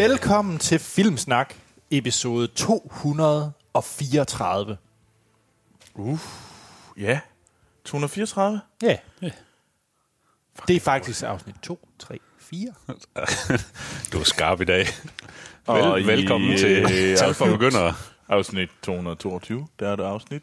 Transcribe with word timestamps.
Velkommen 0.00 0.58
til 0.58 0.78
Filmsnak, 0.78 1.54
episode 1.90 2.46
234. 2.46 4.76
Ja. 6.96 7.20
234? 7.84 8.60
Ja. 8.82 8.96
Det 10.68 10.76
er 10.76 10.80
faktisk 10.80 11.22
afsnit 11.22 11.54
2, 11.62 11.88
3, 11.98 12.18
4. 12.38 12.72
Du 14.12 14.20
er 14.20 14.24
skarp 14.24 14.60
i 14.60 14.64
dag. 14.64 14.86
Og 15.66 15.94
Vel, 15.94 16.04
i, 16.04 16.06
velkommen 16.06 16.56
til 16.58 16.82
øh, 16.82 16.88
Tal 17.16 17.34
for 17.34 17.44
afsnit- 17.44 17.50
Begyndere. 17.50 17.94
Afsnit 18.28 18.70
222. 18.82 19.66
Der 19.80 19.88
er 19.88 19.96
det 19.96 20.04
afsnit. 20.04 20.42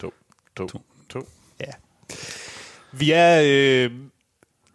2, 0.00 0.12
2, 0.56 0.66
2. 1.10 1.28
Ja. 1.60 1.70
Vi 2.92 3.10
er 3.10 3.40
øh, 3.44 3.90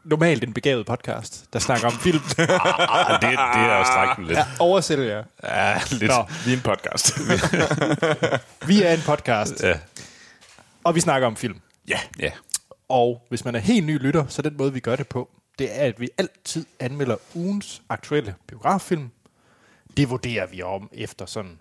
normalt 0.10 0.44
en 0.44 0.54
begavet 0.54 0.86
podcast, 0.86 1.46
der 1.54 1.60
snakker 1.60 1.88
om 1.88 1.94
film. 1.94 2.20
Ah, 2.40 3.22
det, 3.22 3.30
det 3.32 3.62
er 3.62 3.80
at 3.82 3.88
strække 3.88 4.14
den 4.16 4.26
lidt. 4.26 4.38
ja, 4.38 4.46
oversætter 4.60 5.04
jeg. 5.06 5.24
Ja, 5.44 5.80
lidt. 5.92 6.12
Nå, 6.12 6.26
Vi 6.46 6.52
er 6.52 6.56
en 6.58 6.62
podcast. 6.64 7.20
vi 8.70 8.84
er 8.84 8.94
en 8.94 9.00
podcast, 9.06 9.64
Ja. 9.64 9.80
og 10.84 10.96
vi 10.96 11.00
snakker 11.00 11.28
om 11.28 11.36
film. 11.36 11.62
ja. 11.88 12.00
ja. 12.20 12.32
Og 12.90 13.26
hvis 13.30 13.46
man 13.46 13.56
er 13.56 13.60
helt 13.60 13.86
ny 13.86 14.00
lytter, 14.02 14.26
så 14.28 14.42
den 14.42 14.58
måde, 14.58 14.74
vi 14.74 14.80
gør 14.80 14.96
det 14.96 15.08
på, 15.08 15.30
det 15.60 15.80
er, 15.82 15.86
at 15.86 16.00
vi 16.00 16.10
altid 16.18 16.66
anmelder 16.80 17.16
ugens 17.36 17.82
aktuelle 17.90 18.36
biograffilm. 18.48 19.10
Det 19.98 20.10
vurderer 20.10 20.48
vi 20.48 20.62
om 20.62 20.90
efter 20.94 21.26
sådan, 21.26 21.60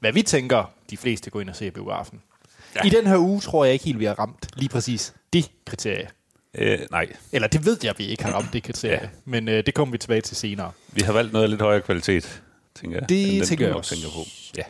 hvad 0.00 0.12
vi 0.12 0.22
tænker, 0.22 0.70
de 0.90 0.96
fleste 0.96 1.30
går 1.30 1.40
ind 1.40 1.50
og 1.50 1.56
ser 1.56 1.70
biografen. 1.70 2.22
Ja. 2.74 2.80
I 2.86 2.90
den 2.90 3.06
her 3.06 3.16
uge 3.16 3.40
tror 3.40 3.64
jeg 3.64 3.72
ikke 3.72 3.84
helt, 3.84 3.98
vi 3.98 4.04
har 4.04 4.14
ramt 4.18 4.46
lige 4.54 4.68
præcis 4.68 5.14
det 5.32 5.50
kriterie. 5.66 6.08
Øh, 6.58 6.78
nej, 6.90 7.12
Eller 7.32 7.48
det 7.48 7.64
ved 7.64 7.78
jeg, 7.82 7.94
vi 7.98 8.06
ikke 8.06 8.24
har 8.24 8.32
ramt 8.32 8.52
det 8.52 8.62
kriterie. 8.62 9.00
Ja. 9.02 9.08
Men 9.24 9.48
øh, 9.48 9.66
det 9.66 9.74
kommer 9.74 9.92
vi 9.92 9.98
tilbage 9.98 10.20
til 10.20 10.36
senere. 10.36 10.72
vi 10.92 11.02
har 11.02 11.12
valgt 11.12 11.32
noget 11.32 11.44
af 11.44 11.50
lidt 11.50 11.62
højere 11.62 11.80
kvalitet, 11.80 12.42
tænker 12.74 12.98
jeg. 12.98 13.08
Det 13.08 13.32
den, 13.32 13.44
tænker 13.44 13.66
jeg 13.66 13.74
også. 13.74 13.94
Tænker 13.94 14.08
på. 14.10 14.24
Ja. 14.56 14.62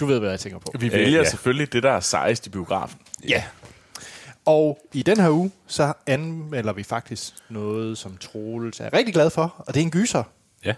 Du 0.00 0.06
ved, 0.06 0.18
hvad 0.18 0.30
jeg 0.30 0.40
tænker 0.40 0.58
på. 0.58 0.72
Vi 0.78 0.92
vælger 0.92 1.18
ja. 1.18 1.28
selvfølgelig 1.30 1.72
det, 1.72 1.82
der 1.82 1.90
er 1.90 2.00
sejest 2.00 2.46
i 2.46 2.50
biografen. 2.50 2.98
Ja. 3.28 3.44
Og 4.44 4.78
i 4.92 5.02
den 5.02 5.20
her 5.20 5.30
uge, 5.30 5.50
så 5.66 5.92
anmelder 6.06 6.72
vi 6.72 6.82
faktisk 6.82 7.32
noget, 7.48 7.98
som 7.98 8.16
Troels 8.16 8.80
er 8.80 8.92
rigtig 8.92 9.14
glad 9.14 9.30
for, 9.30 9.54
og 9.58 9.74
det 9.74 9.80
er 9.80 9.84
en 9.84 9.90
gyser. 9.90 10.22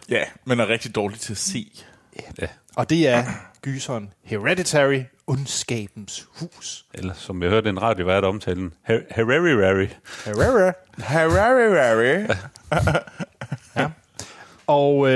Ja, 0.09 0.25
men 0.45 0.61
er 0.61 0.69
rigtig 0.69 0.95
dårlig 0.95 1.21
til 1.21 1.33
at 1.33 1.39
se. 1.39 1.73
ja. 2.41 2.47
Og 2.77 2.91
det 2.91 3.09
er 3.09 3.25
gyseren 3.63 4.13
Hereditary, 4.25 5.03
Undskabens 5.27 6.27
Hus. 6.41 6.87
Eller 6.95 7.15
som 7.15 7.43
jeg 7.43 7.51
hørte 7.51 7.69
en 7.69 7.83
radiovært 7.83 8.25
omtale 8.25 8.61
den, 8.61 8.73
Her- 8.83 9.15
Hereditary. 9.15 9.87
Hereditary. 10.25 10.73
Harry, 10.99 11.77
Harry. 11.77 12.27
Og 14.67 15.07
øh, 15.09 15.13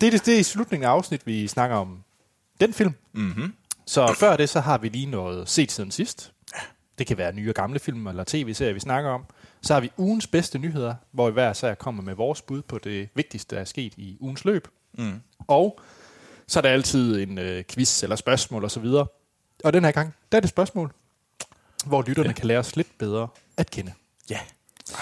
det, 0.00 0.06
er 0.06 0.10
det, 0.10 0.26
det 0.26 0.34
er 0.34 0.38
i 0.38 0.42
slutningen 0.42 0.86
af 0.86 0.90
afsnit, 0.90 1.26
vi 1.26 1.46
snakker 1.46 1.76
om 1.76 2.02
den 2.60 2.72
film. 2.72 2.94
Mm-hmm. 3.12 3.54
Så 3.86 4.14
før 4.18 4.36
det, 4.36 4.48
så 4.48 4.60
har 4.60 4.78
vi 4.78 4.88
lige 4.88 5.06
noget 5.06 5.48
set 5.48 5.72
siden 5.72 5.90
sidst. 5.90 6.32
Det 6.98 7.06
kan 7.06 7.18
være 7.18 7.32
nye 7.32 7.48
og 7.50 7.54
gamle 7.54 7.78
film 7.78 8.06
eller 8.06 8.24
tv-serier, 8.26 8.72
vi 8.72 8.80
snakker 8.80 9.10
om. 9.10 9.24
Så 9.62 9.74
har 9.74 9.80
vi 9.80 9.90
ugens 9.96 10.26
bedste 10.26 10.58
nyheder, 10.58 10.94
hvor 11.12 11.26
vi 11.26 11.32
hver 11.32 11.52
sær 11.52 11.74
kommer 11.74 12.02
med 12.02 12.14
vores 12.14 12.42
bud 12.42 12.62
på 12.62 12.78
det 12.78 13.08
vigtigste, 13.14 13.54
der 13.56 13.60
er 13.60 13.64
sket 13.64 13.92
i 13.96 14.16
ugens 14.20 14.44
løb. 14.44 14.68
Mm. 14.98 15.20
Og 15.48 15.80
så 16.50 16.58
er 16.58 16.62
der 16.62 16.70
altid 16.70 17.22
en 17.22 17.38
øh, 17.38 17.64
quiz 17.64 18.02
eller 18.02 18.16
spørgsmål 18.16 18.64
osv. 18.64 18.84
Og 19.64 19.72
den 19.72 19.84
her 19.84 19.90
gang, 19.90 20.14
der 20.32 20.38
er 20.38 20.40
det 20.40 20.50
spørgsmål, 20.50 20.92
hvor 21.86 22.04
lytterne 22.06 22.28
ja. 22.28 22.32
kan 22.32 22.46
lære 22.46 22.58
os 22.58 22.76
lidt 22.76 22.98
bedre 22.98 23.28
at 23.56 23.70
kende. 23.70 23.92
Ja, 24.30 24.38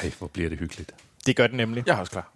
Ej, 0.02 0.12
hvor 0.18 0.26
bliver 0.26 0.48
det 0.48 0.58
hyggeligt. 0.58 0.94
Det 1.26 1.36
gør 1.36 1.46
det 1.46 1.56
nemlig. 1.56 1.84
jeg 1.86 1.94
er 1.94 2.00
også 2.00 2.12
klar. 2.12 2.32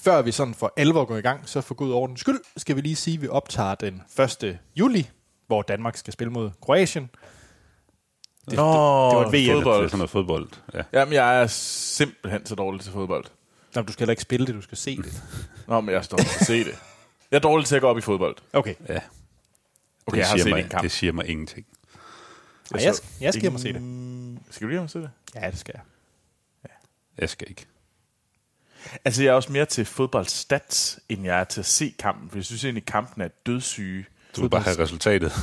Før 0.00 0.22
vi 0.22 0.32
sådan 0.32 0.54
for 0.54 0.72
alvor 0.76 1.04
går 1.04 1.16
i 1.16 1.20
gang, 1.20 1.48
så 1.48 1.60
for 1.60 1.74
god 1.74 1.92
ordens 1.92 2.20
skyld, 2.20 2.40
skal 2.56 2.76
vi 2.76 2.80
lige 2.80 2.96
sige, 2.96 3.14
at 3.14 3.22
vi 3.22 3.28
optager 3.28 3.74
den 3.74 4.02
1. 4.42 4.58
juli, 4.76 5.10
hvor 5.46 5.62
Danmark 5.62 5.96
skal 5.96 6.12
spille 6.12 6.32
mod 6.32 6.50
Kroatien. 6.62 7.02
Det, 7.04 8.50
det 8.50 8.56
Nå, 8.56 8.64
var 8.64 9.20
et 9.20 9.26
VM. 9.26 9.32
Det 9.32 9.48
er 9.48 9.54
fodbold. 9.54 9.88
sådan 9.88 9.98
noget 9.98 10.10
fodbold. 10.10 10.48
Ja. 10.74 10.82
Jamen, 10.92 11.14
jeg 11.14 11.42
er 11.42 11.46
simpelthen 11.46 12.46
så 12.46 12.54
dårlig 12.54 12.80
til 12.80 12.92
fodbold. 12.92 13.24
Nå, 13.74 13.82
du 13.82 13.92
skal 13.92 14.00
heller 14.00 14.12
ikke 14.12 14.22
spille 14.22 14.46
det, 14.46 14.54
du 14.54 14.62
skal 14.62 14.78
se 14.78 14.96
det. 14.96 15.22
Nå, 15.68 15.80
men 15.80 15.94
jeg 15.94 16.02
til 16.02 16.16
at 16.20 16.46
se 16.46 16.64
det. 16.64 16.74
Jeg 17.30 17.36
er 17.36 17.40
dårlig 17.40 17.66
til 17.66 17.74
at 17.76 17.80
gå 17.82 17.88
op 17.88 17.98
i 17.98 18.00
fodbold. 18.00 18.36
Okay, 18.52 18.74
ja. 18.88 18.94
Okay, 18.94 19.00
det, 20.10 20.16
jeg 20.18 20.26
har 20.26 20.36
siger 20.36 20.44
set 20.44 20.52
mig, 20.52 20.62
en 20.62 20.68
kamp. 20.68 20.82
det 20.82 20.90
siger 20.92 21.12
mig 21.12 21.26
ingenting. 21.28 21.66
Ej, 22.74 22.80
jeg, 22.84 22.94
jeg 23.20 23.32
skal 23.32 23.42
hjem 23.42 23.54
og 23.54 23.60
se 23.60 23.72
det. 23.72 23.82
Mm, 23.82 24.38
Skal 24.50 24.66
du 24.66 24.70
hjem 24.72 24.82
og 24.82 24.90
se 24.90 24.98
det? 24.98 25.10
Ja, 25.34 25.50
det 25.50 25.58
skal 25.58 25.74
jeg. 25.76 25.82
Jeg 27.18 27.30
skal 27.30 27.46
ikke. 27.50 27.66
Altså, 29.04 29.22
jeg 29.22 29.30
er 29.30 29.34
også 29.34 29.52
mere 29.52 29.64
til 29.64 29.84
fodboldstats, 29.84 31.00
end 31.08 31.24
jeg 31.24 31.40
er 31.40 31.44
til 31.44 31.60
at 31.60 31.66
se 31.66 31.94
kampen. 31.98 32.30
For 32.30 32.36
jeg 32.38 32.44
synes 32.44 32.64
egentlig, 32.64 32.84
kampen 32.86 33.22
er 33.22 33.28
dødssyge. 33.46 34.06
Du 34.36 34.40
vil 34.40 34.48
bare 34.50 34.60
have 34.62 34.78
resultatet. 34.78 35.32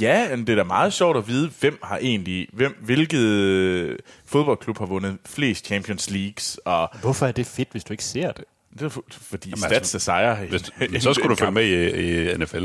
Ja, 0.00 0.36
men 0.36 0.46
det 0.46 0.52
er 0.52 0.56
da 0.56 0.62
meget 0.64 0.92
sjovt 0.92 1.16
at 1.16 1.28
vide, 1.28 1.50
hvem 1.60 1.78
har 1.82 1.98
egentlig, 1.98 2.48
hvem, 2.52 2.76
hvilket 2.82 3.18
øh, 3.20 3.98
fodboldklub 4.24 4.78
har 4.78 4.86
vundet 4.86 5.18
flest 5.26 5.66
Champions 5.66 6.10
Leagues, 6.10 6.60
og 6.64 6.88
Hvorfor 7.00 7.26
er 7.26 7.32
det 7.32 7.46
fedt, 7.46 7.68
hvis 7.70 7.84
du 7.84 7.92
ikke 7.92 8.04
ser 8.04 8.32
det? 8.32 8.44
Det 8.72 8.82
er 8.82 8.88
for, 8.88 9.04
fordi 9.10 9.48
Jamen, 9.48 9.58
stats 9.58 9.72
altså, 9.74 9.96
er 9.96 10.00
sejre. 10.00 10.46
i- 10.46 10.48
Hvis, 10.48 10.70
i- 10.96 11.00
så 11.00 11.14
skulle 11.14 11.28
du 11.28 11.32
en 11.32 11.36
følge 11.38 11.52
med 11.52 11.64
i, 11.64 12.30
i 12.32 12.36
NFL. 12.38 12.64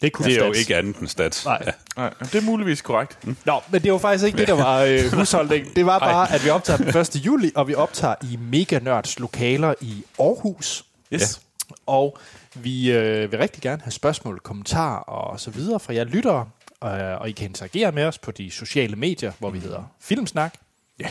Det 0.00 0.06
er, 0.06 0.10
kun 0.10 0.26
Det 0.26 0.40
er 0.42 0.46
jo 0.46 0.52
ikke 0.52 0.76
andet 0.76 0.96
end 0.96 1.08
stats. 1.08 1.44
Nej. 1.44 1.62
Ja. 1.66 1.70
Nej, 1.96 2.10
det 2.20 2.34
er 2.34 2.40
muligvis 2.40 2.82
korrekt. 2.82 3.18
Nå, 3.44 3.60
men 3.70 3.82
det 3.82 3.92
var 3.92 3.98
faktisk 3.98 4.24
ikke 4.26 4.38
det, 4.38 4.48
der 4.48 4.54
var 4.54 4.80
øh, 4.82 5.12
husholdning. 5.18 5.76
Det 5.76 5.86
var 5.86 5.98
bare, 5.98 6.32
at 6.32 6.44
vi 6.44 6.50
optager 6.50 6.76
den 6.76 6.96
1. 6.96 7.16
juli, 7.26 7.52
og 7.54 7.68
vi 7.68 7.74
optager 7.74 8.14
i 8.22 8.36
Mega 8.36 8.78
Nørds 8.78 9.18
lokaler 9.18 9.74
i 9.80 10.04
Aarhus. 10.18 10.84
Yes. 11.12 11.40
Og 11.86 12.18
vi 12.54 12.92
øh, 12.92 13.32
vil 13.32 13.38
rigtig 13.38 13.62
gerne 13.62 13.82
have 13.82 13.92
spørgsmål, 13.92 14.40
kommentarer 14.40 14.98
og 14.98 15.40
så 15.40 15.50
videre 15.50 15.80
fra 15.80 15.94
jer 15.94 16.04
lyttere. 16.04 16.48
Øh, 16.84 17.20
og 17.20 17.28
I 17.28 17.32
kan 17.32 17.46
interagere 17.48 17.92
med 17.92 18.04
os 18.04 18.18
på 18.18 18.30
de 18.30 18.50
sociale 18.50 18.96
medier, 18.96 19.32
hvor 19.38 19.50
vi 19.50 19.58
hedder 19.58 19.82
Filmsnak. 20.00 20.54
Ja. 21.00 21.08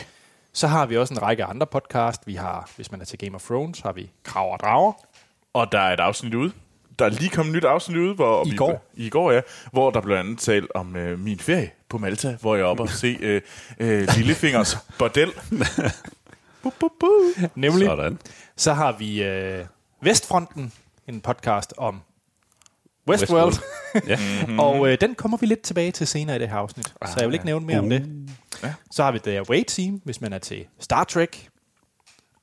Så 0.56 0.66
har 0.66 0.86
vi 0.86 0.96
også 0.96 1.14
en 1.14 1.22
række 1.22 1.44
andre 1.44 1.66
podcast. 1.66 2.26
Vi 2.26 2.34
har, 2.34 2.70
hvis 2.76 2.90
man 2.90 3.00
er 3.00 3.04
til 3.04 3.18
Game 3.18 3.34
of 3.34 3.42
Thrones, 3.44 3.80
har 3.80 3.92
vi 3.92 4.10
Krav 4.24 4.52
og 4.52 4.60
Drager. 4.60 4.92
Og 5.52 5.72
der 5.72 5.78
er 5.78 5.92
et 5.92 6.00
afsnit 6.00 6.34
ude. 6.34 6.52
Der 6.98 7.04
er 7.04 7.08
lige 7.08 7.30
kommet 7.30 7.50
et 7.52 7.56
nyt 7.56 7.64
afsnit 7.64 7.96
ud, 7.96 8.14
hvor 8.14 8.46
I 8.46 8.50
vi, 8.50 8.56
går. 8.56 8.84
I 8.94 9.08
går, 9.10 9.32
ja. 9.32 9.40
Hvor 9.72 9.90
der 9.90 10.00
blandt 10.00 10.20
andet 10.20 10.38
talt 10.38 10.70
om 10.74 10.96
øh, 10.96 11.18
min 11.18 11.38
ferie 11.38 11.70
på 11.88 11.98
Malta, 11.98 12.36
hvor 12.40 12.54
jeg 12.54 12.62
er 12.62 12.66
oppe 12.66 12.82
og 12.82 12.88
se 12.88 13.18
øh, 13.20 13.42
øh, 13.78 14.08
Lillefingers 14.16 14.76
bordel. 14.98 15.32
bu, 16.62 16.70
bu, 16.80 16.88
bu. 17.00 17.10
Nemlig, 17.54 17.86
Sådan. 17.86 18.18
så 18.56 18.72
har 18.72 18.92
vi 18.92 19.22
øh, 19.22 19.64
Vestfronten, 20.00 20.72
en 21.08 21.20
podcast 21.20 21.74
om 21.76 22.00
Westworld. 23.08 23.54
Ja. 24.08 24.18
Og 24.58 24.88
øh, 24.88 24.98
den 25.00 25.14
kommer 25.14 25.38
vi 25.38 25.46
lidt 25.46 25.60
tilbage 25.62 25.92
til 25.92 26.06
senere 26.06 26.36
i 26.36 26.38
det 26.38 26.48
her 26.48 26.56
afsnit. 26.56 26.86
Så 26.86 27.14
jeg 27.18 27.26
vil 27.28 27.34
ikke 27.34 27.46
nævne 27.46 27.66
mere 27.66 27.78
om 27.78 27.90
det. 27.90 28.06
Så 28.90 29.02
har 29.04 29.12
vi 29.12 29.18
The 29.18 29.38
Away 29.38 29.62
Team, 29.68 30.00
hvis 30.04 30.20
man 30.20 30.32
er 30.32 30.38
til 30.38 30.64
Star 30.80 31.04
Trek. 31.04 31.48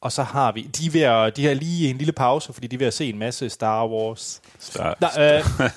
Og 0.01 0.11
så 0.11 0.23
har 0.23 0.51
vi, 0.51 0.61
de 0.61 0.85
er, 0.85 0.91
ved 0.91 1.01
at, 1.01 1.38
de 1.38 1.45
har 1.45 1.53
lige 1.53 1.89
en 1.89 1.97
lille 1.97 2.13
pause, 2.13 2.53
fordi 2.53 2.67
de 2.67 2.75
er 2.75 2.77
ved 2.77 2.88
at 2.88 2.94
se 2.94 3.09
en 3.09 3.17
masse 3.19 3.50
Star 3.50 3.88
Wars. 3.88 4.41
Så, 4.59 4.94
Nej, 5.00 5.11
øh, 5.38 5.44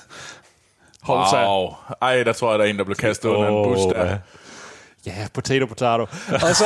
hold 1.01 1.29
så. 1.29 1.45
Wow. 1.47 1.73
Ej, 2.01 2.23
der 2.23 2.33
tror 2.33 2.51
jeg, 2.51 2.59
der 2.59 2.65
er 2.65 2.69
en, 2.69 2.77
der 2.77 2.83
blev 2.83 2.95
kastet 2.95 3.29
under 3.29 3.47
en 3.47 3.63
bus 3.63 3.93
der. 3.93 4.05
ja. 4.05 4.17
Ja, 5.05 5.27
potato, 5.33 5.65
potato. 5.65 6.01
Og 6.31 6.55
så, 6.55 6.65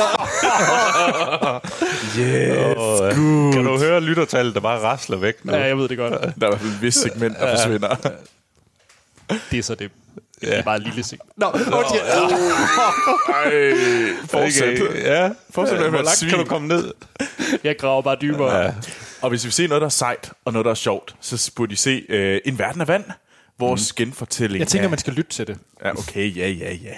Åh, 2.76 3.52
kan 3.52 3.64
du 3.64 3.78
høre 3.78 4.00
lyttertallet, 4.00 4.54
der 4.54 4.60
bare 4.60 4.78
rasler 4.80 5.16
væk 5.16 5.44
nu? 5.44 5.52
ja, 5.52 5.66
jeg 5.66 5.78
ved 5.78 5.88
det 5.88 5.98
godt. 5.98 6.12
Der 6.12 6.18
er 6.26 6.28
i 6.28 6.32
hvert 6.36 6.60
fald 6.60 6.70
et 6.72 6.82
vist 6.82 7.00
segment, 7.02 7.38
der 7.38 7.56
forsvinder. 7.56 7.96
Det 9.50 9.58
er 9.58 9.62
så 9.62 9.74
det. 9.74 9.90
Det 10.40 10.58
er 10.58 10.62
bare 10.62 10.76
et 10.76 10.82
lille 10.82 11.02
sigt. 11.02 11.22
Nå, 11.36 11.46
okay. 11.46 11.98
Ej, 13.28 13.66
fortsæt. 14.28 14.82
Okay, 14.82 15.02
ja. 15.04 15.30
Fortsæt 15.50 15.76
med 15.76 15.84
at 15.84 15.90
Hvor 15.90 15.98
langt 15.98 16.18
svin. 16.18 16.30
kan 16.30 16.38
du 16.38 16.44
komme 16.44 16.68
ned? 16.68 16.92
Jeg 17.64 17.76
graver 17.78 18.02
bare 18.02 18.16
dybere. 18.20 18.56
Ja. 18.56 18.74
Og 19.22 19.28
hvis 19.30 19.46
vi 19.46 19.50
ser 19.50 19.68
noget, 19.68 19.80
der 19.80 19.86
er 19.86 19.90
sejt, 19.90 20.32
og 20.44 20.52
noget, 20.52 20.64
der 20.64 20.70
er 20.70 20.74
sjovt, 20.74 21.14
så 21.20 21.52
burde 21.56 21.72
I 21.72 21.76
se 21.76 22.06
øh, 22.08 22.40
En 22.44 22.58
Verden 22.58 22.80
af 22.80 22.88
Vand. 22.88 23.04
Vores 23.58 23.92
mm. 23.92 24.04
genfortælling 24.04 24.60
Jeg 24.60 24.68
tænker, 24.68 24.84
af... 24.86 24.90
man 24.90 24.98
skal 24.98 25.12
lytte 25.12 25.30
til 25.30 25.46
det. 25.46 25.58
Ja, 25.84 25.90
okay, 25.90 26.36
ja, 26.36 26.48
ja, 26.48 26.72
ja. 26.74 26.94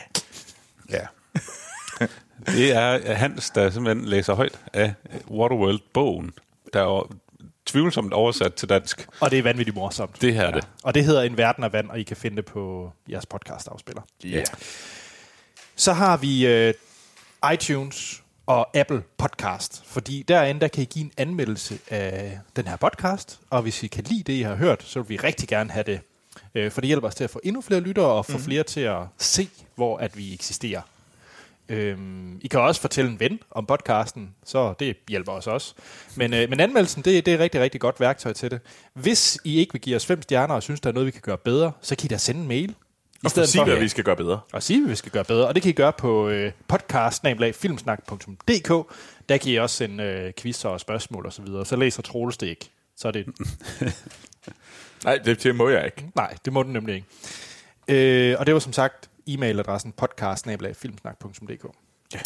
Ja. 0.91 1.07
Det 2.47 2.73
er 2.73 3.15
Hans, 3.15 3.51
der 3.51 3.71
simpelthen 3.71 4.09
læser 4.09 4.35
højt 4.35 4.61
af 4.73 4.95
Waterworld-bogen, 5.31 6.33
der 6.73 6.81
er 6.81 7.13
tvivlsomt 7.67 8.13
oversat 8.13 8.55
til 8.55 8.69
dansk. 8.69 9.09
Og 9.21 9.31
det 9.31 9.39
er 9.39 9.43
vanvittigt 9.43 9.77
morsomt. 9.77 10.23
Det 10.23 10.35
her 10.35 10.43
er 10.43 10.51
det. 10.51 10.69
Og 10.83 10.95
det 10.95 11.05
hedder 11.05 11.23
En 11.23 11.37
Verden 11.37 11.65
af 11.65 11.73
Vand, 11.73 11.91
og 11.91 12.01
I 12.01 12.03
kan 12.03 12.17
finde 12.17 12.37
det 12.37 12.45
på 12.45 12.93
jeres 13.11 13.27
podcast-afspiller. 13.27 14.03
Ja. 14.25 14.43
Så 15.77 15.93
har 15.93 16.17
vi 16.17 16.47
øh, 16.47 16.75
iTunes 17.53 18.23
og 18.47 18.77
Apple 18.77 19.03
Podcast, 19.19 19.83
fordi 19.87 20.25
derinde 20.29 20.61
der 20.61 20.69
kan 20.69 20.83
I 20.83 20.85
give 20.85 21.05
en 21.05 21.13
anmeldelse 21.17 21.79
af 21.91 22.39
den 22.57 22.67
her 22.67 22.77
podcast, 22.77 23.41
og 23.51 23.63
hvis 23.63 23.83
I 23.83 23.87
kan 23.87 24.05
lide 24.05 24.23
det, 24.23 24.33
I 24.33 24.43
har 24.43 24.55
hørt, 24.55 24.83
så 24.83 25.01
vil 25.01 25.09
vi 25.09 25.17
rigtig 25.17 25.49
gerne 25.49 25.71
have 25.71 25.85
det. 25.85 26.01
Øh, 26.55 26.71
for 26.71 26.81
det 26.81 26.89
hjælper 26.89 27.09
os 27.09 27.15
til 27.15 27.25
at 27.25 27.31
få 27.31 27.41
endnu 27.45 27.61
flere 27.61 27.81
lyttere 27.81 28.07
og 28.07 28.27
få 28.27 28.37
mm. 28.37 28.45
flere 28.45 28.63
til 28.63 28.81
at 28.81 29.01
se, 29.19 29.49
hvor 29.75 29.99
at 29.99 30.17
vi 30.17 30.35
eksisterer. 30.35 30.83
Øhm, 31.73 32.39
I 32.41 32.49
kan 32.49 32.61
også 32.61 32.81
fortælle 32.81 33.11
en 33.11 33.21
ven 33.21 33.39
om 33.51 33.67
podcasten, 33.67 34.35
så 34.45 34.75
det 34.79 34.97
hjælper 35.09 35.33
os 35.33 35.47
også. 35.47 35.75
Men, 36.17 36.35
øh, 36.35 36.51
men 36.51 36.61
anmeldelsen, 36.61 37.03
det, 37.03 37.27
det 37.27 37.35
er 37.35 37.39
rigtig, 37.39 37.61
rigtig 37.61 37.81
godt 37.81 38.01
værktøj 38.01 38.33
til 38.33 38.51
det. 38.51 38.61
Hvis 38.95 39.39
I 39.45 39.59
ikke 39.59 39.73
vil 39.73 39.81
give 39.81 39.97
os 39.97 40.07
fem 40.07 40.23
stjerner 40.23 40.55
og 40.55 40.63
synes, 40.63 40.81
der 40.81 40.91
er 40.91 40.95
noget, 40.95 41.07
vi 41.07 41.11
kan 41.11 41.21
gøre 41.21 41.39
bedre, 41.39 41.73
så 41.81 41.97
kan 41.97 42.05
I 42.05 42.09
da 42.09 42.17
sende 42.17 42.41
en 42.41 42.49
mail. 42.49 42.71
I 42.71 42.75
Og 43.25 43.31
for 43.31 43.45
sige, 43.45 43.65
hvad 43.65 43.77
vi 43.77 43.89
skal 43.89 44.05
gøre 44.05 44.17
bedre. 44.17 44.41
og 44.53 44.63
sige, 44.63 44.81
hvad 44.81 44.91
vi 44.91 44.97
skal 44.97 45.13
gøre 45.13 45.25
bedre. 45.25 45.47
Og 45.47 45.55
det 45.55 45.63
kan 45.63 45.71
I 45.71 45.73
gøre 45.73 45.93
på 45.93 46.29
øh, 46.29 46.53
podcast-filmsnak.dk. 46.69 48.95
Der 49.29 49.37
kan 49.37 49.53
I 49.53 49.57
også 49.57 49.77
sende 49.77 50.05
øh, 50.05 50.33
quizzer 50.39 50.69
og 50.69 50.81
spørgsmål 50.81 51.27
osv. 51.27 51.33
Så, 51.33 51.43
videre. 51.43 51.67
så 51.67 51.77
læser 51.77 52.03
Troels 52.03 52.37
det 52.37 52.47
ikke. 52.47 52.71
Så 52.97 53.09
er 53.09 53.13
det... 53.13 53.27
Nej, 55.05 55.19
det, 55.25 55.43
det 55.43 55.55
må 55.55 55.69
jeg 55.69 55.85
ikke. 55.85 56.05
Nej, 56.15 56.35
det 56.45 56.53
må 56.53 56.63
den 56.63 56.73
nemlig 56.73 56.95
ikke. 56.95 57.07
Øh, 57.89 58.37
og 58.39 58.47
det 58.47 58.55
var 58.55 58.61
som 58.61 58.73
sagt 58.73 59.11
e-mailadressen 59.27 59.93
podcast-filmsnak.dk. 59.93 61.67
Ja. 62.15 62.19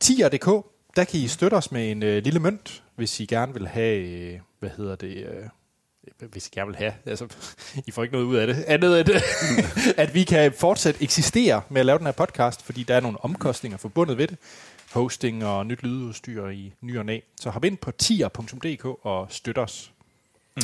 Tier.dk, 0.00 0.66
der 0.96 1.04
kan 1.04 1.20
I 1.20 1.28
støtte 1.28 1.54
os 1.54 1.72
med 1.72 1.90
en 1.90 2.02
øh, 2.02 2.24
lille 2.24 2.40
mønt, 2.40 2.82
hvis 2.94 3.20
I 3.20 3.26
gerne 3.26 3.52
vil 3.52 3.68
have, 3.68 4.08
øh, 4.08 4.40
hvad 4.58 4.70
hedder 4.76 4.96
det, 4.96 5.16
øh, 5.16 6.28
hvis 6.30 6.46
I 6.46 6.50
gerne 6.52 6.66
vil 6.66 6.76
have, 6.76 6.92
altså, 7.06 7.28
I 7.86 7.90
får 7.90 8.02
ikke 8.02 8.12
noget 8.12 8.26
ud 8.26 8.36
af 8.36 8.46
det, 8.46 8.64
andet 8.66 9.00
end, 9.00 9.08
at 10.02 10.14
vi 10.14 10.24
kan 10.24 10.52
fortsat 10.52 11.02
eksistere 11.02 11.62
med 11.68 11.80
at 11.80 11.86
lave 11.86 11.98
den 11.98 12.06
her 12.06 12.12
podcast, 12.12 12.62
fordi 12.62 12.82
der 12.82 12.94
er 12.94 13.00
nogle 13.00 13.24
omkostninger 13.24 13.78
forbundet 13.78 14.18
ved 14.18 14.28
det, 14.28 14.38
hosting 14.92 15.44
og 15.44 15.66
nyt 15.66 15.82
lydudstyr 15.82 16.48
i 16.48 16.72
ny 16.80 16.98
og 16.98 17.06
næ. 17.06 17.20
Så 17.40 17.50
hop 17.50 17.64
ind 17.64 17.76
på 17.76 17.90
tier.dk 17.90 18.84
og 18.84 19.26
støt 19.30 19.58
os. 19.58 19.92
Mm. 20.56 20.62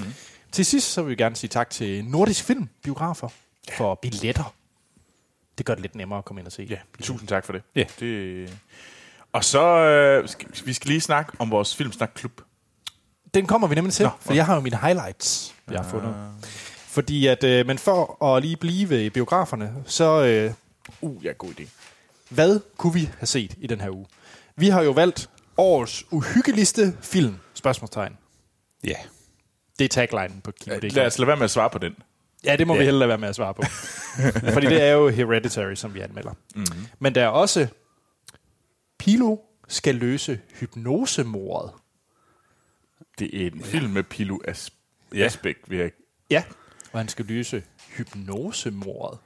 Til 0.53 0.65
sidst 0.65 0.93
så 0.93 1.03
vil 1.03 1.11
vi 1.11 1.17
gerne 1.17 1.37
sige 1.37 1.49
tak 1.49 1.71
til 1.71 2.05
Nordisk 2.05 2.45
Film 2.45 2.69
Biografer 2.83 3.29
for 3.73 3.95
billetter. 3.95 4.56
Det 5.59 5.67
gør 5.67 5.75
det 5.75 5.83
lidt 5.83 5.95
nemmere 5.95 6.19
at 6.19 6.25
komme 6.25 6.41
ind 6.41 6.47
og 6.47 6.53
se. 6.53 6.67
Ja, 6.71 6.77
tusind 7.03 7.29
tak 7.29 7.45
for 7.45 7.53
det. 7.53 7.63
Ja. 7.75 7.85
det 8.01 8.59
og 9.33 9.45
så 9.45 9.63
øh, 9.79 10.29
skal, 10.29 10.49
vi 10.65 10.73
skal 10.73 10.89
lige 10.89 11.01
snakke 11.01 11.33
om 11.39 11.51
vores 11.51 11.77
Filmsnak-klub. 11.77 12.41
Den 13.35 13.47
kommer 13.47 13.69
vi 13.69 13.75
nemlig 13.75 13.95
til, 13.95 14.05
Nå, 14.05 14.11
for 14.21 14.35
jeg 14.35 14.47
har 14.47 14.55
jo 14.55 14.61
mine 14.61 14.77
highlights, 14.77 15.55
jeg 15.71 15.81
har 15.81 15.91
fundet. 15.91 16.15
Fordi 16.87 17.27
at, 17.27 17.45
øh, 17.45 17.67
men 17.67 17.79
for 17.79 18.25
at 18.25 18.43
lige 18.43 18.57
blive 18.57 19.07
i 19.07 19.11
biograferne, 19.11 19.75
så 19.87 20.25
øh, 20.25 20.53
Uh, 21.01 21.25
ja, 21.25 21.33
god 21.33 21.51
idé. 21.61 21.65
hvad 22.29 22.61
kunne 22.77 22.95
vi 22.95 23.11
have 23.19 23.27
set 23.27 23.55
i 23.59 23.67
den 23.67 23.81
her 23.81 23.91
uge? 23.91 24.07
Vi 24.57 24.69
har 24.69 24.83
jo 24.83 24.91
valgt 24.91 25.31
årets 25.57 26.05
uhyggeligste 26.11 26.97
film, 27.03 27.37
spørgsmålstegn. 27.55 28.17
Ja. 28.85 28.95
Det 29.79 29.85
er 29.85 29.89
taglinen 29.89 30.41
på 30.41 30.51
Kino.dk. 30.61 30.93
Lad 30.95 31.07
os 31.07 31.19
lade 31.19 31.27
være 31.27 31.37
med 31.37 31.45
at 31.45 31.51
svare 31.51 31.71
på 31.71 31.79
den. 31.79 31.97
Ja, 32.45 32.57
det 32.57 32.67
må 32.67 32.75
ja. 32.75 32.79
vi 32.79 32.85
Ja. 32.85 32.91
hellere 32.91 33.09
være 33.09 33.19
med 33.19 33.29
at 33.29 33.35
svare 33.35 33.55
på. 33.55 33.63
Fordi 34.55 34.67
det 34.67 34.83
er 34.83 34.93
jo 34.93 35.09
Hereditary, 35.09 35.75
som 35.75 35.95
vi 35.95 36.01
anmelder. 36.01 36.33
Mm-hmm. 36.55 36.87
Men 36.99 37.15
der 37.15 37.23
er 37.25 37.29
også 37.29 37.67
Pilo 38.99 39.37
skal 39.69 39.95
løse 39.95 40.41
hypnosemordet. 40.61 41.71
Det 43.19 43.43
er 43.43 43.47
en 43.51 43.63
film 43.65 43.91
med 43.91 44.03
Pilo 44.03 44.39
As- 44.49 44.69
Ja. 45.15 45.25
Asbæk, 45.25 45.57
vil 45.67 45.79
jeg 45.79 45.91
Ja. 46.31 46.43
Og 46.93 47.01
han 47.01 47.09
skal 47.09 47.25
løse 47.25 47.63
hypnosemordet. 47.97 49.19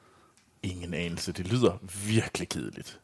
ingen 0.62 0.94
anelse. 0.94 1.32
Det 1.32 1.46
lyder 1.52 1.78
virkelig 2.06 2.48
kedeligt. 2.48 3.00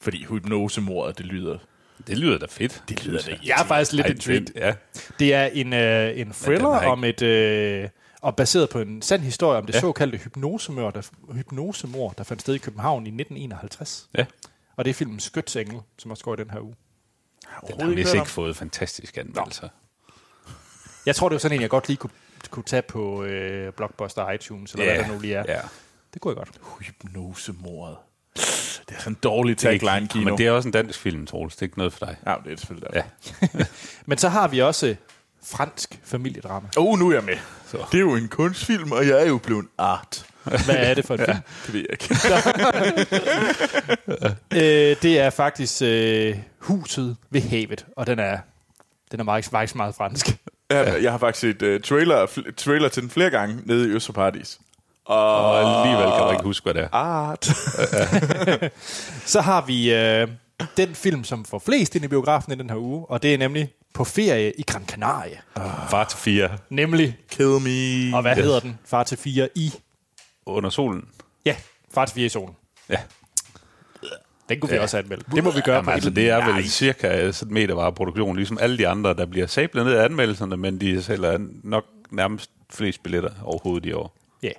Fordi 0.00 0.24
hypnosemordet, 0.24 1.18
det 1.18 1.26
lyder... 1.26 1.58
Det 2.06 2.18
lyder 2.18 2.38
da 2.38 2.46
fedt. 2.50 2.82
Det 2.88 3.04
lyder 3.06 3.22
da 3.22 3.38
Jeg 3.44 3.60
er 3.60 3.64
faktisk 3.64 3.92
lidt 3.92 4.06
intrigued. 4.06 4.46
Ja. 4.56 4.74
Det 5.18 5.34
er 5.34 5.44
en, 5.46 5.72
øh, 5.72 6.18
en 6.18 6.32
thriller 6.32 6.68
om 6.68 7.04
et... 7.04 7.22
Øh, 7.22 7.88
og 8.26 8.36
baseret 8.36 8.70
på 8.70 8.80
en 8.80 9.02
sand 9.02 9.22
historie 9.22 9.58
om 9.58 9.66
det 9.66 9.74
ja. 9.74 9.80
Såkaldte 9.80 10.18
hypnosemord, 10.18 10.94
der, 10.94 11.02
hypnosemord, 11.32 12.14
der 12.18 12.24
fandt 12.24 12.42
sted 12.42 12.54
i 12.54 12.58
København 12.58 13.06
i 13.06 13.08
1951. 13.08 14.08
ja. 14.18 14.26
Og 14.76 14.84
det 14.84 14.90
er 14.90 14.94
filmen 14.94 15.20
Skytsengel, 15.20 15.80
som 15.98 16.10
også 16.10 16.24
går 16.24 16.34
i 16.34 16.36
den 16.36 16.50
her 16.50 16.60
uge. 16.60 16.74
Den 17.66 17.80
har 17.80 17.94
vist 17.94 18.14
ikke 18.14 18.28
fået 18.28 18.56
fantastiske 18.56 19.20
anmeldelser. 19.20 19.68
Jeg 21.06 21.16
tror, 21.16 21.28
det 21.28 21.34
var 21.34 21.38
sådan 21.38 21.58
en, 21.58 21.62
jeg 21.62 21.70
godt 21.70 21.88
lige 21.88 21.96
kunne, 21.96 22.10
kunne 22.50 22.62
tage 22.62 22.82
på 22.82 23.24
øh, 23.24 23.72
Blockbuster 23.72 24.30
iTunes, 24.30 24.72
eller 24.72 24.84
hvad 24.84 25.04
der 25.04 25.12
nu 25.12 25.20
lige 25.20 25.34
er. 25.34 25.44
Ja. 25.48 25.60
Det 26.14 26.22
kunne 26.22 26.30
jeg 26.30 26.36
godt. 26.36 26.60
Hypnosemordet. 26.80 27.96
Det 28.88 28.94
er 28.94 28.98
sådan 28.98 29.12
en 29.12 29.18
dårlig 29.22 29.58
tagline, 29.58 30.08
Kino. 30.08 30.24
Men 30.24 30.38
det 30.38 30.46
er 30.46 30.50
også 30.50 30.68
en 30.68 30.72
dansk 30.72 30.98
film, 30.98 31.26
Troels. 31.26 31.56
Det 31.56 31.62
er 31.62 31.66
ikke 31.66 31.78
noget 31.78 31.92
for 31.92 32.06
dig. 32.06 32.16
Ja, 32.26 32.34
det 32.44 32.52
er 32.52 32.56
selvfølgelig 32.56 32.88
der. 32.92 33.02
Ja. 33.58 33.64
Men 34.06 34.18
så 34.18 34.28
har 34.28 34.48
vi 34.48 34.62
også 34.62 34.96
fransk 35.46 35.98
familiedrama. 36.04 36.68
Oh, 36.76 36.98
nu 36.98 37.08
er 37.10 37.14
jeg 37.14 37.24
med. 37.24 37.36
Så. 37.70 37.76
Det 37.92 37.98
er 37.98 38.00
jo 38.00 38.14
en 38.14 38.28
kunstfilm, 38.28 38.92
og 38.92 39.06
jeg 39.08 39.22
er 39.22 39.26
jo 39.26 39.38
blevet 39.38 39.66
art. 39.78 40.26
Hvad 40.44 40.76
er 40.76 40.94
det 40.94 41.04
for 41.06 41.14
en 41.14 41.20
film? 41.24 41.38
Det 41.66 41.74
ved 41.74 41.80
jeg 41.80 41.92
ikke. 41.92 42.14
øh, 44.90 44.96
det 45.02 45.18
er 45.20 45.30
faktisk 45.30 45.82
øh, 45.82 46.36
Huset 46.58 47.16
ved 47.30 47.40
havet, 47.40 47.86
og 47.96 48.06
den 48.06 48.18
er, 48.18 48.38
den 49.10 49.20
er 49.20 49.24
meget, 49.24 49.44
faktisk 49.44 49.74
meget 49.76 49.94
fransk. 49.94 50.26
jeg, 50.70 50.98
jeg 51.02 51.10
har 51.10 51.18
faktisk 51.18 51.40
set 51.40 51.62
uh, 51.74 51.80
trailer, 51.80 52.26
fl- 52.26 52.54
trailer 52.54 52.88
til 52.88 53.02
den 53.02 53.10
flere 53.10 53.30
gange 53.30 53.58
nede 53.64 53.88
i 53.88 53.90
Østerparadis. 53.90 54.58
Og, 55.04 55.36
Og 55.50 55.58
alligevel 55.82 56.12
kan 56.12 56.22
du 56.24 56.30
ikke 56.30 56.44
huske, 56.44 56.64
hvad 56.64 56.74
det 56.74 56.82
er. 56.82 56.88
Art. 56.94 57.44
Så 59.32 59.40
har 59.40 59.60
vi 59.66 59.94
øh, 59.94 60.28
den 60.76 60.94
film, 60.94 61.24
som 61.24 61.44
får 61.44 61.58
flest 61.66 61.94
ind 61.94 62.04
i 62.04 62.08
biografen 62.08 62.52
i 62.52 62.56
den 62.56 62.70
her 62.70 62.76
uge, 62.76 63.06
og 63.10 63.22
det 63.22 63.34
er 63.34 63.38
nemlig 63.38 63.72
På 63.96 64.04
ferie 64.04 64.52
i 64.58 64.62
Gran 64.62 64.86
Canaria. 64.86 65.38
Far 65.90 66.04
til 66.04 66.18
fire 66.18 66.58
Nemlig, 66.70 67.18
Kill 67.28 67.48
me. 67.48 68.16
og 68.16 68.22
hvad 68.22 68.34
hedder 68.36 68.60
den? 68.60 68.78
Far 68.84 69.02
til 69.04 69.18
fire 69.18 69.48
i... 69.54 69.72
under 70.46 70.70
solen. 70.70 71.08
Ja, 71.44 71.56
Far 71.94 72.04
til 72.04 72.14
fire 72.14 72.26
i 72.26 72.28
solen. 72.28 72.54
Ja. 72.88 72.96
Den 74.48 74.60
kunne 74.60 74.70
vi 74.72 74.78
også 74.78 74.98
anmelde. 74.98 75.24
Det 75.34 75.44
må 75.44 75.50
vi 75.50 75.60
gøre 75.60 75.74
Jamen, 75.74 75.84
på 75.84 75.90
altså, 75.90 76.08
et- 76.08 76.16
det 76.16 76.30
er 76.30 76.38
Nej. 76.38 76.50
vel 76.52 76.70
cirka 76.70 77.32
sådan 77.32 77.50
en 77.50 77.54
metervareproduktion, 77.54 78.36
ligesom 78.36 78.58
alle 78.60 78.78
de 78.78 78.88
andre, 78.88 79.14
der 79.14 79.26
bliver 79.26 79.46
sablet 79.46 79.84
ned 79.86 79.92
af 79.94 80.04
anmeldelserne, 80.04 80.56
men 80.56 80.80
de 80.80 81.02
sælger 81.02 81.38
nok 81.62 81.84
nærmest 82.10 82.50
flest 82.70 83.02
billetter 83.02 83.30
overhovedet 83.44 83.86
i 83.86 83.92
år. 83.92 84.16
Ja. 84.42 84.50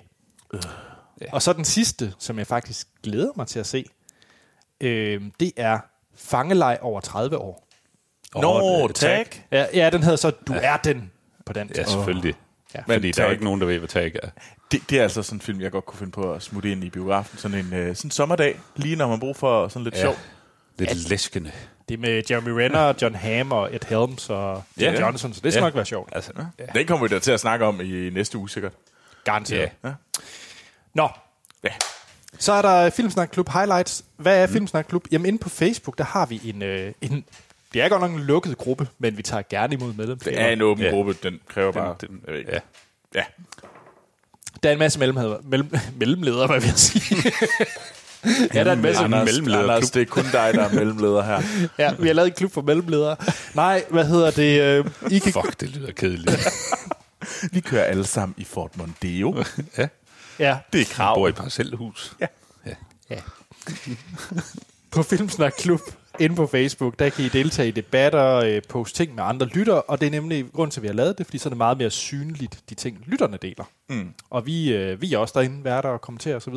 Og 1.32 1.42
så 1.42 1.52
den 1.52 1.64
sidste, 1.64 2.14
som 2.18 2.38
jeg 2.38 2.46
faktisk 2.46 2.88
glæder 3.02 3.32
mig 3.36 3.46
til 3.46 3.58
at 3.58 3.66
se, 3.66 3.84
øh, 4.80 5.22
det 5.40 5.52
er 5.56 5.78
Fangelej 6.16 6.78
over 6.80 7.00
30 7.00 7.38
år. 7.38 7.67
Nå, 8.34 8.48
Og, 8.48 8.88
øh, 8.88 8.94
tag. 8.94 9.26
Ja, 9.52 9.66
ja 9.74 9.90
den 9.90 10.02
hedder 10.02 10.16
så 10.16 10.30
Du 10.30 10.54
er 10.62 10.76
den 10.76 11.10
på 11.46 11.52
dansk. 11.52 11.76
Ja, 11.78 11.84
selvfølgelig. 11.84 12.34
Ja. 12.74 12.80
Ja, 12.88 12.94
Fordi 12.94 13.12
der 13.12 13.24
er 13.24 13.30
ikke 13.30 13.44
nogen, 13.44 13.60
der 13.60 13.66
ved, 13.66 13.78
hvad 13.78 13.88
tag 13.88 14.12
er. 14.22 14.28
Det, 14.72 14.80
det 14.90 14.98
er 14.98 15.02
altså 15.02 15.22
sådan 15.22 15.36
en 15.36 15.40
film, 15.40 15.60
jeg 15.60 15.70
godt 15.72 15.86
kunne 15.86 15.98
finde 15.98 16.12
på 16.12 16.32
at 16.32 16.42
smutte 16.42 16.72
ind 16.72 16.84
i 16.84 16.90
biografen. 16.90 17.38
Sådan 17.38 17.58
en, 17.58 17.72
øh, 17.74 17.96
sådan 17.96 18.06
en 18.06 18.10
sommerdag, 18.10 18.60
lige 18.76 18.96
når 18.96 19.08
man 19.08 19.20
bruger 19.20 19.34
for 19.34 19.68
sådan 19.68 19.84
lidt 19.84 19.94
Ja. 19.94 20.00
sjov. 20.00 20.14
Lidt 20.78 21.08
læskende. 21.10 21.52
Det 21.88 21.94
er 21.94 21.98
med 21.98 22.22
Jeremy 22.30 22.48
Renner, 22.48 22.92
John 23.02 23.14
Hamm 23.14 23.52
og 23.52 23.74
Ed 23.74 23.80
Helms 23.88 24.30
og 24.30 24.62
Jim 24.80 24.92
Ja. 24.94 25.00
Johnson, 25.00 25.34
så 25.34 25.40
det 25.44 25.52
skal 25.52 25.60
Ja. 25.60 25.66
nok 25.66 25.74
være 25.74 25.84
sjovt. 25.84 26.08
Altså, 26.12 26.32
ja. 26.58 26.64
Den 26.74 26.86
kommer 26.86 27.08
vi 27.08 27.14
da 27.14 27.18
til 27.20 27.30
at 27.32 27.40
snakke 27.40 27.64
om 27.64 27.80
i 27.80 28.10
næste 28.10 28.38
uge, 28.38 28.50
sikkert. 28.50 28.72
Garanteret. 29.24 29.70
Ja. 29.84 29.92
Nå, 30.94 31.08
Ja. 31.64 31.70
så 32.38 32.52
er 32.52 32.62
der 32.62 32.90
Filmsnak 32.90 33.28
Klub 33.32 33.48
Highlights. 33.52 34.04
Hvad 34.16 34.42
er 34.42 34.46
Filmsnak 34.46 34.84
Klub? 34.88 35.04
Jamen 35.12 35.26
inde 35.26 35.38
på 35.38 35.48
Facebook, 35.48 35.98
der 35.98 36.04
har 36.04 36.26
vi 36.26 36.40
en, 36.44 36.62
øh, 36.62 36.92
en 37.00 37.24
det 37.74 37.82
er 37.82 37.88
godt 37.88 38.00
nok 38.02 38.10
en 38.10 38.18
lukket 38.20 38.58
gruppe, 38.58 38.88
men 38.98 39.16
vi 39.16 39.22
tager 39.22 39.42
gerne 39.50 39.74
imod 39.74 39.92
medlemmer. 39.92 40.24
Det 40.24 40.40
er 40.40 40.48
en 40.48 40.62
åben 40.62 40.84
Ja. 40.84 40.90
gruppe, 40.90 41.12
den 41.22 41.40
kræver 41.48 41.72
bare... 41.72 41.94
den- 42.00 42.20
jeg 42.26 42.32
ved 42.32 42.38
ikke. 42.40 42.52
ja. 42.52 42.58
ja. 43.14 43.24
Der 44.62 44.68
er 44.68 44.72
en 44.72 44.78
masse 44.78 44.98
mellemledere, 44.98 45.40
mellem, 45.44 45.70
mellemledere 45.96 46.46
hvad 46.46 46.60
vil 46.60 46.66
jeg 46.66 46.78
sige? 46.78 47.16
ja, 48.54 48.64
der 48.64 48.70
er 48.70 48.74
en 48.76 48.82
masse 48.82 49.02
Anders- 49.04 49.24
mellemlederklub. 49.24 49.70
Anders, 49.70 49.90
det 49.90 50.02
er 50.02 50.06
kun 50.06 50.24
dig, 50.24 50.32
der 50.54 50.62
er 50.68 50.72
mellemleder 50.74 51.22
her. 51.22 51.42
Ja, 51.78 51.92
vi 51.98 52.06
har 52.06 52.14
lavet 52.14 52.28
en 52.28 52.34
klub 52.34 52.52
for 52.52 52.62
mellemledere. 52.62 53.16
Nej, 53.54 53.84
hvad 53.90 54.06
hedder 54.06 54.30
det? 54.30 54.60
Øh, 54.62 54.84
I 55.10 55.18
kan, 55.18 55.32
Fuck, 55.32 55.60
det 55.60 55.68
lyder 55.70 55.92
kedeligt. 55.92 56.48
Vi 57.52 57.60
kører 57.60 57.84
alle 57.84 58.04
sammen 58.06 58.34
i 58.38 58.44
Fort 58.44 58.76
Mondeo. 58.76 59.44
ja. 59.78 59.88
ja, 60.38 60.58
Det 60.72 60.80
er 60.80 60.84
krav. 60.84 61.14
bor 61.14 61.28
i 61.28 61.32
parcelhus. 61.32 62.12
Ja. 62.20 62.26
ja. 62.66 62.74
ja. 63.10 63.20
på 64.90 65.02
Filmsnak 65.02 65.52
Klub 65.58 65.80
inde 66.20 66.36
på 66.36 66.46
Facebook, 66.46 66.98
der 66.98 67.08
kan 67.10 67.24
I 67.24 67.28
deltage 67.28 67.68
i 67.68 67.70
debatter, 67.70 68.34
øh, 68.34 68.62
poste 68.68 68.96
ting 68.98 69.14
med 69.14 69.22
andre 69.24 69.46
lytter, 69.46 69.74
og 69.74 70.00
det 70.00 70.06
er 70.06 70.10
nemlig 70.10 70.46
grund 70.52 70.70
til, 70.70 70.80
at 70.80 70.82
vi 70.82 70.88
har 70.88 70.94
lavet 70.94 71.18
det, 71.18 71.26
fordi 71.26 71.38
så 71.38 71.48
er 71.48 71.50
det 71.50 71.56
meget 71.58 71.78
mere 71.78 71.90
synligt, 71.90 72.60
de 72.70 72.74
ting, 72.74 73.02
lytterne 73.06 73.36
deler. 73.42 73.64
Mm. 73.88 74.14
Og 74.30 74.46
vi, 74.46 74.72
øh, 74.72 75.00
vi 75.02 75.12
er 75.14 75.18
også 75.18 75.32
derinde, 75.36 75.64
værter 75.64 75.88
og 75.88 76.00
kommenterer 76.00 76.36
osv. 76.36 76.54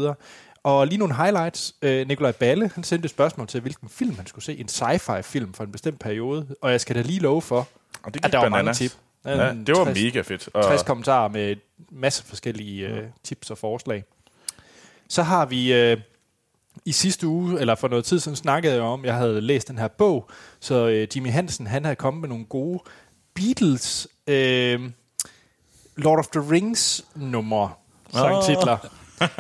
Og 0.63 0.87
lige 0.87 0.97
nogle 0.97 1.15
highlights. 1.15 1.75
Øh, 1.81 2.07
Nikolaj 2.07 2.31
Balle, 2.31 2.71
han 2.75 2.83
sendte 2.83 3.05
et 3.05 3.09
spørgsmål 3.09 3.47
til, 3.47 3.61
hvilken 3.61 3.89
film 3.89 4.15
han 4.15 4.27
skulle 4.27 4.45
se. 4.45 4.57
En 4.57 4.67
sci-fi 4.71 5.21
film 5.21 5.53
for 5.53 5.63
en 5.63 5.71
bestemt 5.71 5.99
periode. 5.99 6.47
Og 6.61 6.71
jeg 6.71 6.81
skal 6.81 6.95
da 6.95 7.01
lige 7.01 7.19
love 7.19 7.41
for, 7.41 7.67
Og 8.03 8.13
det 8.13 8.25
at 8.25 8.31
der 8.31 8.37
var 8.37 8.49
mange 8.49 8.57
bananas. 8.57 8.77
tip. 8.77 8.91
Ja, 9.25 9.53
det 9.53 9.77
var 9.77 9.83
60 9.85 10.03
mega 10.03 10.21
fedt. 10.21 10.49
Og 10.53 10.63
60 10.63 10.83
kommentarer 10.83 11.27
med 11.29 11.55
masse 11.91 12.23
forskellige 12.23 12.87
øh, 12.87 13.03
tips 13.23 13.51
og 13.51 13.57
forslag. 13.57 14.03
Så 15.09 15.23
har 15.23 15.45
vi 15.45 15.73
øh, 15.73 15.97
i 16.85 16.91
sidste 16.91 17.27
uge, 17.27 17.59
eller 17.59 17.75
for 17.75 17.87
noget 17.87 18.05
tid 18.05 18.19
siden, 18.19 18.35
snakkede 18.35 18.73
jeg 18.73 18.83
om, 18.83 19.05
jeg 19.05 19.15
havde 19.15 19.41
læst 19.41 19.67
den 19.67 19.77
her 19.77 19.87
bog, 19.87 20.29
så 20.59 20.87
øh, 20.87 21.07
Jimmy 21.15 21.31
Hansen, 21.31 21.67
han 21.67 21.85
havde 21.85 21.95
kommet 21.95 22.21
med 22.21 22.29
nogle 22.29 22.45
gode 22.45 22.79
Beatles 23.33 24.07
øh, 24.27 24.79
Lord 25.95 26.19
of 26.19 26.27
the 26.27 26.51
Rings 26.51 27.05
nummer 27.15 27.77
sangtitler. 28.13 28.77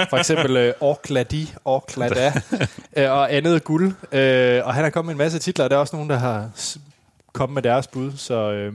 For 0.09 0.17
eksempel 0.17 0.57
øh, 0.57 0.73
Orkladi, 0.79 1.53
Orklada 1.65 2.33
øh, 2.97 3.11
og 3.11 3.33
andet 3.33 3.63
guld. 3.63 3.93
Øh, 4.11 4.65
og 4.65 4.73
han 4.73 4.83
har 4.83 4.89
kommet 4.89 5.07
med 5.07 5.13
en 5.13 5.25
masse 5.25 5.39
titler, 5.39 5.65
og 5.65 5.69
der 5.69 5.75
er 5.75 5.79
også 5.79 5.95
nogen, 5.95 6.09
der 6.09 6.17
har 6.17 6.49
kommet 7.33 7.53
med 7.53 7.61
deres 7.61 7.87
bud, 7.87 8.11
så 8.17 8.51
øh, 8.51 8.73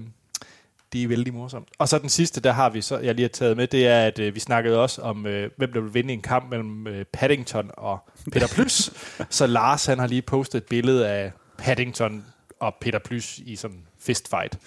de 0.92 1.02
er 1.02 1.08
vældig 1.08 1.34
morsomt. 1.34 1.68
Og 1.78 1.88
så 1.88 1.98
den 1.98 2.08
sidste, 2.08 2.40
der 2.40 2.52
har 2.52 2.70
vi 2.70 2.80
så, 2.80 2.98
jeg 2.98 3.14
lige 3.14 3.24
har 3.24 3.28
taget 3.28 3.56
med, 3.56 3.66
det 3.66 3.86
er, 3.86 4.06
at 4.06 4.18
øh, 4.18 4.34
vi 4.34 4.40
snakkede 4.40 4.82
også 4.82 5.02
om, 5.02 5.26
øh, 5.26 5.50
hvem 5.56 5.72
der 5.72 5.80
vil 5.80 5.94
vinde 5.94 6.12
en 6.12 6.22
kamp 6.22 6.50
mellem 6.50 6.86
øh, 6.86 7.04
Paddington 7.04 7.70
og 7.76 8.08
Peter 8.32 8.48
Plys. 8.54 8.90
så 9.30 9.46
Lars, 9.46 9.86
han 9.86 9.98
har 9.98 10.06
lige 10.06 10.22
postet 10.22 10.58
et 10.58 10.64
billede 10.64 11.08
af 11.08 11.32
Paddington 11.58 12.24
og 12.60 12.74
Peter 12.80 12.98
Plys 12.98 13.38
i 13.38 13.56
sådan 13.56 13.76
en 13.76 13.86
fistfight. 13.98 14.58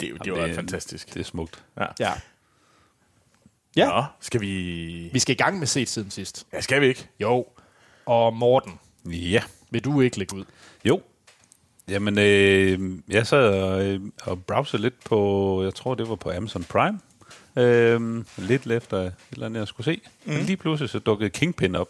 Det, 0.00 0.06
er 0.06 0.10
jo- 0.10 0.16
det 0.24 0.32
var 0.32 0.46
det- 0.46 0.54
fantastisk. 0.54 1.14
Det 1.14 1.20
er 1.20 1.24
smukt. 1.24 1.64
Ja. 1.80 1.86
Ja. 2.00 2.12
Ja, 3.76 3.86
Nå, 3.88 4.04
skal 4.20 4.40
vi... 4.40 5.10
vi 5.12 5.18
skal 5.18 5.32
i 5.34 5.36
gang 5.36 5.58
med 5.58 5.66
set 5.66 5.88
siden 5.88 6.10
sidst. 6.10 6.46
Ja, 6.52 6.60
skal 6.60 6.80
vi 6.80 6.86
ikke? 6.86 7.08
Jo. 7.20 7.46
Og 8.06 8.34
Morten, 8.34 8.72
Ja. 9.06 9.42
vil 9.70 9.84
du 9.84 10.00
ikke 10.00 10.18
lægge 10.18 10.36
ud? 10.36 10.44
Jo. 10.84 11.02
Jamen, 11.88 12.18
øh, 12.18 12.98
jeg 13.08 13.26
sad 13.26 13.62
og, 13.62 13.86
øh, 13.86 14.00
og 14.24 14.44
browsede 14.44 14.82
lidt 14.82 15.04
på, 15.04 15.60
jeg 15.64 15.74
tror 15.74 15.94
det 15.94 16.08
var 16.08 16.14
på 16.14 16.30
Amazon 16.30 16.64
Prime, 16.64 17.00
øh, 17.56 18.24
lidt 18.38 18.66
efter 18.66 18.98
et 18.98 19.14
eller 19.32 19.46
andet, 19.46 19.60
jeg 19.60 19.68
skulle 19.68 19.84
se. 19.84 20.00
Mm. 20.24 20.32
Men 20.32 20.42
lige 20.42 20.56
pludselig 20.56 20.90
så 20.90 20.98
dukkede 20.98 21.30
Kingpin 21.30 21.74
op. 21.76 21.88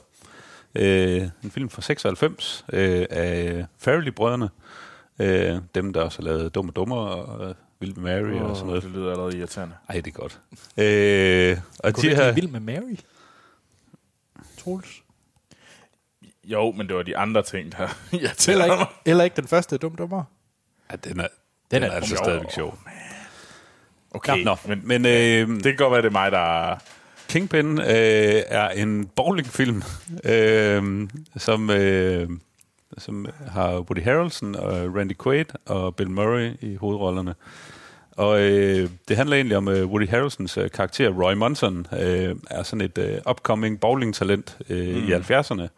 Øh, 0.74 1.22
en 1.44 1.50
film 1.50 1.68
fra 1.68 1.82
96 1.82 2.64
øh, 2.72 3.06
af 3.10 3.66
Farrelly-brødrene. 3.78 4.50
Øh, 5.18 5.58
dem, 5.74 5.92
der 5.92 6.02
også 6.02 6.18
har 6.18 6.24
lavet 6.24 6.54
Dumme 6.54 6.72
Dummer 6.72 6.96
og 6.96 7.48
øh, 7.48 7.54
Vild 7.80 7.94
med 7.94 8.22
Mary 8.22 8.40
oh, 8.40 8.50
og 8.50 8.56
sådan 8.56 8.66
noget. 8.66 8.82
Det 8.82 8.90
lyder 8.90 9.10
allerede 9.10 9.38
irriterende. 9.38 9.74
Ej, 9.88 10.00
det 10.00 10.06
er 10.06 10.20
godt. 10.20 10.40
Øh, 10.76 11.58
og 11.78 11.94
Kunne 11.94 12.10
de 12.10 12.16
her, 12.16 12.32
Vild 12.32 12.48
med 12.48 12.60
Mary? 12.60 12.96
Troels? 14.58 15.02
Jo, 16.44 16.72
men 16.72 16.86
det 16.88 16.96
var 16.96 17.02
de 17.02 17.16
andre 17.16 17.42
ting, 17.42 17.72
der 17.72 17.78
Eller 18.12 18.22
irriterede 18.26 18.64
ikke, 18.64 18.86
eller 19.06 19.24
ikke 19.24 19.36
den 19.36 19.48
første 19.48 19.78
dum 19.78 19.96
dummer? 19.96 20.24
ja, 20.90 20.96
den 20.96 21.20
er, 21.20 21.22
den 21.22 21.30
Den 21.70 21.82
er, 21.82 21.86
er 21.86 21.90
altså 21.92 22.08
sjov. 22.16 22.24
stadigvæk 22.24 22.50
sjov. 22.50 22.78
Okay, 24.10 24.44
Nå, 24.44 24.56
men 24.66 24.80
men 24.84 25.06
øh, 25.06 25.48
det 25.48 25.62
kan 25.62 25.76
godt 25.76 25.92
være, 25.92 26.02
det 26.02 26.08
er 26.08 26.12
mig, 26.12 26.32
der... 26.32 26.76
Kingpin 27.28 27.78
øh, 27.78 27.86
er 28.48 28.68
en 28.68 29.06
bowlingfilm, 29.06 29.82
øh, 30.24 31.08
som, 31.36 31.70
øh, 31.70 32.28
som 32.98 33.26
har 33.48 33.78
Woody 33.78 34.02
Harrelson 34.02 34.54
og 34.54 34.96
Randy 34.96 35.12
Quaid 35.22 35.44
og 35.66 35.96
Bill 35.96 36.10
Murray 36.10 36.52
i 36.60 36.74
hovedrollerne. 36.76 37.34
Og 38.16 38.40
øh, 38.40 38.90
det 39.08 39.16
handler 39.16 39.36
egentlig 39.36 39.56
om 39.56 39.68
øh, 39.68 39.86
Woody 39.86 40.08
Harrelsons 40.08 40.58
øh, 40.58 40.70
karakter, 40.70 41.08
Roy 41.08 41.32
Monson, 41.34 41.86
øh, 41.92 42.36
er 42.50 42.62
sådan 42.62 42.80
et 42.80 42.98
øh, 42.98 43.18
upcoming 43.30 43.80
bowling-talent 43.80 44.56
øh, 44.68 44.96
mm. 44.96 45.08
i 45.08 45.12
70'erne. 45.12 45.68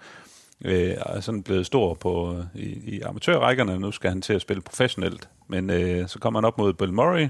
Øh, 0.64 0.94
er 1.06 1.20
sådan 1.20 1.42
blevet 1.42 1.66
stor 1.66 1.94
på, 1.94 2.37
i, 2.54 2.96
i 2.96 3.00
amatørrækkerne. 3.00 3.78
Nu 3.78 3.92
skal 3.92 4.11
han 4.11 4.23
til 4.23 4.32
at 4.32 4.40
spille 4.40 4.62
professionelt. 4.62 5.28
Men 5.49 5.70
øh, 5.70 6.08
så 6.08 6.18
kommer 6.18 6.40
han 6.40 6.44
op 6.44 6.58
mod 6.58 6.73
Bill 6.73 6.92
Murray, 6.92 7.28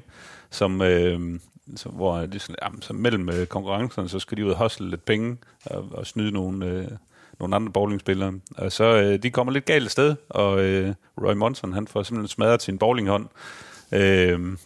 som, 0.51 0.83
øh, 0.83 1.41
som, 1.77 1.93
hvor 1.93 2.19
det 2.19 2.41
sådan, 2.41 2.57
jamen, 2.63 2.83
så 2.83 2.93
mellem 2.93 3.29
øh, 3.29 3.47
konkurrencerne, 3.47 4.09
så 4.09 4.19
skal 4.19 4.37
de 4.37 4.45
ud 4.47 4.51
og 4.51 4.59
hustle 4.59 4.91
lidt 4.91 5.05
penge 5.05 5.37
og, 5.65 5.89
og 5.93 6.07
snyde 6.07 6.33
nogle, 6.33 6.67
øh, 6.67 6.89
nogle 7.41 7.57
andre 7.57 7.73
bowlingspillere. 7.73 8.33
Og 8.57 8.73
så 8.73 8.85
øh, 8.85 9.23
de 9.23 9.31
kommer 9.31 9.53
lidt 9.53 9.65
galt 9.65 9.91
sted, 9.91 10.17
og 10.29 10.65
øh, 10.65 10.95
Roy 11.23 11.35
Monson, 11.35 11.73
han 11.73 11.87
får 11.87 12.03
simpelthen 12.03 12.29
smadret 12.29 12.63
sin 12.63 12.79
bowlinghånd. 12.79 13.29
Øh, 13.93 14.57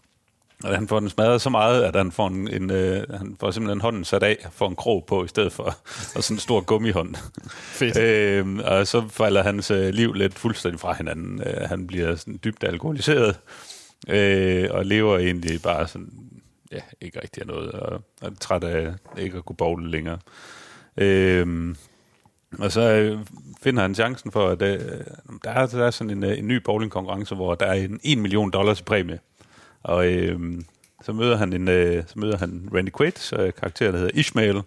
og 0.65 0.75
han 0.75 0.89
får 0.89 1.01
den 1.01 1.09
smadret 1.09 1.41
så 1.41 1.51
meget, 1.51 1.83
at 1.83 1.97
han 1.97 2.13
får, 2.13 2.29
en, 2.29 2.49
en, 2.49 2.71
øh, 2.71 3.03
han 3.11 3.37
får 3.41 3.51
simpelthen 3.51 3.81
hånden 3.81 4.05
sat 4.05 4.23
af, 4.23 4.47
får 4.53 4.69
en 4.69 4.77
krog 4.77 5.05
på 5.07 5.25
i 5.25 5.29
stedet 5.29 5.53
for 5.53 5.65
og 6.17 6.25
sådan 6.25 6.35
en 6.35 6.41
stor 6.41 6.61
gummihånd. 6.61 7.15
Fedt. 7.81 7.99
Øhm, 7.99 8.59
og 8.59 8.87
så 8.87 9.09
falder 9.09 9.43
hans 9.43 9.71
øh, 9.71 9.89
liv 9.89 10.13
lidt 10.13 10.35
fuldstændig 10.35 10.81
fra 10.81 10.93
hinanden. 10.93 11.43
Øh, 11.47 11.69
han 11.69 11.87
bliver 11.87 12.17
sådan 12.17 12.41
dybt 12.45 12.65
alkoholiseret, 12.65 13.39
øh, 14.09 14.69
og 14.71 14.87
lever 14.87 15.19
egentlig 15.19 15.63
bare 15.63 15.89
sådan, 15.89 16.13
ja, 16.73 16.81
ikke 17.01 17.23
rigtig 17.23 17.41
af 17.41 17.47
noget, 17.47 17.71
og, 17.71 18.03
er 18.23 18.31
træt 18.41 18.65
af 18.65 18.95
ikke 19.19 19.37
at 19.37 19.45
kunne 19.45 19.57
bowle 19.57 19.91
længere. 19.91 20.19
Øhm, 20.97 21.77
og 22.59 22.73
så 22.73 22.81
øh, 22.81 23.19
finder 23.63 23.83
han 23.83 23.95
chancen 23.95 24.33
for, 24.33 24.49
at 24.49 24.63
øh, 24.63 24.81
der, 25.45 25.51
er, 25.51 25.67
der 25.67 25.87
er 25.87 25.91
sådan 25.91 26.11
en, 26.11 26.25
øh, 26.25 26.39
en 26.39 26.49
ny 26.49 26.57
bowlingkonkurrence, 26.57 27.35
hvor 27.35 27.55
der 27.55 27.67
er 27.67 27.73
en 27.73 28.01
1 28.05 28.19
million 28.19 28.51
dollars 28.51 28.83
præmie. 28.83 29.19
Og 29.83 30.13
øh, 30.13 30.41
så 31.03 31.13
møder 31.13 31.37
han 31.37 31.53
en, 31.53 31.69
øh, 31.69 32.03
så 32.07 32.19
møder 32.19 32.37
han 32.37 32.69
Randy 32.75 32.91
Quaid's 33.01 33.41
øh, 33.41 33.53
karakter, 33.53 33.91
der 33.91 33.99
hedder 33.99 34.13
Ishmael. 34.15 34.63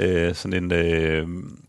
Øh, 0.00 0.34
sådan 0.34 0.64
en, 0.64 0.72
øh, 0.72 1.28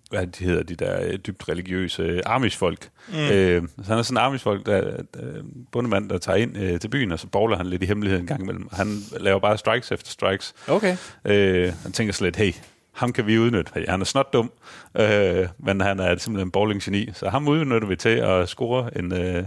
hvad 0.10 0.28
de 0.28 0.44
hedder, 0.46 0.64
de 0.64 0.76
der 0.76 1.04
øh, 1.04 1.14
dybt 1.28 1.50
religiøse 1.50 2.04
øh, 2.04 2.22
Amish-folk. 2.26 2.90
Mm. 3.10 3.18
Øh, 3.18 3.64
så 3.84 3.90
han 3.90 3.98
er 3.98 4.02
sådan 4.02 4.24
en 4.24 4.26
Amish-folk, 4.26 4.66
der 4.66 4.98
øh, 5.20 5.44
bundemand, 5.72 6.10
der 6.10 6.18
tager 6.18 6.36
ind 6.36 6.58
øh, 6.58 6.80
til 6.80 6.88
byen, 6.88 7.12
og 7.12 7.20
så 7.20 7.28
bowler 7.28 7.58
han 7.58 7.66
lidt 7.66 7.84
i 7.84 7.86
hemmelighed 7.86 8.20
en 8.20 8.28
gang 8.28 8.42
imellem. 8.42 8.68
Han 8.72 8.98
laver 9.20 9.40
bare 9.40 9.58
strikes 9.58 9.92
efter 9.92 10.10
strikes. 10.10 10.54
Okay. 10.68 10.98
Øh, 11.26 11.74
han 11.84 11.92
tænker 11.92 12.14
slet, 12.14 12.36
hey, 12.36 12.54
ham 12.92 13.14
kan 13.14 13.28
vi 13.28 13.40
udnytte. 13.40 13.72
Han 13.88 14.02
er 14.02 14.06
snot 14.06 14.34
dum, 14.34 14.52
øh, 14.98 15.48
men 15.58 15.82
han 15.82 16.00
er 16.00 16.18
simpelthen 16.18 16.48
en 16.48 16.52
bowling-geni. 16.52 17.10
Så 17.14 17.30
ham 17.30 17.48
udnytter 17.48 17.88
vi 17.88 17.96
til 17.96 18.10
at 18.10 18.50
score 18.50 18.98
en, 18.98 19.14
øh, 19.14 19.44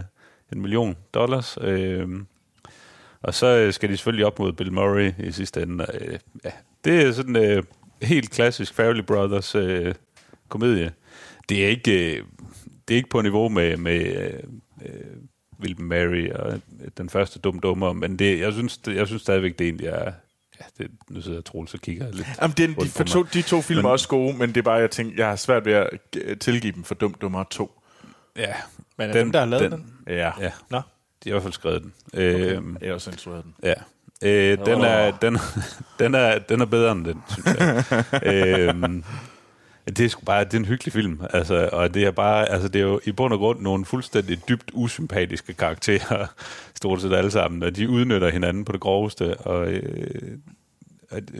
en 0.53 0.61
million 0.61 0.95
dollars. 1.13 1.57
Øh, 1.61 2.07
og 3.23 3.33
så 3.33 3.47
øh, 3.47 3.73
skal 3.73 3.89
de 3.89 3.97
selvfølgelig 3.97 4.25
op 4.25 4.39
mod 4.39 4.53
Bill 4.53 4.73
Murray 4.73 5.11
i 5.19 5.31
sidste 5.31 5.61
ende. 5.61 5.85
Og, 5.85 5.95
øh, 6.01 6.19
ja, 6.45 6.51
det 6.85 7.01
er 7.01 7.11
sådan 7.11 7.35
øh, 7.35 7.63
helt 8.01 8.31
klassisk 8.31 8.73
Farrelly 8.73 9.01
Brothers 9.01 9.55
øh, 9.55 9.95
komedie. 10.49 10.91
Det 11.49 11.65
er 11.65 11.69
ikke, 11.69 12.17
øh, 12.17 12.23
det 12.87 12.93
er 12.93 12.97
ikke 12.97 13.09
på 13.09 13.21
niveau 13.21 13.49
med, 13.49 13.77
med 13.77 14.05
øh, 14.05 14.33
øh, 14.85 14.89
Will 15.61 15.81
Mary 15.81 16.29
og 16.29 16.61
den 16.97 17.09
første 17.09 17.39
dum 17.39 17.59
dummer, 17.59 17.93
men 17.93 18.19
det, 18.19 18.39
jeg, 18.39 18.53
synes, 18.53 18.77
det, 18.77 18.95
jeg 18.95 19.07
synes 19.07 19.21
stadigvæk, 19.21 19.59
det 19.59 19.65
egentlig 19.65 19.87
er... 19.87 20.11
Ja, 20.59 20.65
det, 20.77 20.91
nu 21.09 21.21
sidder 21.21 21.37
jeg 21.37 21.45
Troels 21.45 21.73
og 21.73 21.79
kigger 21.79 22.11
lidt. 22.11 22.27
Jamen, 22.41 22.53
den, 22.57 22.75
de, 22.75 22.89
for 22.89 23.03
to, 23.03 23.23
de 23.23 23.41
to 23.41 23.61
film 23.61 23.77
Men- 23.77 23.85
er 23.85 23.89
også 23.89 24.07
gode, 24.07 24.37
men 24.37 24.49
det 24.49 24.57
er 24.57 24.61
bare, 24.61 24.75
jeg 24.75 24.91
tænker, 24.91 25.13
jeg 25.17 25.27
har 25.29 25.35
svært 25.35 25.65
ved 25.65 25.73
at 25.73 25.89
tilgive 26.39 26.73
dem 26.73 26.83
for 26.83 26.95
Dum 26.95 27.13
Dummer 27.13 27.43
2. 27.43 27.81
Ja, 28.37 28.53
Men 28.97 29.09
er 29.09 29.13
den, 29.13 29.21
dem, 29.21 29.31
der 29.31 29.39
har 29.39 29.45
lavet 29.45 29.71
den? 29.71 29.79
den? 29.79 29.93
Ja, 30.07 30.31
Ja, 30.39 30.51
Nå. 30.69 30.81
De 31.23 31.29
har 31.29 31.31
i 31.31 31.31
hvert 31.31 31.43
fald 31.43 31.53
skrevet 31.53 31.81
den. 31.81 31.93
Okay. 32.13 32.55
Øhm, 32.55 32.77
jeg 32.81 32.89
har 32.89 32.93
også 32.93 33.11
instrueret 33.11 33.43
den. 33.43 33.53
Ja. 33.63 33.73
Øh, 34.23 34.65
den, 34.65 34.81
er, 34.81 35.11
den, 35.11 35.37
den, 35.99 36.15
er, 36.15 36.39
den 36.39 36.61
er 36.61 36.65
bedre 36.65 36.91
end 36.91 37.05
den, 37.05 37.21
synes 37.29 37.59
jeg. 37.59 37.83
øhm, 38.69 39.03
det 39.87 39.99
er 39.99 40.09
sgu 40.09 40.25
bare 40.25 40.43
det 40.43 40.53
er 40.53 40.57
en 40.57 40.65
hyggelig 40.65 40.93
film. 40.93 41.21
Altså, 41.33 41.69
og 41.71 41.93
det 41.93 42.03
er 42.03 42.11
bare, 42.11 42.49
altså, 42.49 42.67
det 42.67 42.81
er 42.81 42.85
jo 42.85 42.99
i 43.03 43.11
bund 43.11 43.33
og 43.33 43.39
grund 43.39 43.61
nogle 43.61 43.85
fuldstændig 43.85 44.47
dybt 44.49 44.71
usympatiske 44.73 45.53
karakterer, 45.53 46.27
stort 46.75 47.01
set 47.01 47.13
alle 47.13 47.31
sammen, 47.31 47.63
og 47.63 47.75
de 47.75 47.89
udnytter 47.89 48.29
hinanden 48.29 48.65
på 48.65 48.71
det 48.71 48.81
groveste, 48.81 49.37
og 49.37 49.67
øh, 49.71 50.37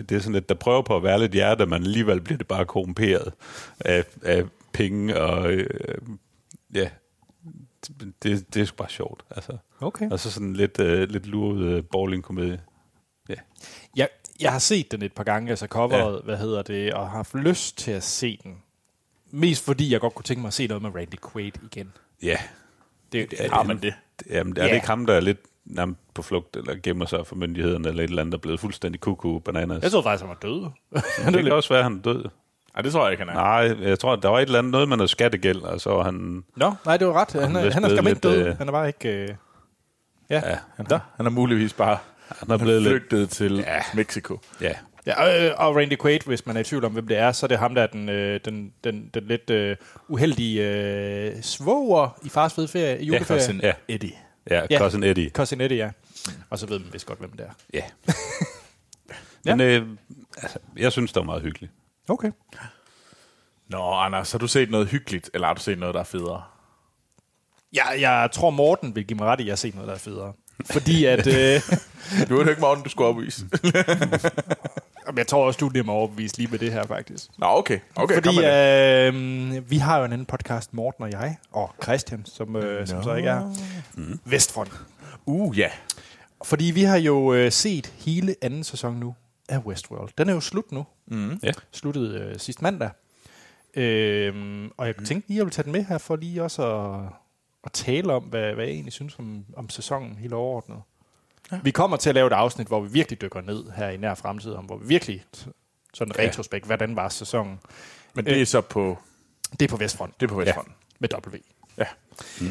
det 0.10 0.12
er 0.12 0.20
sådan 0.20 0.34
lidt, 0.34 0.50
der 0.50 0.56
prøver 0.56 0.82
på 0.82 0.96
at 0.96 1.04
være 1.04 1.20
lidt 1.20 1.32
hjerte, 1.32 1.66
men 1.66 1.84
alligevel 1.84 2.22
bliver 2.22 2.38
det 2.38 2.48
bare 2.48 2.66
korrumperet 2.66 3.34
af, 3.80 4.04
af 4.24 4.44
penge, 4.74 5.22
og 5.22 5.52
øh, 5.52 5.68
ja, 6.76 6.90
det, 8.24 8.54
det 8.54 8.62
er 8.62 8.66
sgu 8.66 8.76
bare 8.76 8.90
sjovt. 8.90 9.24
Altså. 9.32 9.58
Okay. 9.82 10.10
Og 10.10 10.20
så 10.20 10.32
sådan 10.32 10.54
lidt, 10.54 10.80
øh, 10.80 11.10
lidt 11.10 11.26
luret 11.26 11.62
øh, 11.66 11.84
bowling-komedie. 11.84 12.62
Ja. 13.30 13.36
Jeg, 13.96 14.10
jeg 14.40 14.52
har 14.52 14.60
set 14.60 14.92
den 14.92 15.02
et 15.02 15.14
par 15.14 15.24
gange, 15.24 15.50
altså 15.50 15.68
coveret, 15.68 16.16
ja. 16.16 16.22
hvad 16.22 16.38
hedder 16.38 16.62
det, 16.62 16.94
og 16.94 17.06
har 17.10 17.16
haft 17.18 17.34
lyst 17.36 17.78
til 17.78 17.92
at 17.92 18.04
se 18.04 18.40
den. 18.44 18.58
Mest 19.32 19.66
fordi 19.66 19.92
jeg 19.92 20.00
godt 20.00 20.16
kunne 20.16 20.24
tænke 20.24 20.42
mig 20.42 20.48
at 20.48 20.54
se 20.54 20.68
noget 20.68 20.82
med 20.82 20.96
Randy 20.96 21.16
Quaid 21.32 21.52
igen. 21.72 21.94
Ja. 22.24 22.38
Det, 23.12 23.32
det, 23.32 23.40
Ja, 23.40 23.64
men 23.64 23.78
det. 23.82 23.94
Jamen, 24.30 24.58
er 24.58 24.62
det 24.62 24.70
Ja. 24.70 24.76
ikke 24.76 24.88
ham, 24.88 25.06
der 25.06 25.14
er 25.14 25.20
lidt 25.20 25.40
nærmest 25.66 26.00
på 26.14 26.22
flugt, 26.22 26.56
eller 26.56 26.76
gemmer 26.84 27.06
sig 27.06 27.28
for 27.28 27.36
myndighederne, 27.36 27.90
eller 27.90 28.04
et 28.04 28.08
eller 28.10 28.22
andet, 28.22 28.32
der 28.32 28.38
er 28.38 28.42
blevet 28.42 28.60
fuldstændig 28.60 29.02
kuku 29.02 29.40
bananas? 29.40 29.84
Jeg 29.84 29.92
troede 29.92 30.04
faktisk, 30.04 30.22
han 30.26 30.30
var 30.30 30.38
død. 30.42 30.70
det 31.34 31.44
kan 31.44 31.52
også 31.52 31.74
være, 31.74 31.84
han 31.84 31.98
er 31.98 32.02
død. 32.02 32.26
Nej, 32.76 32.82
det 32.82 32.92
tror 32.92 33.04
jeg 33.04 33.12
ikke, 33.12 33.24
han 33.24 33.30
er. 33.30 33.34
Nej, 33.34 33.90
jeg 33.90 34.00
tror, 34.00 34.16
der 34.16 34.30
var 34.30 34.38
et 34.40 34.42
eller 34.42 34.60
andet 34.60 34.72
noget 34.72 34.90
med 34.90 34.98
noget 34.98 35.10
skattegæld, 35.10 35.62
og 35.62 35.82
så 35.82 35.90
var 35.90 36.04
han... 36.04 36.44
Nå, 36.56 36.74
nej, 36.86 36.98
det 36.98 37.08
var 37.08 37.14
ret. 37.14 37.32
Han, 37.42 37.64
vist 37.64 37.74
han 37.74 37.84
er 37.84 37.90
skam 37.90 37.98
ikke 38.08 38.10
lidt, 38.10 38.24
død. 38.24 38.48
øh, 38.48 38.58
Han 38.58 38.68
er 38.68 38.72
bare 38.72 38.88
ikke... 38.88 39.10
Øh... 39.10 39.30
Ja. 40.30 40.42
Ja, 40.50 40.58
Han, 40.76 40.86
er, 40.90 41.00
han 41.18 41.26
er 41.26 41.30
muligvis 41.30 41.74
bare 41.74 41.98
han 42.40 42.52
er 42.52 42.58
blevet 42.58 42.82
lidt... 42.82 42.92
flygtet 42.92 43.30
til 43.30 43.56
Ja. 43.58 43.80
Mexico. 43.94 44.40
Ja, 44.62 44.74
Ja, 45.06 45.46
øh, 45.48 45.54
og 45.58 45.76
Randy 45.76 45.98
Quaid, 46.02 46.20
hvis 46.26 46.46
man 46.46 46.56
er 46.56 46.62
i 46.62 46.64
tvivl 46.64 46.86
om, 46.86 46.92
hvem 46.92 47.08
det 47.08 47.18
er, 47.18 47.32
så 47.32 47.46
er 47.46 47.48
det 47.48 47.58
ham, 47.60 47.76
der 47.76 47.82
er 47.82 47.88
den, 47.88 48.10
øh, 48.10 48.40
den, 48.46 48.74
den, 48.84 49.10
den 49.14 49.24
lidt 49.24 49.50
øh, 49.50 49.76
uheldige 50.08 50.70
øh, 50.70 51.42
svoger 51.42 52.20
i 52.24 52.30
fars 52.30 52.54
fede 52.54 52.68
ferie, 52.68 53.04
juleferie. 53.04 53.42
Cousin 53.42 53.60
Ja. 53.64 53.74
Eddie. 53.88 54.12
ja, 54.50 54.62
Ja. 54.70 54.78
Cousin 54.78 55.04
Eddie. 55.04 55.30
Cousin 55.30 55.62
Eddie, 55.62 55.78
ja. 55.78 55.90
Og 56.50 56.60
så 56.60 56.68
ved 56.68 56.80
man 56.80 56.88
vist 56.94 57.06
godt, 57.06 57.20
hvem 57.20 57.32
det 57.32 57.42
er. 57.46 57.52
Ja. 57.74 57.84
Ja. 59.46 59.56
Men 59.56 59.68
øh, 59.68 59.88
altså, 60.42 60.60
jeg 60.78 60.92
synes, 60.92 61.14
det 61.14 61.20
var 61.20 61.26
meget 61.26 61.42
hyggeligt. 61.42 61.72
Okay. 62.10 62.32
Nå, 63.68 63.92
Anders, 63.92 64.32
har 64.32 64.40
du 64.40 64.48
set 64.48 64.72
noget 64.72 64.88
hyggeligt, 64.88 65.30
eller 65.34 65.48
har 65.48 65.54
du 65.54 65.62
set 65.62 65.80
noget, 65.80 65.94
der 65.94 66.00
er 66.00 66.06
federe? 66.06 66.44
Jeg, 67.74 67.98
jeg 68.00 68.30
tror, 68.34 68.50
Morten 68.50 68.96
vil 68.96 69.06
give 69.06 69.18
mig 69.18 69.28
ret 69.28 69.40
i, 69.40 69.44
at 69.44 69.48
jeg 69.48 69.52
har 69.52 69.58
set 69.58 69.76
noget, 69.76 69.88
der 69.88 69.94
er 69.94 70.00
federe. 70.00 70.34
Fordi 70.72 71.06
at... 71.06 71.28
Øh, 71.38 71.62
Du 72.30 72.36
hørte 72.36 72.50
ikke 72.50 72.62
morgen, 72.62 72.84
du 72.84 72.90
skulle 72.90 73.08
opvise. 73.08 73.46
Jeg 75.18 75.28
tror 75.28 75.46
også, 75.46 75.58
du 75.58 75.68
er 75.68 75.72
nemmere 75.74 75.96
overbevist 75.96 76.38
lige 76.38 76.48
med 76.52 76.60
det 76.60 76.72
her, 76.72 76.84
faktisk. 76.88 77.26
Nå, 77.38 77.46
okay. 77.46 77.80
okay 77.96 78.16
Fordi 78.16 78.38
øh, 78.38 79.70
vi 79.72 79.78
har 79.78 79.98
jo 79.98 80.06
en 80.06 80.14
anden 80.14 80.26
podcast, 80.26 80.74
Morten 80.74 81.04
og 81.04 81.12
jeg, 81.12 81.38
og 81.52 81.76
Christian, 81.84 82.26
som, 82.26 82.56
øh, 82.56 82.88
som 82.88 83.04
så 83.04 83.14
ikke 83.14 83.30
er, 83.30 83.56
mm. 83.94 84.20
Vestfront. 84.26 84.72
Uh, 85.26 85.60
ja. 85.60 85.70
Fordi 86.44 86.66
vi 86.66 86.84
har 86.84 86.98
jo 86.98 87.34
øh, 87.34 87.52
set 87.52 87.94
hele 88.06 88.36
anden 88.42 88.64
sæson 88.64 88.96
nu 88.96 89.16
af 89.50 89.58
Westworld. 89.58 90.10
Den 90.18 90.30
er 90.30 90.34
jo 90.34 90.40
slut 90.40 90.72
nu. 90.72 90.86
Mm. 91.06 91.40
Ja. 91.44 91.52
Sluttede 91.72 92.20
øh, 92.20 92.40
sidste 92.40 92.64
mandag. 92.64 92.90
Øhm, 93.76 94.72
og 94.78 94.88
jeg 94.88 94.96
tænkte 94.96 95.14
lige, 95.14 95.36
at 95.36 95.38
jeg 95.38 95.46
vil 95.46 95.52
tage 95.54 95.64
den 95.64 95.72
med 95.72 95.86
her, 95.86 95.98
for 95.98 96.16
lige 96.16 96.44
også 96.44 96.78
at, 96.82 97.00
at 97.64 97.72
tale 97.72 98.14
om, 98.14 98.24
hvad, 98.24 98.54
hvad 98.54 98.66
jeg 98.66 98.74
egentlig 98.74 98.94
synes 98.94 99.20
om, 99.20 99.46
om 99.58 99.70
sæsonen 99.70 100.16
helt 100.16 100.34
overordnet. 100.34 100.82
Ja. 101.52 101.60
Vi 101.64 101.72
kommer 101.72 101.98
til 101.98 102.10
at 102.10 102.16
lave 102.16 102.28
et 102.28 102.34
afsnit, 102.34 102.68
hvor 102.68 102.82
vi 102.82 102.90
virkelig 102.92 103.22
dykker 103.22 103.42
ned 103.42 103.64
her 103.76 103.90
i 103.90 103.98
nær 103.98 104.16
fremtid, 104.16 104.52
om 104.54 104.66
hvor 104.66 104.78
vi 104.78 104.88
virkelig 104.88 105.24
sådan 105.94 106.14
Ja. 106.18 106.24
retrospekt, 106.24 106.66
hvordan 106.66 106.96
var 106.96 107.10
sæsonen. 107.10 107.60
Men 108.14 108.26
det 108.26 108.42
er 108.42 108.46
så 108.46 108.62
på, 108.62 108.98
Det 109.52 109.62
er 109.62 109.68
på 109.70 109.78
Vestfront 109.78 110.20
det 110.20 110.26
er 110.26 110.30
på 110.30 110.36
Vestfronten. 110.40 110.74
med 111.00 111.10
W. 111.28 111.36
Ja. 111.78 111.86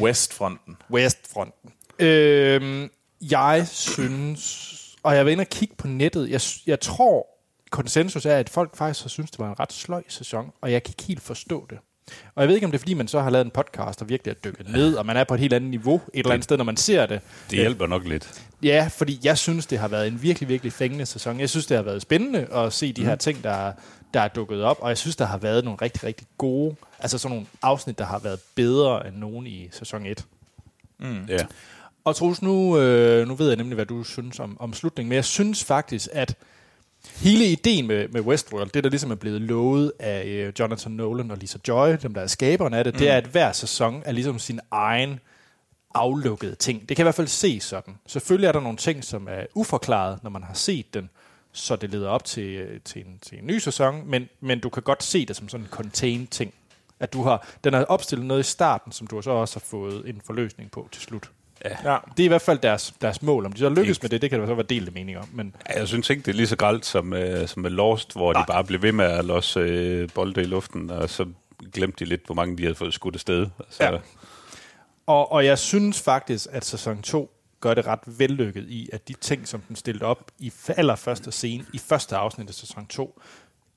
Westfronten. 0.00 0.76
Westfronten. 0.90 1.70
Øhm, 1.98 2.90
jeg 3.20 3.68
synes, 3.68 4.68
og 5.02 5.16
jeg 5.16 5.24
var 5.24 5.30
inde 5.30 5.42
og 5.42 5.48
kigge 5.48 5.74
på 5.78 5.88
nettet, 5.88 6.30
jeg, 6.30 6.40
jeg 6.66 6.80
tror, 6.80 7.26
konsensus 7.70 8.26
er, 8.26 8.36
at 8.36 8.48
folk 8.48 8.76
faktisk 8.76 9.04
har 9.04 9.08
synes, 9.08 9.30
det 9.30 9.38
var 9.38 9.48
en 9.48 9.60
ret 9.60 9.72
sløj 9.72 10.02
sæson, 10.08 10.52
og 10.60 10.72
jeg 10.72 10.82
kan 10.82 10.90
ikke 10.90 11.02
helt 11.02 11.22
forstå 11.22 11.66
det. 11.70 11.78
Og 12.34 12.42
jeg 12.42 12.48
ved 12.48 12.54
ikke, 12.54 12.64
om 12.64 12.70
det 12.70 12.78
er, 12.78 12.80
fordi 12.80 12.94
man 12.94 13.08
så 13.08 13.20
har 13.20 13.30
lavet 13.30 13.44
en 13.44 13.50
podcast, 13.50 14.02
og 14.02 14.08
virkelig 14.08 14.30
er 14.30 14.34
dykket 14.34 14.68
ned, 14.68 14.94
og 14.94 15.06
man 15.06 15.16
er 15.16 15.24
på 15.24 15.34
et 15.34 15.40
helt 15.40 15.52
andet 15.52 15.70
niveau, 15.70 15.94
et 15.94 16.18
eller 16.18 16.32
andet 16.32 16.44
sted, 16.44 16.56
når 16.56 16.64
man 16.64 16.76
ser 16.76 17.06
det. 17.06 17.20
Det 17.50 17.58
hjælper 17.58 17.86
nok 17.86 18.04
lidt. 18.08 18.42
Ja, 18.62 18.88
fordi 18.90 19.20
jeg 19.24 19.38
synes, 19.38 19.66
det 19.66 19.78
har 19.78 19.88
været 19.88 20.08
en 20.08 20.22
virkelig, 20.22 20.48
virkelig 20.48 20.72
fængende 20.72 21.06
sæson. 21.06 21.40
Jeg 21.40 21.50
synes, 21.50 21.66
det 21.66 21.76
har 21.76 21.84
været 21.84 22.02
spændende 22.02 22.46
at 22.52 22.72
se 22.72 22.92
de 22.92 23.04
her 23.04 23.16
ting, 23.16 23.44
der, 23.44 23.72
der 24.14 24.20
er 24.20 24.28
dukket 24.28 24.62
op, 24.62 24.76
og 24.80 24.88
jeg 24.88 24.98
synes, 24.98 25.16
der 25.16 25.24
har 25.24 25.38
været 25.38 25.64
nogle 25.64 25.78
rigtig, 25.82 26.04
rigtig 26.04 26.26
gode, 26.38 26.76
altså 26.98 27.18
sådan 27.18 27.34
nogle 27.36 27.46
afsnit, 27.62 27.98
der 27.98 28.04
har 28.04 28.18
været 28.18 28.40
bedre 28.54 29.08
end 29.08 29.16
nogen 29.16 29.46
i 29.46 29.68
sæson 29.72 30.06
1. 30.06 30.24
Ja. 31.28 31.38
Og 32.04 32.16
Troels, 32.16 32.42
nu, 32.42 32.78
øh, 32.78 33.28
nu 33.28 33.34
ved 33.34 33.48
jeg 33.48 33.56
nemlig, 33.56 33.74
hvad 33.74 33.86
du 33.86 34.04
synes 34.04 34.40
om, 34.40 34.56
om 34.60 34.72
slutningen, 34.72 35.08
men 35.08 35.16
jeg 35.16 35.24
synes 35.24 35.64
faktisk, 35.64 36.08
at 36.12 36.36
hele 37.16 37.44
ideen 37.44 37.86
med, 37.86 38.08
med 38.08 38.20
Westworld, 38.20 38.70
det 38.70 38.84
der 38.84 38.90
ligesom 38.90 39.10
er 39.10 39.14
blevet 39.14 39.40
lovet 39.40 39.92
af 39.98 40.26
øh, 40.26 40.52
Jonathan 40.58 40.92
Nolan 40.92 41.30
og 41.30 41.36
Lisa 41.36 41.58
Joy, 41.68 41.96
dem 42.02 42.14
der 42.14 42.20
er 42.20 42.26
skaberne 42.26 42.78
af 42.78 42.84
det, 42.84 42.94
mm. 42.94 42.98
det 42.98 43.10
er, 43.10 43.16
at 43.16 43.24
hver 43.24 43.52
sæson 43.52 44.02
er 44.04 44.12
ligesom 44.12 44.38
sin 44.38 44.60
egen 44.70 45.20
aflukkede 45.94 46.54
ting. 46.54 46.88
Det 46.88 46.96
kan 46.96 47.02
i 47.02 47.06
hvert 47.06 47.14
fald 47.14 47.28
se 47.28 47.60
sådan. 47.60 47.94
Selvfølgelig 48.06 48.48
er 48.48 48.52
der 48.52 48.60
nogle 48.60 48.78
ting, 48.78 49.04
som 49.04 49.28
er 49.30 49.46
uforklaret, 49.54 50.22
når 50.22 50.30
man 50.30 50.42
har 50.42 50.54
set 50.54 50.94
den, 50.94 51.10
så 51.52 51.76
det 51.76 51.90
leder 51.90 52.08
op 52.08 52.24
til, 52.24 52.44
øh, 52.44 52.80
til, 52.80 53.06
en, 53.06 53.18
til 53.22 53.38
en 53.38 53.46
ny 53.46 53.58
sæson, 53.58 54.10
men, 54.10 54.28
men 54.40 54.60
du 54.60 54.68
kan 54.68 54.82
godt 54.82 55.02
se 55.02 55.26
det 55.26 55.36
som 55.36 55.48
sådan 55.48 55.64
en 55.64 55.70
contained 55.70 56.26
ting. 56.26 56.54
At 57.00 57.12
du 57.12 57.22
har, 57.22 57.48
den 57.64 57.74
har 57.74 57.84
opstillet 57.84 58.26
noget 58.26 58.40
i 58.40 58.50
starten, 58.50 58.92
som 58.92 59.06
du 59.06 59.22
så 59.22 59.30
også 59.30 59.54
har 59.54 59.64
fået 59.66 60.08
en 60.08 60.20
forløsning 60.24 60.70
på 60.70 60.88
til 60.92 61.02
slut. 61.02 61.30
Ja. 61.64 61.96
Det 62.16 62.22
er 62.22 62.24
i 62.24 62.28
hvert 62.28 62.42
fald 62.42 62.58
deres, 62.58 62.94
deres 63.00 63.22
mål. 63.22 63.46
Om 63.46 63.52
de 63.52 63.58
så 63.58 63.68
lykkes 63.68 64.02
med 64.02 64.10
det, 64.10 64.22
det 64.22 64.30
kan 64.30 64.40
der 64.40 64.46
så 64.46 64.54
være 64.54 64.66
delte 64.66 64.90
mening 64.92 65.18
om. 65.18 65.28
Men 65.32 65.54
Ja, 65.70 65.78
Jeg 65.78 65.88
synes 65.88 66.10
ikke, 66.10 66.22
det 66.22 66.28
er 66.28 66.36
lige 66.36 66.46
så 66.46 66.56
gralt 66.56 66.86
som, 66.86 67.12
øh, 67.12 67.48
som 67.48 67.62
med 67.62 67.70
Lost, 67.70 68.12
hvor 68.12 68.32
Nej. 68.32 68.42
de 68.42 68.46
bare 68.46 68.64
blev 68.64 68.82
ved 68.82 68.92
med 68.92 69.04
at 69.04 69.24
losse 69.24 69.60
øh, 69.60 70.08
bolde 70.14 70.40
i 70.40 70.44
luften, 70.44 70.90
og 70.90 71.10
så 71.10 71.26
glemte 71.72 72.04
de 72.04 72.08
lidt, 72.08 72.26
hvor 72.26 72.34
mange 72.34 72.56
de 72.58 72.62
havde 72.62 72.74
fået 72.74 72.94
skudt 72.94 73.14
afsted. 73.14 73.46
Så, 73.70 73.84
Ja. 73.84 73.98
Og, 75.06 75.32
og 75.32 75.44
jeg 75.44 75.58
synes 75.58 76.00
faktisk, 76.02 76.46
at 76.50 76.64
sæson 76.64 77.02
2 77.02 77.30
gør 77.60 77.74
det 77.74 77.86
ret 77.86 78.00
vellykket 78.06 78.64
i, 78.68 78.88
at 78.92 79.08
de 79.08 79.12
ting, 79.12 79.48
som 79.48 79.60
den 79.60 79.76
stillede 79.76 80.04
op 80.04 80.30
i 80.38 80.52
allerførste 80.68 81.32
scene, 81.32 81.64
i 81.72 81.78
første 81.78 82.16
afsnit 82.16 82.48
af 82.48 82.54
sæson 82.54 82.86
2, 82.86 83.20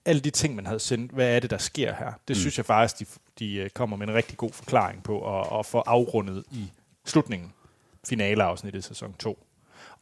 alle 0.06 0.22
de 0.22 0.30
ting, 0.30 0.56
man 0.56 0.66
havde 0.66 0.80
sendt, 0.80 1.12
hvad 1.12 1.36
er 1.36 1.40
det, 1.40 1.50
der 1.50 1.58
sker 1.58 1.94
her? 1.94 2.06
Det 2.28 2.36
mm. 2.36 2.36
synes 2.36 2.58
jeg 2.58 2.66
faktisk, 2.66 3.00
de, 3.00 3.06
de 3.40 3.56
øh, 3.56 3.70
kommer 3.70 3.98
med 3.98 4.08
en 4.08 4.14
rigtig 4.14 4.38
god 4.38 4.52
forklaring 4.54 5.04
på, 5.04 5.18
og, 5.18 5.52
og 5.52 5.66
får 5.66 5.84
afrundet 5.88 6.44
i 6.52 6.72
slutningen, 7.06 7.54
finaleafsnittet 8.08 8.80
i 8.80 8.88
sæson 8.88 9.14
2. 9.14 9.46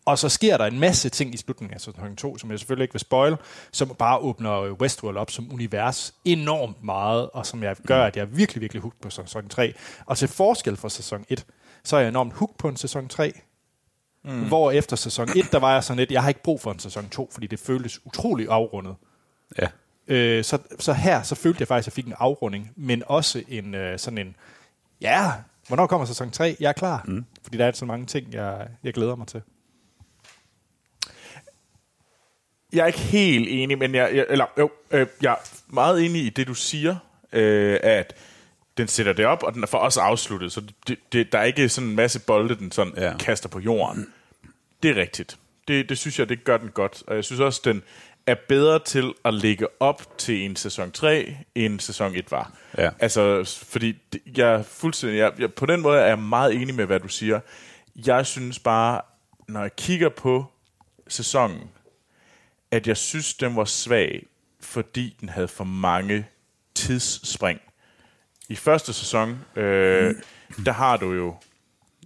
Og 0.05 0.19
så 0.19 0.29
sker 0.29 0.57
der 0.57 0.65
en 0.65 0.79
masse 0.79 1.09
ting 1.09 1.33
i 1.33 1.37
slutningen 1.37 1.73
af 1.73 1.81
sæson 1.81 2.15
2, 2.15 2.37
som 2.37 2.51
jeg 2.51 2.59
selvfølgelig 2.59 2.83
ikke 2.83 2.93
vil 2.93 2.99
spoil, 2.99 3.35
som 3.71 3.95
bare 3.99 4.17
åbner 4.17 4.71
Westworld 4.71 5.17
op 5.17 5.31
som 5.31 5.53
univers 5.53 6.13
enormt 6.25 6.83
meget, 6.83 7.29
og 7.29 7.45
som 7.45 7.63
jeg 7.63 7.75
gør, 7.87 8.05
at 8.05 8.15
jeg 8.15 8.21
er 8.21 8.25
virkelig, 8.25 8.61
virkelig 8.61 8.81
hooked 8.81 8.99
på 9.01 9.09
sæson 9.09 9.47
3. 9.47 9.73
Og 10.05 10.17
til 10.17 10.27
forskel 10.27 10.77
fra 10.77 10.89
sæson 10.89 11.25
1, 11.29 11.45
så 11.83 11.95
er 11.95 11.99
jeg 11.99 12.09
enormt 12.09 12.33
hooked 12.33 12.55
på 12.57 12.67
en 12.67 12.77
sæson 12.77 13.07
3, 13.07 13.33
mm. 14.23 14.47
hvor 14.47 14.71
efter 14.71 14.95
sæson 14.95 15.29
1, 15.35 15.51
der 15.51 15.59
var 15.59 15.73
jeg 15.73 15.83
sådan 15.83 15.97
lidt, 15.97 16.11
jeg 16.11 16.21
har 16.21 16.29
ikke 16.29 16.43
brug 16.43 16.61
for 16.61 16.71
en 16.71 16.79
sæson 16.79 17.09
2, 17.09 17.29
fordi 17.33 17.47
det 17.47 17.59
føltes 17.59 18.05
utrolig 18.05 18.47
afrundet. 18.49 18.95
ja. 19.57 19.67
Øh, 20.07 20.43
så, 20.43 20.57
så 20.79 20.93
her, 20.93 21.23
så 21.23 21.35
følte 21.35 21.61
jeg 21.61 21.67
faktisk, 21.67 21.87
at 21.87 21.97
jeg 21.97 22.03
fik 22.03 22.07
en 22.07 22.15
afrunding, 22.19 22.71
men 22.75 23.03
også 23.07 23.43
en 23.47 23.75
øh, 23.75 23.99
sådan 23.99 24.17
en, 24.17 24.35
ja, 25.01 25.31
hvornår 25.67 25.88
kommer 25.88 26.06
sæson 26.06 26.32
3? 26.32 26.56
Jeg 26.60 26.69
er 26.69 26.73
klar. 26.73 27.04
Mm. 27.08 27.26
Fordi 27.43 27.58
der 27.58 27.65
er 27.65 27.71
så 27.71 27.86
mange 27.86 28.06
ting, 28.06 28.34
jeg, 28.34 28.67
jeg 28.84 28.93
glæder 28.93 29.15
mig 29.15 29.28
til. 29.28 29.41
Jeg 32.73 32.84
er 32.84 32.88
ikke 32.88 32.99
helt 32.99 33.47
enig, 33.49 33.78
men 33.78 33.95
jeg, 33.95 34.15
jeg, 34.15 34.26
eller, 34.30 34.45
jo, 34.58 34.71
øh, 34.91 35.08
jeg 35.21 35.32
er 35.32 35.49
meget 35.67 36.06
enig 36.06 36.26
i 36.26 36.30
det, 36.30 36.47
du 36.47 36.54
siger, 36.54 36.95
øh, 37.34 37.80
at 37.84 38.15
den 38.78 38.88
sætter 38.88 39.13
det 39.13 39.26
op, 39.26 39.43
og 39.43 39.54
den 39.54 39.63
er 39.63 39.67
for 39.67 39.78
os 39.78 39.97
afsluttet, 39.97 40.52
så 40.52 40.62
det, 40.88 40.99
det, 41.12 41.32
der 41.32 41.39
er 41.39 41.43
ikke 41.43 41.69
sådan 41.69 41.89
en 41.89 41.95
masse 41.95 42.19
bolde, 42.19 42.56
den 42.56 42.71
sådan 42.71 42.93
ja. 42.97 43.17
Kaster 43.17 43.49
på 43.49 43.60
jorden. 43.60 44.08
Det 44.84 44.91
er 44.91 45.02
rigtigt. 45.02 45.38
Det, 45.67 45.89
det 45.89 45.97
synes 45.97 46.19
jeg, 46.19 46.30
det 46.30 46.43
gør 46.43 46.58
den 46.58 46.69
godt. 46.69 47.04
Og 47.08 47.15
jeg 47.15 47.23
synes 47.23 47.39
også, 47.39 47.62
den 47.65 47.84
er 48.27 48.36
bedre 48.49 48.79
til 48.79 49.13
at 49.25 49.33
lægge 49.33 49.67
op 49.79 50.17
til 50.17 50.45
en 50.45 50.55
sæson 50.55 50.91
3, 50.91 51.38
end 51.55 51.79
sæson 51.79 52.15
1 52.15 52.31
var. 52.31 52.51
Ja. 52.77 52.89
Altså, 52.99 53.43
fordi 53.67 53.97
jeg 54.38 54.53
er 54.53 54.63
fuldstændig... 54.63 55.17
Jeg, 55.17 55.31
jeg, 55.39 55.53
på 55.53 55.65
den 55.65 55.81
måde 55.81 55.99
er 55.99 56.05
jeg 56.05 56.19
meget 56.19 56.53
enig 56.53 56.75
med, 56.75 56.86
hvad 56.86 56.99
du 56.99 57.07
siger. 57.07 57.39
Jeg 58.05 58.25
synes 58.25 58.59
bare, 58.59 59.01
når 59.47 59.62
jeg 59.62 59.75
kigger 59.75 60.09
på 60.09 60.45
sæsonen, 61.07 61.62
at 62.71 62.88
jeg 62.88 62.97
synes, 62.97 63.33
den 63.33 63.55
var 63.55 63.65
svag, 63.65 64.25
fordi 64.62 65.15
den 65.21 65.29
havde 65.29 65.47
for 65.47 65.63
mange 65.63 66.27
tidsspring. 66.75 67.59
I 68.49 68.55
første 68.55 68.93
sæson, 68.93 69.39
øh, 69.55 70.15
der 70.65 70.71
har 70.71 70.97
du 70.97 71.13
jo 71.13 71.36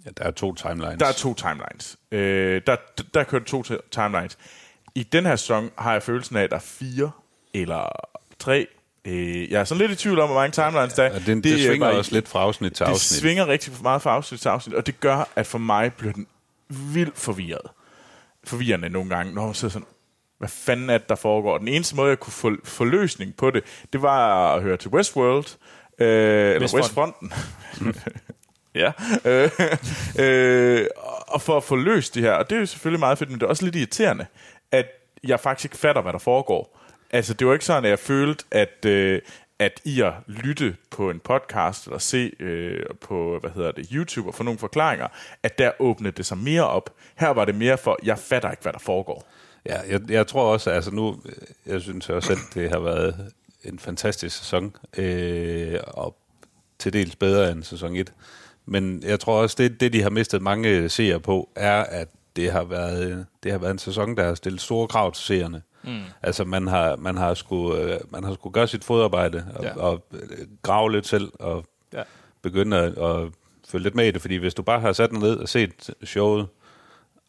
ja, 0.05 0.09
der 0.17 0.23
er 0.23 0.31
to 0.31 0.55
timelines. 0.55 0.99
der 0.99 1.05
er 1.05 1.11
to 1.11 1.33
timelines. 1.33 1.97
Øh, 2.11 2.61
der, 2.67 2.75
der, 2.97 3.03
der 3.13 3.23
kører 3.23 3.43
to 3.43 3.63
ti- 3.63 3.73
timelines. 3.91 4.37
I 4.97 5.03
den 5.03 5.25
her 5.25 5.35
sæson 5.35 5.69
har 5.77 5.93
jeg 5.93 6.03
følelsen 6.03 6.35
af, 6.37 6.43
at 6.43 6.49
der 6.49 6.55
er 6.55 6.59
fire 6.61 7.11
eller 7.53 7.89
tre. 8.39 8.67
Øh, 9.05 9.51
jeg 9.51 9.59
er 9.59 9.63
sådan 9.63 9.87
lidt 9.87 9.91
i 9.91 10.03
tvivl 10.03 10.19
om, 10.19 10.27
hvor 10.29 10.35
mange 10.39 10.51
timelines 10.51 10.93
der 10.93 11.03
er. 11.03 11.13
og 11.13 11.19
det, 11.19 11.27
det, 11.27 11.43
det 11.43 11.53
er 11.53 11.67
svinger 11.67 11.87
bare- 11.87 11.97
også 11.97 12.11
lidt 12.11 12.27
fra 12.27 12.39
afsnit 12.39 12.73
til 12.73 12.85
det 12.85 12.91
afsnit. 12.91 13.19
svinger 13.19 13.47
rigtig 13.47 13.73
meget 13.83 14.01
fra 14.01 14.11
afsnit 14.11 14.39
til 14.41 14.49
afsnit, 14.49 14.75
og 14.75 14.85
det 14.85 14.99
gør, 14.99 15.29
at 15.35 15.47
for 15.47 15.57
mig 15.57 15.93
bliver 15.93 16.13
den 16.13 16.27
vildt 16.69 17.17
forvirret. 17.19 17.61
Forvirrende 18.43 18.89
nogle 18.89 19.09
gange, 19.15 19.33
når 19.33 19.45
man 19.45 19.53
sidder 19.55 19.71
sådan, 19.71 19.87
hvad 20.37 20.49
fanden 20.49 20.89
er 20.89 20.97
det, 20.97 21.09
der 21.09 21.15
foregår? 21.15 21.57
Den 21.57 21.67
eneste 21.67 21.95
måde, 21.95 22.09
jeg 22.09 22.19
kunne 22.19 22.33
få, 22.33 22.51
få 22.63 22.83
løsning 22.85 23.35
på 23.35 23.51
det, 23.51 23.63
det 23.93 24.01
var 24.01 24.53
at 24.55 24.61
høre 24.61 24.77
til 24.77 24.89
Westworld, 24.89 25.45
øh, 25.99 26.07
eller 26.07 26.59
Westfronten. 26.75 27.31
Westfronten. 27.75 28.01
ja. 28.75 28.91
Øh, 29.25 29.49
øh, 30.19 30.85
og 31.27 31.41
for 31.41 31.57
at 31.57 31.63
få 31.63 31.75
løst 31.75 32.15
det 32.15 32.23
her, 32.23 32.31
og 32.31 32.49
det 32.49 32.55
er 32.55 32.59
jo 32.59 32.65
selvfølgelig 32.65 32.99
meget 32.99 33.17
fedt, 33.17 33.29
men 33.29 33.39
det 33.39 33.45
er 33.45 33.49
også 33.49 33.63
lidt 33.65 33.75
irriterende, 33.75 34.25
at 34.71 34.85
jeg 35.23 35.39
faktisk 35.39 35.65
ikke 35.65 35.77
fatter, 35.77 36.01
hvad 36.01 36.13
der 36.13 36.19
foregår. 36.19 36.79
Altså, 37.11 37.33
det 37.33 37.47
var 37.47 37.53
ikke 37.53 37.65
sådan, 37.65 37.85
at 37.85 37.89
jeg 37.89 37.99
følte, 37.99 38.45
at, 38.51 38.85
øh, 38.85 39.21
at 39.59 39.81
i 39.85 40.01
at 40.01 40.13
lytte 40.27 40.75
på 40.91 41.09
en 41.09 41.19
podcast, 41.19 41.85
eller 41.85 41.97
se 41.97 42.31
øh, 42.39 42.85
på, 43.01 43.37
hvad 43.41 43.49
hedder 43.49 43.71
det, 43.71 43.87
YouTube, 43.91 44.29
og 44.29 44.35
få 44.35 44.43
nogle 44.43 44.59
forklaringer, 44.59 45.07
at 45.43 45.57
der 45.57 45.71
åbnede 45.79 46.17
det 46.17 46.25
sig 46.25 46.37
mere 46.37 46.67
op. 46.67 46.89
Her 47.15 47.29
var 47.29 47.45
det 47.45 47.55
mere 47.55 47.77
for, 47.77 47.99
jeg 48.03 48.19
fatter 48.19 48.51
ikke, 48.51 48.63
hvad 48.63 48.73
der 48.73 48.79
foregår. 48.79 49.27
Ja, 49.65 49.79
jeg, 49.89 50.01
jeg 50.09 50.27
tror 50.27 50.53
også, 50.53 50.69
altså 50.69 50.91
nu, 50.91 51.21
øh, 51.25 51.33
jeg 51.65 51.81
synes 51.81 52.09
også, 52.09 52.33
at 52.33 52.39
det 52.53 52.69
har 52.69 52.79
været 52.79 53.31
en 53.63 53.79
fantastisk 53.79 54.37
sæson, 54.37 54.75
øh, 54.97 55.79
og 55.87 56.17
til 56.79 56.93
dels 56.93 57.15
bedre 57.15 57.51
end 57.51 57.63
sæson 57.63 57.95
1. 57.95 58.13
Men 58.65 59.03
jeg 59.03 59.19
tror 59.19 59.41
også, 59.41 59.55
det, 59.59 59.79
det 59.79 59.93
de 59.93 60.01
har 60.01 60.09
mistet 60.09 60.41
mange 60.41 60.89
seere 60.89 61.19
på, 61.19 61.49
er, 61.55 61.83
at 61.83 62.07
det 62.37 62.51
har 62.51 62.63
været, 62.63 63.25
det 63.43 63.51
har 63.51 63.59
været 63.59 63.71
en 63.71 63.77
sæson, 63.79 64.17
der 64.17 64.23
har 64.23 64.35
stillet 64.35 64.61
store 64.61 64.87
krav 64.87 65.11
til 65.11 65.23
seerne. 65.25 65.61
Mm. 65.83 65.99
Altså 66.23 66.43
man 66.43 66.67
har, 66.67 66.95
man 66.95 67.17
har 67.17 67.33
skulle, 67.33 67.81
øh, 67.93 67.99
man 68.09 68.23
har 68.23 68.33
skulle 68.33 68.53
gøre 68.53 68.67
sit 68.67 68.83
fodarbejde 68.83 69.45
og, 69.55 69.63
Ja. 69.63 69.75
og 69.79 70.05
øh, 70.13 70.19
grave 70.61 70.91
lidt 70.91 71.07
selv 71.07 71.31
og 71.39 71.65
Ja. 71.93 72.03
begynde 72.41 72.77
at, 72.77 72.97
at 72.97 73.29
følge 73.67 73.83
lidt 73.83 73.95
med 73.95 74.07
i 74.07 74.11
det, 74.11 74.21
fordi 74.21 74.35
hvis 74.35 74.53
du 74.53 74.61
bare 74.61 74.79
har 74.79 74.93
sat 74.93 75.09
dig 75.11 75.19
ned 75.19 75.37
og 75.37 75.49
set 75.49 75.89
showet, 76.03 76.47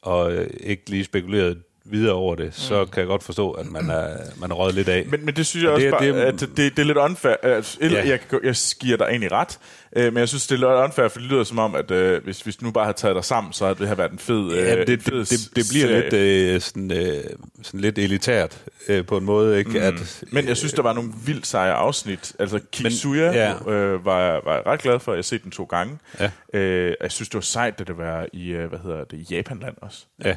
og 0.03 0.33
øh, 0.33 0.51
ikke 0.61 0.91
lige 0.91 1.05
spekuleret 1.05 1.63
videre 1.91 2.15
over 2.15 2.35
det, 2.35 2.55
så 2.55 2.85
kan 2.85 3.01
jeg 3.01 3.07
godt 3.07 3.23
forstå, 3.23 3.51
at 3.51 3.67
man 3.67 3.91
er, 3.91 4.17
man 4.41 4.51
er 4.51 4.55
røget 4.55 4.75
lidt 4.75 4.89
af. 4.89 5.07
Men, 5.11 5.25
men 5.25 5.37
det 5.37 5.47
synes 5.47 5.63
jeg 5.63 5.71
Og 5.71 5.75
også 5.75 5.85
det- 5.85 5.93
bare, 5.93 6.07
det- 6.07 6.15
at 6.15 6.41
det, 6.41 6.57
det 6.57 6.79
er 6.79 6.85
lidt 6.85 6.99
unfair. 6.99 7.35
Altså, 7.43 7.79
ja. 7.81 7.87
Ja. 7.89 8.09
jeg, 8.09 8.21
jeg, 8.45 8.55
giver 8.81 8.97
dig 8.97 9.05
egentlig 9.05 9.33
ret, 9.33 9.59
øh, 9.97 10.13
men 10.13 10.21
jeg 10.21 10.29
synes, 10.29 10.47
det 10.47 10.55
er 10.55 10.59
lidt 10.59 10.85
unfair, 10.85 11.09
for 11.09 11.19
det 11.21 11.29
lyder 11.31 11.45
som 11.45 11.59
om, 11.59 11.75
at 11.75 11.91
øh, 11.91 12.25
hvis, 12.25 12.41
hvis 12.41 12.57
du 12.57 12.65
nu 12.65 12.71
bare 12.71 12.85
havde 12.85 12.97
taget 12.97 13.15
dig 13.17 13.25
sammen, 13.25 13.53
så 13.53 13.65
havde 13.65 13.79
det 13.79 13.89
her 13.89 13.95
været 13.95 14.13
en 14.13 14.19
fed, 14.19 14.53
øh, 14.53 14.59
Ja, 14.59 14.71
det, 14.85 14.89
en 14.91 14.99
det, 14.99 15.07
det, 15.31 15.51
det 15.57 15.65
bliver 15.71 15.87
serie. 15.87 16.01
lidt, 16.03 16.55
øh, 16.55 16.61
sådan, 16.61 16.91
øh, 16.93 17.25
sådan 17.63 17.81
lidt 17.81 17.99
elitært 17.99 18.59
øh, 18.89 19.07
på 19.07 19.17
en 19.17 19.25
måde, 19.25 19.59
ikke? 19.59 19.71
Mm. 19.71 19.77
At, 19.77 20.23
Men 20.33 20.49
jeg 20.49 20.57
synes, 20.57 20.73
der 20.73 20.83
var 20.83 20.93
nogle 20.93 21.11
vildt 21.27 21.47
seje 21.47 21.73
afsnit. 21.73 22.33
Altså, 22.39 22.61
Kitsuya 22.73 23.33
ja. 23.67 23.73
øh, 23.73 24.05
var, 24.05 24.21
jeg- 24.21 24.41
var 24.45 24.55
jeg 24.55 24.63
ret 24.67 24.81
glad 24.83 25.01
for. 25.01 25.13
Jeg 25.13 25.19
har 25.19 25.23
set 25.23 25.43
den 25.43 25.51
to 25.51 25.65
gange. 25.65 25.99
Ja. 26.21 26.31
Øh, 26.59 26.95
jeg 27.01 27.13
synes, 27.13 27.29
det 27.29 27.35
var 27.35 27.41
sejt, 27.41 27.81
at 27.81 27.87
det 27.89 27.99
var 27.99 28.27
i, 28.33 28.49
øh, 28.51 28.69
hvad 28.69 28.79
hedder 28.79 29.05
det, 29.05 29.19
i 29.19 29.27
Japanland 29.35 29.75
også. 29.83 29.99
Ja. 30.25 30.37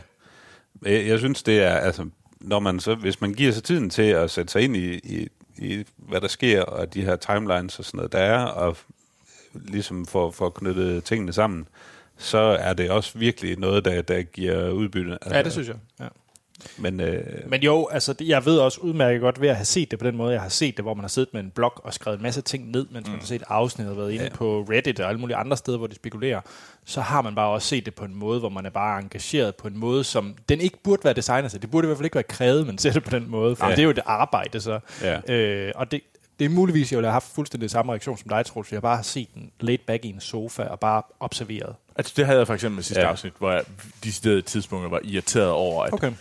Jeg, 0.86 1.08
jeg 1.08 1.20
synes, 1.20 1.44
det 1.44 1.64
er, 1.64 1.76
altså, 1.76 2.10
når 2.40 2.60
man 2.60 2.80
så, 2.80 2.96
hvis 2.96 3.22
man 3.22 3.34
giver 3.34 3.52
sig 3.52 3.64
tiden 3.64 3.90
til 3.90 4.02
at 4.02 4.32
sætte 4.32 4.52
sig 4.52 4.62
ind 4.62 4.76
i, 4.76 4.94
i, 4.94 5.28
i 5.58 5.84
hvad 5.98 6.22
der 6.22 6.28
sker, 6.28 6.62
og 6.62 6.94
de 6.94 7.02
her 7.02 7.16
timelines 7.16 7.80
og 7.80 7.86
sådan 7.86 7.98
noget, 7.98 8.12
der 8.12 8.20
er, 8.20 8.46
og 8.46 8.78
ligesom 9.54 10.06
for, 10.06 10.32
for 10.32 10.46
at 10.46 10.54
knytte 10.54 11.02
tingene 11.02 11.34
sammen, 11.34 11.68
så 12.18 12.38
er 12.38 12.74
det 12.74 12.92
også 12.92 13.18
virkelig 13.18 13.60
noget, 13.60 13.86
der, 13.86 14.02
der 14.02 14.22
giver 14.22 14.70
udbytte. 14.70 15.18
Ja, 15.32 15.42
det 15.44 15.52
synes 15.52 15.68
jeg. 15.68 15.78
Ja. 16.00 16.08
Men, 16.78 17.00
øh, 17.00 17.24
Men 17.50 17.62
jo, 17.64 17.88
altså, 17.92 18.14
det- 18.14 18.28
jeg 18.28 18.46
ved 18.46 18.58
også 18.60 18.80
udmærket 18.82 19.22
godt 19.22 19.42
ved 19.42 19.50
at 19.50 19.56
have 19.56 19.66
set 19.66 19.92
det 19.92 20.00
på 20.00 20.06
den 20.06 20.18
måde, 20.18 20.34
jeg 20.34 20.42
har 20.42 20.50
set 20.50 20.78
det, 20.78 20.86
hvor 20.86 20.94
man 20.94 21.04
har 21.04 21.08
siddet 21.10 21.34
med 21.34 21.42
en 21.42 21.50
blog 21.56 21.74
og 21.86 21.94
skrevet 21.94 22.18
en 22.18 22.24
masse 22.24 22.42
ting 22.42 22.72
ned, 22.72 22.86
mens 22.92 23.08
man 23.08 23.20
har 23.20 23.26
set 23.26 23.44
afsnittet 23.48 23.92
og 23.92 23.98
været 23.98 24.12
inde 24.12 24.24
Ja. 24.24 24.30
på 24.30 24.66
Reddit 24.70 25.00
og 25.00 25.10
alle 25.10 25.20
mulige 25.20 25.36
andre 25.38 25.58
steder, 25.58 25.78
hvor 25.78 25.88
de 25.88 25.96
spekulerer, 25.96 26.42
så 26.86 27.02
har 27.02 27.22
man 27.22 27.36
bare 27.36 27.50
også 27.50 27.68
set 27.68 27.86
det 27.86 27.96
på 27.96 28.06
en 28.06 28.16
måde, 28.16 28.40
hvor 28.40 28.50
man 28.50 28.66
er 28.66 28.70
bare 28.70 29.00
engageret 29.02 29.56
på 29.56 29.68
en 29.68 29.78
måde, 29.78 30.04
som 30.04 30.36
den 30.50 30.62
ikke 30.62 30.78
burde 30.84 31.04
være 31.04 31.14
designet 31.14 31.52
til. 31.52 31.62
Det 31.62 31.72
burde 31.72 31.86
i 31.86 31.88
hvert 31.88 31.98
fald 31.98 32.06
ikke 32.06 32.16
være 32.16 32.24
krævet, 32.24 32.66
man 32.68 32.78
ser 32.78 32.92
det 32.92 33.04
på 33.04 33.10
den 33.10 33.30
måde, 33.30 33.56
for 33.56 33.66
Ja. 33.66 33.72
det 33.72 33.80
er 33.80 33.84
jo 33.84 33.90
et 33.90 34.00
arbejde 34.06 34.60
så. 34.60 34.80
Ja. 35.02 35.34
Øh, 35.36 35.72
og 35.76 35.92
det, 35.92 36.02
det 36.40 36.46
er 36.46 36.50
muligvis, 36.50 36.92
jeg 36.92 36.98
ville 36.98 37.08
have 37.08 37.14
haft 37.14 37.36
fuldstændig 37.36 37.70
samme 37.70 37.92
reaktion 37.92 38.18
som 38.18 38.30
dig, 38.30 38.46
Troels. 38.46 38.72
Jeg 38.72 38.82
bare 38.82 38.96
har 38.96 39.04
set 39.04 39.28
den 39.34 39.52
laid 39.60 39.78
back 39.88 40.06
i 40.06 40.10
en 40.10 40.20
sofa 40.20 40.64
og 40.64 40.80
bare 40.80 41.02
observeret. 41.20 41.76
Altså, 41.96 42.14
det 42.18 42.26
havde 42.26 42.38
jeg 42.40 42.48
for 42.48 42.54
eksempel 42.54 42.76
med 42.76 42.84
sidste. 42.84 43.02
Ja. 43.02 43.08
afsnit, 43.10 43.34
hvor 43.40 43.52
jeg 43.52 43.62
de 44.04 44.12
steder 44.14 44.42
tidspunkter 44.42 44.90
var 44.90 45.00
irriteret 45.04 45.50
over, 45.50 45.84
at 45.84 45.94
Okay. 45.94 46.12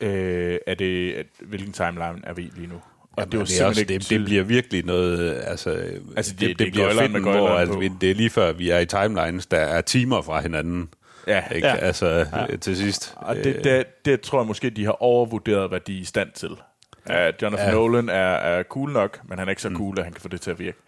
Øh, 0.00 0.58
er 0.66 0.74
det, 0.74 1.12
at, 1.12 1.26
hvilken 1.40 1.72
timeline 1.72 2.20
er 2.22 2.32
vi 2.32 2.50
lige 2.56 2.66
nu. 2.68 2.74
Og 2.74 2.82
Jamen, 3.18 3.32
det, 3.46 3.60
er 3.60 3.66
også, 3.66 3.84
det, 3.84 4.10
det 4.10 4.24
bliver 4.24 4.42
virkelig 4.42 4.84
noget, 4.84 5.42
altså, 5.46 5.70
Altså, 6.16 6.32
det- 6.32 6.40
det, 6.40 6.48
det 6.48 6.58
det, 6.58 6.66
er 6.66 6.70
bliver 6.70 7.08
med 7.08 7.20
hvor 7.20 7.48
altså, 7.48 7.90
det 8.00 8.10
er 8.10 8.14
lige 8.14 8.30
før, 8.30 8.52
vi 8.52 8.70
er 8.70 8.78
i 8.78 8.86
timelines, 8.86 9.46
der 9.46 9.58
er 9.58 9.80
timer 9.80 10.22
fra 10.22 10.40
hinanden. 10.40 10.88
Ja, 11.26 11.42
Ikke? 11.54 11.66
Ja. 11.68 11.76
Altså, 11.76 12.26
ja. 12.50 12.56
til 12.56 12.76
sidst. 12.76 13.12
Og 13.16 13.36
det, 13.36 13.64
det, 13.64 14.04
det 14.04 14.20
tror 14.20 14.40
jeg 14.40 14.46
måske, 14.46 14.70
de 14.70 14.84
har 14.84 15.02
overvurderet, 15.02 15.68
hvad 15.68 15.80
de 15.80 15.96
er 15.96 16.00
i 16.00 16.04
stand 16.04 16.32
til. 16.34 16.50
Uh, 16.50 17.14
Jonathan 17.42 17.68
ja. 17.68 17.72
Nolan 17.72 18.08
er, 18.08 18.14
er 18.14 18.62
cool 18.62 18.92
nok, 18.92 19.20
men 19.28 19.38
han 19.38 19.48
er 19.48 19.50
ikke 19.50 19.62
så 19.62 19.70
cool, 19.74 19.98
at 19.98 20.04
han 20.04 20.12
kan 20.12 20.22
få 20.22 20.28
det 20.28 20.40
til 20.40 20.50
at 20.50 20.58
virke. 20.58 20.78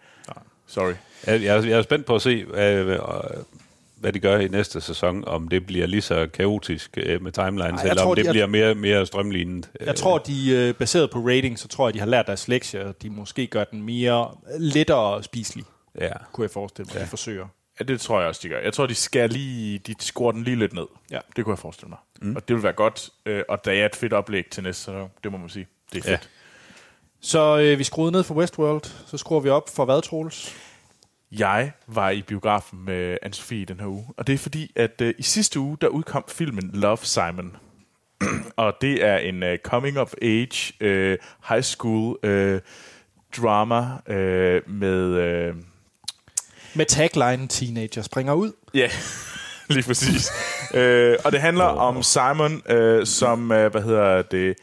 Sorry. 0.67 0.93
Jeg, 1.27 1.43
jeg, 1.43 1.65
jeg 1.67 1.77
er 1.77 1.81
spændt 1.81 2.05
på 2.05 2.15
at 2.15 2.21
se, 2.21 2.45
hvad, 2.45 2.83
hvad, 4.01 4.13
de 4.13 4.19
gør 4.19 4.37
i 4.39 4.47
næste 4.47 4.81
sæson, 4.81 5.23
om 5.27 5.47
det 5.47 5.65
bliver 5.65 5.87
lige 5.87 6.01
så 6.01 6.27
kaotisk 6.33 6.97
øh, 6.97 7.21
med 7.23 7.31
timelines, 7.31 7.81
jeg 7.83 7.89
eller 7.89 8.03
tror, 8.03 8.09
om 8.09 8.15
det 8.15 8.25
de- 8.25 8.31
bliver 8.31 8.47
mere, 8.47 8.75
mere 8.75 9.05
strømlignet. 9.05 9.69
Jeg 9.81 9.95
tror, 9.95 10.17
de 10.17 10.51
øh, 10.51 10.73
baseret 10.73 11.11
på 11.11 11.19
rating, 11.19 11.59
så 11.59 11.67
tror 11.67 11.87
jeg, 11.87 11.93
de 11.93 11.99
har 11.99 12.05
lært 12.05 12.27
deres 12.27 12.47
lektier. 12.47 12.91
De 12.91 13.09
måske 13.09 13.47
gør 13.47 13.63
den 13.63 13.81
mere 13.83 14.31
lettere 14.59 15.23
spiselig, 15.23 15.65
Ja. 16.01 16.09
kunne 16.33 16.43
jeg 16.43 16.51
forestille 16.51 16.85
mig, 16.87 16.95
ja. 16.95 17.03
de 17.03 17.07
forsøger. 17.09 17.45
Ja, 17.79 17.83
det 17.85 18.01
tror 18.01 18.19
jeg 18.19 18.27
også, 18.29 18.39
de 18.43 18.49
gør. 18.49 18.59
Jeg 18.59 18.73
tror, 18.73 18.85
de 18.85 18.95
skal 18.95 19.29
lige, 19.29 19.77
de 19.77 19.95
skruer 19.99 20.31
den 20.31 20.43
lige 20.43 20.55
lidt 20.59 20.73
ned. 20.73 20.85
Ja. 21.11 21.19
Det 21.35 21.43
kunne 21.45 21.53
jeg 21.53 21.59
forestille 21.59 21.89
mig. 21.89 21.97
Mm. 22.21 22.35
Og 22.35 22.47
det 22.47 22.55
vil 22.55 22.63
være 22.63 22.73
godt, 22.73 23.09
øh, 23.25 23.43
og 23.49 23.65
der 23.65 23.71
er 23.71 23.85
et 23.85 23.95
fedt 23.95 24.13
oplæg 24.13 24.45
til 24.51 24.63
næste 24.63 24.81
sæson, 24.83 25.09
det 25.23 25.31
må 25.31 25.37
man 25.37 25.49
sige. 25.49 25.67
Det 25.93 25.97
er 25.97 26.01
fedt. 26.03 26.11
Ja. 26.11 26.17
Så 27.21 27.57
øh, 27.59 27.79
vi 27.79 27.83
skruede 27.83 28.11
ned 28.11 28.23
for 28.23 28.35
Westworld, 28.35 28.81
så 29.07 29.17
skruer 29.17 29.39
vi 29.39 29.49
op 29.49 29.69
for 29.75 29.85
hvad, 29.85 30.01
Troels? 30.01 30.55
Jeg 31.31 31.71
var 31.87 32.09
i 32.09 32.21
biografen 32.21 32.85
med 32.85 33.17
Anne-Sophie 33.25 33.65
den 33.65 33.79
her 33.79 33.87
uge, 33.87 34.05
og 34.17 34.27
det 34.27 34.33
er 34.33 34.37
fordi, 34.37 34.71
at 34.75 35.01
øh, 35.01 35.13
i 35.17 35.23
sidste 35.23 35.59
uge, 35.59 35.77
der 35.81 35.87
udkom 35.87 36.23
filmen 36.27 36.69
Love, 36.73 36.97
Simon. 36.97 37.55
og 38.55 38.73
det 38.81 39.05
er 39.05 39.17
en 39.17 39.43
øh, 39.43 39.57
coming-of-age 39.57 40.73
øh, 40.79 41.17
high 41.49 41.61
school 41.63 42.17
øh, 42.23 42.61
drama 43.37 44.13
øh, 44.15 44.69
med... 44.69 45.03
Øh, 45.03 45.55
Med 46.75 46.85
tagline 46.85 47.47
Teenager 47.47 48.01
springer 48.01 48.33
ud. 48.33 48.51
Ja, 48.73 48.89
lige 49.69 49.83
præcis. 49.83 50.29
øh, 50.73 51.17
og 51.25 51.31
det 51.31 51.41
handler 51.41 51.63
om 51.63 52.03
Simon, 52.03 52.61
øh, 52.69 53.05
som, 53.05 53.51
øh, 53.51 53.71
hvad 53.71 53.81
hedder 53.81 54.21
det, 54.21 54.55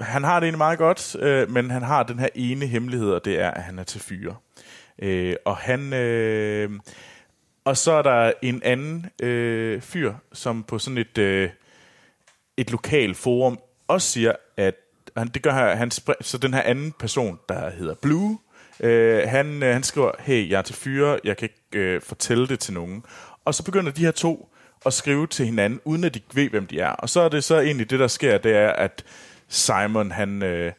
han 0.00 0.24
har 0.24 0.40
det 0.40 0.46
egentlig 0.46 0.58
meget 0.58 0.78
godt, 0.78 1.16
øh, 1.20 1.50
men 1.50 1.70
han 1.70 1.82
har 1.82 2.02
den 2.02 2.18
her 2.18 2.28
ene 2.34 2.66
hemmelighed, 2.66 3.10
og 3.10 3.24
det 3.24 3.40
er, 3.40 3.50
at 3.50 3.62
han 3.62 3.78
er 3.78 3.84
til 3.84 4.00
fyre. 4.00 4.34
Øh, 4.98 5.36
og 5.44 5.56
han... 5.56 5.92
Øh, 5.92 6.70
og 7.64 7.76
så 7.76 7.92
er 7.92 8.02
der 8.02 8.32
en 8.42 8.62
anden 8.62 9.06
øh, 9.22 9.80
fyr, 9.80 10.14
som 10.32 10.62
på 10.62 10.78
sådan 10.78 10.98
et, 10.98 11.18
øh, 11.18 11.50
et 12.56 12.70
lokal 12.70 13.14
forum 13.14 13.58
også 13.88 14.08
siger, 14.08 14.32
at 14.56 14.74
han, 15.16 15.28
det 15.28 15.42
gør 15.42 15.50
han, 15.50 15.78
han 15.78 15.90
så 16.20 16.38
den 16.42 16.54
her 16.54 16.62
anden 16.62 16.92
person, 16.92 17.38
der 17.48 17.70
hedder 17.70 17.94
Blue, 17.94 18.38
øh, 18.80 19.28
han, 19.28 19.62
øh, 19.62 19.72
han 19.72 19.82
skriver, 19.82 20.10
hey, 20.18 20.50
jeg 20.50 20.58
er 20.58 20.62
til 20.62 20.74
fyre, 20.74 21.18
jeg 21.24 21.36
kan 21.36 21.48
ikke 21.48 21.84
øh, 21.84 22.02
fortælle 22.02 22.48
det 22.48 22.60
til 22.60 22.74
nogen. 22.74 23.04
Og 23.44 23.54
så 23.54 23.64
begynder 23.64 23.92
de 23.92 24.04
her 24.04 24.10
to 24.10 24.48
at 24.86 24.92
skrive 24.92 25.26
til 25.26 25.46
hinanden, 25.46 25.80
uden 25.84 26.04
at 26.04 26.14
de 26.14 26.20
ved, 26.34 26.50
hvem 26.50 26.66
de 26.66 26.80
er. 26.80 26.90
Og 26.90 27.08
så 27.08 27.20
er 27.20 27.28
det 27.28 27.44
så 27.44 27.60
egentlig 27.60 27.90
det, 27.90 27.98
der 27.98 28.06
sker, 28.06 28.38
det 28.38 28.56
er, 28.56 28.68
at 28.68 29.04
Simon, 29.48 30.10
han... 30.10 30.42
Øh, 30.42 30.72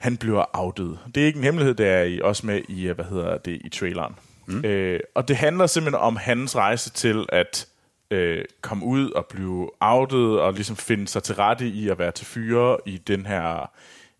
han 0.00 0.16
bliver 0.16 0.44
outet. 0.52 0.98
Det 1.14 1.22
er 1.22 1.26
ikke 1.26 1.36
en 1.36 1.44
hemmelighed, 1.44 1.74
det 1.74 1.86
er 1.86 2.02
I 2.02 2.20
også 2.20 2.46
med 2.46 2.62
i, 2.68 2.86
hvad 2.86 3.04
hedder 3.04 3.38
det, 3.38 3.60
i 3.64 3.68
traileren. 3.68 4.14
Mm. 4.46 4.64
Øh, 4.64 5.00
og 5.14 5.28
det 5.28 5.36
handler 5.36 5.66
simpelthen 5.66 6.00
om 6.00 6.16
hans 6.16 6.56
rejse 6.56 6.90
til 6.90 7.26
at 7.28 7.68
øh, 8.10 8.44
komme 8.60 8.84
ud 8.84 9.10
og 9.10 9.26
blive 9.26 9.70
outet, 9.80 10.40
og 10.40 10.52
ligesom 10.52 10.76
finde 10.76 11.08
sig 11.08 11.22
til 11.22 11.34
rette 11.34 11.66
i 11.66 11.88
at 11.88 11.98
være 11.98 12.12
til 12.12 12.26
fyre 12.26 12.76
i 12.86 12.98
den 12.98 13.26
her, 13.26 13.70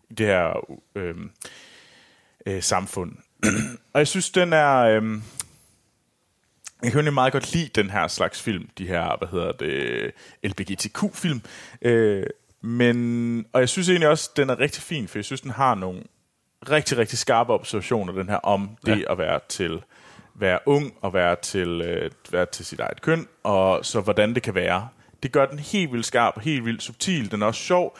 i 0.09 0.13
det 0.13 0.25
her 0.25 0.75
øh, 0.95 1.15
øh, 2.45 2.63
samfund. 2.63 3.11
og 3.93 3.99
jeg 3.99 4.07
synes, 4.07 4.29
den 4.29 4.53
er... 4.53 4.77
Øh, 4.77 5.03
jeg 6.83 6.91
kan 6.91 6.99
egentlig 6.99 7.13
meget 7.13 7.33
godt 7.33 7.53
lide 7.53 7.69
den 7.75 7.89
her 7.89 8.07
slags 8.07 8.41
film, 8.41 8.69
de 8.77 8.87
her, 8.87 9.17
hvad 9.17 9.27
hedder 9.27 9.51
det, 9.51 10.11
LBGTQ-film. 10.43 11.41
Øh, 11.81 12.23
men, 12.61 13.45
og 13.53 13.59
jeg 13.59 13.69
synes 13.69 13.89
egentlig 13.89 14.09
også, 14.09 14.31
den 14.35 14.49
er 14.49 14.59
rigtig 14.59 14.83
fin, 14.83 15.07
for 15.07 15.17
jeg 15.17 15.25
synes, 15.25 15.41
den 15.41 15.51
har 15.51 15.75
nogle 15.75 16.03
rigtig, 16.69 16.97
rigtig 16.97 17.17
skarpe 17.17 17.53
observationer, 17.53 18.13
den 18.13 18.29
her, 18.29 18.35
om 18.35 18.77
det 18.85 18.99
ja. 18.99 19.11
at 19.11 19.17
være 19.17 19.39
til 19.49 19.81
være 20.35 20.59
ung 20.65 20.93
og 21.01 21.13
være 21.13 21.35
til, 21.41 21.81
øh, 21.81 22.11
være 22.31 22.45
til 22.45 22.65
sit 22.65 22.79
eget 22.79 23.01
køn, 23.01 23.27
og 23.43 23.85
så 23.85 24.01
hvordan 24.01 24.35
det 24.35 24.43
kan 24.43 24.55
være. 24.55 24.87
Det 25.23 25.31
gør 25.31 25.45
den 25.45 25.59
helt 25.59 25.91
vildt 25.91 26.05
skarp, 26.05 26.41
helt 26.41 26.65
vildt 26.65 26.83
subtil, 26.83 27.31
den 27.31 27.41
er 27.41 27.45
også 27.45 27.61
sjov, 27.61 27.97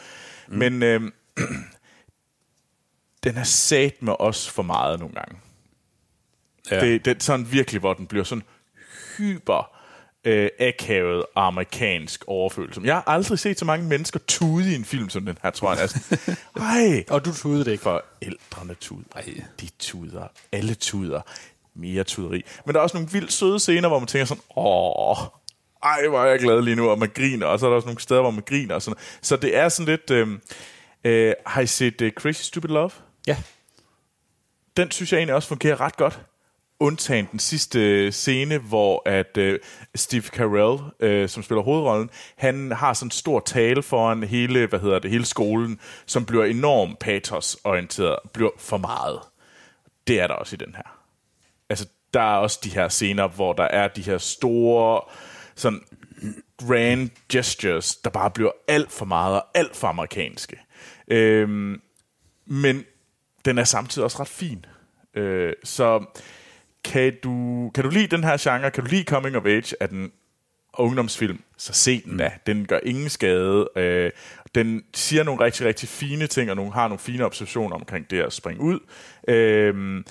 mm. 0.47 0.57
men 0.57 0.83
øh, 0.83 1.01
den 3.23 3.37
er 3.37 3.43
sat 3.43 4.01
med 4.01 4.13
os 4.19 4.49
for 4.49 4.63
meget 4.63 4.99
nogle 4.99 5.15
gange. 5.15 5.37
Ja. 6.71 6.79
Det, 6.79 7.05
det 7.05 7.15
er 7.15 7.19
sådan 7.19 7.51
virkelig, 7.51 7.79
hvor 7.79 7.93
den 7.93 8.07
bliver 8.07 8.23
sådan 8.23 8.43
hyper 9.17 9.80
øh, 10.25 10.49
akavet 10.59 11.25
amerikansk 11.35 12.23
overfølelse. 12.27 12.81
Jeg 12.83 12.95
har 12.95 13.03
aldrig 13.07 13.39
set 13.39 13.59
så 13.59 13.65
mange 13.65 13.87
mennesker 13.87 14.19
tude 14.27 14.71
i 14.71 14.75
en 14.75 14.85
film 14.85 15.09
som 15.09 15.25
den 15.25 15.37
her, 15.43 15.49
tror 15.49 15.73
jeg 15.73 15.81
næsten. 15.81 16.17
Ej, 16.55 17.03
Og 17.09 17.25
du 17.25 17.33
tudede 17.33 17.65
det 17.65 17.71
ikke. 17.71 17.81
forældrene 17.83 18.73
tuder. 18.73 19.03
De 19.61 19.67
tuder. 19.79 20.27
Alle 20.51 20.73
tuder. 20.73 21.21
Mere 21.75 22.03
tuderi. 22.03 22.45
Men 22.65 22.73
der 22.73 22.79
er 22.79 22.83
også 22.83 22.97
nogle 22.97 23.11
vildt 23.11 23.33
søde 23.33 23.59
scener, 23.59 23.87
hvor 23.87 23.99
man 23.99 24.07
tænker 24.07 24.25
sådan, 24.25 24.43
åh, 24.55 25.17
ej, 25.83 26.07
hvor 26.07 26.19
er 26.23 26.29
jeg 26.29 26.39
glad 26.39 26.61
lige 26.61 26.75
nu, 26.75 26.89
og 26.89 26.99
man 26.99 27.09
griner, 27.15 27.45
og 27.45 27.59
så 27.59 27.65
er 27.65 27.69
der 27.69 27.75
også 27.75 27.85
nogle 27.87 27.99
steder, 28.01 28.21
hvor 28.21 28.31
man 28.31 28.43
griner. 28.45 28.75
Og 28.75 28.81
sådan. 28.81 28.99
Så 29.21 29.35
det 29.35 29.55
er 29.57 29.69
sådan 29.69 29.85
lidt... 29.93 30.11
Øh, 30.11 30.27
øh, 31.03 31.33
har 31.45 31.61
I 31.61 31.67
set 31.67 32.01
uh, 32.01 32.09
Crazy 32.09 32.41
Stupid 32.43 32.69
Love? 32.69 32.89
Ja. 33.27 33.37
den 34.77 34.91
synes 34.91 35.11
jeg 35.11 35.17
egentlig 35.17 35.35
også 35.35 35.47
fungerer 35.47 35.81
ret 35.81 35.97
godt. 35.97 36.19
Undtagen 36.81 37.27
den 37.31 37.39
sidste 37.39 37.79
øh, 37.79 38.11
scene, 38.11 38.57
hvor 38.57 39.01
at 39.05 39.37
øh, 39.37 39.59
Steve 39.95 40.21
Carell, 40.21 40.79
øh, 40.99 41.29
som 41.29 41.43
spiller 41.43 41.61
hovedrollen, 41.61 42.09
han 42.35 42.71
har 42.71 42.93
sådan 42.93 43.07
en 43.07 43.11
stor 43.11 43.39
tale 43.39 43.83
foran 43.83 44.23
hele, 44.23 44.67
hvad 44.67 44.79
hedder 44.79 44.99
det, 44.99 45.11
hele 45.11 45.25
skolen, 45.25 45.79
som 46.05 46.25
bliver 46.25 46.45
enormt 46.45 46.99
patos-orienteret, 46.99 48.19
bliver 48.33 48.51
for 48.57 48.77
meget. 48.77 49.19
Det 50.07 50.19
er 50.19 50.27
der 50.27 50.33
også 50.33 50.55
i 50.55 50.57
den 50.57 50.75
her. 50.75 50.99
Altså, 51.69 51.87
der 52.13 52.21
er 52.21 52.37
også 52.37 52.59
de 52.63 52.69
her 52.69 52.87
scener, 52.87 53.27
hvor 53.27 53.53
der 53.53 53.63
er 53.63 53.87
de 53.87 54.01
her 54.01 54.17
store, 54.17 55.01
sådan 55.55 55.81
grand 56.57 57.09
gestures, 57.29 57.95
der 57.95 58.09
bare 58.09 58.31
bliver 58.31 58.51
alt 58.67 58.91
for 58.91 59.05
meget 59.05 59.35
og 59.35 59.47
alt 59.53 59.75
for 59.75 59.87
amerikanske. 59.87 60.59
Øhm, 61.07 61.81
men 62.45 62.85
den 63.45 63.57
er 63.57 63.63
samtidig 63.63 64.03
også 64.03 64.19
ret 64.19 64.27
fin. 64.27 64.65
Øh, 65.13 65.53
så 65.63 66.05
kan 66.83 67.13
du, 67.23 67.69
kan 67.75 67.83
du 67.83 67.89
lide 67.89 68.07
den 68.07 68.23
her 68.23 68.37
genre, 68.39 68.71
kan 68.71 68.83
du 68.83 68.89
lide 68.89 69.03
Coming 69.03 69.37
of 69.37 69.45
Age, 69.45 69.75
er 69.79 69.87
den 69.87 70.11
ungdomsfilm, 70.73 71.41
så 71.57 71.73
se 71.73 72.01
den 72.01 72.17
da. 72.17 72.31
Den 72.47 72.65
gør 72.65 72.79
ingen 72.83 73.09
skade. 73.09 73.69
Øh, 73.75 74.11
den 74.55 74.83
siger 74.93 75.23
nogle 75.23 75.45
rigtig, 75.45 75.65
rigtig 75.65 75.89
fine 75.89 76.27
ting, 76.27 76.49
og 76.49 76.55
nogle, 76.55 76.73
har 76.73 76.87
nogle 76.87 76.99
fine 76.99 77.25
observationer 77.25 77.75
omkring 77.75 78.09
det 78.09 78.21
at 78.21 78.33
springe 78.33 78.61
ud. 78.61 78.79
Øh, 79.27 80.03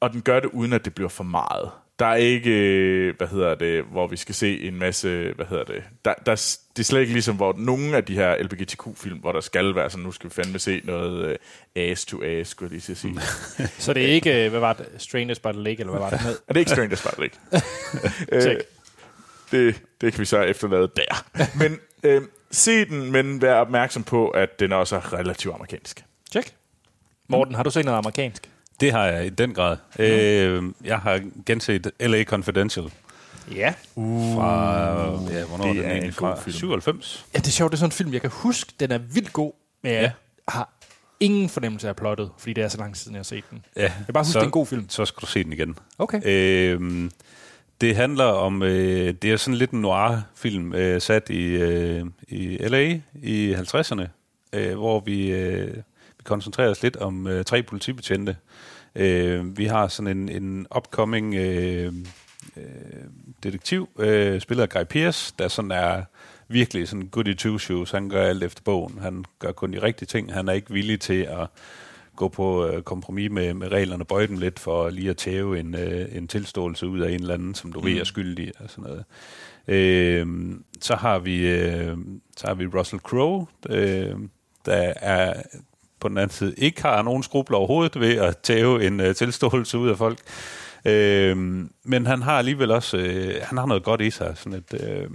og 0.00 0.12
den 0.12 0.22
gør 0.22 0.40
det, 0.40 0.50
uden 0.52 0.72
at 0.72 0.84
det 0.84 0.94
bliver 0.94 1.08
for 1.08 1.24
meget. 1.24 1.70
Der 1.98 2.06
er 2.06 2.14
ikke, 2.14 2.50
øh, 2.50 3.16
hvad 3.16 3.28
hedder 3.28 3.54
det, 3.54 3.84
hvor 3.84 4.06
vi 4.06 4.16
skal 4.16 4.34
se 4.34 4.60
en 4.60 4.78
masse, 4.78 5.32
hvad 5.36 5.46
hedder 5.46 5.64
det, 5.64 5.84
der, 6.04 6.14
der, 6.26 6.58
det 6.76 6.78
er 6.78 6.84
slet 6.84 7.00
ikke 7.00 7.12
ligesom, 7.12 7.36
hvor 7.36 7.54
nogle 7.58 7.96
af 7.96 8.04
de 8.04 8.14
her 8.14 8.42
LGBTQ-film, 8.42 9.18
hvor 9.18 9.32
der 9.32 9.40
skal 9.40 9.74
være 9.74 9.90
sådan, 9.90 10.04
nu 10.04 10.12
skal 10.12 10.30
vi 10.30 10.34
fandme 10.34 10.58
se 10.58 10.80
noget 10.84 11.30
uh, 11.30 11.36
ass 11.76 12.04
to 12.04 12.22
ass, 12.22 12.50
skulle 12.50 12.66
jeg 12.66 12.70
lige 12.70 12.80
til 12.80 12.92
at 12.92 12.98
sige. 12.98 13.20
Så 13.84 13.92
det 13.92 14.02
er 14.04 14.08
ikke, 14.08 14.44
øh, 14.44 14.50
hvad 14.50 14.60
var 14.60 14.72
det, 14.72 14.86
Strangers 14.98 15.38
by 15.38 15.48
the 15.48 15.62
Lake, 15.62 15.80
eller 15.80 15.90
hvad 15.90 16.00
var 16.00 16.10
det 16.10 16.20
med? 16.24 16.36
Er 16.48 16.52
det 16.52 16.60
ikke 16.60 16.70
Strangers 16.70 17.02
by 17.02 17.08
the 17.20 17.22
Lake? 17.22 17.38
øh, 18.50 18.60
det, 19.50 19.82
det 20.00 20.12
kan 20.12 20.20
vi 20.20 20.24
så 20.24 20.40
efterlade 20.40 20.90
der. 20.96 21.24
Men 21.58 21.78
øh, 22.02 22.22
se 22.50 22.84
den, 22.84 23.12
men 23.12 23.42
vær 23.42 23.54
opmærksom 23.54 24.04
på, 24.04 24.28
at 24.28 24.60
den 24.60 24.72
også 24.72 24.96
er 24.96 25.12
relativt 25.12 25.54
amerikansk. 25.54 26.04
Check. 26.30 26.54
Morten, 27.28 27.54
har 27.54 27.62
du 27.62 27.70
set 27.70 27.84
noget 27.84 27.98
amerikansk? 27.98 28.50
Det 28.80 28.92
har 28.92 29.04
jeg 29.06 29.26
i 29.26 29.30
den 29.30 29.54
grad. 29.54 29.76
Mm. 29.98 30.04
Øh, 30.04 30.72
jeg 30.84 30.98
har 30.98 31.20
genset 31.46 31.90
L.A. 32.00 32.24
Confidential. 32.24 32.92
Ja. 33.54 33.74
Uh, 33.94 34.34
fra, 34.34 35.02
ja, 35.32 35.44
hvornår 35.44 35.64
det 35.64 35.70
er 35.70 35.74
den 35.74 35.84
er 35.84 35.88
egentlig 35.90 36.06
en 36.08 36.12
fra? 36.12 36.40
film. 36.40 36.56
97. 36.56 37.26
Ja, 37.34 37.38
det 37.38 37.46
er 37.46 37.50
sjovt, 37.50 37.70
det 37.70 37.76
er 37.76 37.78
sådan 37.78 37.88
en 37.88 37.92
film, 37.92 38.12
jeg 38.12 38.20
kan 38.20 38.30
huske, 38.32 38.72
den 38.80 38.90
er 38.92 38.98
vildt 38.98 39.32
god, 39.32 39.52
men 39.82 39.92
jeg 39.92 40.02
Ja. 40.02 40.10
har 40.48 40.70
ingen 41.20 41.48
fornemmelse 41.48 41.88
af 41.88 41.96
plottet, 41.96 42.30
fordi 42.38 42.52
det 42.52 42.64
er 42.64 42.68
så 42.68 42.78
lang 42.78 42.94
tid 42.94 43.00
siden, 43.02 43.14
jeg 43.14 43.18
har 43.18 43.24
set 43.24 43.44
den. 43.50 43.64
Ja, 43.76 43.82
Jeg 43.82 43.92
bare 44.14 44.24
huske, 44.24 44.32
så, 44.32 44.38
det 44.38 44.42
er 44.42 44.46
en 44.46 44.52
god 44.52 44.66
film. 44.66 44.88
Så 44.88 45.04
skal 45.04 45.20
du 45.20 45.26
se 45.26 45.44
den 45.44 45.52
igen. 45.52 45.78
Okay. 45.98 46.20
Øh, 46.24 47.10
det 47.80 47.96
handler 47.96 48.24
om, 48.24 48.62
øh, 48.62 49.14
det 49.22 49.32
er 49.32 49.36
sådan 49.36 49.58
lidt 49.58 49.70
en 49.70 49.80
noir-film, 49.80 50.72
øh, 50.74 51.00
sat 51.00 51.30
i, 51.30 51.42
øh, 51.44 52.04
i 52.28 52.56
L.A. 52.68 52.98
i 53.22 53.54
50'erne, 53.54 54.02
øh, 54.52 54.74
hvor 54.74 55.00
vi, 55.00 55.30
øh, 55.32 55.74
vi 56.26 56.28
koncentrerer 56.28 56.70
os 56.70 56.82
lidt 56.82 56.96
om 56.96 57.26
øh, 57.26 57.44
tre 57.44 57.62
politibetjente. 57.62 58.36
Øh, 58.94 59.58
vi 59.58 59.64
har 59.64 59.88
sådan 59.88 60.18
en, 60.18 60.28
en 60.28 60.66
upcoming 60.76 61.34
øh, 61.34 61.92
øh, 62.56 62.62
detektiv, 63.42 63.88
øh, 63.98 64.40
spillet 64.40 64.62
af 64.62 64.68
Guy 64.68 64.84
Pearce, 64.90 65.34
der 65.38 65.48
sådan 65.48 65.70
er 65.70 66.02
virkelig 66.48 66.88
sådan 66.88 67.08
goody 67.08 67.36
two 67.36 67.58
shoes. 67.58 67.90
Han 67.90 68.08
gør 68.08 68.26
alt 68.26 68.42
efter 68.42 68.62
bogen. 68.64 68.98
Han 68.98 69.24
gør 69.38 69.52
kun 69.52 69.72
de 69.72 69.82
rigtige 69.82 70.06
ting. 70.06 70.32
Han 70.32 70.48
er 70.48 70.52
ikke 70.52 70.72
villig 70.72 71.00
til 71.00 71.22
at 71.22 71.46
gå 72.16 72.28
på 72.28 72.66
øh, 72.66 72.82
kompromis 72.82 73.30
med, 73.30 73.54
med 73.54 73.68
reglerne, 73.68 74.04
bøje 74.04 74.26
dem 74.26 74.38
lidt 74.38 74.58
for 74.58 74.90
lige 74.90 75.10
at 75.10 75.16
tæve 75.16 75.60
en, 75.60 75.74
øh, 75.74 76.16
en 76.16 76.28
tilståelse 76.28 76.86
ud 76.86 77.00
af 77.00 77.10
en 77.10 77.20
eller 77.20 77.34
anden, 77.34 77.54
som 77.54 77.72
du 77.72 77.80
mm. 77.80 77.86
ved 77.86 78.00
er 78.00 78.04
skyldig 78.04 78.52
og 78.58 78.70
sådan 78.70 78.84
noget. 78.84 79.04
Øh, 79.68 80.26
så 80.80 80.96
har 80.96 81.18
vi 81.18 81.48
øh, 81.48 81.96
så 82.36 82.46
har 82.46 82.54
vi 82.54 82.66
Russell 82.66 83.00
Crowe, 83.00 83.46
øh, 83.68 84.14
der 84.66 84.92
er 84.96 85.42
på 86.00 86.08
den 86.08 86.18
anden 86.18 86.30
side 86.30 86.54
ikke 86.56 86.82
har 86.82 87.02
nogen 87.02 87.22
skrubler 87.22 87.58
overhovedet 87.58 88.00
ved 88.00 88.16
at 88.16 88.38
tage 88.38 88.86
en 88.86 89.00
øh, 89.00 89.14
tilståelse 89.14 89.78
ud 89.78 89.88
af 89.88 89.98
folk. 89.98 90.18
Øh, 90.84 91.36
men 91.82 92.06
han 92.06 92.22
har 92.22 92.38
alligevel 92.38 92.70
også 92.70 92.96
øh, 92.96 93.34
han 93.42 93.58
har 93.58 93.66
noget 93.66 93.82
godt 93.82 94.00
i 94.00 94.10
sig, 94.10 94.32
sådan 94.36 94.58
et 94.58 94.80
øh, 94.80 95.10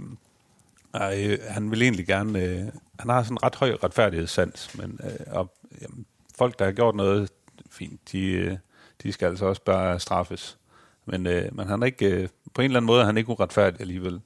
øh, 0.94 1.38
han 1.48 1.70
vil 1.70 1.82
egentlig 1.82 2.06
gerne 2.06 2.42
øh, 2.42 2.62
han 2.98 3.10
har 3.10 3.22
sådan 3.22 3.34
en 3.34 3.42
ret 3.42 3.54
høj 3.54 3.76
retfærdighedssans, 3.84 4.78
men 4.78 5.00
øh, 5.04 5.34
og, 5.34 5.52
jamen, 5.82 6.06
folk 6.38 6.58
der 6.58 6.64
har 6.64 6.72
gjort 6.72 6.94
noget 6.94 7.30
fint, 7.70 8.12
de, 8.12 8.26
øh, 8.26 8.56
de 9.02 9.12
skal 9.12 9.26
altså 9.26 9.46
også 9.46 9.62
bare 9.64 10.00
straffes. 10.00 10.58
Men, 11.06 11.26
øh, 11.26 11.56
men 11.56 11.66
han 11.66 11.82
er 11.82 11.86
ikke 11.86 12.06
øh, 12.06 12.28
på 12.54 12.62
en 12.62 12.64
eller 12.64 12.76
anden 12.76 12.86
måde 12.86 13.00
er 13.00 13.06
han 13.06 13.16
ikke 13.16 13.30
uretfærdig 13.30 13.80
alligevel, 13.80 14.20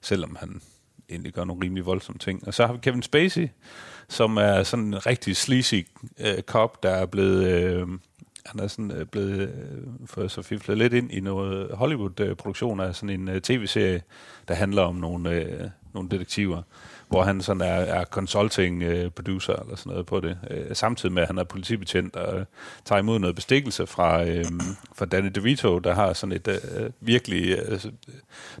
selvom 0.00 0.36
han 0.40 0.62
egentlig 1.10 1.32
gør 1.32 1.44
nogle 1.44 1.64
rimelig 1.64 1.86
voldsomme 1.86 2.18
ting. 2.18 2.46
Og 2.46 2.54
så 2.54 2.66
har 2.66 2.72
vi 2.72 2.78
Kevin 2.82 3.02
Spacey, 3.02 3.48
som 4.08 4.36
er 4.36 4.62
sådan 4.62 4.84
en 4.84 5.06
rigtig 5.06 5.36
sleazy 5.36 5.80
øh, 6.20 6.42
cop, 6.42 6.82
der 6.82 6.90
er 6.90 7.06
blevet... 7.06 7.46
Øh, 7.46 7.88
han 8.46 8.60
er 8.60 8.66
sådan 8.66 8.90
øh, 8.90 9.06
blevet 9.06 9.40
øh, 9.40 9.48
for 10.06 10.28
så 10.28 10.42
fiflet 10.42 10.78
lidt 10.78 10.92
ind 10.92 11.12
i 11.12 11.20
noget 11.20 11.70
Hollywood-produktion 11.74 12.80
øh, 12.80 12.88
af 12.88 12.94
sådan 12.94 13.20
en 13.20 13.28
øh, 13.28 13.40
tv-serie, 13.40 14.02
der 14.48 14.54
handler 14.54 14.82
om 14.82 14.94
nogle, 14.94 15.30
øh, 15.30 15.68
nogle 15.94 16.08
detektiver, 16.08 16.62
hvor 17.12 17.22
han 17.22 17.40
sådan 17.40 17.60
er, 17.60 17.74
er 17.74 18.04
consulting 18.04 18.82
øh, 18.82 19.10
producer 19.10 19.52
eller 19.52 19.76
sådan 19.76 19.90
noget 19.90 20.06
på 20.06 20.20
det, 20.20 20.38
øh, 20.50 20.76
samtidig 20.76 21.12
med 21.12 21.22
at 21.22 21.28
han 21.28 21.38
er 21.38 21.44
politibetjent 21.44 22.16
og 22.16 22.38
øh, 22.38 22.44
tager 22.84 22.98
imod 22.98 23.18
noget 23.18 23.36
bestikkelse 23.36 23.86
fra, 23.86 24.24
øh, 24.24 24.44
fra 24.94 25.04
Danny 25.04 25.30
DeVito, 25.34 25.78
der 25.78 25.94
har 25.94 26.12
sådan 26.12 26.32
et 26.32 26.48
øh, 26.48 26.90
virkelig 27.00 27.58
øh, 27.58 27.80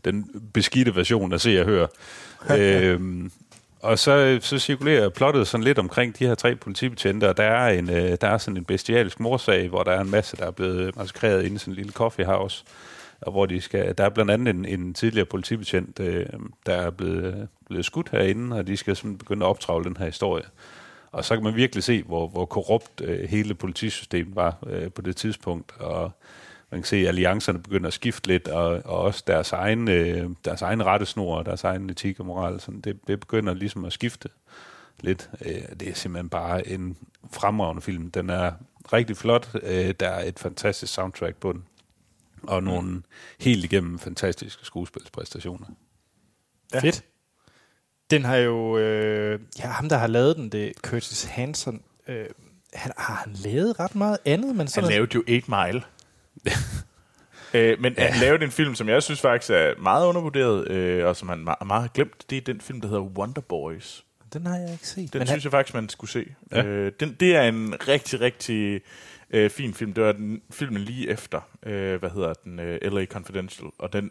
den 0.04 0.26
beskidte 0.54 0.96
version 0.96 1.32
af 1.32 1.40
Se 1.40 1.60
og 1.60 1.66
Hør. 1.66 1.86
øh, 2.58 3.00
og 3.82 3.98
så, 3.98 4.38
så 4.40 4.58
cirkulerer 4.58 5.08
plottet 5.08 5.48
sådan 5.48 5.64
lidt 5.64 5.78
omkring 5.78 6.18
de 6.18 6.26
her 6.26 6.34
tre 6.34 6.56
politibetjente, 6.56 7.28
og 7.28 7.36
der 7.36 7.44
er, 7.44 7.78
en, 7.78 7.90
øh, 7.90 8.16
der 8.20 8.28
er 8.28 8.38
sådan 8.38 8.56
en 8.56 8.64
bestialsk 8.64 9.20
morsag, 9.20 9.68
hvor 9.68 9.82
der 9.82 9.92
er 9.92 10.00
en 10.00 10.10
masse, 10.10 10.36
der 10.36 10.46
er 10.46 10.50
blevet 10.50 10.96
massakreret 10.96 11.44
inde 11.44 11.56
i 11.56 11.58
sådan 11.58 11.72
en 11.72 11.76
lille 11.76 11.92
coffeehouse, 11.92 12.64
og 13.22 13.32
hvor 13.32 13.46
de 13.46 13.60
skal, 13.60 13.98
der 13.98 14.04
er 14.04 14.08
blandt 14.08 14.30
andet 14.30 14.54
en, 14.54 14.64
en 14.64 14.94
tidligere 14.94 15.26
politibetjent, 15.26 16.00
øh, 16.00 16.26
der 16.66 16.74
er 16.74 16.90
blevet, 16.90 17.48
blevet 17.66 17.84
skudt 17.84 18.08
herinde, 18.08 18.56
og 18.56 18.66
de 18.66 18.76
skal 18.76 18.96
sådan 18.96 19.18
begynde 19.18 19.46
at 19.46 19.50
optravle 19.50 19.84
den 19.84 19.96
her 19.96 20.06
historie. 20.06 20.44
Og 21.12 21.24
så 21.24 21.34
kan 21.34 21.44
man 21.44 21.56
virkelig 21.56 21.84
se, 21.84 22.02
hvor, 22.02 22.28
hvor 22.28 22.44
korrupt 22.44 23.00
øh, 23.00 23.28
hele 23.28 23.54
politisystemet 23.54 24.36
var 24.36 24.56
øh, 24.66 24.90
på 24.90 25.02
det 25.02 25.16
tidspunkt, 25.16 25.72
og 25.78 26.10
man 26.70 26.80
kan 26.80 26.86
se, 26.86 26.96
at 26.96 27.08
alliancerne 27.08 27.62
begynder 27.62 27.86
at 27.86 27.92
skifte 27.92 28.28
lidt, 28.28 28.48
og, 28.48 28.82
og 28.84 28.98
også 29.00 29.24
deres 29.26 29.52
egen, 29.52 29.88
øh, 29.88 30.30
deres 30.44 30.62
egen 30.62 30.86
rettesnor, 30.86 31.36
og 31.36 31.46
deres 31.46 31.64
egen 31.64 31.90
etik 31.90 32.20
og 32.20 32.26
moral, 32.26 32.60
sådan, 32.60 32.80
det, 32.80 32.98
det 33.06 33.20
begynder 33.20 33.54
ligesom 33.54 33.84
at 33.84 33.92
skifte 33.92 34.28
lidt. 35.00 35.30
Øh, 35.44 35.62
det 35.80 35.88
er 35.88 35.94
simpelthen 35.94 36.28
bare 36.28 36.68
en 36.68 36.96
fremragende 37.32 37.82
film. 37.82 38.10
Den 38.10 38.30
er 38.30 38.52
rigtig 38.92 39.16
flot. 39.16 39.50
Øh, 39.62 39.94
der 40.00 40.08
er 40.08 40.28
et 40.28 40.38
fantastisk 40.38 40.92
soundtrack 40.92 41.36
på 41.36 41.52
den, 41.52 41.64
og 42.42 42.62
nogle 42.62 43.02
helt 43.40 43.64
igennem 43.64 43.98
fantastiske 43.98 44.64
skuespilspræstationer. 44.64 45.66
Ja. 46.74 46.80
Fedt. 46.80 47.04
Den 48.10 48.24
har 48.24 48.36
jo... 48.36 48.78
Øh, 48.78 49.40
ja, 49.58 49.66
ham, 49.66 49.88
der 49.88 49.96
har 49.96 50.06
lavet 50.06 50.36
den, 50.36 50.48
det 50.48 50.68
er 50.68 50.72
Curtis 50.82 51.24
Hanson. 51.24 51.82
Øh, 52.08 52.26
han, 52.74 52.92
har 52.98 53.14
han 53.14 53.32
lavet 53.32 53.80
ret 53.80 53.94
meget 53.94 54.18
andet? 54.24 54.48
Men 54.48 54.58
Han 54.58 54.68
sådan 54.68 54.90
lavede 54.90 55.14
jo 55.14 55.20
8 55.20 55.42
Mile. 55.48 55.82
øh, 57.54 57.80
men 57.80 57.94
ja. 57.98 58.06
han 58.06 58.20
lavede 58.20 58.44
en 58.44 58.50
film, 58.50 58.74
som 58.74 58.88
jeg 58.88 59.02
synes 59.02 59.20
faktisk 59.20 59.50
er 59.50 59.82
meget 59.82 60.06
undervurderet, 60.06 60.68
øh, 60.70 61.06
og 61.06 61.16
som 61.16 61.28
han 61.28 61.38
meget, 61.38 61.66
meget 61.66 61.82
har 61.82 61.88
glemt. 61.88 62.30
Det 62.30 62.38
er 62.38 62.40
den 62.40 62.60
film, 62.60 62.80
der 62.80 62.88
hedder 62.88 63.02
Wonder 63.02 63.40
Boys. 63.40 64.04
Den 64.32 64.46
har 64.46 64.56
jeg 64.56 64.72
ikke 64.72 64.88
set. 64.88 65.12
Den 65.12 65.18
men 65.18 65.26
synes 65.26 65.44
jeg 65.44 65.50
faktisk, 65.50 65.74
man 65.74 65.88
skulle 65.88 66.10
se. 66.10 66.34
Ja. 66.52 66.64
Øh, 66.64 66.92
den, 67.00 67.16
det 67.20 67.36
er 67.36 67.42
en 67.42 67.74
rigtig, 67.88 68.20
rigtig 68.20 68.80
øh, 69.32 69.50
fin 69.50 69.74
film. 69.74 69.92
Det 69.92 70.04
var 70.04 70.12
den 70.12 70.42
filmen 70.50 70.82
lige 70.82 71.08
efter, 71.08 71.40
øh, 71.62 71.98
hvad 72.00 72.10
hedder 72.10 72.34
den, 72.34 72.60
øh, 72.60 72.92
L.A. 72.92 73.04
Confidential. 73.04 73.70
Og 73.78 73.92
den, 73.92 74.10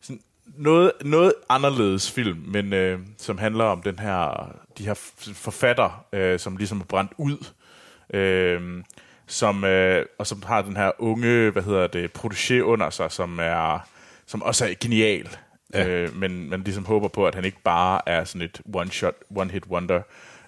sådan 0.00 0.20
noget, 0.56 0.92
noget 1.04 1.32
anderledes 1.48 2.12
film, 2.12 2.44
men 2.46 2.72
øh, 2.72 2.98
som 3.18 3.38
handler 3.38 3.64
om 3.64 3.82
den 3.82 3.98
her, 3.98 4.50
de 4.78 4.84
her 4.86 4.94
forfatter, 5.34 6.06
øh, 6.12 6.38
som 6.38 6.56
ligesom 6.56 6.80
er 6.80 6.84
brændt 6.84 7.12
ud, 7.18 7.46
øh, 8.14 8.84
som, 9.26 9.64
øh, 9.64 10.06
og 10.18 10.26
som 10.26 10.42
har 10.42 10.62
den 10.62 10.76
her 10.76 10.92
unge, 10.98 11.50
hvad 11.50 11.62
hedder 11.62 11.86
det, 11.86 12.10
protégé 12.18 12.54
under 12.60 12.90
sig, 12.90 13.12
som 13.12 13.38
er, 13.42 13.88
som 14.26 14.42
også 14.42 14.66
er 14.66 14.74
genial. 14.80 15.28
Ja. 15.74 15.88
Øh, 15.88 16.16
men 16.16 16.50
man 16.50 16.62
ligesom 16.62 16.84
håber 16.84 17.08
på, 17.08 17.26
at 17.26 17.34
han 17.34 17.44
ikke 17.44 17.62
bare 17.64 18.00
er 18.06 18.24
sådan 18.24 18.42
et 18.42 18.60
one-shot, 18.76 19.36
one-hit 19.38 19.68
wonder. 19.70 20.02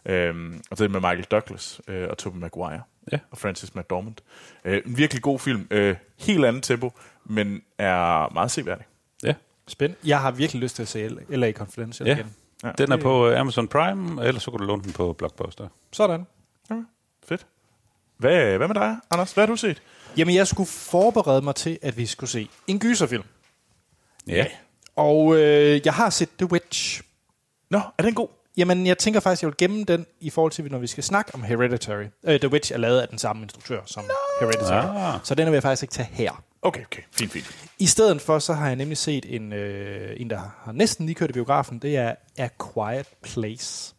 Øh, 0.07 0.55
og 0.71 0.79
det 0.79 0.85
er 0.85 0.89
med 0.89 1.01
Michael 1.01 1.25
Douglas 1.25 1.81
øh, 1.89 2.09
og 2.09 2.19
Tobey 2.19 2.39
Maguire 2.39 2.83
Ja. 3.13 3.19
og 3.31 3.39
Francis 3.39 3.75
McDormand. 3.75 4.15
Øh, 4.65 4.83
en 4.87 4.97
virkelig 4.99 5.23
god 5.23 5.39
film. 5.39 5.67
Øh, 5.71 5.97
helt 6.19 6.45
andet 6.45 6.63
tempo, 6.63 6.93
men 7.25 7.63
er 7.79 8.33
meget 8.33 8.51
seværdig. 8.51 8.85
Ja. 9.25 9.35
Spændende. 9.69 10.01
Jeg 10.09 10.21
har 10.21 10.31
virkelig 10.31 10.63
lyst 10.63 10.77
til 10.77 10.83
at 10.83 10.89
se 10.89 11.09
L.A. 11.29 11.53
Confidential 11.53 12.07
Ja. 12.09 12.15
igen. 12.15 12.27
Ja, 12.65 12.73
Den 12.79 12.93
er 12.93 12.97
på 12.97 13.29
øh, 13.29 13.41
Amazon 13.41 13.69
Prime, 13.69 14.25
eller 14.25 14.41
så 14.41 14.51
kan 14.51 14.61
du 14.61 14.67
låne 14.67 14.83
den 14.83 14.93
på 14.93 15.13
Blockbuster. 15.13 15.69
Sådan. 15.93 16.27
Fedt. 17.25 17.47
Hvad, 18.17 18.57
hvad 18.57 18.69
med 18.69 18.75
dig, 18.75 18.97
Anders? 19.11 19.33
Hvad 19.33 19.43
har 19.43 19.47
du 19.53 19.57
set? 19.57 19.83
Jamen, 20.17 20.35
jeg 20.35 20.47
skulle 20.47 20.69
forberede 20.69 21.43
mig 21.43 21.55
til, 21.55 21.79
at 21.83 21.97
vi 21.97 22.07
skulle 22.07 22.31
se 22.31 22.49
en 22.67 22.79
gyserfilm. 22.79 23.25
Ja. 24.27 24.47
Og 24.97 25.37
øh, 25.37 25.81
jeg 25.85 25.95
har 25.95 26.11
set 26.11 26.29
The 26.39 26.53
Witch. 26.53 27.03
Nå, 27.71 27.81
er 27.99 28.03
den 28.03 28.15
god? 28.15 28.29
Jamen, 28.57 28.87
jeg 28.87 28.99
tænker 28.99 29.21
faktisk, 29.21 29.43
jeg 29.43 29.47
vil 29.47 29.57
gemme 29.57 29.85
den 29.85 30.07
i 30.21 30.31
forhold 30.31 30.53
til, 30.53 30.65
når 30.71 30.79
vi 30.79 30.87
skal 30.87 31.05
snakke 31.05 31.35
om 31.35 31.43
Hereditary. 31.43 32.05
Øh, 32.25 32.41
The 32.41 32.53
Witch 32.53 32.73
er 32.73 32.77
lavet 32.77 33.01
af 33.01 33.09
den 33.09 33.19
samme 33.19 33.43
instruktør 33.43 33.81
som 33.87 34.05
Hereditary. 34.41 35.15
Ah. 35.15 35.21
Så 35.25 35.35
den 35.35 35.47
vil 35.47 35.53
jeg 35.53 35.63
faktisk 35.63 35.83
ikke 35.83 35.95
tage 35.95 36.09
her. 36.13 36.45
Okay, 36.63 36.85
okay. 36.85 37.03
Fint, 37.13 37.33
fint. 37.33 37.47
I 37.79 37.87
stedet 37.87 38.21
for, 38.21 38.39
så 38.39 38.53
har 38.53 38.67
jeg 38.67 38.77
nemlig 38.77 38.97
set 38.99 39.35
en, 39.35 39.53
øh, 39.53 40.17
en 40.17 40.31
der 40.31 40.39
har 40.65 40.73
næsten 40.73 41.07
lige 41.07 41.15
kørt 41.15 41.31
i 41.31 41.33
biografen. 41.33 41.79
Det 41.79 41.97
er 41.97 42.15
A 42.39 42.49
Quiet 42.75 43.07
Place. 43.23 43.95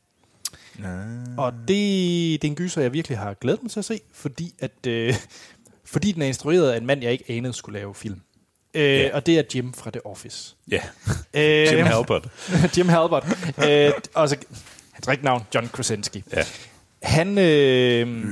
Og 1.38 1.54
det, 1.54 1.68
det 1.68 2.44
er 2.44 2.48
en 2.48 2.56
gyser, 2.56 2.82
jeg 2.82 2.94
virkelig 2.94 3.18
har 3.18 3.34
glædet 3.34 3.64
mig 3.64 3.72
til 3.72 3.80
at 3.80 3.86
se, 3.86 4.00
fordi, 4.14 4.54
at, 4.60 4.88
øh, 4.88 5.16
fordi 5.86 6.12
den 6.12 6.22
er 6.22 6.26
instrueret 6.28 6.72
af 6.72 6.78
en 6.78 6.86
mand, 6.86 7.04
jeg 7.04 7.12
ikke 7.12 7.26
anede 7.28 7.54
skulle 7.54 7.80
lave 7.80 7.96
film. 7.96 8.22
Øh, 8.74 9.00
Ja. 9.00 9.16
og 9.16 9.26
det 9.26 9.40
er 9.40 9.44
Jim 9.56 9.74
fra 9.74 9.90
The 9.92 10.06
Office. 10.06 10.56
Ja, 10.72 10.80
Øh, 11.34 11.74
Jim 11.74 11.86
Halpert. 11.86 12.28
Jim 12.78 12.90
Halbert. 12.90 13.26
øh, 13.68 13.92
også 14.14 14.36
hans 14.92 15.08
rigtige 15.08 15.26
navn, 15.26 15.44
John 15.56 15.68
Krasinski. 15.68 16.24
Ja. 16.36 16.44
Han, 17.04 17.38
øh, 17.38 18.26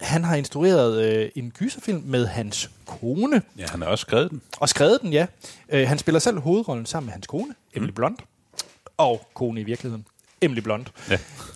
han 0.00 0.24
har 0.24 0.36
instrueret 0.36 1.04
øh, 1.04 1.28
en 1.34 1.50
gyserfilm 1.58 2.02
med 2.06 2.26
hans 2.26 2.70
kone, 2.86 3.42
ja, 3.58 3.66
han 3.70 3.82
har 3.82 3.88
også 3.88 4.02
skrevet 4.02 4.30
den. 4.30 4.42
og 4.58 4.68
skrevet 4.68 4.98
den, 5.02 5.12
ja. 5.12 5.26
Øh, 5.68 5.88
han 5.88 5.98
spiller 5.98 6.18
selv 6.18 6.38
hovedrollen 6.40 6.86
sammen 6.86 7.06
med 7.06 7.12
hans 7.12 7.26
kone, 7.26 7.54
Emily 7.74 7.90
Blunt, 7.92 8.20
og 8.96 9.28
kone 9.34 9.60
i 9.60 9.64
virkeligheden, 9.64 10.06
Emily 10.40 10.60
Blunt. 10.60 10.92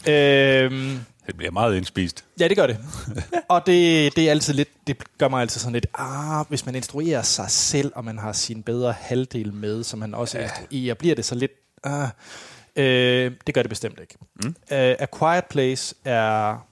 Ja. 0.06 0.62
Øh, 0.62 0.92
Det 1.26 1.36
bliver 1.36 1.50
meget 1.50 1.76
indspist. 1.76 2.24
Ja, 2.40 2.48
det 2.48 2.56
gør 2.56 2.66
det. 2.66 2.78
og 3.48 3.66
det, 3.66 4.16
det 4.16 4.26
er 4.26 4.30
altid 4.30 4.54
lidt, 4.54 4.68
det 4.86 5.18
gør 5.18 5.28
mig 5.28 5.40
altid 5.40 5.60
sådan 5.60 5.72
lidt, 5.72 5.86
ah, 5.94 6.46
hvis 6.48 6.66
man 6.66 6.74
instruerer 6.74 7.22
sig 7.22 7.50
selv, 7.50 7.92
og 7.94 8.04
man 8.04 8.18
har 8.18 8.32
sin 8.32 8.62
bedre 8.62 8.92
halvdel 8.92 9.52
med, 9.52 9.84
som 9.84 9.98
man 9.98 10.14
også 10.14 10.38
ja. 10.38 10.44
instruerer, 10.44 10.94
bliver 10.94 11.14
det 11.14 11.24
så 11.24 11.34
lidt, 11.34 11.52
ah, 11.84 12.08
øh, 12.76 13.32
det 13.46 13.54
gør 13.54 13.62
det 13.62 13.68
bestemt 13.68 14.00
ikke. 14.00 14.14
Mm. 14.42 14.48
Uh, 14.48 14.54
A 14.70 15.06
Quiet 15.18 15.44
Place 15.44 15.94
er, 16.04 16.66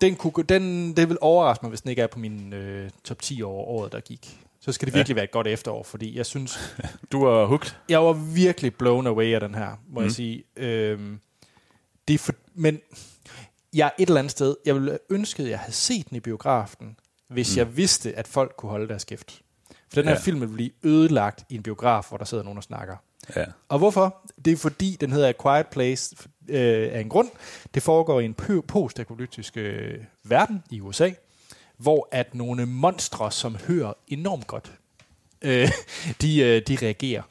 den, 0.00 0.16
kunne, 0.16 0.44
den, 0.48 0.96
det 0.96 1.08
vil 1.08 1.18
overraske 1.20 1.64
mig, 1.64 1.68
hvis 1.68 1.80
den 1.80 1.90
ikke 1.90 2.02
er 2.02 2.06
på 2.06 2.18
min 2.18 2.52
øh, 2.52 2.90
top 3.04 3.22
10 3.22 3.42
over 3.42 3.64
året, 3.64 3.92
der 3.92 4.00
gik. 4.00 4.40
Så 4.60 4.72
skal 4.72 4.86
det 4.86 4.94
virkelig 4.94 5.14
ja. 5.14 5.18
være 5.18 5.24
et 5.24 5.30
godt 5.30 5.46
efterår, 5.46 5.82
fordi 5.82 6.16
jeg 6.16 6.26
synes, 6.26 6.76
Du 7.12 7.22
er 7.22 7.46
hooked. 7.46 7.70
jeg 7.88 8.04
var 8.04 8.12
virkelig 8.12 8.74
blown 8.74 9.06
away 9.06 9.34
af 9.34 9.40
den 9.40 9.54
her, 9.54 9.70
må 9.88 10.00
mm. 10.00 10.04
jeg 10.04 10.12
sige. 10.12 10.42
Øhm, 10.56 11.20
det 12.08 12.14
er 12.14 12.18
for, 12.18 12.32
men 12.54 12.80
jeg 13.74 13.86
er 13.86 13.90
et 13.98 14.08
eller 14.08 14.18
andet 14.18 14.30
sted, 14.30 14.56
jeg 14.66 14.74
ville 14.74 14.98
ønske, 15.10 15.42
at 15.42 15.48
jeg 15.50 15.58
havde 15.58 15.72
set 15.72 16.08
den 16.08 16.16
i 16.16 16.20
biografen, 16.20 16.96
hvis 17.28 17.54
mm. 17.54 17.58
jeg 17.58 17.76
vidste, 17.76 18.14
at 18.14 18.28
folk 18.28 18.54
kunne 18.56 18.70
holde 18.70 18.88
deres 18.88 19.04
kæft. 19.04 19.40
For 19.70 19.94
den 20.00 20.04
her 20.04 20.12
Ja. 20.12 20.18
film 20.20 20.40
vil 20.40 20.48
blive 20.48 20.70
ødelagt 20.82 21.44
i 21.48 21.54
en 21.54 21.62
biograf, 21.62 22.04
hvor 22.08 22.18
der 22.18 22.24
sidder 22.24 22.44
nogen 22.44 22.56
og 22.56 22.62
snakker. 22.62 22.96
Ja. 23.36 23.44
Og 23.68 23.78
hvorfor? 23.78 24.16
Det 24.44 24.52
er 24.52 24.56
fordi, 24.56 24.96
den 25.00 25.12
hedder 25.12 25.28
A 25.28 25.32
Quiet 25.42 25.66
Place 25.66 26.16
øh, 26.48 26.88
af 26.92 27.00
en 27.00 27.08
grund. 27.08 27.28
Det 27.74 27.82
foregår 27.82 28.20
i 28.20 28.24
en 28.24 28.34
postapokalyptisk 28.68 29.56
øh, 29.56 29.98
verden 30.24 30.62
i 30.70 30.80
USA, 30.80 31.10
hvor 31.76 32.08
at 32.10 32.34
nogle 32.34 32.66
monstre, 32.66 33.32
som 33.32 33.56
hører 33.56 33.92
enormt 34.08 34.46
godt, 34.46 34.72
øh, 35.42 35.68
de, 36.22 36.40
øh, 36.40 36.62
de 36.68 36.78
reagerer. 36.82 37.22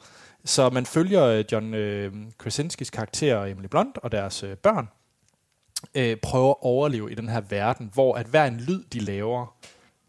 Så 0.46 0.70
man 0.70 0.86
følger 0.86 1.24
øh, 1.24 1.44
John 1.52 1.74
øh, 1.74 2.12
Krasinskis 2.38 2.90
karakter 2.90 3.44
Emily 3.44 3.66
Blunt 3.66 3.98
og 3.98 4.12
deres 4.12 4.42
øh, 4.42 4.56
børn, 4.56 4.88
øh, 5.94 6.16
prøver 6.16 6.50
at 6.50 6.56
overleve 6.60 7.12
i 7.12 7.14
den 7.14 7.28
her 7.28 7.40
verden, 7.40 7.90
hvor 7.94 8.14
at 8.14 8.26
hver 8.26 8.44
en 8.44 8.60
lyd, 8.60 8.84
de 8.92 8.98
laver, 8.98 9.56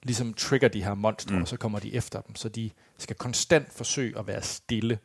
ligesom 0.04 0.34
trigger 0.34 0.68
de 0.68 0.84
her 0.84 0.94
monstre, 0.94 1.36
mm. 1.36 1.42
og 1.42 1.48
så 1.48 1.58
kommer 1.58 1.80
de 1.80 1.94
efter 1.96 2.22
dem. 2.22 2.36
Så 2.36 2.50
de 2.50 2.70
skal 2.98 3.16
konstant 3.16 3.74
forsøge 3.74 4.20
at 4.20 4.28
være 4.28 4.42
stille. 4.42 5.00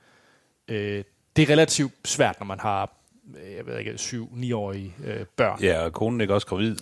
Øh, 0.69 1.05
det 1.37 1.43
er 1.43 1.53
relativt 1.53 1.93
svært, 2.05 2.41
når 2.41 2.47
man 2.47 2.61
har 2.61 2.97
øh, 3.37 3.53
jeg 3.53 3.67
ved 3.67 3.79
ikke, 3.79 3.93
7-9-årige 3.93 4.95
øh, 5.05 5.27
børn. 5.37 5.63
ja, 5.63 5.85
og 5.85 5.93
konen 5.93 6.21
er 6.21 6.23
ikke 6.23 6.35
også 6.35 6.47
gravid. 6.47 6.77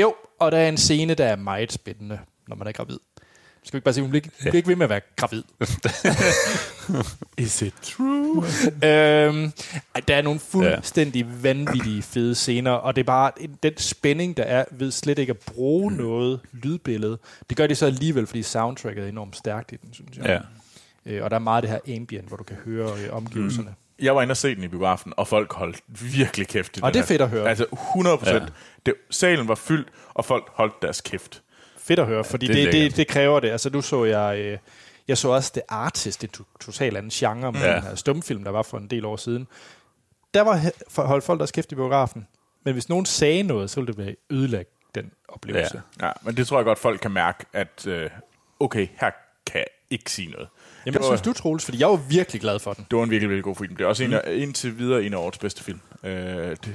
Jo, 0.00 0.14
og 0.38 0.52
der 0.52 0.58
er 0.58 0.68
en 0.68 0.76
scene, 0.76 1.14
der 1.14 1.26
er 1.26 1.36
meget 1.36 1.72
spændende, 1.72 2.20
når 2.48 2.56
man 2.56 2.66
er 2.66 2.72
gravid. 2.72 2.98
Skal 3.64 3.72
vi 3.72 3.76
ikke 3.76 3.84
bare 3.84 3.94
sige, 3.94 4.02
hun 4.02 4.10
bliver 4.10 4.18
ikke, 4.24 4.30
hun 4.42 4.50
bliver 4.50 4.56
ikke 4.56 4.68
ved 4.68 4.76
med 4.76 4.84
at 4.84 4.90
være 4.90 5.00
gravid. 5.16 5.42
Is 7.44 7.62
it 7.62 7.74
true? 7.82 8.44
øhm, 8.84 9.52
der 10.08 10.16
er 10.16 10.22
nogle 10.22 10.40
fuldstændig 10.40 11.42
vanvittige 11.42 12.02
fede 12.02 12.34
scener, 12.34 12.70
og 12.70 12.96
det 12.96 13.00
er 13.02 13.06
bare 13.06 13.30
den 13.62 13.72
spænding, 13.78 14.36
der 14.36 14.42
er 14.42 14.64
ved 14.70 14.90
slet 14.90 15.18
ikke 15.18 15.30
at 15.30 15.38
bruge 15.38 15.92
noget 15.92 16.40
lydbillede. 16.52 17.18
Det 17.48 17.56
gør 17.56 17.66
de 17.66 17.74
så 17.74 17.86
alligevel, 17.86 18.26
fordi 18.26 18.42
soundtracket 18.42 19.04
er 19.04 19.08
enormt 19.08 19.36
stærkt 19.36 19.72
i 19.72 19.76
den, 19.76 19.94
synes 19.94 20.16
jeg. 20.16 20.24
Ja. 21.06 21.12
Øh, 21.12 21.24
og 21.24 21.30
der 21.30 21.36
er 21.36 21.40
meget 21.40 21.56
af 21.56 21.62
det 21.62 21.70
her 21.86 21.96
ambient, 21.96 22.28
hvor 22.28 22.36
du 22.36 22.44
kan 22.44 22.56
høre 22.64 22.90
øh, 23.04 23.12
omgivelserne. 23.16 23.68
Mm. 23.68 24.04
Jeg 24.04 24.16
var 24.16 24.22
inde 24.22 24.32
og 24.32 24.36
se 24.36 24.54
den 24.54 24.64
i 24.64 24.68
biografen, 24.68 25.12
og 25.16 25.28
folk 25.28 25.52
holdt 25.52 25.80
virkelig 26.12 26.48
kæft 26.48 26.76
i 26.76 26.80
Og 26.82 26.94
det 26.94 26.98
er 26.98 27.02
her. 27.02 27.06
fedt 27.06 27.22
at 27.22 27.28
høre. 27.30 27.48
Altså 27.48 27.66
100 27.72 28.18
procent. 28.18 28.42
Ja. 28.42 28.46
Det, 28.86 28.94
salen 29.10 29.48
var 29.48 29.54
fyldt, 29.54 29.88
og 30.14 30.24
folk 30.24 30.44
holdt 30.52 30.82
deres 30.82 31.00
kæft. 31.00 31.42
Fedt 31.84 32.00
at 32.00 32.06
høre, 32.06 32.24
fordi 32.24 32.46
det 32.46 32.56
det, 32.56 32.72
det, 32.72 32.96
det, 32.96 33.08
kræver 33.08 33.40
det. 33.40 33.50
Altså 33.50 33.70
nu 33.70 33.82
så 33.82 34.04
jeg, 34.04 34.38
øh, 34.38 34.58
jeg 35.08 35.18
så 35.18 35.28
også 35.28 35.52
The 35.52 35.62
Artist, 35.68 36.22
det 36.22 36.30
to- 36.32 36.58
totalt 36.60 36.96
anden 36.96 37.10
genre 37.10 37.52
med 37.52 37.60
Ja. 37.60 37.74
den 37.74 37.82
her 37.82 37.94
stumfilm, 37.94 38.44
der 38.44 38.50
var 38.50 38.62
for 38.62 38.78
en 38.78 38.86
del 38.86 39.04
år 39.04 39.16
siden. 39.16 39.46
Der 40.34 40.40
var 40.40 40.60
holdt 41.06 41.24
folk 41.24 41.38
deres 41.40 41.50
kæft 41.50 41.72
i 41.72 41.74
biografen, 41.74 42.26
men 42.64 42.72
hvis 42.74 42.88
nogen 42.88 43.06
sagde 43.06 43.42
noget, 43.42 43.70
så 43.70 43.80
ville 43.80 43.94
det 43.94 44.06
være 44.06 44.14
ødelægge 44.30 44.70
den 44.94 45.10
oplevelse. 45.28 45.82
Ja. 46.00 46.06
Ja, 46.06 46.12
men 46.22 46.36
det 46.36 46.46
tror 46.46 46.58
jeg 46.58 46.64
godt, 46.64 46.78
folk 46.78 47.00
kan 47.00 47.10
mærke, 47.10 47.44
at 47.52 47.86
øh, 47.86 48.10
okay, 48.60 48.88
her 49.00 49.10
kan 49.46 49.58
jeg 49.58 49.66
ikke 49.90 50.10
sige 50.10 50.30
noget. 50.30 50.48
Jamen, 50.86 50.94
det, 50.94 51.02
var, 51.02 51.08
synes 51.16 51.20
du, 51.22 51.32
Troels? 51.32 51.64
Fordi 51.64 51.80
jeg 51.80 51.88
var 51.88 51.96
virkelig 51.96 52.40
glad 52.40 52.58
for 52.58 52.72
den. 52.72 52.86
det 52.90 52.96
var 52.98 53.04
en 53.04 53.10
virkelig, 53.10 53.28
virkelig 53.30 53.44
god 53.44 53.56
film. 53.56 53.76
Det 53.76 53.84
er 53.84 53.88
også 53.88 54.04
en 54.04 54.12
af, 54.12 54.22
indtil 54.26 54.78
videre 54.78 55.04
en 55.04 55.12
af 55.14 55.18
årets 55.18 55.38
bedste 55.38 55.62
film. 55.64 55.80
Øh, 56.04 56.12
det, 56.64 56.74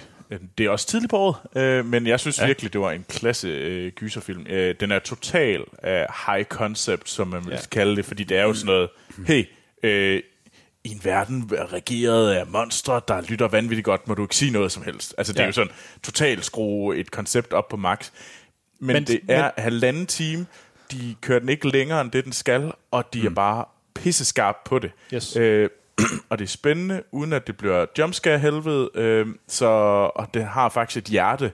det 0.57 0.65
er 0.65 0.69
også 0.69 0.87
tidligt 0.87 1.09
på 1.09 1.17
året, 1.17 1.61
øh, 1.61 1.85
men 1.85 2.07
jeg 2.07 2.19
synes 2.19 2.39
ja. 2.39 2.45
Virkelig, 2.45 2.73
det 2.73 2.81
var 2.81 2.91
en 2.91 3.05
klasse 3.09 3.47
øh, 3.47 3.91
gyserfilm. 3.91 4.45
Øh, 4.49 4.75
den 4.79 4.91
er 4.91 4.99
total 4.99 5.63
øh, 5.83 6.05
high 6.27 6.45
concept, 6.45 7.09
som 7.09 7.27
man 7.27 7.45
vil 7.45 7.51
Ja. 7.51 7.59
kalde 7.71 7.95
det, 7.95 8.05
fordi 8.05 8.23
det 8.23 8.37
er 8.37 8.43
jo 8.43 8.53
sådan 8.53 8.65
noget, 8.65 8.89
hey, 9.27 9.45
øh, 9.83 10.21
i 10.83 10.89
en 10.89 11.01
verden 11.03 11.49
regeret 11.73 12.31
af 12.31 12.47
monstre, 12.47 13.01
der 13.07 13.21
lytter 13.21 13.47
vanvittigt 13.47 13.85
godt, 13.85 14.07
må 14.07 14.13
du 14.13 14.21
ikke 14.23 14.35
sige 14.35 14.51
noget 14.51 14.71
som 14.71 14.83
helst. 14.83 15.15
Altså, 15.17 15.33
det 15.33 15.39
ja. 15.39 15.43
Er 15.43 15.47
jo 15.47 15.51
sådan 15.53 15.71
totalt 16.03 16.45
skrue 16.45 16.97
et 16.97 17.11
koncept 17.11 17.53
op 17.53 17.67
på 17.69 17.77
max. 17.77 18.09
Men, 18.79 18.93
Men- 18.93 19.03
det 19.03 19.19
er 19.29 19.41
men- 19.43 19.51
halvanden 19.63 20.05
time, 20.05 20.45
de 20.91 21.15
kører 21.21 21.39
den 21.39 21.49
ikke 21.49 21.67
længere 21.69 22.01
end 22.01 22.11
det, 22.11 22.23
den 22.25 22.33
skal, 22.33 22.71
og 22.91 23.13
de 23.13 23.19
mm. 23.21 23.25
er 23.25 23.29
bare 23.29 23.65
pisseskarp 23.95 24.55
på 24.65 24.79
det. 24.79 24.91
Yes. 25.13 25.35
Øh, 25.35 25.69
og 26.29 26.39
det 26.39 26.45
er 26.45 26.49
spændende, 26.49 27.03
uden 27.11 27.33
at 27.33 27.47
det 27.47 27.57
bliver 27.57 27.85
jumpscare 27.97 28.39
helvede, 28.39 28.89
øh, 28.95 29.27
så, 29.47 29.65
og 30.15 30.33
det 30.33 30.45
har 30.45 30.69
faktisk 30.69 30.97
et 30.97 31.11
hjerte, 31.11 31.51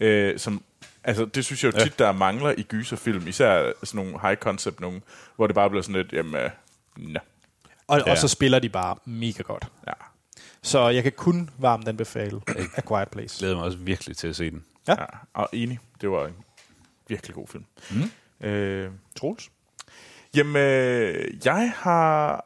øh, 0.00 0.38
som, 0.38 0.62
altså 1.04 1.24
det 1.24 1.44
synes 1.44 1.64
jeg 1.64 1.74
jo 1.74 1.80
tit, 1.84 1.98
der 1.98 2.12
mangler 2.12 2.54
i 2.58 2.62
gyserfilm, 2.62 3.28
især 3.28 3.72
sådan 3.84 4.04
nogle 4.04 4.20
high 4.22 4.36
concept 4.36 4.80
nogen, 4.80 5.02
hvor 5.36 5.46
det 5.46 5.54
bare 5.54 5.70
bliver 5.70 5.82
sådan 5.82 5.96
lidt, 6.02 6.12
jamen, 6.12 6.34
øh, 6.34 6.50
nå, 6.96 7.20
Og, 7.86 7.98
Ja. 8.06 8.10
og 8.10 8.18
så 8.18 8.28
spiller 8.28 8.58
de 8.58 8.68
bare 8.68 8.96
mega 9.04 9.42
godt. 9.42 9.64
ja. 9.86 9.92
Så 10.64 10.88
jeg 10.88 11.02
kan 11.02 11.12
kun 11.12 11.50
varmt 11.58 11.88
anbefale 11.88 12.40
A 12.76 12.80
Quiet 12.88 13.08
Place. 13.08 13.38
glæder 13.38 13.54
mig 13.56 13.64
også 13.64 13.78
virkelig 13.78 14.16
til 14.16 14.28
at 14.28 14.36
se 14.36 14.50
den. 14.50 14.64
Ja. 14.88 14.92
ja. 14.98 15.04
Og 15.34 15.48
enig, 15.52 15.78
det 16.00 16.10
var 16.10 16.26
en 16.26 16.34
virkelig 17.08 17.34
god 17.34 17.46
film. 17.48 17.64
Mm. 17.90 18.46
Øh, 18.48 18.90
Troels? 19.18 19.50
Jamen, 20.36 20.56
øh, 20.56 21.30
jeg 21.44 21.72
har 21.76 22.44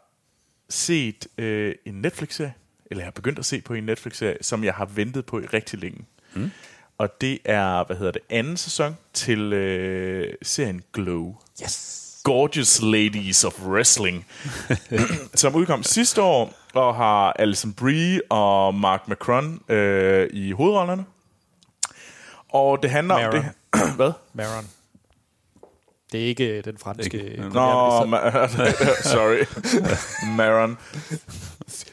set 0.68 1.26
øh, 1.38 1.74
en 1.84 1.94
Netflix-serie, 1.94 2.54
eller 2.90 3.02
jeg 3.02 3.06
har 3.06 3.12
begyndt 3.12 3.38
at 3.38 3.44
se 3.44 3.60
på 3.60 3.74
en 3.74 3.84
Netflix-serie, 3.84 4.36
som 4.40 4.64
jeg 4.64 4.74
har 4.74 4.84
ventet 4.84 5.26
på 5.26 5.40
i 5.40 5.46
rigtig 5.46 5.78
længe. 5.78 6.04
Mm. 6.34 6.50
Og 6.98 7.20
det 7.20 7.38
er, 7.44 7.84
hvad 7.84 7.96
hedder 7.96 8.12
det, 8.12 8.22
anden 8.30 8.56
sæson 8.56 8.96
til 9.12 9.52
øh, 9.52 10.34
serien 10.42 10.82
Glow. 10.92 11.36
Yes. 11.62 12.02
Gorgeous 12.24 12.82
Ladies 12.82 13.44
of 13.44 13.62
Wrestling, 13.62 14.26
som 15.34 15.54
udkom 15.54 15.82
sidste 15.82 16.22
år, 16.22 16.54
og 16.74 16.94
har 16.94 17.32
Alison 17.32 17.72
Brie 17.72 18.20
og 18.30 18.74
Mark 18.74 19.08
Macron 19.08 19.60
øh, 19.68 20.28
i 20.32 20.52
hovedrollerne. 20.52 21.04
Og 22.48 22.82
det 22.82 22.90
handler 22.90 23.14
Maron. 23.14 23.36
om 23.36 23.42
det... 23.42 23.52
Hvad? 23.96 24.12
Maron. 24.32 24.64
Det 26.12 26.22
er 26.22 26.26
ikke 26.26 26.60
den 26.60 26.78
franske... 26.78 27.30
Ikke- 27.30 27.42
Nå, 27.42 27.50
premierminister. 27.50 28.64
ma- 28.64 29.08
sorry. 29.14 29.44
Maron. 30.36 30.78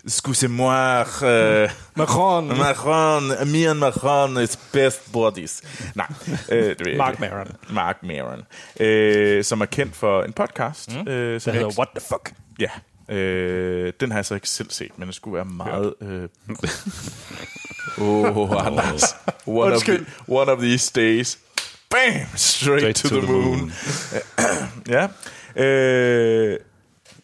Excusez-moi. 0.06 1.02
Uh, 1.02 1.70
Macron. 1.96 2.48
Macron, 2.48 3.24
me 3.52 3.70
and 3.70 3.80
Macron 3.80 4.38
is 4.38 4.58
best 4.74 5.12
buddies. 5.14 5.62
Nej, 5.96 6.08
øh, 6.52 6.76
Mark. 6.98 7.20
Maron. 7.20 7.48
Mark 7.70 7.98
Maron. 8.04 8.42
Øh, 8.80 9.44
som 9.44 9.62
er 9.62 9.66
kendt 9.66 9.96
for 9.96 10.24
en 10.24 10.34
podcast. 10.34 10.96
Mm. 10.96 11.08
Øh, 11.08 11.42
som 11.42 11.54
hedder 11.54 11.68
ikke- 11.68 11.80
What 11.80 11.90
the 11.96 12.06
Fuck? 12.10 12.34
Ja. 12.60 12.70
Øh, 13.16 13.94
den 14.00 14.12
har 14.12 14.18
jeg 14.18 14.26
så 14.26 14.36
ikke 14.36 14.50
selv 14.50 14.70
set, 14.72 14.92
men 15.00 15.08
det 15.08 15.16
skulle 15.16 15.36
være 15.36 15.46
meget... 15.46 15.94
Øh... 16.02 16.30
Oh, 17.98 18.66
Anders. 18.68 19.16
One 19.46 19.74
of, 19.76 19.84
the, 19.84 20.06
one 20.28 20.52
of 20.52 20.60
these 20.60 20.92
days. 20.96 21.40
Bam! 21.94 22.28
Straight, 22.36 22.96
to, 22.96 23.10
to, 23.10 23.20
the, 23.20 23.32
moon. 23.32 23.44
moon. 23.44 23.72
ja. 24.96 25.08
Øh, 25.64 26.60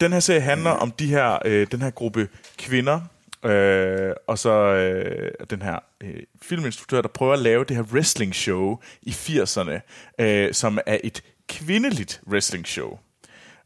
den 0.00 0.12
her 0.12 0.20
serie 0.20 0.40
handler 0.40 0.70
om 0.70 0.90
de 0.90 1.06
her, 1.06 1.38
øh, 1.44 1.66
den 1.72 1.82
her 1.82 1.90
gruppe 1.90 2.28
kvinder, 2.58 3.00
øh, 3.44 4.12
og 4.26 4.38
så 4.38 4.52
øh, 4.52 5.30
den 5.50 5.62
her 5.62 5.78
øh, 6.00 6.14
filminstruktør, 6.42 7.00
der 7.00 7.08
prøver 7.08 7.32
at 7.32 7.38
lave 7.38 7.64
det 7.64 7.76
her 7.76 7.82
wrestling 7.82 8.34
show 8.34 8.78
i 9.02 9.10
80'erne, 9.10 9.80
øh, 10.18 10.54
som 10.54 10.78
er 10.86 10.98
et 11.04 11.22
kvindeligt 11.48 12.20
wrestling 12.28 12.66
show. 12.66 12.98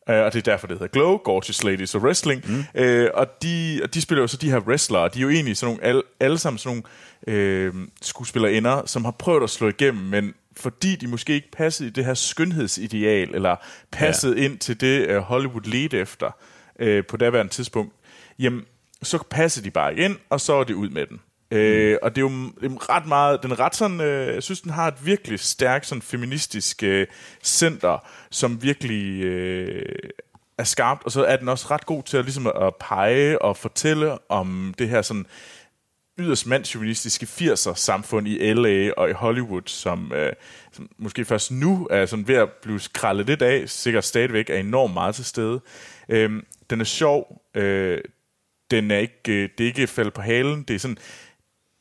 Uh, 0.09 0.15
og 0.15 0.33
det 0.33 0.39
er 0.39 0.53
derfor, 0.53 0.67
det 0.67 0.79
hedder 0.79 0.93
Glow, 0.93 1.17
Gorgeous 1.17 1.65
Ladies 1.65 1.95
of 1.95 2.03
Wrestling. 2.03 2.45
Mm. 2.49 2.83
Uh, 2.83 3.07
og, 3.15 3.27
de, 3.43 3.81
og 3.83 3.95
de 3.95 4.01
spiller 4.01 4.23
jo 4.23 4.27
så 4.27 4.37
de 4.37 4.51
her 4.51 4.59
wrestlere. 4.59 5.09
De 5.09 5.19
er 5.19 5.23
jo 5.23 5.29
egentlig 5.29 5.57
sådan 5.57 5.75
nogle, 5.75 5.85
alle, 5.85 6.03
alle 6.21 6.39
sammen 6.39 6.59
sådan 6.59 6.83
nogle 7.27 7.69
uh, 7.69 7.75
skuespillerinder, 8.03 8.83
som 8.87 9.05
har 9.05 9.11
prøvet 9.11 9.43
at 9.43 9.51
slå 9.51 9.69
igennem, 9.69 10.03
men 10.03 10.35
fordi 10.57 10.97
de 10.97 11.07
måske 11.07 11.33
ikke 11.33 11.51
passede 11.51 11.89
i 11.89 11.93
det 11.93 12.05
her 12.05 12.15
skønhedsideal, 12.15 13.35
eller 13.35 13.57
passede 13.93 14.37
ja. 14.37 14.45
ind 14.45 14.59
til 14.59 14.81
det, 14.81 15.17
uh, 15.17 15.23
Hollywood 15.23 15.63
ledte 15.63 15.99
efter 15.99 16.31
uh, 16.83 17.07
på 17.09 17.17
daværende 17.17 17.53
tidspunkt, 17.53 17.95
jamen, 18.39 18.63
så 19.03 19.19
passer 19.31 19.63
de 19.63 19.71
bare 19.71 19.97
ind, 19.97 20.17
og 20.31 20.41
så 20.41 20.55
er 20.55 20.65
det 20.65 20.75
ud 20.75 20.89
med 20.89 21.07
den. 21.07 21.21
Mm. 21.51 21.57
Øh, 21.57 21.99
og 22.03 22.17
det 22.17 22.19
er 22.19 22.23
jo 22.23 22.51
det 22.61 22.73
er 22.73 22.97
ret 22.97 23.07
meget, 23.07 23.43
den 23.43 23.59
ret 23.59 23.75
sådan, 23.75 24.01
øh, 24.01 24.35
jeg 24.35 24.43
synes, 24.43 24.61
den 24.61 24.71
har 24.71 24.89
et 24.89 25.07
virkelig 25.07 25.41
stærkt 25.41 25.87
sådan 25.87 26.03
feministisk 26.03 26.83
øh, 26.83 27.07
center, 27.43 28.07
som 28.31 28.63
virkelig 28.63 29.25
øh, 29.25 29.99
er 30.59 30.65
skarpt, 30.65 31.05
og 31.05 31.13
så 31.13 31.25
er 31.25 31.37
den 31.37 31.49
også 31.49 31.67
ret 31.71 31.87
god 31.87 32.03
til 32.03 32.17
at, 32.17 32.25
ligesom 32.25 32.47
at 32.47 32.75
pege 32.81 33.43
og 33.43 33.57
fortælle 33.57 34.31
om 34.31 34.75
det 34.79 34.89
her 34.89 35.03
sådan 35.03 35.27
yderst 36.19 36.47
mandsjuvenistiske 36.47 37.27
80'er 37.27 37.75
samfund 37.75 38.29
i 38.29 38.53
LA 38.53 38.93
og 38.97 39.11
i 39.11 39.13
Hollywood, 39.13 39.63
som, 39.67 40.13
øh, 40.13 40.33
som 40.73 40.91
måske 40.99 41.25
først 41.25 41.51
nu 41.51 41.89
er 41.91 42.07
sådan 42.07 42.29
ved 42.29 42.35
at 42.35 42.49
blive 42.63 42.81
skrællet 42.81 43.27
lidt 43.27 43.43
af, 43.43 43.69
sikkert 43.69 44.05
stadigvæk 44.05 44.51
er 44.51 44.57
enormt 44.57 44.95
meget 44.95 45.15
til 45.15 45.25
stede. 45.25 45.61
Øh, 46.09 46.43
den 46.71 46.81
er 46.81 46.85
sjov, 46.85 47.43
øh, 47.55 48.01
den 48.71 48.91
er 48.91 48.99
ikke, 48.99 49.43
øh, 49.43 49.49
det 49.59 49.65
er 49.65 49.69
ikke 49.69 49.87
faldet 49.87 50.15
på 50.15 50.21
halen, 50.21 50.63
det 50.63 50.75
er 50.75 50.79
sådan, 50.79 50.99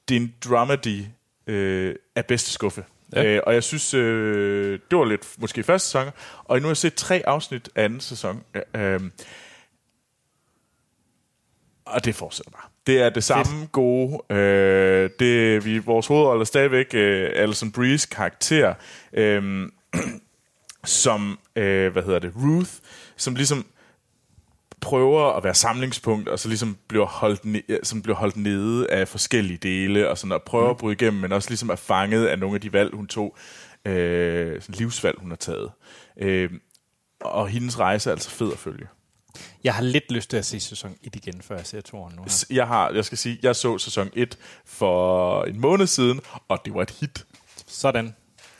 det 0.09 0.17
er 0.17 0.21
en 0.21 0.35
dramedy 0.45 1.05
øh, 1.47 1.95
af 2.15 2.25
bedste 2.25 2.51
skuffe. 2.51 2.85
Ja. 3.15 3.25
Øh, 3.25 3.41
og 3.47 3.53
jeg 3.53 3.63
synes, 3.63 3.93
øh, 3.93 4.79
det 4.91 4.97
var 4.97 5.05
lidt 5.05 5.27
måske 5.37 5.63
første 5.63 5.87
sæson, 5.87 6.11
og 6.43 6.57
nu 6.57 6.63
har 6.63 6.69
jeg 6.69 6.77
set 6.77 6.93
tre 6.93 7.23
afsnit 7.27 7.69
af 7.75 7.83
anden 7.83 7.99
sæson. 7.99 8.43
Øh, 8.75 8.99
og 11.85 12.05
det 12.05 12.15
fortsætter 12.15 12.51
bare. 12.51 12.72
Det 12.87 13.01
er 13.01 13.09
det 13.09 13.23
samme 13.23 13.59
Fedt. 13.59 13.71
gode. 13.71 14.35
Øh, 14.35 15.09
det, 15.19 15.65
vi, 15.65 15.77
vores 15.77 16.07
hovedrolle 16.07 16.41
er 16.41 16.45
stadigvæk 16.45 16.87
øh, 16.93 17.29
Alison 17.35 17.71
Breeze 17.71 18.07
karakter, 18.11 18.73
øh, 19.13 19.69
som, 20.83 21.39
øh, 21.55 21.91
hvad 21.91 22.03
hedder 22.03 22.19
det, 22.19 22.33
Ruth, 22.35 22.71
som 23.17 23.35
ligesom 23.35 23.65
prøver 24.81 25.33
at 25.37 25.43
være 25.43 25.53
samlingspunkt, 25.53 26.29
og 26.29 26.39
så 26.39 26.47
ligesom 26.47 26.77
bliver 26.87 27.05
holdt, 27.05 27.39
ne- 27.45 27.79
som 27.83 28.01
bliver 28.01 28.15
holdt 28.15 28.37
nede 28.37 28.89
af 28.89 29.07
forskellige 29.07 29.57
dele, 29.57 30.09
og 30.09 30.17
sådan 30.17 30.31
at 30.31 30.43
prøve 30.43 30.63
mm. 30.63 30.69
at 30.69 30.77
bryde 30.77 30.93
igennem, 30.93 31.21
men 31.21 31.31
også 31.31 31.49
ligesom 31.49 31.69
er 31.69 31.75
fanget 31.75 32.25
af 32.25 32.39
nogle 32.39 32.55
af 32.55 32.61
de 32.61 32.73
valg, 32.73 32.95
hun 32.95 33.07
tog, 33.07 33.37
øh, 33.85 34.61
sådan 34.61 34.75
livsvalg, 34.75 35.17
hun 35.19 35.29
har 35.31 35.35
taget. 35.35 35.71
Øh, 36.21 36.49
og 37.21 37.47
hendes 37.47 37.79
rejse 37.79 38.09
er 38.09 38.11
altså 38.11 38.29
fed 38.29 38.51
at 38.51 38.57
følge. 38.57 38.87
Jeg 39.63 39.73
har 39.73 39.81
lidt 39.83 40.11
lyst 40.11 40.29
til 40.29 40.37
at 40.37 40.45
se 40.45 40.59
sæson 40.59 40.95
1 41.03 41.15
igen, 41.15 41.41
før 41.41 41.55
jeg 41.55 41.65
ser 41.65 41.81
toren 41.81 42.13
nu. 42.15 42.23
Her. 42.23 42.45
Jeg 42.49 42.67
har, 42.67 42.91
jeg 42.91 43.05
skal 43.05 43.17
sige, 43.17 43.39
jeg 43.43 43.55
så 43.55 43.77
sæson 43.77 44.09
1 44.13 44.37
for 44.65 45.43
en 45.43 45.59
måned 45.59 45.87
siden, 45.87 46.19
og 46.47 46.61
det 46.65 46.73
var 46.73 46.81
et 46.81 46.91
hit. 46.91 47.25
Sådan. 47.67 48.15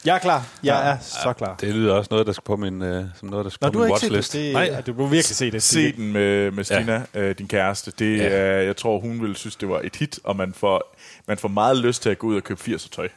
Jeg 0.06 0.16
er 0.16 0.20
klar. 0.20 0.48
Jeg 0.64 0.84
ja, 0.84 0.90
er 0.90 0.98
så 1.00 1.34
klar. 1.34 1.56
Det 1.56 1.76
lyder 1.76 1.94
også 1.94 2.08
noget, 2.12 2.28
der 2.28 2.34
skal 2.34 2.44
på 2.46 2.56
min, 2.56 2.82
uh, 2.82 3.06
som 3.16 3.30
noget, 3.30 3.44
der 3.46 3.50
skal 3.50 3.66
Nå, 3.66 3.72
på 3.72 3.74
du 3.74 3.80
har 3.80 3.86
min 3.86 3.94
ikke 3.94 4.00
set 4.00 4.12
watchlist. 4.12 4.34
det. 4.34 4.46
det 4.46 4.54
Nej, 4.54 4.64
ja, 4.64 4.82
du 4.82 4.94
må 4.94 5.08
virkelig 5.08 5.36
se 5.36 5.52
det. 5.52 5.64
Se 5.64 5.92
den 5.92 6.12
med, 6.14 6.52
med 6.52 6.64
Stina, 6.64 7.06
ja. 7.14 7.22
øh, 7.22 7.38
din 7.38 7.48
kæreste. 7.48 7.92
Det, 8.00 8.18
ja. 8.18 8.24
er, 8.24 8.62
jeg 8.62 8.78
tror, 8.78 9.00
hun 9.00 9.22
ville 9.22 9.36
synes, 9.36 9.56
det 9.56 9.70
var 9.70 9.82
et 9.84 9.96
hit, 9.96 10.20
og 10.24 10.36
man 10.36 10.54
får, 10.54 10.96
man 11.28 11.38
får 11.38 11.48
meget 11.48 11.78
lyst 11.78 12.02
til 12.02 12.10
at 12.10 12.20
gå 12.20 12.28
ud 12.28 12.36
og 12.36 12.44
købe 12.44 12.62
80'er 12.62 12.90
tøj. 12.90 13.10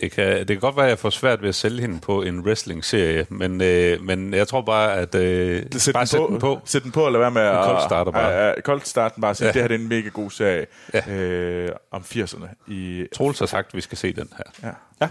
Det 0.00 0.10
kan, 0.12 0.38
det 0.38 0.46
kan 0.46 0.58
godt 0.58 0.76
være, 0.76 0.84
at 0.84 0.90
jeg 0.90 0.98
får 0.98 1.10
svært 1.10 1.42
ved 1.42 1.48
at 1.48 1.54
sælge 1.54 1.80
hende 1.80 2.00
på 2.00 2.22
en 2.22 2.40
wrestling-serie, 2.40 3.26
men, 3.28 3.60
øh, 3.60 4.02
men 4.02 4.34
jeg 4.34 4.48
tror 4.48 4.60
bare, 4.60 4.94
at 4.94 5.14
øh, 5.14 5.62
Sæt 5.72 5.92
bare 5.92 6.00
den, 6.02 6.06
sæt 6.06 6.18
på, 6.20 6.26
den 6.30 6.38
på. 6.38 6.60
Sæt 6.64 6.82
den 6.82 6.92
på, 6.92 7.02
og 7.06 7.12
lad 7.12 7.20
være 7.20 7.30
med 7.30 7.42
at... 7.42 7.64
kold 7.64 7.82
starter 7.88 8.12
bare. 8.12 8.28
Ja, 8.28 8.48
ja, 8.48 8.60
koldt 8.60 8.88
starten 8.88 9.20
bare. 9.22 9.34
Så 9.34 9.44
Ja. 9.44 9.52
Det 9.52 9.60
her 9.60 9.68
det 9.68 9.74
er 9.74 9.78
en 9.78 9.88
mega 9.88 10.08
god 10.08 10.30
serie 10.30 10.66
Ja. 10.94 11.12
øh, 11.12 11.70
om 11.90 12.02
80'erne. 12.02 12.72
I, 12.72 13.06
Troels 13.14 13.38
har 13.38 13.46
sagt, 13.46 13.66
at 13.68 13.74
vi 13.74 13.80
skal 13.80 13.98
se 13.98 14.12
den 14.12 14.28
her. 14.36 14.44
ja. 15.00 15.06
Ja. 15.06 15.08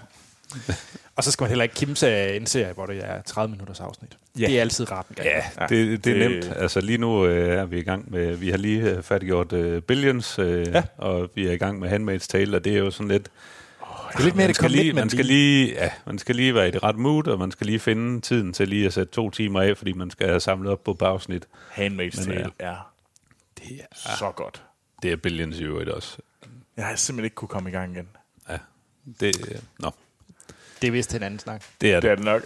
Og 1.16 1.24
så 1.24 1.32
skal 1.32 1.44
man 1.44 1.50
heller 1.50 1.64
ikke 1.64 1.76
kimse 1.76 2.08
af 2.10 2.36
en 2.36 2.46
serie, 2.46 2.74
hvor 2.74 2.86
det 2.86 2.98
er 3.04 3.22
30 3.22 3.52
minutters 3.52 3.80
afsnit. 3.80 4.10
Ja. 4.40 4.46
Det 4.48 4.58
er 4.58 4.62
altid 4.62 4.92
rart 4.92 5.06
en 5.10 5.16
gang. 5.16 5.28
Ja, 5.28 5.42
det, 5.70 6.06
det 6.06 6.14
er 6.14 6.18
det- 6.28 6.32
nemt. 6.32 6.52
Altså 6.56 6.82
lige 6.82 6.98
nu 6.98 7.26
øh, 7.26 7.58
er 7.58 7.66
vi 7.66 7.80
i 7.80 7.84
gang 7.84 8.12
med, 8.12 8.36
vi 8.36 8.50
har 8.50 8.58
lige 8.58 8.82
øh, 8.82 9.04
færdiggjort 9.04 9.54
øh, 9.54 9.82
Billions, 9.82 10.40
øh, 10.40 10.68
Ja. 10.68 10.72
ja. 10.72 10.84
og 10.98 11.30
vi 11.36 11.48
er 11.48 11.52
i 11.52 11.58
gang 11.58 11.80
med 11.80 11.90
Handmaid's 11.90 12.28
Tale, 12.28 12.58
og 12.58 12.66
det 12.66 12.74
er 12.74 12.78
jo 12.78 12.92
sådan 12.92 13.08
lidt... 13.08 13.28
Det 14.18 14.24
er 14.24 14.26
lidt 14.26 14.36
mere 14.36 14.44
man 14.44 14.48
det 14.48 14.56
skal, 14.56 14.72
lige, 14.72 14.80
commitment 14.82 15.04
man, 15.06 15.10
skal 15.10 15.26
lige, 15.26 15.74
ja, 15.74 15.92
man 16.06 16.20
skal 16.20 16.36
lige 16.36 16.54
være 16.56 16.68
i 16.68 16.72
det 16.72 16.84
rette 16.84 17.00
mood, 17.00 17.28
og 17.28 17.40
man 17.40 17.52
skal 17.52 17.68
lige 17.68 17.80
finde 17.80 18.22
tiden 18.22 18.54
til 18.54 18.68
lige 18.68 18.86
at 18.86 18.94
sætte 18.94 19.14
to 19.14 19.30
timer 19.30 19.62
af, 19.62 19.78
fordi 19.78 19.94
man 19.94 20.12
skal 20.12 20.28
have 20.28 20.40
samlet 20.40 20.72
op 20.72 20.84
på 20.84 20.98
afsnit. 21.02 21.48
Handmaid's 21.72 22.26
Tale 22.26 22.52
er 22.60 22.92
Det 23.58 23.80
er, 23.80 24.16
så 24.18 24.32
godt. 24.36 24.64
det 25.02 25.12
er 25.12 25.16
Billions 25.16 25.58
i 25.60 25.64
øvrigt 25.64 25.90
også. 25.90 26.18
Jeg 26.78 26.86
har 26.86 26.96
simpelthen 26.96 27.26
ikke 27.26 27.36
kunne 27.36 27.48
komme 27.50 27.70
i 27.70 27.74
gang 27.74 27.94
igen. 27.96 28.08
Ja, 28.50 28.58
det, 29.20 29.48
øh, 29.52 29.56
nå, 29.80 29.92
Det 30.82 30.88
er 30.88 30.92
vist 30.92 31.16
en 31.16 31.24
anden 31.24 31.40
snak. 31.40 31.62
det 31.82 31.94
er 31.94 32.00
Det 32.00 32.10
er 32.10 32.16
det. 32.16 32.26
det 32.26 32.26
nok. 32.26 32.44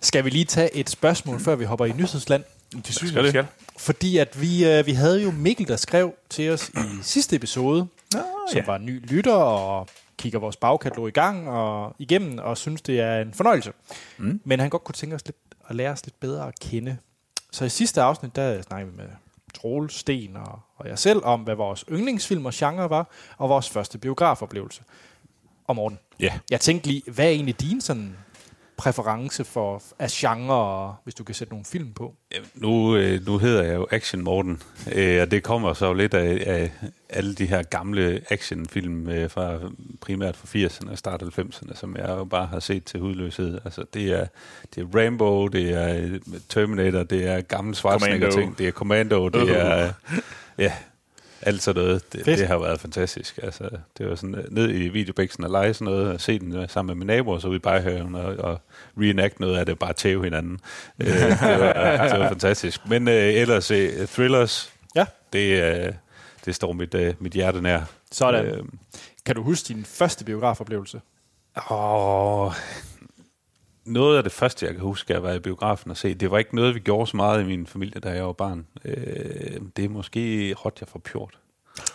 Skal 0.00 0.24
vi 0.24 0.30
lige 0.30 0.44
tage 0.44 0.74
et 0.76 0.90
spørgsmål, 0.90 1.40
før 1.40 1.54
vi 1.56 1.64
hopper 1.64 1.86
i 1.86 1.92
nyhedsland? 1.92 2.44
Det 2.72 2.86
synes 2.86 2.96
Skal 2.96 3.08
jeg, 3.14 3.22
vi 3.22 3.26
det? 3.26 3.30
skal. 3.30 3.46
Fordi 3.78 4.18
at 4.18 4.40
vi, 4.40 4.66
øh, 4.66 4.86
vi 4.86 4.92
havde 4.92 5.22
jo 5.22 5.30
Mikkel, 5.30 5.68
der 5.68 5.76
skrev 5.76 6.14
til 6.30 6.50
os 6.50 6.68
i 6.68 6.72
sidste 7.02 7.36
episode, 7.36 7.86
Nå, 8.14 8.20
som 8.52 8.62
var 8.66 8.76
en 8.76 8.86
ny 8.86 9.06
lytter 9.12 9.34
og 9.34 9.88
kigger 10.18 10.38
vores 10.38 10.56
bagkatalog 10.56 11.08
i 11.08 11.10
gang 11.10 11.48
og 11.48 11.94
igennem 11.98 12.38
og 12.38 12.56
synes, 12.56 12.82
det 12.82 13.00
er 13.00 13.20
en 13.20 13.34
fornøjelse. 13.34 13.72
Mm. 14.18 14.40
Men 14.44 14.60
han 14.60 14.70
godt 14.70 14.84
kunne 14.84 14.94
tænke 14.94 15.14
os 15.16 15.24
lidt 15.26 15.36
at 15.68 15.76
lære 15.76 15.90
os 15.92 16.06
lidt 16.06 16.20
bedre 16.20 16.48
at 16.48 16.58
kende. 16.60 16.96
Så 17.52 17.64
i 17.64 17.68
sidste 17.68 18.02
afsnit, 18.02 18.36
der 18.36 18.62
snakkede 18.62 18.90
vi 18.92 18.96
med 18.96 19.06
Troel, 19.54 19.90
Sten 19.90 20.36
og, 20.36 20.60
og 20.76 20.88
jeg 20.88 20.98
selv 20.98 21.20
om, 21.24 21.40
hvad 21.40 21.54
vores 21.54 21.84
yndlingsfilm 21.90 22.46
og 22.46 22.52
genre 22.54 22.90
var, 22.90 23.08
og 23.38 23.48
vores 23.48 23.70
første 23.70 23.98
biografoplevelse. 23.98 24.82
Og 25.66 25.76
Morten, 25.76 25.98
Ja. 26.20 26.38
jeg 26.50 26.60
tænkte 26.60 26.86
lige, 26.88 27.02
hvad 27.06 27.24
er 27.24 27.30
egentlig 27.30 27.60
din 27.60 27.80
sådan 27.80 28.16
præference 28.76 29.44
for 29.44 29.82
af 29.98 30.08
genre, 30.10 30.54
og 30.54 30.94
hvis 31.04 31.14
du 31.14 31.24
kan 31.24 31.34
sætte 31.34 31.52
nogle 31.52 31.64
film 31.64 31.92
på? 31.92 32.14
Nu, 32.54 32.96
øh, 32.96 33.26
nu 33.26 33.38
hedder 33.38 33.62
jeg 33.62 33.74
jo 33.74 33.86
Action 33.90 34.22
Morten, 34.22 34.62
øh, 34.92 35.22
og 35.22 35.30
det 35.30 35.42
kommer 35.42 35.72
så 35.72 35.86
jo 35.86 35.92
lidt 35.92 36.14
af, 36.14 36.42
af 36.46 36.70
alle 37.08 37.34
de 37.34 37.46
her 37.46 37.62
gamle 37.62 38.20
actionfilm 38.30 39.08
øh, 39.08 39.30
fra 39.30 39.58
primært 40.00 40.36
fra 40.36 40.58
80'erne 40.58 40.90
og 40.90 40.98
start 40.98 41.22
90'erne, 41.22 41.74
som 41.74 41.96
jeg 41.96 42.08
jo 42.08 42.24
bare 42.24 42.46
har 42.46 42.60
set 42.60 42.84
til 42.84 43.00
hudløshed. 43.00 43.58
Altså, 43.64 43.84
det 43.94 44.12
er, 44.12 44.26
det 44.74 44.82
er 44.82 44.98
Rambo, 44.98 45.48
det 45.48 45.74
er 45.74 46.18
Terminator, 46.48 47.02
det 47.02 47.26
er 47.26 47.40
gamle 47.40 47.74
Schwarzenegger-ting, 47.74 48.58
det 48.58 48.68
er 48.68 48.72
Commando, 48.72 49.28
det 49.28 49.60
er... 49.60 49.92
Ja, 50.58 50.72
alt 51.46 51.62
sådan 51.62 51.82
noget. 51.82 52.12
Det, 52.12 52.24
Fedt. 52.24 52.38
det 52.38 52.46
har 52.46 52.58
været 52.58 52.80
fantastisk. 52.80 53.38
Altså, 53.42 53.68
det 53.98 54.08
var 54.08 54.14
sådan 54.14 54.34
øh, 54.34 54.44
ned 54.50 54.70
i 54.70 54.88
videobæksen 54.88 55.44
og 55.44 55.50
lege 55.50 55.74
sådan 55.74 55.84
noget, 55.84 56.08
og 56.12 56.20
se 56.20 56.38
den 56.38 56.56
øh, 56.56 56.68
sammen 56.68 56.98
med 56.98 57.06
min 57.06 57.16
naboer, 57.16 57.38
så 57.38 57.48
vi 57.48 57.58
bare 57.58 57.80
hører 57.80 58.14
og, 58.14 58.36
og 58.52 58.60
reenact 59.00 59.40
noget 59.40 59.56
af 59.58 59.66
det, 59.66 59.78
bare 59.78 59.92
tæve 59.92 60.24
hinanden. 60.24 60.60
øh, 61.00 61.06
det, 61.06 61.30
var, 61.40 62.08
det 62.08 62.20
var 62.20 62.28
fantastisk. 62.28 62.88
Men 62.88 63.08
øh, 63.08 63.14
ellers 63.14 63.70
øh, 63.70 64.06
thrillers, 64.06 64.72
Ja. 64.96 65.06
det, 65.32 65.62
øh, 65.86 65.92
det 66.44 66.54
står 66.54 66.72
mit, 66.72 66.94
øh, 66.94 67.14
mit 67.18 67.32
hjerte 67.32 67.60
nær. 67.62 67.80
Sådan. 68.12 68.44
Øh, 68.46 68.64
Kan 69.26 69.34
du 69.36 69.42
huske 69.42 69.68
din 69.74 69.84
første 69.84 70.24
biografoplevelse? 70.24 71.00
Åh, 71.70 72.52
noget 73.84 74.16
af 74.16 74.22
det 74.22 74.32
første, 74.32 74.66
jeg 74.66 74.74
kan 74.74 74.82
huske, 74.82 75.14
at 75.16 75.22
være 75.22 75.36
i 75.36 75.38
biografen 75.38 75.90
og 75.90 75.96
se, 75.96 76.14
det 76.14 76.30
var 76.30 76.38
ikke 76.38 76.54
noget, 76.56 76.74
vi 76.74 76.80
gjorde 76.80 77.06
så 77.10 77.16
meget 77.16 77.42
i 77.42 77.44
min 77.44 77.66
familie, 77.66 78.00
da 78.00 78.10
jeg 78.10 78.26
var 78.26 78.32
barn. 78.32 78.66
Øh, 78.84 79.60
det 79.76 79.84
er 79.84 79.88
måske 79.88 80.54
Hotja 80.58 80.86
for 80.88 80.98
Pjort. 80.98 81.38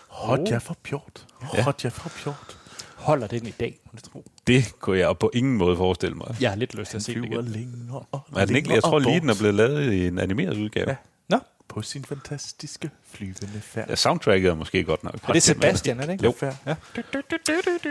Hot, 0.07 0.39
jeg 0.49 0.61
for 0.61 0.77
pjort. 0.83 1.25
Hot, 1.41 1.83
jeg 1.83 1.91
for 1.91 2.09
pjort. 2.09 2.57
Holder 2.95 3.27
den 3.27 3.47
i 3.47 3.51
dag, 3.59 3.79
må 3.85 3.91
jeg 3.93 4.03
tro. 4.03 4.25
Det 4.47 4.73
kunne 4.79 4.97
jeg 4.97 5.17
på 5.17 5.31
ingen 5.33 5.57
måde 5.57 5.77
forestille 5.77 6.15
mig. 6.15 6.35
Jeg 6.41 6.49
har 6.49 6.57
lidt 6.57 6.75
lyst 6.75 6.89
til 6.91 6.97
at 6.97 7.03
se 7.03 7.13
den 7.13 7.23
igen. 7.23 7.45
længere 7.45 8.03
og 8.11 8.21
Er 8.37 8.45
den 8.45 8.55
ikke, 8.55 8.73
jeg 8.73 8.83
tror 8.83 8.99
lige, 8.99 9.19
den 9.19 9.29
er 9.29 9.35
blevet 9.39 9.55
lavet 9.55 9.93
i 9.93 10.07
en 10.07 10.19
animeret 10.19 10.57
udgave. 10.57 10.89
Ja. 10.89 10.91
Ja. 10.91 11.35
Nå, 11.35 11.39
på 11.67 11.81
sin 11.81 12.05
fantastiske 12.05 12.89
flyvende 13.11 13.61
færd. 13.61 13.89
Ja, 13.89 13.95
soundtracket 13.95 14.49
er 14.49 14.55
måske 14.55 14.83
godt 14.83 15.03
nok. 15.03 15.15
er 15.27 15.33
det 15.33 15.43
Sebastian, 15.43 15.99
er 15.99 16.05
det 16.05 16.11
ikke? 16.13 16.23
Jo. 16.25 16.33
Ja. 16.65 16.75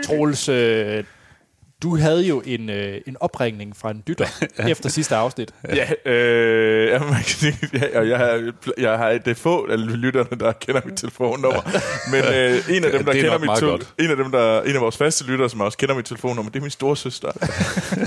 Troels, 0.05 0.49
øh, 0.49 1.03
du 1.83 1.97
havde 1.97 2.21
jo 2.25 2.41
en, 2.45 2.69
øh, 2.69 3.01
en 3.07 3.17
opringning 3.19 3.77
fra 3.77 3.91
en 3.91 4.03
dytter 4.07 4.25
efter 4.71 4.89
sidste 4.89 5.15
afsnit. 5.15 5.53
Ja, 5.75 6.11
øh, 6.11 6.87
ja, 6.87 6.93
ja, 7.73 7.99
og 7.99 8.09
jeg 8.09 8.17
har, 8.17 8.53
jeg 8.77 8.97
har, 8.97 9.17
det 9.17 9.37
få 9.37 9.67
af 9.71 10.01
lytterne, 10.01 10.39
der 10.39 10.51
kender 10.51 10.81
mit 10.85 10.97
telefonnummer. 10.97 11.61
Men 12.11 12.23
øh, 12.23 12.75
en 12.77 12.83
af 12.83 12.91
dem, 12.91 13.05
der 13.05 13.11
er 13.13 13.21
kender 13.21 13.37
mit 13.37 13.49
tel- 13.57 13.67
godt. 13.67 13.93
en 13.99 14.09
af 14.09 14.15
dem, 14.15 14.31
der 14.31 14.61
en 14.61 14.75
af 14.75 14.81
vores 14.81 14.97
faste 14.97 15.25
lyttere, 15.25 15.49
som 15.49 15.61
også 15.61 15.77
kender 15.77 15.95
mit 15.95 16.05
telefonnummer, 16.05 16.51
det 16.51 16.59
er 16.59 16.63
min 16.63 16.71
store 16.71 16.97
søster. 16.97 17.31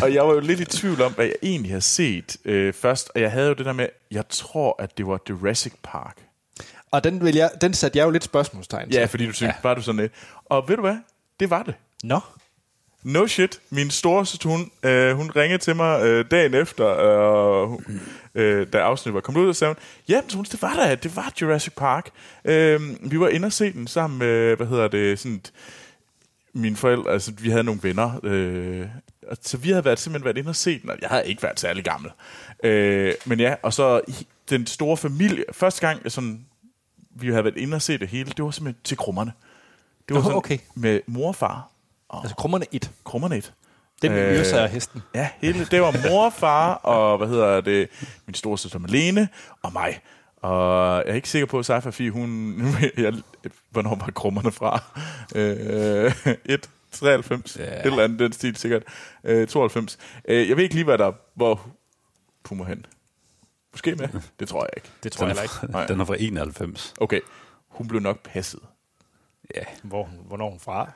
og 0.02 0.14
jeg 0.14 0.26
var 0.26 0.34
jo 0.34 0.40
lidt 0.40 0.60
i 0.60 0.64
tvivl 0.64 1.02
om, 1.02 1.12
hvad 1.12 1.24
jeg 1.24 1.34
egentlig 1.42 1.72
har 1.72 1.80
set 1.80 2.36
øh, 2.44 2.72
først. 2.72 3.10
Og 3.14 3.20
jeg 3.20 3.30
havde 3.30 3.48
jo 3.48 3.54
det 3.54 3.66
der 3.66 3.72
med, 3.72 3.86
jeg 4.10 4.24
tror, 4.28 4.76
at 4.82 4.98
det 4.98 5.06
var 5.06 5.20
Jurassic 5.30 5.72
Park. 5.82 6.16
Og 6.90 7.04
den, 7.04 7.24
vil 7.24 7.34
jeg, 7.34 7.50
den 7.60 7.74
satte 7.74 7.98
jeg 7.98 8.04
jo 8.04 8.10
lidt 8.10 8.24
spørgsmålstegn 8.24 8.90
til. 8.90 8.98
Ja, 8.98 9.04
fordi 9.04 9.26
du 9.26 9.32
synes, 9.32 9.48
ja. 9.48 9.54
var 9.62 9.74
du 9.74 9.82
sådan 9.82 10.00
lidt. 10.00 10.12
Og 10.46 10.68
ved 10.68 10.76
du 10.76 10.82
hvad? 10.82 10.96
Det 11.40 11.50
var 11.50 11.62
det. 11.62 11.74
Nå, 12.04 12.14
No 12.14 12.20
shit. 13.26 13.60
Min 13.70 13.90
store 13.90 14.26
søster, 14.26 14.48
hun, 14.48 14.70
øh, 14.82 15.16
hun 15.16 15.30
ringede 15.36 15.58
til 15.58 15.76
mig 15.76 16.02
øh, 16.02 16.24
dagen 16.30 16.54
efter, 16.54 16.86
øh, 16.86 17.78
øh, 18.34 18.66
da 18.72 18.78
afsnittet 18.78 19.14
var 19.14 19.20
kommet 19.20 19.40
ud, 19.40 19.48
og 19.48 19.56
sagde 19.56 19.74
hun, 19.74 19.82
ja, 20.08 20.20
men 20.20 20.44
det 20.44 20.62
var 20.62 20.74
da, 20.74 20.94
det 20.94 21.16
var 21.16 21.32
Jurassic 21.40 21.74
Park. 21.74 22.10
Øh, 22.44 22.80
vi 23.00 23.20
var 23.20 23.28
inde 23.28 23.46
og 23.46 23.52
se 23.52 23.72
den 23.72 23.86
sammen 23.86 24.18
med, 24.18 24.56
hvad 24.56 24.66
hedder 24.66 24.88
det, 24.88 25.18
sådan, 25.18 25.40
mine 26.54 26.76
forældre, 26.76 27.12
altså 27.12 27.32
vi 27.38 27.50
havde 27.50 27.64
nogle 27.64 27.80
venner, 27.82 28.20
øh, 28.22 28.86
og 29.28 29.36
så 29.40 29.56
vi 29.56 29.68
havde 29.70 29.84
været, 29.84 29.98
simpelthen 29.98 30.24
været 30.24 30.38
inde 30.38 30.48
og 30.48 30.56
set 30.56 30.82
den, 30.82 30.90
og 30.90 30.96
jeg 31.00 31.08
havde 31.08 31.26
ikke 31.26 31.42
været 31.42 31.60
særlig 31.60 31.84
gammel. 31.84 32.10
Øh, 32.64 33.14
men 33.26 33.40
ja, 33.40 33.54
og 33.62 33.72
så 33.72 34.00
den 34.50 34.66
store 34.66 34.96
familie, 34.96 35.44
første 35.52 35.88
gang 35.88 36.12
sådan, 36.12 36.46
vi 37.10 37.28
havde 37.30 37.44
været 37.44 37.56
inde 37.56 37.74
og 37.74 37.82
se 37.82 37.98
det 37.98 38.08
hele, 38.08 38.32
det 38.36 38.44
var 38.44 38.50
simpelthen 38.50 38.82
til 38.84 38.96
krummerne. 38.96 39.32
Det 40.08 40.16
var 40.16 40.22
sådan 40.22 40.36
okay. 40.36 40.58
med 40.74 41.00
mor 41.06 41.28
og 41.28 41.36
far 41.36 41.72
og 42.12 42.20
Altså 42.22 42.34
krummerne 42.36 42.64
1. 42.72 42.90
krummerne 43.04 43.36
et. 43.36 43.52
Den 44.02 44.12
med 44.12 44.28
Øh, 44.28 44.40
Yrsa 44.40 44.62
og 44.62 44.68
hesten. 44.68 45.02
Ja, 45.14 45.28
hele, 45.40 45.64
det 45.64 45.80
var 45.82 46.10
mor, 46.10 46.30
far 46.30 46.74
og, 46.74 47.18
hvad 47.18 47.28
hedder 47.28 47.60
det, 47.60 47.88
min 48.26 48.34
store 48.34 48.58
søster 48.58 48.78
Malene 48.78 49.28
og 49.62 49.72
mig. 49.72 50.00
Og 50.36 50.96
jeg 50.96 51.10
er 51.10 51.14
ikke 51.14 51.28
sikker 51.28 51.46
på, 51.46 51.58
at 51.58 51.66
Seifa 51.66 51.90
Fie, 51.90 52.10
hun... 52.10 52.60
Jeg, 52.96 53.12
hvornår 53.70 53.94
var 53.94 54.10
krummerne 54.14 54.52
fra? 54.52 54.82
Øh, 55.34 56.36
1, 56.44 56.70
93, 56.92 57.56
Ja. 57.56 57.62
et 57.80 57.86
eller 57.86 58.04
andet 58.04 58.18
den 58.18 58.32
stil 58.32 58.56
sikkert. 58.56 58.82
Øh, 59.24 59.46
92. 59.48 59.98
Øh, 60.24 60.48
jeg 60.48 60.56
ved 60.56 60.62
ikke 60.64 60.74
lige, 60.74 60.84
hvad 60.84 60.98
der, 60.98 61.12
hvor 61.34 61.60
hun 62.48 62.58
må 62.58 62.64
hen. 62.64 62.86
Måske 63.72 63.94
med? 63.94 64.08
Det 64.40 64.48
tror 64.48 64.60
jeg 64.62 64.68
ikke. 64.76 64.88
Det 65.02 65.12
tror 65.12 65.26
jeg 65.26 65.28
heller 65.30 65.42
ikke. 65.42 65.72
Nej. 65.72 65.86
Den 65.86 66.00
er 66.00 66.04
fra 66.04 66.16
91. 66.18 66.94
Okay, 67.00 67.20
hun 67.68 67.88
blev 67.88 68.00
nok 68.00 68.18
passet. 68.22 68.60
Ja. 69.56 69.62
Hvor, 69.82 70.04
hvornår 70.04 70.50
hun 70.50 70.60
fra? 70.60 70.90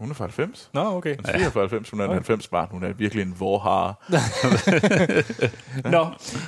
Hun 0.00 0.10
er 0.10 0.14
fra 0.14 0.24
90. 0.24 0.70
Nå, 0.74 0.80
okay. 0.96 1.16
Hun 1.16 1.24
er 1.26 1.50
fra 1.50 1.60
90, 1.60 1.90
hun 1.90 2.00
er 2.00 2.04
en 2.04 2.10
90 2.12 2.48
barn. 2.48 2.68
Hun 2.70 2.82
er 2.84 2.92
virkelig 2.92 3.22
en 3.22 3.34
vorhare. 3.40 3.94
Nå, 5.90 6.06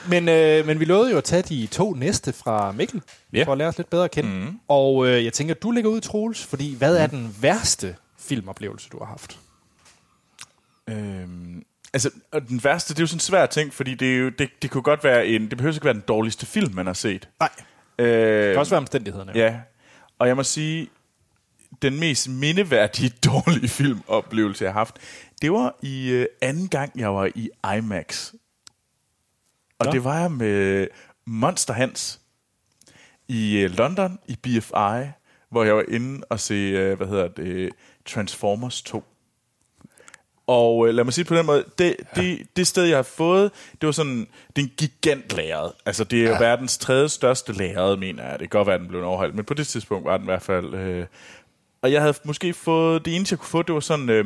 men, 0.08 0.28
øh, 0.28 0.66
men 0.66 0.80
vi 0.80 0.84
lovede 0.84 1.10
jo 1.10 1.18
at 1.18 1.24
tage 1.24 1.42
de 1.42 1.66
to 1.66 1.92
næste 1.94 2.32
fra 2.32 2.72
Mikkel, 2.72 3.02
Ja. 3.32 3.44
for 3.44 3.52
at 3.52 3.58
lære 3.58 3.68
os 3.68 3.78
lidt 3.78 3.90
bedre 3.90 4.04
at 4.04 4.10
kende. 4.10 4.30
Mm. 4.30 4.58
Og 4.68 5.06
øh, 5.08 5.24
jeg 5.24 5.32
tænker, 5.32 5.54
du 5.54 5.70
ligger 5.70 5.90
ud, 5.90 6.00
Troels, 6.00 6.46
fordi 6.46 6.74
hvad 6.76 6.96
er 6.96 7.06
den 7.06 7.36
værste 7.40 7.96
filmoplevelse, 8.18 8.88
du 8.92 8.98
har 8.98 9.06
haft? 9.06 9.38
Øhm, 10.88 11.62
altså, 11.92 12.10
og 12.32 12.48
den 12.48 12.64
værste, 12.64 12.94
det 12.94 12.98
er 12.98 13.02
jo 13.02 13.06
sådan 13.06 13.16
en 13.16 13.20
svær 13.20 13.46
ting, 13.46 13.74
fordi 13.74 13.94
det, 13.94 14.14
er 14.14 14.18
jo, 14.18 14.28
det, 14.38 14.48
det 14.62 14.70
kunne 14.70 14.82
godt 14.82 15.04
være 15.04 15.26
en, 15.26 15.50
det 15.50 15.58
behøver 15.58 15.74
ikke 15.74 15.84
være 15.84 15.94
den 15.94 16.04
dårligste 16.08 16.46
film, 16.46 16.74
man 16.74 16.86
har 16.86 16.92
set. 16.92 17.28
Nej. 17.40 17.48
Øh, 17.98 18.06
Det 18.46 18.52
kan 18.52 18.58
også 18.58 18.70
være 18.70 18.78
omstændighederne. 18.80 19.32
Ja, 19.34 19.54
og 20.18 20.28
jeg 20.28 20.36
må 20.36 20.42
sige, 20.42 20.88
den 21.82 22.00
mest 22.00 22.28
mindeværdige 22.28 23.12
dårlige 23.30 23.68
filmoplevelse, 23.68 24.64
jeg 24.64 24.72
har 24.72 24.80
haft, 24.80 24.98
det 25.42 25.52
var 25.52 25.78
i 25.82 26.10
øh, 26.10 26.26
anden 26.40 26.68
gang, 26.68 26.92
jeg 26.96 27.14
var 27.14 27.30
i 27.34 27.48
IMAX. 27.76 28.32
Og 29.78 29.86
Nå. 29.86 29.92
det 29.92 30.04
var 30.04 30.20
jeg 30.20 30.32
med 30.32 30.88
Monster 31.24 31.74
Hans 31.74 32.20
i 33.28 33.58
øh, 33.58 33.70
London, 33.70 34.18
i 34.26 34.36
BFI, 34.42 35.10
hvor 35.50 35.64
jeg 35.64 35.76
var 35.76 35.84
inde 35.88 36.24
og 36.30 36.40
se, 36.40 36.54
øh, 36.54 36.96
hvad 36.96 37.06
hedder 37.06 37.28
det, 37.28 37.70
Transformers 38.06 38.82
2. 38.82 39.04
Og 40.46 40.88
øh, 40.88 40.94
lad 40.94 41.04
mig 41.04 41.12
sige 41.12 41.24
på 41.24 41.34
den 41.34 41.46
måde, 41.46 41.64
det, 41.78 41.96
det, 42.16 42.46
det 42.56 42.66
sted, 42.66 42.84
jeg 42.84 42.98
har 42.98 43.02
fået, 43.02 43.50
det 43.80 43.86
var 43.86 43.92
sådan, 43.92 44.26
det 44.56 44.62
er 44.62 44.66
en 44.66 44.72
gigant 44.76 45.36
lærred. 45.36 45.70
Altså, 45.86 46.04
det 46.04 46.24
er 46.24 46.28
jo 46.28 46.36
verdens 46.38 46.78
tredje 46.78 47.08
største 47.08 47.52
lærred, 47.52 47.96
mener 47.96 48.22
jeg. 48.22 48.32
Det 48.32 48.50
kan 48.50 48.58
godt 48.58 48.66
være, 48.66 48.74
at 48.74 48.80
den 48.80 48.88
blev 48.88 49.04
overholdt, 49.04 49.34
men 49.34 49.44
på 49.44 49.54
det 49.54 49.66
tidspunkt 49.66 50.04
var 50.04 50.16
den 50.16 50.24
i 50.24 50.30
hvert 50.30 50.42
fald... 50.42 50.74
Øh, 50.74 51.06
og 51.82 51.92
jeg 51.92 52.00
havde 52.00 52.14
måske 52.24 52.54
fået, 52.54 53.04
det 53.04 53.16
eneste, 53.16 53.32
jeg 53.32 53.38
kunne 53.38 53.48
få, 53.48 53.62
det 53.62 53.74
var 53.74 53.80
sådan 53.80 54.10
øh, 54.10 54.24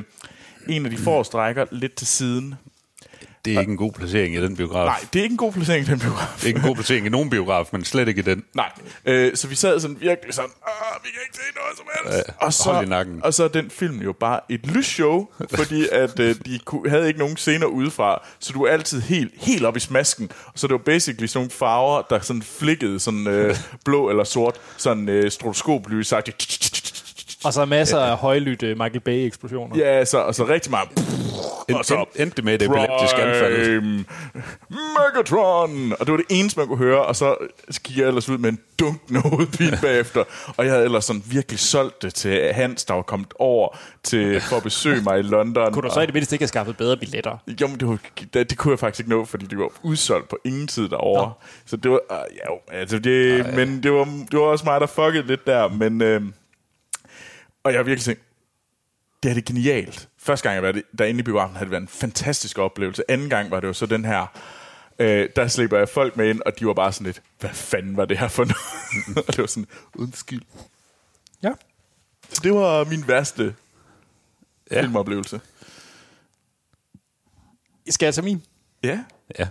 en 0.69 0.85
af 0.85 0.91
de 0.91 0.99
forreste 0.99 1.37
rækker 1.37 1.67
lidt 1.71 1.95
til 1.95 2.07
siden. 2.07 2.55
Det 3.47 3.55
er 3.55 3.61
ikke 3.61 3.71
en 3.71 3.77
god 3.77 3.93
placering 3.93 4.35
i 4.35 4.43
den 4.43 4.57
biograf. 4.57 4.87
Nej, 4.87 5.01
det 5.13 5.19
er 5.19 5.23
ikke 5.23 5.33
en 5.33 5.37
god 5.37 5.53
placering, 5.53 5.87
den 5.87 5.99
biograf. 5.99 6.35
Det 6.37 6.43
er 6.43 6.47
ikke 6.47 6.59
en 6.59 6.67
god 6.67 6.75
placering 6.75 7.07
i 7.07 7.09
nogen 7.09 7.31
biograf, 7.31 7.69
men 7.73 7.85
slet 7.85 8.09
ikke 8.09 8.19
i 8.19 8.23
den. 8.23 8.45
Nej. 8.55 8.71
Øh, 9.05 9.37
så 9.37 9.49
vi 9.49 9.55
sad 9.55 9.81
sådan 9.81 10.01
virkelig 10.01 10.35
sådan, 10.35 10.51
Åh, 10.51 11.05
vi 11.05 11.09
kan 11.11 11.21
ikke 11.27 11.37
se 11.37 11.43
noget 11.57 11.77
som 11.77 11.87
helst. 11.95 12.29
Ja, 12.29 12.47
og, 12.47 12.53
så, 12.53 13.07
i 13.17 13.21
og 13.23 13.35
så 13.35 13.45
er 13.45 13.49
den 13.49 13.71
film 13.71 14.01
jo 14.01 14.13
bare 14.13 14.41
et 14.49 14.67
lysshow, 14.67 15.27
fordi 15.57 15.89
at 15.93 16.21
øh, 16.21 16.35
de 16.47 16.59
kunne, 16.65 16.91
havde 16.91 17.07
ikke 17.09 17.19
nogen 17.19 17.37
scener 17.37 17.67
udefra, 17.67 18.23
så 18.39 18.53
du 18.53 18.63
er 18.63 18.73
altid 18.73 19.01
helt, 19.01 19.33
helt 19.37 19.65
op 19.65 19.77
i 19.77 19.81
smasken. 19.81 20.31
Så 20.55 20.67
det 20.67 20.73
var 20.73 20.79
basically 20.79 21.27
sådan 21.27 21.39
nogle 21.39 21.51
farver, 21.51 22.03
der 22.11 22.21
sådan 22.21 22.43
flikkede 22.43 23.01
sådan 23.01 23.27
øh, 23.27 23.57
blå 23.85 24.11
eller 24.11 24.25
sort, 24.25 24.61
sådan 24.77 25.09
øh, 25.09 25.31
stroboskoplys 25.31 26.07
sagt. 26.07 26.29
Og 27.47 27.53
så 27.53 27.65
masser 27.65 27.99
af 27.99 28.17
højlytte 28.17 28.75
Michael 28.75 29.01
Bay-eksplosioner. 29.01 29.77
Ja, 29.79 30.05
så, 30.05 30.19
og 30.19 30.35
så 30.35 30.47
rigtig 30.49 30.71
meget. 30.71 30.89
End, 31.69 31.77
Og 31.77 31.85
så- 31.85 31.95
end, 31.95 32.07
endte 32.17 32.37
det 32.37 32.45
med 32.45 32.55
et 32.55 32.63
epileptisk 32.63 33.15
anfald. 33.19 34.05
Megatron! 34.71 35.93
Og 35.93 36.07
det 36.07 36.11
var 36.11 36.17
det 36.17 36.27
eneste, 36.31 36.61
man 36.61 36.69
kunne 36.69 36.79
høre, 36.79 37.05
og 37.07 37.17
så 37.17 37.37
gik 37.85 37.99
jeg 37.99 38.07
ellers 38.09 38.29
ud 38.29 38.39
med 38.39 38.51
en 38.51 38.59
dunkende 38.79 39.21
hovedpine 39.21 39.79
bagefter. 39.83 40.25
Og 40.57 40.65
jeg 40.65 40.73
havde 40.73 40.85
ellers 40.85 41.05
sådan 41.05 41.23
virkelig 41.31 41.59
solgt 41.59 42.03
det 42.03 42.15
til 42.15 42.53
Hans, 42.53 42.85
der 42.85 42.95
var 42.95 43.03
kommet 43.03 43.29
over 43.39 43.79
til, 44.03 44.41
for 44.41 44.57
at 44.57 44.63
besøge 44.63 45.03
mig 45.03 45.19
i 45.19 45.23
London. 45.23 45.73
Kunne 45.73 45.89
du 45.89 45.95
så 45.95 46.01
i 46.01 46.07
det 46.07 46.15
mindste 46.15 46.35
ikke 46.35 46.43
have 46.43 46.49
skaffet 46.49 46.77
bedre 46.77 46.97
billetter? 46.97 47.37
Jo, 47.61 47.67
men 47.67 47.81
det, 47.81 47.89
var, 47.89 47.99
det, 48.35 48.51
det 48.51 48.59
kunne 48.59 48.73
jeg 48.73 48.79
faktisk 48.79 49.01
ikke 49.01 49.11
nå, 49.11 49.25
fordi 49.25 49.47
det 49.47 49.59
var 49.59 49.71
udsolgt 49.83 50.29
på 50.29 50.39
ingen 50.45 50.67
tid 50.67 50.89
derovre. 50.89 51.23
Nå. 51.27 51.31
Så 51.67 51.77
det 51.77 51.91
var, 51.91 52.01
uh, 52.11 52.17
ja, 52.37 52.53
jo, 52.53 52.59
altså 52.81 52.99
det, 52.99 53.47
men 53.55 53.83
det 53.83 53.93
var, 53.93 54.05
det 54.31 54.39
var 54.39 54.45
også 54.47 54.65
mig, 54.65 54.81
der 54.81 54.87
fuckede 54.87 55.27
lidt 55.27 55.47
der, 55.47 55.69
men, 55.69 56.03
øh, 56.03 56.23
og 57.67 57.73
jeg 57.73 57.79
har 57.79 57.85
virkelig 57.85 58.05
tænkt, 58.05 58.23
det 59.23 59.31
er 59.31 59.35
det 59.35 59.45
genialt. 59.45 60.09
Første 60.19 60.49
gang 60.49 60.55
jeg 60.65 60.75
var 60.75 60.83
derinde 60.99 61.21
i 61.21 61.23
biografen, 61.23 61.57
havde 61.57 61.65
det 61.65 61.71
været 61.71 61.83
en 61.83 61.89
fantastisk 61.89 62.59
oplevelse. 62.59 63.11
Anden 63.11 63.31
gang 63.31 63.51
var 63.51 63.61
det 63.61 63.69
jo 63.69 63.73
så 63.73 63.87
den 63.87 64.05
her, 64.05 64.27
øh, 64.99 65.29
der 65.37 65.49
slipper 65.49 65.79
jeg 65.79 65.89
folk 65.89 66.17
med 66.17 66.31
ind, 66.31 66.41
og 66.47 66.59
de 66.59 66.67
var 66.67 66.75
bare 66.75 66.93
sådan 66.93 67.05
lidt, 67.07 67.23
hvad 67.41 67.51
fanden 67.51 67.97
var 67.97 68.05
det 68.05 68.19
her 68.19 68.29
for 68.29 68.45
noget? 68.45 69.17
og 69.29 69.33
det 69.33 69.39
var 69.39 69.47
sådan, 69.47 69.67
undskyld. 69.95 70.43
Ja. 71.43 71.51
Så 72.31 72.41
det 72.45 72.55
var 72.55 72.85
min 72.85 73.09
værste 73.09 73.55
Ja. 74.71 74.81
filmoplevelse. 74.83 75.41
Skal 77.91 78.07
jeg 78.07 78.15
tage 78.15 78.25
min? 78.25 78.43
Ja. 78.83 79.05
Ja. 79.39 79.49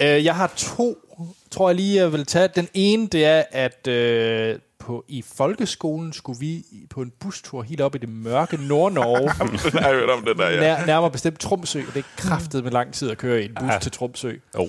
Øh, 0.00 0.24
jeg 0.24 0.36
har 0.36 0.46
to, 0.56 1.07
tror 1.50 1.68
jeg 1.68 1.76
lige, 1.76 1.96
jeg 1.96 2.12
vil 2.12 2.26
tage. 2.26 2.48
Den 2.48 2.68
ene, 2.74 3.06
det 3.06 3.24
er, 3.24 3.44
at 3.50 3.86
øh, 3.86 4.58
på, 4.78 5.04
i 5.08 5.22
folkeskolen 5.22 6.12
skulle 6.12 6.40
vi 6.40 6.64
på 6.90 7.02
en 7.02 7.12
bustur 7.20 7.62
helt 7.62 7.80
op 7.80 7.94
i 7.94 7.98
det 7.98 8.08
mørke 8.08 8.56
Nord-Norge. 8.56 9.48
Den 9.72 9.78
har 9.82 9.88
jeg 9.88 9.98
hørt 9.98 10.10
om, 10.10 10.24
den 10.24 10.38
der, 10.38 10.48
ja. 10.50 10.60
Nær, 10.60 10.86
nærmere 10.86 11.10
bestemt 11.10 11.40
Tromsø, 11.40 11.82
det 11.94 11.96
er 11.96 12.08
kraftet 12.16 12.64
med 12.64 12.72
lang 12.72 12.92
tid 12.94 13.10
at 13.10 13.18
køre 13.18 13.42
i 13.42 13.44
en 13.44 13.54
bus 13.54 13.68
Ja. 13.72 13.78
til 13.78 13.92
Tromsø. 13.92 14.34
Oh. 14.54 14.68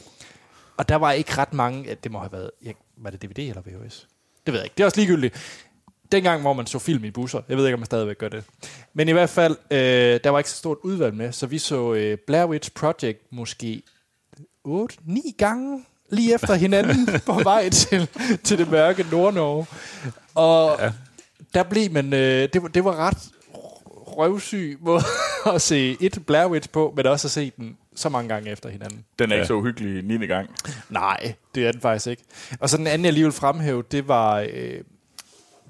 Og 0.77 0.89
der 0.89 0.95
var 0.95 1.11
ikke 1.11 1.37
ret 1.37 1.53
mange, 1.53 1.83
ja, 1.83 1.93
det 2.03 2.11
må 2.11 2.19
have 2.19 2.31
været, 2.31 2.51
ja, 2.65 2.71
var 2.97 3.09
det 3.09 3.21
DVD 3.21 3.39
eller 3.39 3.61
VHS? 3.61 4.07
Det 4.45 4.53
ved 4.53 4.59
jeg 4.59 4.65
ikke, 4.65 4.73
det 4.77 4.83
er 4.83 4.85
også 4.85 4.97
ligegyldigt. 4.99 5.63
Dengang, 6.11 6.41
hvor 6.41 6.53
man 6.53 6.65
så 6.67 6.79
film 6.79 7.03
i 7.03 7.11
busser, 7.11 7.41
jeg 7.49 7.57
ved 7.57 7.65
ikke, 7.65 7.73
om 7.73 7.79
man 7.79 7.85
stadigvæk 7.85 8.17
gør 8.17 8.29
det. 8.29 8.43
Men 8.93 9.09
i 9.09 9.11
hvert 9.11 9.29
fald, 9.29 9.55
øh, 9.71 10.19
der 10.23 10.29
var 10.29 10.37
ikke 10.37 10.49
så 10.49 10.55
stort 10.55 10.77
udvalg 10.83 11.13
med, 11.15 11.31
så 11.31 11.47
vi 11.47 11.57
så 11.57 11.93
øh, 11.93 12.17
Blair 12.27 12.45
Witch 12.45 12.71
Project 12.71 13.19
måske 13.31 13.81
8-9 14.67 15.31
gange 15.37 15.85
lige 16.11 16.33
efter 16.33 16.53
hinanden 16.53 17.07
på 17.25 17.33
vej 17.43 17.69
til, 17.69 18.07
til 18.43 18.57
det 18.57 18.71
mørke 18.71 19.05
Nord-Norge. 19.11 19.65
Og 20.35 20.77
ja. 20.79 20.91
der 21.53 21.63
blev 21.63 21.91
man, 21.91 22.13
øh, 22.13 22.49
det, 22.53 22.61
var, 22.61 22.67
det 22.67 22.83
var 22.85 22.95
ret 22.95 23.17
røvsyg 24.17 24.77
måde 24.81 25.01
at 25.55 25.61
se 25.61 25.97
et 26.01 26.19
Blair 26.27 26.45
Witch 26.47 26.69
på, 26.69 26.93
men 26.95 27.05
også 27.07 27.27
at 27.27 27.31
se 27.31 27.51
den 27.57 27.77
så 27.95 28.09
mange 28.09 28.29
gange 28.29 28.51
efter 28.51 28.69
hinanden. 28.69 29.05
Den 29.19 29.31
er 29.31 29.35
ikke 29.35 29.41
Ja. 29.41 29.47
så 29.47 29.53
uhyggelig 29.53 30.03
9. 30.19 30.27
gang. 30.27 30.49
Nej, 30.89 31.33
det 31.55 31.67
er 31.67 31.71
den 31.71 31.81
faktisk 31.81 32.07
ikke. 32.07 32.23
Og 32.59 32.69
så 32.69 32.77
den 32.77 32.87
anden, 32.87 33.05
jeg 33.05 33.13
lige 33.13 33.23
vil 33.23 33.31
fremhæve, 33.33 33.83
det 33.91 34.07
var, 34.07 34.45
øh, 34.53 34.79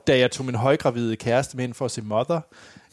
da 0.07 0.17
jeg 0.19 0.31
tog 0.31 0.45
min 0.45 0.55
højgravide 0.55 1.15
kæreste 1.15 1.57
med 1.57 1.63
ind 1.63 1.73
for 1.73 1.85
at 1.85 1.91
se 1.91 2.01
Mother. 2.01 2.39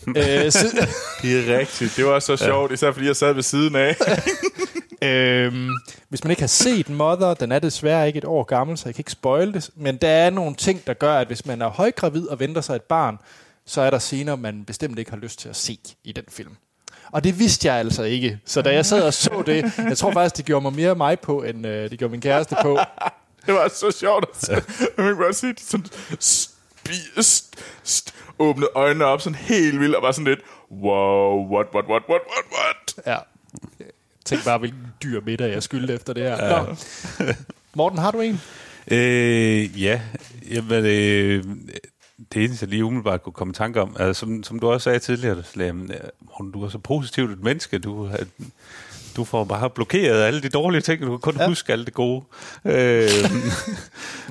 øh, 0.08 0.50
så, 0.52 0.88
Det 1.22 1.50
er 1.50 1.58
rigtigt. 1.58 1.96
Det 1.96 2.06
var 2.06 2.18
så 2.18 2.36
sjovt, 2.36 2.72
især 2.72 2.92
fordi 2.92 3.06
jeg 3.06 3.16
sad 3.16 3.32
ved 3.32 3.42
siden 3.42 3.76
af. 3.76 3.96
Øhm, 5.02 5.70
hvis 6.08 6.24
man 6.24 6.30
ikke 6.30 6.42
har 6.42 6.46
set 6.46 6.88
Mother, 6.88 7.34
den 7.34 7.52
er 7.52 7.58
desværre 7.58 8.06
ikke 8.06 8.16
et 8.18 8.24
år 8.24 8.42
gammel, 8.42 8.78
så 8.78 8.88
jeg 8.88 8.94
kan 8.94 9.00
ikke 9.00 9.10
spoil 9.12 9.54
det. 9.54 9.70
Men 9.74 9.96
der 9.96 10.08
er 10.08 10.30
nogle 10.30 10.54
ting, 10.54 10.86
der 10.86 10.94
gør, 10.94 11.14
at 11.14 11.26
hvis 11.26 11.46
man 11.46 11.62
er 11.62 11.68
højgravid 11.68 12.28
og 12.28 12.40
venter 12.40 12.60
sig 12.60 12.76
et 12.76 12.82
barn, 12.82 13.18
så 13.66 13.80
er 13.80 13.90
der 13.90 13.98
scener, 13.98 14.36
man 14.36 14.64
bestemt 14.64 14.98
ikke 14.98 15.10
har 15.10 15.18
lyst 15.18 15.38
til 15.38 15.48
at 15.48 15.56
se 15.56 15.78
i 16.04 16.12
den 16.12 16.24
film. 16.28 16.56
Og 17.12 17.24
det 17.24 17.38
vidste 17.38 17.68
jeg 17.68 17.76
altså 17.76 18.02
ikke. 18.02 18.38
Så 18.44 18.62
da 18.62 18.72
jeg 18.72 18.86
sad 18.86 19.02
og 19.02 19.14
så 19.14 19.42
det, 19.46 19.72
jeg 19.78 19.98
tror 19.98 20.12
faktisk, 20.12 20.36
det 20.36 20.44
gjorde 20.44 20.62
mig 20.62 20.72
mere 20.72 20.94
mig 20.94 21.20
på, 21.20 21.42
end 21.42 21.66
øh, 21.66 21.90
det 21.90 21.98
gjorde 21.98 22.10
min 22.12 22.20
kæreste 22.20 22.56
på. 22.62 22.78
Det 23.46 23.54
var 23.54 23.68
så 23.68 23.90
sjovt 24.00 24.24
at 24.34 24.40
se. 24.44 24.52
Man 24.98 25.06
kan 25.06 25.16
bare 25.16 25.32
se 25.32 25.46
de 25.46 25.60
sådan 25.62 25.86
spi- 26.20 27.18
st- 27.20 27.54
st- 27.86 28.12
åbne 28.38 28.66
øjnene 28.74 29.04
op 29.04 29.20
sådan 29.20 29.34
helt 29.34 29.80
vildt 29.80 29.94
og 29.96 30.02
bare 30.02 30.12
sådan 30.12 30.24
lidt, 30.24 30.40
wow, 30.70 31.52
what, 31.54 31.66
what, 31.74 31.84
what, 31.88 32.02
what, 32.08 32.22
what, 32.30 32.44
what? 32.52 33.06
Ja. 33.06 33.16
Tænk 34.26 34.44
bare, 34.44 34.58
hvilken 34.58 34.80
dyr 35.02 35.20
middag 35.26 35.52
jeg 35.52 35.62
skyldte 35.62 35.94
efter 35.94 36.12
det 36.12 36.22
her. 36.22 36.46
Ja. 36.46 36.62
Nå. 36.62 36.74
Morten, 37.74 37.98
har 37.98 38.10
du 38.10 38.20
en? 38.20 38.40
Øh, 38.90 39.82
ja, 39.82 40.00
jamen, 40.50 40.84
øh, 40.86 41.44
det 42.32 42.44
eneste, 42.44 42.64
jeg 42.64 42.70
lige 42.70 42.84
umiddelbart 42.84 43.22
kunne 43.22 43.32
komme 43.32 43.50
i 43.50 43.54
tanke 43.54 43.80
om, 43.80 43.96
altså, 43.98 44.20
som, 44.20 44.42
som 44.42 44.58
du 44.58 44.68
også 44.70 44.84
sagde 44.84 44.98
tidligere, 44.98 45.42
Slam, 45.52 45.82
øh, 45.82 45.96
Morten, 46.20 46.52
du 46.52 46.64
er 46.64 46.68
så 46.68 46.78
positivt 46.78 47.30
et 47.32 47.42
menneske, 47.42 47.78
du, 47.78 48.04
har- 48.06 48.18
du 49.16 49.24
får 49.24 49.44
bare 49.44 49.70
blokeret 49.70 50.22
alle 50.22 50.42
de 50.42 50.48
dårlige 50.48 50.80
ting, 50.82 51.02
du 51.02 51.06
kan 51.08 51.18
kun 51.18 51.40
Ja. 51.40 51.48
huske 51.48 51.72
alt 51.72 51.86
det 51.86 51.94
gode. 51.94 52.24
Øh, 52.64 52.72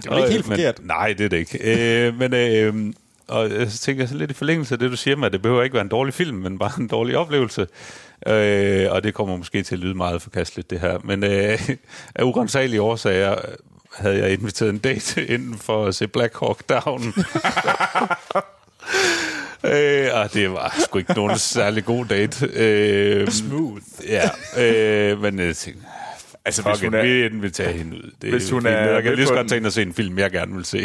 Det 0.02 0.10
var 0.10 0.18
ikke 0.18 0.30
helt 0.32 0.48
men, 0.48 0.58
forkert. 0.58 0.86
Nej, 0.86 1.14
det 1.18 1.26
er 1.26 1.30
det 1.30 1.38
ikke. 1.38 1.60
Øh, 2.08 2.18
men 2.20 2.34
øh, 2.34 2.94
og 3.28 3.50
jeg 3.52 3.68
tænker 3.70 4.06
så 4.06 4.16
lidt 4.16 4.32
i 4.32 4.34
forlængelse 4.34 4.76
af 4.76 4.80
det, 4.80 4.92
du 4.92 4.96
siger 4.96 5.16
med, 5.18 5.26
at 5.26 5.34
det 5.34 5.42
behøver 5.42 5.64
ikke 5.64 5.74
være 5.74 5.82
en 5.84 5.88
dårlig 5.90 6.14
film, 6.14 6.38
men 6.38 6.60
bare 6.60 6.72
en 6.80 6.88
dårlig 6.88 7.18
oplevelse. 7.18 7.68
Øh, 8.28 8.92
og 8.92 9.04
det 9.04 9.14
kommer 9.14 9.38
måske 9.38 9.64
til 9.64 9.76
at 9.76 9.80
lyde 9.80 9.94
meget 9.96 10.22
forkasteligt, 10.22 10.70
det 10.70 10.80
her. 10.80 10.98
Men 11.04 11.24
øh, 11.24 11.70
af 12.16 12.24
urensagelige 12.24 12.82
årsager 12.82 13.36
havde 13.96 14.18
jeg 14.18 14.34
inviteret 14.34 14.70
en 14.70 14.78
date 14.78 15.26
inden 15.34 15.58
for 15.58 15.86
at 15.86 15.96
se 15.96 16.08
Black 16.08 16.40
Hawk 16.40 16.70
Down. 16.70 17.02
øh, 19.74 20.08
og 20.14 20.34
det 20.34 20.52
var 20.52 20.76
sgu 20.80 20.98
ikke 20.98 21.14
nogen 21.14 21.38
særlig 21.38 21.86
god 21.86 22.06
date. 22.06 22.50
Øh, 22.54 23.28
Smooth. 23.28 23.84
Ja, 24.08 24.30
øh, 24.58 25.22
men 25.22 25.40
jeg 25.40 25.56
tænkte, 25.56 25.86
Altså, 26.46 26.62
Fuck 26.62 26.72
hvis 26.72 26.82
hun 26.82 26.94
it, 26.94 27.00
er, 27.00 27.04
vi 27.04 27.26
inviterer 27.26 27.72
hende 27.72 27.98
ud. 27.98 28.12
Det 28.22 28.30
Hvis 28.30 28.50
hun 28.50 28.66
er 28.66 28.70
Jeg 28.70 29.04
kan 29.04 29.16
lige 29.16 29.28
så 29.28 29.34
godt 29.34 29.50
tænke 29.50 29.68
at 29.68 29.74
se 29.74 29.82
en 29.82 29.94
film, 29.94 30.18
jeg 30.20 30.32
gerne 30.32 30.56
vil 30.56 30.66
se. 30.66 30.78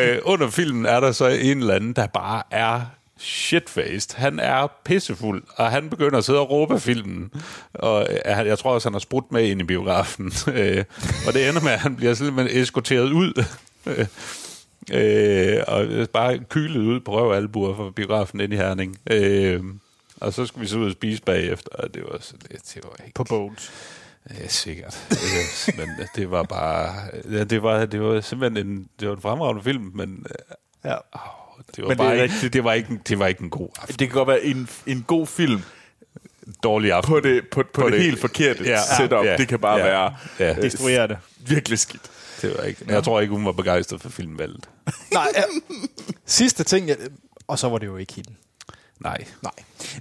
øh, 0.00 0.18
under 0.22 0.50
filmen 0.50 0.86
er 0.86 1.00
der 1.00 1.12
så 1.12 1.26
en 1.26 1.58
eller 1.58 1.74
anden, 1.74 1.92
der 1.92 2.06
bare 2.06 2.42
er 2.50 2.80
shitfaced. 3.18 4.16
Han 4.16 4.38
er 4.40 4.66
pissefuld, 4.84 5.42
og 5.56 5.70
han 5.70 5.90
begynder 5.90 6.18
at 6.18 6.24
sidde 6.24 6.38
og 6.40 6.50
råbe 6.50 6.74
af 6.74 6.82
filmen. 6.82 7.30
Og 7.74 8.06
øh, 8.10 8.46
jeg 8.46 8.58
tror 8.58 8.74
også, 8.74 8.88
han 8.88 8.94
har 8.94 9.00
sprudt 9.00 9.32
med 9.32 9.44
ind 9.44 9.60
i 9.60 9.64
biografen. 9.64 10.32
Øh, 10.52 10.84
og 11.26 11.32
det 11.32 11.48
ender 11.48 11.60
med, 11.60 11.70
at 11.72 11.78
han 11.78 11.96
bliver 11.96 12.14
simpelthen 12.14 12.62
eskorteret 12.62 13.12
ud. 13.12 13.44
øh, 14.92 15.62
og 15.68 16.08
bare 16.12 16.38
kylet 16.38 16.80
ud 16.80 17.00
på 17.00 17.12
røv 17.12 17.28
og 17.28 17.36
albuer 17.36 17.76
fra 17.76 17.90
biografen 17.90 18.40
ind 18.40 18.52
i 18.52 18.56
Herning. 18.56 18.98
Øh, 19.10 19.60
og 20.20 20.32
så 20.32 20.46
skulle 20.46 20.62
vi 20.62 20.68
så 20.68 20.78
ud 20.78 20.86
og 20.86 20.92
spise 20.92 21.22
bagefter, 21.22 21.70
og 21.72 21.94
det 21.94 22.02
var, 22.02 22.18
så, 22.20 22.34
det, 22.42 22.50
det 22.74 22.84
var 22.84 23.04
ikke 23.04 23.14
På 23.14 23.24
Bones. 23.24 23.72
Ja, 24.40 24.48
sikkert. 24.48 25.06
Øh, 25.10 25.78
men 25.78 25.88
det 26.16 26.30
var 26.30 26.42
bare... 26.42 26.94
Ja, 27.32 27.44
det, 27.44 27.62
var, 27.62 27.86
det 27.86 28.00
var 28.02 28.20
simpelthen 28.20 28.66
en, 28.66 28.88
det 29.00 29.08
var 29.08 29.14
en 29.14 29.20
fremragende 29.22 29.62
film, 29.62 29.90
men 29.94 30.26
Ja. 30.84 30.94
øh, 30.94 31.20
det 31.76 31.82
var, 31.84 31.88
Men 31.88 31.90
det 31.90 31.96
bare 31.98 32.16
er 32.16 32.22
ikke, 32.22 32.48
det, 32.48 32.64
var 32.64 32.72
ikke, 32.72 32.90
en- 32.90 33.00
det 33.08 33.18
var 33.18 33.26
ikke 33.26 33.42
en 33.42 33.50
god 33.50 33.68
aften. 33.80 33.96
det 33.98 34.08
kan 34.08 34.14
godt 34.14 34.28
være 34.28 34.44
en, 34.44 34.68
en 34.86 35.04
god 35.06 35.26
film 35.26 35.62
Dårlig 36.62 36.92
aften. 36.92 37.08
på 37.10 37.20
det, 37.20 37.42
på, 37.50 37.62
på, 37.62 37.68
på 37.80 37.86
det, 37.86 37.92
det 37.92 38.02
helt 38.02 38.20
forkerte 38.20 38.64
Ja, 38.64 38.78
setup. 38.98 39.24
ja, 39.24 39.36
det 39.36 39.48
kan 39.48 39.58
bare 39.58 39.76
ja, 39.78 39.86
ja, 39.86 39.92
være 39.92 40.16
ja. 40.38 40.50
øh, 40.56 40.62
Destruere 40.62 41.08
det. 41.08 41.18
virkelig 41.48 41.78
skidt. 41.78 42.02
Det 42.42 42.54
var 42.58 42.64
ikke. 42.64 42.80
Men 42.84 42.94
jeg 42.94 43.04
tror 43.04 43.20
ikke, 43.20 43.34
hun 43.34 43.44
var 43.44 43.52
begejstret 43.52 44.00
for 44.02 44.08
filmvalget. 44.08 44.68
Nej, 45.12 45.26
ja. 45.36 45.42
Sidste 46.26 46.64
ting, 46.64 46.88
jeg, 46.88 46.96
og 47.46 47.58
så 47.58 47.68
var 47.68 47.78
det 47.78 47.86
jo 47.86 47.96
ikke 47.96 48.12
hende. 48.14 48.30
Nej. 49.00 49.24
Nej. 49.42 49.52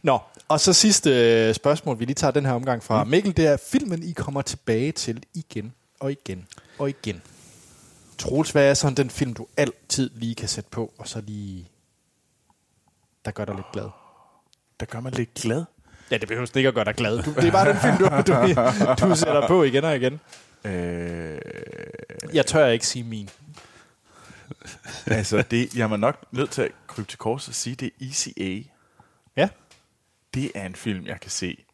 Nå, 0.04 0.20
og 0.48 0.60
så 0.60 0.74
sidste 0.74 1.10
øh, 1.48 1.56
spørgsmål, 1.56 2.00
vi 2.00 2.06
lige 2.06 2.16
tager 2.16 2.32
den 2.32 2.46
her 2.46 2.54
omgang 2.54 2.84
fra 2.84 3.04
mm. 3.04 3.10
Mikkel, 3.10 3.38
det 3.38 3.46
er 3.48 3.58
filmen, 3.72 4.04
I 4.04 4.12
kommer 4.12 4.42
tilbage 4.42 4.92
til 4.92 5.24
igen 5.34 5.74
og 6.00 6.12
igen 6.12 6.48
og 6.78 6.90
igen. 6.90 7.22
Troels, 8.18 8.52
hvad 8.52 8.70
er 8.70 8.74
sådan 8.74 8.96
den 8.98 9.10
film, 9.10 9.34
du 9.34 9.48
altid 9.58 10.10
lige 10.14 10.36
kan 10.36 10.48
sætte 10.48 10.70
på, 10.70 10.94
og 10.98 11.08
så 11.08 11.22
lige, 11.22 11.70
der 13.26 13.32
gør 13.32 13.46
dig 13.46 13.56
lidt 13.56 13.72
glad? 13.74 13.90
Der 14.80 14.86
gør 14.86 15.00
man 15.00 15.14
lidt 15.14 15.34
glad. 15.34 15.64
Ja, 16.12 16.18
det 16.18 16.28
behøver 16.28 16.58
ikke 16.58 16.68
at 16.68 16.76
gøre 16.76 16.86
dig 16.86 16.96
glad. 16.96 17.24
Du, 17.24 17.34
det 17.34 17.44
er 17.46 17.52
bare 17.52 17.70
den 17.70 17.78
film, 17.78 17.98
du, 17.98 18.06
du, 18.06 19.10
du 19.10 19.16
sætter 19.16 19.48
på 19.48 19.64
igen 19.64 19.84
og 19.84 19.96
igen. 19.96 20.20
Øh, 20.64 21.40
Jeg 22.34 22.46
tør 22.46 22.68
ikke 22.68 22.88
sige 22.88 23.04
min. 23.04 23.30
altså, 25.06 25.44
det, 25.52 25.76
jeg 25.76 25.92
var 25.92 25.98
nok 25.98 26.26
nødt 26.32 26.52
til 26.52 26.62
at 26.62 26.72
krybe 26.88 27.08
til 27.08 27.18
kors 27.20 27.48
og 27.48 27.54
sige, 27.54 27.76
det 27.76 27.92
er 28.02 28.06
ECA. 28.06 28.64
Ja, 29.38 29.50
Det 30.34 30.52
er 30.56 30.66
en 30.66 30.76
film, 30.76 31.06
jeg 31.06 31.20
kan 31.20 31.32
se. 31.32 31.65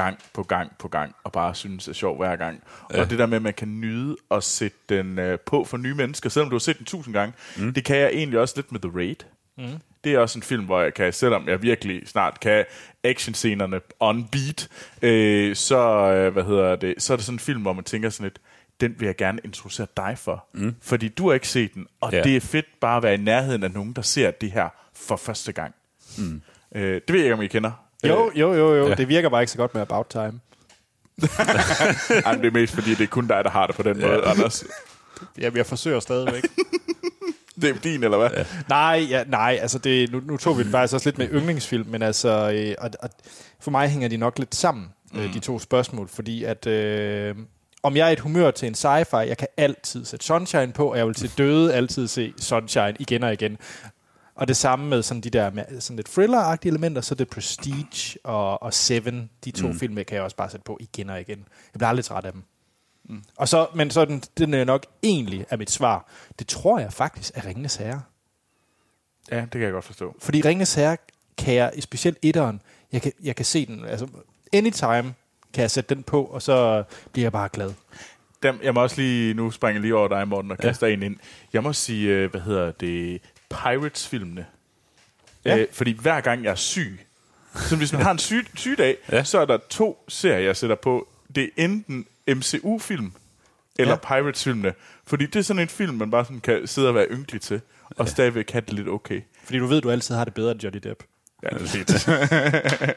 Gang 0.00 0.18
på 0.34 0.42
gang 0.42 0.72
på 0.78 0.88
gang, 0.88 1.14
og 1.24 1.32
bare 1.32 1.54
synes 1.54 1.88
er 1.88 1.92
sjov 1.92 2.16
hver 2.16 2.36
gang. 2.36 2.62
Ja. 2.94 3.00
Og 3.00 3.10
det 3.10 3.18
der 3.18 3.26
med, 3.26 3.36
at 3.36 3.42
man 3.42 3.54
kan 3.54 3.80
nyde 3.80 4.16
at 4.30 4.44
sætte 4.44 4.78
den 4.88 5.18
øh, 5.18 5.38
på 5.38 5.64
for 5.64 5.76
nye 5.76 5.94
mennesker, 5.94 6.30
selvom 6.30 6.50
du 6.50 6.54
har 6.54 6.60
set 6.60 6.78
den 6.78 6.86
tusind 6.86 7.14
gange, 7.14 7.34
mm. 7.56 7.74
det 7.74 7.84
kan 7.84 7.96
jeg 7.96 8.08
egentlig 8.12 8.38
også 8.40 8.54
lidt 8.56 8.72
med 8.72 8.80
The 8.80 8.90
Raid. 8.94 9.16
Mm. 9.58 9.64
Det 10.04 10.14
er 10.14 10.18
også 10.18 10.38
en 10.38 10.42
film, 10.42 10.64
hvor 10.64 10.80
jeg 10.80 10.94
kan, 10.94 11.12
selvom 11.12 11.48
jeg 11.48 11.62
virkelig 11.62 12.08
snart 12.08 12.40
kan 12.40 12.64
actionscenerne 13.04 13.80
on 14.00 14.28
beat, 14.28 14.68
øh, 15.02 15.56
så, 15.56 15.78
øh, 16.12 16.32
hvad 16.32 16.44
hedder 16.44 16.76
det, 16.76 16.94
så 16.98 17.12
er 17.12 17.16
det 17.16 17.26
sådan 17.26 17.34
en 17.34 17.40
film, 17.40 17.62
hvor 17.62 17.72
man 17.72 17.84
tænker 17.84 18.10
sådan 18.10 18.24
lidt, 18.24 18.38
den 18.80 18.94
vil 18.98 19.06
jeg 19.06 19.16
gerne 19.16 19.38
introducere 19.44 19.86
dig 19.96 20.14
for. 20.18 20.44
Mm. 20.54 20.74
Fordi 20.82 21.08
du 21.08 21.26
har 21.28 21.34
ikke 21.34 21.48
set 21.48 21.74
den, 21.74 21.86
og 22.00 22.12
Ja. 22.12 22.22
det 22.22 22.36
er 22.36 22.40
fedt 22.40 22.66
bare 22.80 22.96
at 22.96 23.02
være 23.02 23.14
i 23.14 23.16
nærheden 23.16 23.62
af 23.62 23.70
nogen, 23.70 23.92
der 23.92 24.02
ser 24.02 24.30
det 24.30 24.50
her 24.52 24.68
for 24.94 25.16
første 25.16 25.52
gang. 25.52 25.74
Mm. 26.18 26.42
Øh, 26.74 26.94
det 26.94 27.02
ved 27.08 27.16
jeg 27.16 27.24
ikke, 27.24 27.34
om 27.34 27.42
I 27.42 27.46
kender. 27.46 27.85
Jo, 28.04 28.30
jo, 28.34 28.54
jo, 28.54 28.74
jo. 28.74 28.82
Ja. 28.82 28.88
Ja. 28.88 28.94
Det 28.94 29.08
virker 29.08 29.28
bare 29.28 29.42
ikke 29.42 29.52
så 29.52 29.58
godt 29.58 29.74
med 29.74 29.82
About 29.82 30.06
Time. 30.06 30.40
Ej, 32.26 32.32
men 32.32 32.42
det 32.42 32.46
er 32.46 32.50
mest 32.52 32.74
fordi, 32.74 32.90
det 32.90 33.00
er 33.00 33.06
kun 33.06 33.26
dig, 33.26 33.44
der 33.44 33.50
har 33.50 33.66
det 33.66 33.76
på 33.76 33.82
den 33.82 34.00
måde, 34.00 34.24
Anders. 34.24 34.64
Jamen, 35.38 35.56
jeg 35.56 35.66
forsøger 35.66 36.00
stadigvæk. 36.00 36.44
Det 37.60 37.70
er 37.70 37.74
din, 37.74 38.04
eller 38.04 38.18
hvad? 38.18 38.30
Ja. 38.30 38.44
nej, 38.68 39.06
ja, 39.10 39.24
nej, 39.24 39.58
altså 39.62 39.78
det, 39.78 40.12
nu, 40.12 40.20
nu 40.20 40.36
tog 40.36 40.58
vi 40.58 40.62
det 40.62 40.70
faktisk 40.70 40.94
også 40.94 41.06
lidt 41.08 41.18
med 41.18 41.28
yndlingsfilm, 41.32 41.86
men 41.88 42.02
altså, 42.02 42.50
øh, 42.54 42.74
og, 42.78 42.90
og 43.02 43.10
for 43.60 43.70
mig 43.70 43.88
hænger 43.88 44.08
de 44.08 44.16
nok 44.16 44.38
lidt 44.38 44.54
sammen, 44.54 44.86
mm. 45.12 45.20
øh, 45.20 45.34
de 45.34 45.38
to 45.38 45.58
spørgsmål, 45.58 46.08
fordi 46.08 46.44
at, 46.44 46.66
øh, 46.66 47.34
om 47.82 47.96
jeg 47.96 48.08
er 48.08 48.12
et 48.12 48.20
humør 48.20 48.50
til 48.50 48.68
en 48.68 48.74
sci-fi, 48.74 49.16
jeg 49.16 49.36
kan 49.38 49.48
altid 49.56 50.04
sætte 50.04 50.26
Sunshine 50.26 50.72
på, 50.72 50.90
og 50.90 50.98
jeg 50.98 51.06
vil 51.06 51.14
til 51.14 51.32
døde 51.38 51.74
altid 51.74 52.08
se 52.08 52.32
Sunshine 52.40 52.94
igen 52.98 53.22
og 53.22 53.32
igen. 53.32 53.58
Og 54.36 54.48
det 54.48 54.56
samme 54.56 54.88
med 54.88 55.02
sådan 55.02 55.20
de 55.20 55.30
der 55.30 55.50
med, 55.50 55.80
sådan 55.80 55.96
lidt 55.96 56.08
thriller-agtige 56.08 56.68
elementer, 56.68 57.00
så 57.00 57.14
det 57.14 57.28
Prestige 57.28 58.18
og, 58.24 58.62
og 58.62 58.74
Seven, 58.74 59.30
de 59.44 59.50
to 59.50 59.66
mm. 59.66 59.78
film 59.78 59.94
kan 59.94 60.06
jeg 60.10 60.22
også 60.22 60.36
bare 60.36 60.50
sætte 60.50 60.64
på 60.64 60.78
igen 60.80 61.10
og 61.10 61.20
igen. 61.20 61.38
Jeg 61.38 61.78
bliver 61.78 61.88
aldrig 61.88 62.04
træt 62.04 62.24
af 62.24 62.32
dem. 62.32 62.42
Mm. 63.04 63.22
Og 63.36 63.48
så, 63.48 63.66
men 63.74 63.90
så 63.90 64.04
den, 64.04 64.22
den 64.38 64.54
er 64.54 64.64
nok 64.64 64.86
egentlig 65.02 65.46
er 65.50 65.56
mit 65.56 65.70
svar. 65.70 66.10
Det 66.38 66.46
tror 66.46 66.78
jeg 66.78 66.92
faktisk 66.92 67.32
er 67.34 67.46
Ringenes 67.46 67.76
Herre. 67.76 68.02
ja, 69.30 69.40
det 69.40 69.50
kan 69.50 69.62
jeg 69.62 69.72
godt 69.72 69.84
forstå. 69.84 70.16
Fordi 70.18 70.40
Ringenes 70.40 70.74
Herre 70.74 70.96
kan 71.38 71.54
jeg, 71.54 71.72
specielt 71.80 72.18
etteren, 72.22 72.62
jeg 72.92 73.02
kan, 73.02 73.12
jeg 73.22 73.36
kan 73.36 73.44
se 73.44 73.66
den, 73.66 73.84
altså 73.84 74.06
anytime 74.52 75.14
kan 75.52 75.62
jeg 75.62 75.70
sætte 75.70 75.94
den 75.94 76.02
på, 76.02 76.24
og 76.24 76.42
så 76.42 76.84
bliver 77.12 77.24
jeg 77.24 77.32
bare 77.32 77.48
glad. 77.52 77.72
Dem, 78.42 78.60
jeg 78.62 78.74
må 78.74 78.82
også 78.82 79.00
lige, 79.00 79.34
nu 79.34 79.50
springer 79.50 79.82
lige 79.82 79.96
over 79.96 80.08
dig, 80.08 80.28
Morten, 80.28 80.50
og 80.50 80.58
kaster 80.58 80.86
ja. 80.86 80.92
en 80.92 81.02
ind. 81.02 81.16
Jeg 81.52 81.62
må 81.62 81.72
sige, 81.72 82.08
øh, 82.08 82.30
hvad 82.30 82.40
hedder 82.40 82.70
det, 82.70 83.20
Pirates-filmene. 83.62 84.46
Ja. 85.44 85.56
Ja. 85.56 85.62
Øh, 85.62 85.66
fordi 85.72 85.92
hver 86.00 86.20
gang 86.20 86.44
jeg 86.44 86.50
er 86.50 86.54
syg, 86.54 87.00
så 87.56 87.76
hvis 87.76 87.92
man 87.92 88.02
har 88.02 88.10
en 88.10 88.18
syg, 88.18 88.46
sygdag, 88.54 88.96
Ja. 89.12 89.16
ja. 89.16 89.24
så 89.24 89.38
er 89.38 89.44
der 89.44 89.58
to 89.70 90.04
serier, 90.08 90.38
jeg 90.38 90.56
sætter 90.56 90.76
på. 90.76 91.08
Det 91.34 91.44
er 91.44 91.48
enten 91.64 92.06
MCU-film, 92.28 93.12
eller 93.78 93.98
Ja. 94.10 94.14
ja. 94.16 94.20
Pirates-filmene. 94.20 94.72
Fordi 95.06 95.26
det 95.26 95.36
er 95.36 95.42
sådan 95.42 95.62
en 95.62 95.68
film, 95.68 95.94
man 95.96 96.10
bare 96.10 96.24
sådan 96.24 96.40
kan 96.40 96.66
sidde 96.66 96.88
og 96.88 96.94
være 96.94 97.06
ynkelig 97.10 97.40
til, 97.40 97.60
og 97.96 98.08
stadigvæk 98.08 98.50
have 98.50 98.62
det 98.66 98.72
lidt 98.72 98.88
okay. 98.88 99.20
Fordi 99.44 99.58
du 99.58 99.66
ved, 99.66 99.80
du 99.80 99.90
altid 99.90 100.14
har 100.14 100.24
det 100.24 100.34
bedre 100.34 100.50
end 100.52 100.62
Johnny 100.64 100.80
Depp. 100.82 101.02
Ja, 101.42 101.48
det 101.58 101.62
er 101.62 101.66
fint. 101.66 102.08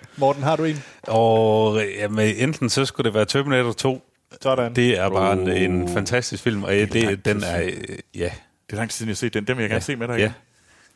Morten, 0.19 0.43
har 0.43 0.55
du 0.55 0.63
en? 0.63 0.83
Og 1.03 1.81
jamen, 1.97 2.35
enten 2.35 2.69
så 2.69 2.85
skulle 2.85 3.05
det 3.05 3.13
være 3.13 3.25
Terminator 3.25 3.71
2. 3.71 4.05
Sådan. 4.41 4.75
Det 4.75 4.97
er 4.99 5.09
bare 5.09 5.33
en, 5.33 5.47
Oh. 5.49 5.61
en 5.61 5.89
fantastisk 5.93 6.43
film, 6.43 6.63
og 6.63 6.71
det, 6.71 6.93
lang 6.93 7.25
den 7.25 7.43
er... 7.43 7.61
øh, 7.63 7.71
Ja, 8.15 8.31
Det 8.69 8.73
er 8.73 8.75
lang 8.75 8.89
tid 8.89 8.97
siden, 8.97 9.07
jeg 9.09 9.13
har 9.13 9.15
set 9.15 9.33
den. 9.33 9.47
Den 9.47 9.57
vil 9.57 9.63
jeg 9.63 9.69
gerne 9.69 9.75
ja, 9.75 9.79
se 9.79 9.95
med 9.95 10.07
dig 10.07 10.17
ja. 10.19 10.31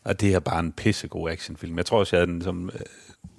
Og 0.06 0.22
det 0.22 0.34
er 0.34 0.40
bare 0.40 0.60
en 0.60 0.72
pissegod 0.72 1.32
actionfilm. 1.32 1.78
Jeg 1.78 1.86
tror 1.86 2.00
også, 2.00 2.16
jeg 2.16 2.22
havde 2.22 2.32
den 2.32 2.42
som, 2.42 2.70
øh, 2.74 2.80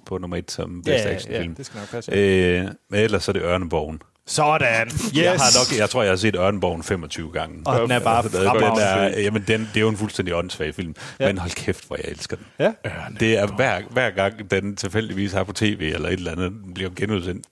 på 0.05 0.17
nummer 0.17 0.37
et 0.37 0.51
som 0.51 0.83
ja, 0.85 0.91
bedste 0.91 1.07
ja, 1.07 1.09
ja, 1.09 1.15
actionfilm. 1.15 1.55
det 1.55 1.65
skal 1.65 1.79
nok 1.79 1.89
passe. 1.91 2.11
Øh, 2.11 2.67
men 2.89 2.99
ellers 2.99 3.23
så 3.23 3.31
er 3.31 3.33
det 3.33 3.41
Ørneborgen. 3.41 4.01
Sådan. 4.27 4.87
Yes. 4.87 5.13
Jeg, 5.13 5.31
har 5.31 5.59
nok, 5.59 5.79
jeg 5.79 5.89
tror, 5.89 6.01
jeg 6.03 6.11
har 6.11 6.15
set 6.15 6.35
Ørneborgen 6.35 6.83
25 6.83 7.31
gange. 7.31 7.61
Og 7.65 7.81
den 7.81 7.91
er 7.91 7.99
bare 7.99 8.23
den 8.23 8.31
fremragende. 8.31 8.83
er, 8.83 9.19
jamen, 9.21 9.43
den, 9.47 9.59
det 9.59 9.77
er 9.77 9.81
jo 9.81 9.89
en 9.89 9.97
fuldstændig 9.97 10.35
åndssvag 10.35 10.75
film. 10.75 10.95
Ja. 11.19 11.25
Ja. 11.25 11.31
Men 11.31 11.37
hold 11.37 11.51
kæft, 11.51 11.87
hvor 11.87 11.95
jeg 11.95 12.05
elsker 12.11 12.35
den. 12.35 12.45
Ja. 12.59 12.73
Det 13.19 13.37
er 13.37 13.47
hver, 13.47 13.81
hver 13.89 14.09
gang, 14.09 14.51
den 14.51 14.75
tilfældigvis 14.75 15.33
har 15.33 15.43
på 15.43 15.53
tv 15.53 15.91
eller 15.93 16.09
et 16.09 16.13
eller 16.13 16.31
andet, 16.31 16.51
den 16.51 16.73
bliver 16.73 16.89
genudsendt 16.95 17.45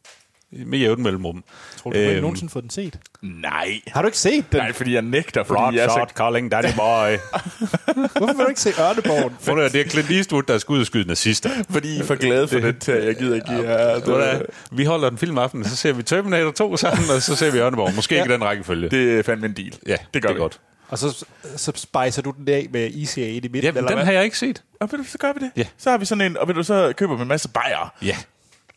med 0.65 0.79
jævnt 0.79 0.99
mellemrum. 0.99 1.43
Tror 1.77 1.91
du, 1.91 1.95
du 1.95 2.01
ikke 2.01 2.13
Øhm, 2.13 2.21
nogensinde 2.21 2.51
fået 2.51 2.63
den 2.63 2.69
set? 2.69 2.99
Nej. 3.21 3.79
Har 3.87 4.01
du 4.01 4.07
ikke 4.07 4.17
set 4.17 4.45
den? 4.51 4.59
Nej, 4.59 4.73
fordi 4.73 4.93
jeg 4.93 5.01
nægter, 5.01 5.43
fordi 5.43 5.57
Front 5.57 5.75
jeg 5.75 5.83
er 5.83 5.87
så 5.89 5.93
shot, 5.93 6.09
calling 6.17 6.51
daddy 6.51 6.65
boy. 6.75 7.17
Hvorfor 8.17 8.33
vil 8.33 8.43
du 8.45 8.49
ikke 8.49 8.61
se 8.61 8.69
Ørneborgen? 8.69 9.59
At, 9.65 9.73
det 9.73 9.81
er 9.81 9.89
Clint 9.89 10.11
Eastwood, 10.11 10.43
der 10.43 10.57
skal 10.57 10.73
ud 10.73 10.79
og 10.79 10.85
skyde 10.85 11.07
nazister. 11.07 11.49
Fordi 11.69 11.95
I 11.95 11.99
er 11.99 12.03
for 12.03 12.15
glade 12.15 12.47
for 12.47 12.59
den 12.59 12.79
til, 12.79 12.91
at 12.91 13.05
jeg 13.05 13.15
gider 13.15 13.35
ikke 13.35 13.47
give. 13.47 13.63
Ved 13.67 14.01
du 14.01 14.15
hvad? 14.15 14.41
Vi 14.71 14.85
holder 14.85 15.09
en 15.09 15.17
film 15.17 15.37
aften, 15.37 15.65
så 15.65 15.75
ser 15.75 15.93
vi 15.93 16.03
Terminator 16.03 16.51
2 16.51 16.77
sammen, 16.77 17.09
og 17.15 17.21
så 17.21 17.35
ser 17.35 17.51
vi 17.51 17.57
Ørneborg. 17.59 17.95
Måske 17.95 18.15
ikke 18.15 18.29
i 18.29 18.33
den 18.33 18.43
rækkefølge. 18.43 18.89
Det 18.89 19.19
er 19.19 19.23
fandme 19.23 19.45
en 19.45 19.53
deal. 19.53 19.73
ja, 19.87 19.95
det 20.13 20.21
gør 20.21 20.29
det 20.29 20.35
vi. 20.35 20.39
er 20.39 20.43
godt. 20.43 20.59
Og 20.89 20.97
så, 20.99 21.25
så 21.55 21.71
spicer 21.75 22.21
du 22.21 22.33
den 22.37 22.49
af 22.49 22.67
med 22.71 22.89
ICA 22.91 23.21
i 23.21 23.33
midten, 23.33 23.55
Jamen, 23.55 23.77
eller 23.77 23.87
den 23.87 23.97
hvad? 23.97 24.05
har 24.05 24.11
jeg 24.11 24.23
ikke 24.23 24.37
set. 24.37 24.63
Og 24.79 24.91
du, 24.91 25.03
så 25.07 25.17
gør 25.17 25.33
vi 25.33 25.39
det. 25.39 25.51
Ja. 25.57 25.65
Så 25.77 25.89
har 25.91 25.97
vi 25.97 26.05
sådan 26.05 26.21
en, 26.31 26.37
og 26.37 26.47
ved 26.47 26.55
du, 26.55 26.63
så 26.63 26.93
køber 26.97 27.15
vi 27.15 27.21
en 27.21 27.27
masse 27.27 27.49
bajer. 27.49 27.93
Ja, 28.01 28.15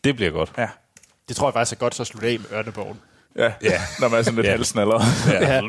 det 0.05 0.17
bliver 0.17 0.31
godt. 0.31 0.53
Ja. 0.59 0.67
Det 1.29 1.37
tror 1.37 1.47
jeg 1.49 1.53
faktisk 1.55 1.73
er 1.73 1.81
godt 1.81 1.95
så 1.95 2.03
at 2.03 2.07
slutte 2.07 2.29
af 2.29 2.39
med 2.41 2.59
Ørneborgen. 2.59 2.99
Ja, 3.37 3.53
Ja. 3.63 3.81
når 4.01 4.09
man 4.09 4.19
er 4.19 4.23
sådan 4.23 4.37
lidt 4.37 4.47
Ja. 4.47 4.51
ja. 4.51 4.57
halsnaller. 4.57 5.01
Ja. 5.31 5.61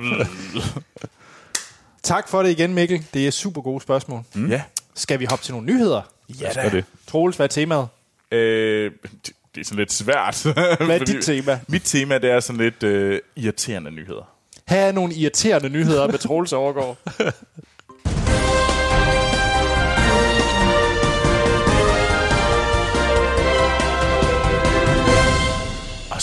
Tak 2.03 2.27
for 2.29 2.43
det 2.43 2.49
igen, 2.49 2.73
Mikkel. 2.73 3.05
Det 3.13 3.27
er 3.27 3.31
super 3.31 3.61
gode 3.61 3.81
spørgsmål. 3.81 4.21
Mm. 4.33 4.49
Ja. 4.49 4.61
Skal 4.95 5.19
vi 5.19 5.25
hoppe 5.25 5.45
til 5.45 5.53
nogle 5.53 5.67
nyheder? 5.73 6.01
Ja, 6.41 6.49
er 6.55 6.69
det. 6.69 6.85
Troels, 7.07 7.35
hvad 7.35 7.43
er 7.45 7.47
temaet? 7.47 7.87
Øh, 8.31 8.91
det, 9.25 9.33
det 9.55 9.61
er 9.61 9.65
sådan 9.65 9.77
lidt 9.77 9.93
svært. 9.93 10.43
Hvad 10.85 10.99
er 11.01 11.05
dit 11.05 11.23
tema? 11.23 11.59
Mit 11.67 11.81
tema, 11.85 12.17
det 12.17 12.29
er 12.31 12.39
sådan 12.39 12.61
lidt 12.61 12.83
øh, 12.83 13.19
irriterende 13.35 13.91
nyheder. 13.91 14.29
Her 14.67 14.77
er 14.81 14.91
nogle 14.91 15.13
irriterende 15.13 15.69
nyheder 15.69 16.07
med 16.07 16.17
Troels 16.19 16.53
overgår. 16.53 16.97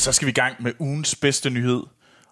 Så 0.05 0.13
skal 0.13 0.27
vi 0.27 0.31
i 0.31 0.35
gang 0.35 0.57
med 0.59 0.73
ugens 0.79 1.17
bedste 1.17 1.51
nyhed. 1.51 1.83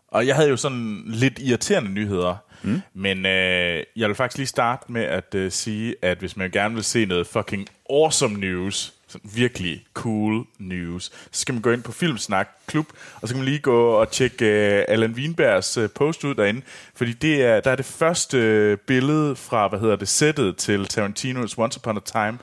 Og 0.08 0.26
jeg 0.26 0.36
havde 0.36 0.48
jo 0.48 0.56
sådan 0.56 1.02
lidt 1.06 1.38
irriterende 1.38 1.90
nyheder. 1.90 2.36
Mm. 2.62 2.80
Men 2.94 3.26
øh, 3.26 3.84
jeg 3.96 4.08
vil 4.08 4.14
faktisk 4.14 4.38
lige 4.38 4.46
starte 4.46 4.92
med 4.92 5.02
at 5.02 5.34
øh, 5.34 5.52
sige, 5.52 5.94
at 6.02 6.18
hvis 6.18 6.36
man 6.36 6.50
gerne 6.50 6.74
vil 6.74 6.84
se 6.84 7.06
noget 7.06 7.26
fucking 7.26 7.68
awesome 7.90 8.40
news, 8.40 8.94
sådan 9.08 9.30
virkelig 9.34 9.84
cool 9.94 10.44
news, 10.58 11.04
så 11.04 11.40
skal 11.40 11.54
man 11.54 11.62
gå 11.62 11.70
ind 11.70 11.82
på 11.82 11.92
Filmsnak 11.92 12.48
Klub, 12.66 12.86
og 13.20 13.28
så 13.28 13.34
kan 13.34 13.38
man 13.42 13.48
lige 13.48 13.58
gå 13.58 13.90
og 13.90 14.10
tjekke 14.10 14.46
øh, 14.46 14.84
Allan 14.88 15.12
Wienbergs 15.12 15.76
øh, 15.76 15.90
post 15.90 16.24
ud 16.24 16.34
derinde, 16.34 16.62
fordi 16.94 17.12
det 17.12 17.42
er, 17.42 17.60
der 17.60 17.70
er 17.70 17.76
det 17.76 17.84
første 17.84 18.38
øh, 18.38 18.76
billede 18.76 19.36
fra, 19.36 19.68
hvad 19.68 19.80
hedder 19.80 19.96
det, 19.96 20.08
sættet 20.08 20.56
til 20.56 20.86
Tarantinos 20.86 21.58
Once 21.58 21.78
Upon 21.78 21.96
a 21.96 22.00
Time, 22.00 22.38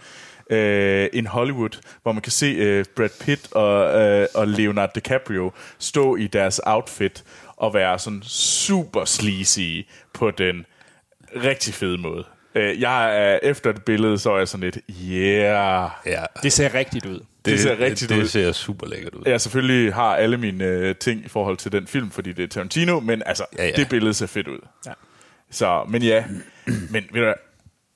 øh, 0.50 1.10
in 1.14 1.28
Hollywood, 1.28 1.80
hvor 2.04 2.12
man 2.12 2.22
kan 2.22 2.32
se 2.32 2.46
øh, 2.46 2.86
Brad 2.96 3.10
Pitt 3.22 3.54
og, 3.54 4.02
øh, 4.02 4.28
og 4.36 4.48
Leonardo 4.48 4.92
DiCaprio 4.96 5.52
stå 5.80 6.16
i 6.16 6.28
deres 6.28 6.62
outfit 6.66 7.24
og 7.58 7.74
være 7.74 8.00
sådan 8.00 8.22
super 8.24 9.06
sleazy 9.06 9.88
på 10.14 10.32
den 10.32 10.66
rigtig 11.44 11.74
fede 11.74 11.98
måde. 11.98 12.24
Øh, 12.56 12.82
jeg 12.82 13.18
er 13.32 13.40
efter 13.44 13.72
det 13.72 13.84
billede, 13.84 14.18
så 14.18 14.32
er 14.32 14.38
jeg 14.38 14.48
sådan 14.48 14.64
lidt, 14.64 14.78
yeah. 15.12 15.90
Ja, 16.06 16.24
Det 16.44 16.54
ser 16.54 16.74
rigtigt 16.74 17.06
ud. 17.06 17.20
Det 17.46 17.60
ser 17.60 17.80
rigtigt 17.80 18.10
det, 18.10 18.16
ud. 18.18 18.22
Det 18.22 18.30
ser 18.30 18.52
super 18.52 18.88
lækkert 18.88 19.16
ud. 19.16 19.24
Jeg 19.26 19.42
selvfølgelig 19.42 19.94
har 19.94 20.16
alle 20.16 20.38
mine 20.38 20.64
øh, 20.64 20.96
ting 20.96 21.26
i 21.26 21.28
forhold 21.28 21.58
til 21.58 21.72
den 21.72 21.88
film, 21.88 22.12
fordi 22.12 22.34
det 22.34 22.44
er 22.44 22.48
Tarantino, 22.48 23.00
men 23.00 23.24
altså, 23.26 23.46
ja, 23.54 23.58
Ja, 23.58 23.64
ja. 23.64 23.70
ja. 23.78 23.82
det 23.82 23.90
billede 23.90 24.14
ser 24.14 24.28
fedt 24.28 24.48
ud. 24.48 24.60
Ja. 24.88 24.92
Så, 25.52 25.86
men 25.90 26.02
ja, 26.04 26.24
men 26.66 27.04
ved 27.12 27.22
du 27.22 27.26
hvad, 27.26 27.34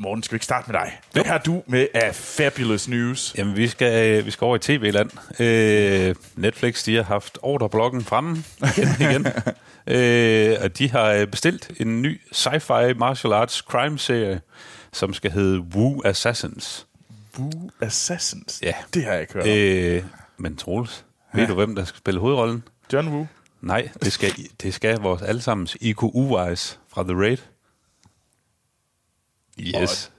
Morten, 0.04 0.24
skal 0.24 0.34
vi 0.34 0.36
ikke 0.36 0.46
starte 0.46 0.72
med 0.72 0.80
dig? 0.80 1.00
Hvad 1.12 1.24
har 1.24 1.38
du 1.38 1.64
med 1.68 1.88
af 1.94 2.16
fabulous 2.16 2.88
news? 2.88 3.36
Jamen, 3.38 3.58
vi 3.58 3.68
skal, 3.68 4.20
øh, 4.20 4.26
vi 4.26 4.32
skal 4.32 4.46
over 4.46 4.56
i 4.56 4.60
tv-land. 4.60 5.10
Øh, 5.40 6.16
Netflix, 6.36 6.84
de 6.84 6.96
har 6.96 7.04
haft 7.04 7.38
ordrebloggen 7.42 8.04
fremme 8.04 8.44
igen 8.78 8.88
igen. 9.10 9.28
øh, 9.88 10.58
og 10.62 10.78
de 10.78 10.90
har 10.92 11.06
øh, 11.12 11.28
bestilt 11.28 11.72
en 11.80 12.02
ny 12.02 12.22
sci-fi 12.34 12.94
martial 12.98 13.34
arts 13.34 13.56
crime-serie, 13.58 14.42
som 14.94 15.14
skal 15.14 15.32
hedde 15.32 15.60
Wu 15.60 16.02
Assassins. 16.06 16.88
Boo 17.36 17.70
Assassins. 17.82 18.60
Ja. 18.64 18.74
Det 18.94 19.04
har 19.04 19.12
jeg 19.12 19.22
ikke 19.22 19.34
hørt 19.34 19.44
om. 19.44 19.50
Øh, 19.50 20.04
men 20.38 20.56
Troels, 20.56 21.06
ved 21.34 21.48
du, 21.48 21.54
hvem 21.54 21.76
der 21.76 21.86
skal 21.86 21.98
spille 21.98 22.20
hovedrollen? 22.20 22.64
John 22.94 23.08
Woo. 23.08 23.28
Nej, 23.62 23.90
det 24.04 24.14
skal, 24.14 24.32
det 24.62 24.74
skal 24.74 25.00
vores 25.00 25.22
allesammens 25.22 25.78
Iko 25.82 26.12
Uwais 26.14 26.80
fra 26.94 27.04
The 27.04 27.14
Raid. 27.16 27.38
Yes. 29.60 30.12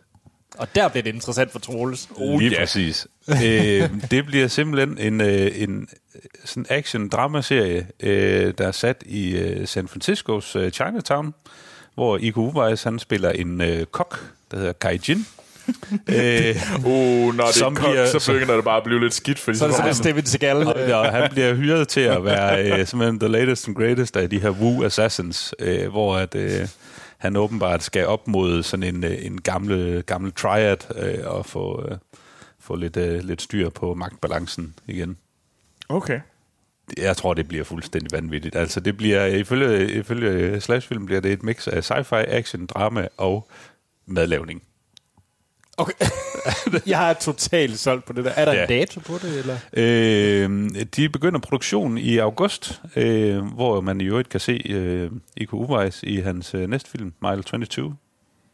Og 0.59 0.69
der 0.75 0.89
bliver 0.89 1.03
det 1.03 1.15
interessant 1.15 1.53
for 1.53 1.59
Troels. 1.59 2.09
Oh, 2.17 2.39
Lige 2.41 2.57
præcis. 2.59 3.07
øh, 3.29 3.91
det 4.11 4.27
bliver 4.27 4.49
simpelthen 4.49 4.99
en, 4.99 5.21
øh, 5.21 5.63
en 5.63 5.89
øh, 6.15 6.21
sådan 6.45 6.67
action-dramaserie, 6.71 7.87
øh, 8.01 8.55
der 8.59 8.67
er 8.67 8.73
sat 8.73 9.03
i 9.07 9.37
øh, 9.37 9.69
San 9.69 9.89
Franciscos 9.89 10.57
øh, 10.57 10.71
Chinatown, 10.71 11.35
hvor 11.95 12.19
Iko 12.21 12.41
Uwais, 12.41 12.83
han 12.83 12.99
spiller 12.99 13.31
en 13.31 13.61
øh, 13.61 13.87
kok, 13.87 14.25
der 14.51 14.57
hedder 14.57 14.73
Kai 14.73 14.99
Jin. 15.09 15.27
øh, 16.09 16.57
Uh, 16.85 17.35
når 17.35 17.45
det 17.47 17.55
Som 17.55 17.73
er 17.73 17.77
koldt, 17.81 17.93
bliver- 17.93 18.19
så 18.19 18.33
begynder 18.33 18.55
det 18.55 18.65
bare 18.65 18.77
at 18.77 18.85
blive 18.85 19.01
lidt 19.01 19.15
skidt, 19.15 19.39
fordi 19.39 19.59
Så 19.59 19.65
er 19.65 19.69
det 19.69 19.77
får 19.77 19.93
sådan 19.93 20.15
man- 20.15 20.25
Steven 20.25 20.27
Seagal. 20.27 20.57
og, 20.67 20.75
og 21.01 21.13
han 21.13 21.31
bliver 21.31 21.55
hyret 21.55 21.89
til 21.89 22.01
at 22.01 22.25
være 22.25 22.65
øh, 22.81 22.87
simpelthen 22.87 23.21
the 23.21 23.29
latest 23.29 23.69
and 23.69 23.77
greatest 23.77 24.17
af 24.17 24.31
de 24.31 24.39
her 24.41 24.51
Wu 24.51 24.85
Assassins, 24.85 25.55
øh, 25.59 25.89
hvor 25.91 26.17
at, 26.17 26.35
øh, 26.35 26.69
han 27.25 27.37
åbenbart 27.37 27.83
skal 27.83 28.07
op 28.07 28.29
mod 28.29 28.63
sådan 28.63 28.95
en, 28.95 29.05
øh, 29.05 29.27
en 29.27 29.41
gamle, 29.41 30.03
gamle 30.07 30.31
triad 30.31 30.77
øh, 30.97 31.27
og 31.27 31.47
få, 31.47 31.89
øh, 31.89 31.99
få 32.59 32.77
lidt, 32.77 32.97
øh, 32.97 33.21
lidt 33.25 33.43
styr 33.43 33.71
på 33.71 33.95
magtbalancen 33.95 34.75
igen. 34.87 35.17
Okay. 35.89 36.21
Jeg 36.97 37.17
tror, 37.17 37.35
det 37.35 37.49
bliver 37.49 37.65
fuldstændig 37.65 38.13
vanvittigt. 38.13 38.57
Altså, 38.57 38.81
det 38.81 38.97
bliver, 38.97 39.27
ifølge, 39.27 39.93
ifølge 39.93 40.61
Slashfilm 40.61 41.07
bliver 41.07 41.21
det 41.21 41.33
et 41.33 41.43
mix 41.43 41.69
af 41.69 41.91
sci-fi, 41.91 42.37
action, 42.37 42.67
drama 42.67 43.09
og 43.17 43.49
madlavning. 44.07 44.63
Okay. 45.77 45.93
jeg 46.87 47.11
er 47.11 47.15
totalt 47.15 47.79
solgt 47.79 48.05
på 48.05 48.13
det 48.13 48.25
der. 48.25 48.31
Er 48.31 48.45
der 48.45 48.53
Ja. 48.55 48.63
en 48.63 48.69
dato 48.69 49.01
på 49.01 49.13
det? 49.23 49.39
Eller? 49.39 49.57
Øh, 49.73 50.71
de 50.97 51.09
begynder 51.09 51.41
produktionen 51.41 51.99
i 51.99 52.19
august, 52.19 52.83
øh, 52.97 53.39
hvor 53.45 53.81
man 53.81 54.01
i 54.01 54.05
øvrigt 54.05 54.29
kan 54.29 54.41
se 54.41 54.63
øh, 54.69 55.11
Iko 55.37 55.57
Uwais 55.57 56.03
i 56.03 56.17
hans 56.21 56.55
øh, 56.55 56.69
næste 56.71 56.91
film, 56.91 57.13
Mile 57.23 57.43
22. 57.43 57.97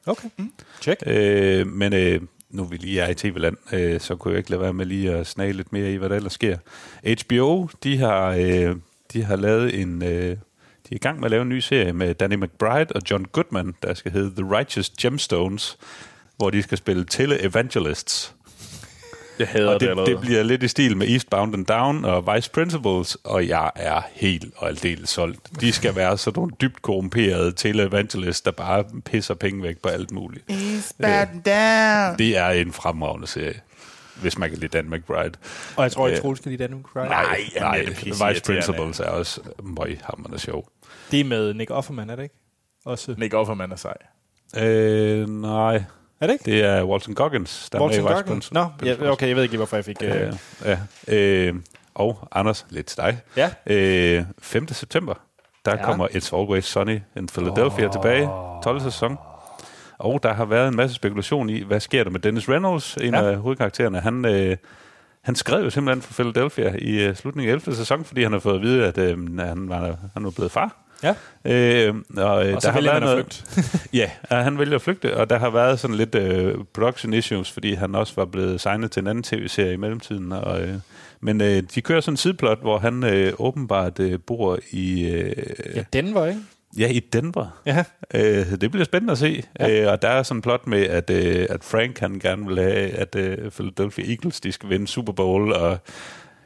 Okay. 0.07 0.29
Mm. 0.39 0.53
Check. 0.83 1.03
Øh, 1.07 1.67
men 1.67 1.93
øh, 1.93 2.21
nu 2.51 2.65
vi 2.65 2.77
lige 2.77 3.01
er 3.01 3.09
i 3.11 3.15
tv-land, 3.15 3.57
øh, 3.73 4.01
så 4.01 4.17
kunne 4.17 4.33
jeg 4.33 4.39
ikke 4.39 4.51
lade 4.51 4.63
være 4.63 4.73
med 4.73 4.87
lige 4.87 5.13
at 5.13 5.27
snage 5.27 5.53
lidt 5.53 5.73
mere 5.73 5.93
i, 5.93 5.97
hvad 5.97 6.09
der 6.09 6.17
ellers 6.17 6.33
sker. 6.33 6.57
HBO, 7.25 7.69
de 7.85 7.99
har, 7.99 8.37
øh, 8.39 8.77
de 9.13 9.25
har 9.25 9.37
lavet 9.37 9.81
en... 9.81 10.03
Øh, 10.03 10.37
de 10.89 10.95
er 10.95 10.97
i 10.97 10.99
gang 10.99 11.19
med 11.21 11.25
at 11.25 11.31
lave 11.31 11.43
en 11.43 11.49
ny 11.49 11.59
serie 11.59 11.93
med 11.93 12.15
Danny 12.15 12.35
McBride 12.35 12.87
og 12.95 13.03
John 13.11 13.25
Goodman, 13.25 13.75
der 13.83 13.95
skal 13.95 14.13
hedde 14.13 14.43
The 14.43 14.57
Righteous 14.57 14.91
Gemstones, 15.01 15.79
hvor 16.41 16.51
de 16.51 16.63
skal 16.63 16.79
spille 16.79 17.05
tele-evangelists. 17.05 18.35
Jeg 19.39 19.49
hader 19.49 19.69
Og 19.69 19.75
det, 19.75 19.81
det, 19.81 19.89
allerede. 19.89 20.11
det 20.11 20.21
bliver 20.21 20.43
lidt 20.43 20.63
i 20.63 20.69
stil 20.69 20.97
med 20.97 21.09
Eastbound 21.09 21.55
and 21.55 21.67
Down 21.67 22.05
og 22.05 22.35
Vice 22.35 22.51
Principals, 22.51 23.15
og 23.25 23.49
jeg 23.49 23.71
er 23.77 24.03
helt 24.13 24.45
og 24.57 24.69
aldeles 24.69 25.09
solgt. 25.11 25.61
De 25.61 25.73
skal 25.73 25.97
være 25.97 26.19
sådan 26.19 26.39
nogle 26.41 26.53
dybt 26.61 26.83
korrumperede 26.83 27.53
tele-evangelists, 27.53 28.41
der 28.45 28.51
bare 28.51 28.85
pisser 29.05 29.35
penge 29.35 29.63
væk 29.63 29.79
på 29.83 29.89
alt 29.89 30.11
muligt. 30.11 30.45
down. 30.49 32.19
Det 32.19 32.37
er 32.37 32.49
en 32.49 32.73
fremragende 32.73 33.27
serie, 33.27 33.61
hvis 34.23 34.39
man 34.39 34.51
kan 34.51 34.59
lide 34.59 34.79
Dan 34.79 34.91
McBride. 34.91 35.33
Og 35.77 35.83
jeg 35.83 35.93
tror, 35.93 36.07
at 36.07 36.13
Øh, 36.13 36.19
Troels 36.21 36.39
skal 36.39 36.53
lide 36.53 36.63
Daniel 36.63 36.83
Craig. 36.83 37.09
Nej, 37.09 37.39
nej 37.61 37.79
det 37.79 37.89
er 38.23 38.29
Vice. 38.31 38.43
Principals 38.45 39.01
er 39.01 39.09
også 39.09 39.41
møghammerende 39.63 40.39
sjov. 40.39 40.69
Det 41.11 41.21
er 41.21 41.25
med 41.25 41.55
Nick 41.55 41.71
Offerman, 41.71 42.11
er 42.11 42.17
det 42.17 42.23
ikke? 42.23 42.35
Også. 42.85 43.15
Nick 43.19 43.35
Offerman 43.35 43.73
er 43.73 43.77
sej. 43.77 43.97
Øh, 44.57 45.29
nej, 45.29 45.83
Er 46.21 46.27
det 46.27 46.33
ikke? 46.33 46.45
det 46.45 46.65
er 46.65 46.85
Walton 46.85 47.15
Goggins, 47.15 47.71
der 47.73 47.81
Walton 47.81 48.05
er 48.07 48.09
med 48.09 48.17
Goggins? 48.17 48.53
Nå, 48.53 48.67
ja, 48.85 49.11
okay, 49.11 49.29
jeg 49.29 49.37
ved 49.37 49.43
ikke 49.43 49.57
hvorfor 49.57 49.77
jeg 49.77 49.85
fik... 49.85 50.03
Ja, 50.03 50.27
Øh, 50.27 50.35
ja. 50.65 50.79
Øh, 51.17 51.55
og 51.95 52.29
Anders, 52.33 52.67
lidt 52.71 52.87
til 52.87 52.97
dig. 52.99 53.21
ja. 53.37 53.51
Øh, 53.67 54.25
5. 54.39 54.69
september, 54.69 55.15
der 55.65 55.71
Ja. 55.73 55.77
ja. 55.79 55.85
kommer 55.85 56.09
It's 56.09 56.37
Always 56.37 56.65
Sunny 56.65 57.01
in 57.17 57.27
Philadelphia 57.29 57.87
oh. 57.87 57.93
tilbage, 57.93 58.29
12. 58.65 58.81
sæson. 58.81 59.17
Og 59.99 60.23
der 60.23 60.33
har 60.33 60.45
været 60.45 60.69
en 60.69 60.77
masse 60.77 60.97
spekulation 60.97 61.51
i, 61.51 61.63
hvad 61.63 61.81
sker 61.81 62.05
der 62.05 62.11
med 62.11 62.21
Dennis 62.21 62.49
Reynolds, 62.49 62.97
en 62.97 63.15
Ja. 63.15 63.21
ja. 63.25 63.31
af 63.31 63.37
hovedkaraktererne. 63.37 64.01
Han, 64.01 64.25
øh, 64.25 64.57
han 65.23 65.35
skrev 65.35 65.65
jo 65.65 65.71
simpelthen 65.71 66.03
for 66.03 66.13
Philadelphia 66.15 66.75
i 66.79 67.05
øh, 67.05 67.17
slutningen 67.17 67.51
af 67.51 67.55
11. 67.55 67.75
sæson, 67.77 68.05
fordi 68.05 68.23
han 68.23 68.33
har 68.33 68.39
fået 68.39 68.55
at 68.55 68.63
vide, 68.63 68.87
at 68.87 68.99
øh, 68.99 69.39
han, 69.39 69.69
var, 69.69 69.97
han 70.15 70.25
var 70.25 70.31
blevet 70.31 70.53
far. 70.53 70.77
Ja. 71.03 71.15
Øh, 71.45 71.95
og, 72.17 72.25
Og 72.25 72.63
så 72.63 72.73
vælger 72.73 73.01
man 73.01 73.03
at 73.03 73.17
flygte. 73.17 73.45
ja, 74.01 74.11
og 74.31 74.37
han 74.45 74.59
vælger 74.59 74.75
at 74.75 74.83
flygte, 74.83 75.17
og 75.17 75.31
der 75.31 75.39
har 75.39 75.51
været 75.51 75.81
sådan 75.81 75.97
lidt 75.97 76.15
øh, 76.15 76.55
production 76.75 77.15
issues, 77.15 77.51
fordi 77.53 77.75
han 77.75 77.95
også 77.95 78.13
var 78.17 78.25
blevet 78.25 78.61
signet 78.61 78.91
til 78.91 79.01
en 79.01 79.07
anden 79.07 79.25
tv-serie 79.25 79.73
i 79.73 79.77
mellemtiden. 79.77 80.33
Og, 80.33 80.61
øh, 80.63 80.75
men 81.21 81.41
øh, 81.41 81.63
de 81.75 81.81
kører 81.81 82.01
sådan 82.01 82.13
en 82.13 82.17
sideplot, 82.17 82.61
hvor 82.61 82.79
han 82.79 83.05
øh, 83.05 83.33
åbenbart 83.39 84.01
øh, 84.01 84.19
bor 84.27 84.59
i, 84.71 85.09
øh, 85.11 85.33
Ja, 85.77 85.85
Denver, 85.93 86.27
ikke? 86.27 86.41
ja, 86.79 86.89
i 86.89 86.99
Denver. 87.01 87.61
Ja. 87.67 87.85
Øh, 88.15 88.51
det 88.61 88.71
bliver 88.71 88.85
spændende 88.85 89.13
at 89.13 89.19
se. 89.19 89.43
Ja. 89.61 89.83
Øh, 89.83 89.93
og 89.93 90.03
der 90.03 90.09
er 90.09 90.23
sådan 90.23 90.39
en 90.39 90.43
plot 90.43 90.67
med, 90.67 90.83
at, 90.83 91.11
øh, 91.11 91.47
at 91.51 91.65
Frank 91.65 91.99
han 91.99 92.19
gerne 92.19 92.47
vil 92.47 92.59
have, 92.59 92.91
at 92.91 93.17
øh, 93.17 93.51
Philadelphia 93.51 94.05
Eagles 94.11 94.41
de 94.41 94.53
skal 94.53 94.69
vinde 94.71 94.89
Super 94.89 95.13
Bowl, 95.13 95.53
og 95.53 95.79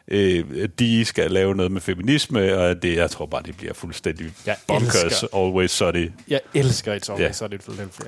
øh, 0.09 0.69
de 0.79 1.05
skal 1.05 1.31
lave 1.31 1.55
noget 1.55 1.73
med 1.73 1.81
feminisme, 1.81 2.57
og 2.59 2.83
det, 2.83 2.97
jeg 2.97 3.11
tror 3.11 3.27
bare, 3.27 3.43
det 3.43 3.57
bliver 3.57 3.75
fuldstændig 3.75 4.27
Jeg 4.47 4.57
bonkers, 4.67 4.95
elsker- 5.05 5.37
always 5.37 5.71
sunny. 5.71 6.11
Jeg 6.29 6.41
elsker 6.55 6.93
et 6.95 7.07
song, 7.07 7.21
Ja. 7.21 7.29
det 7.29 7.61
Philadelphia. 7.63 8.07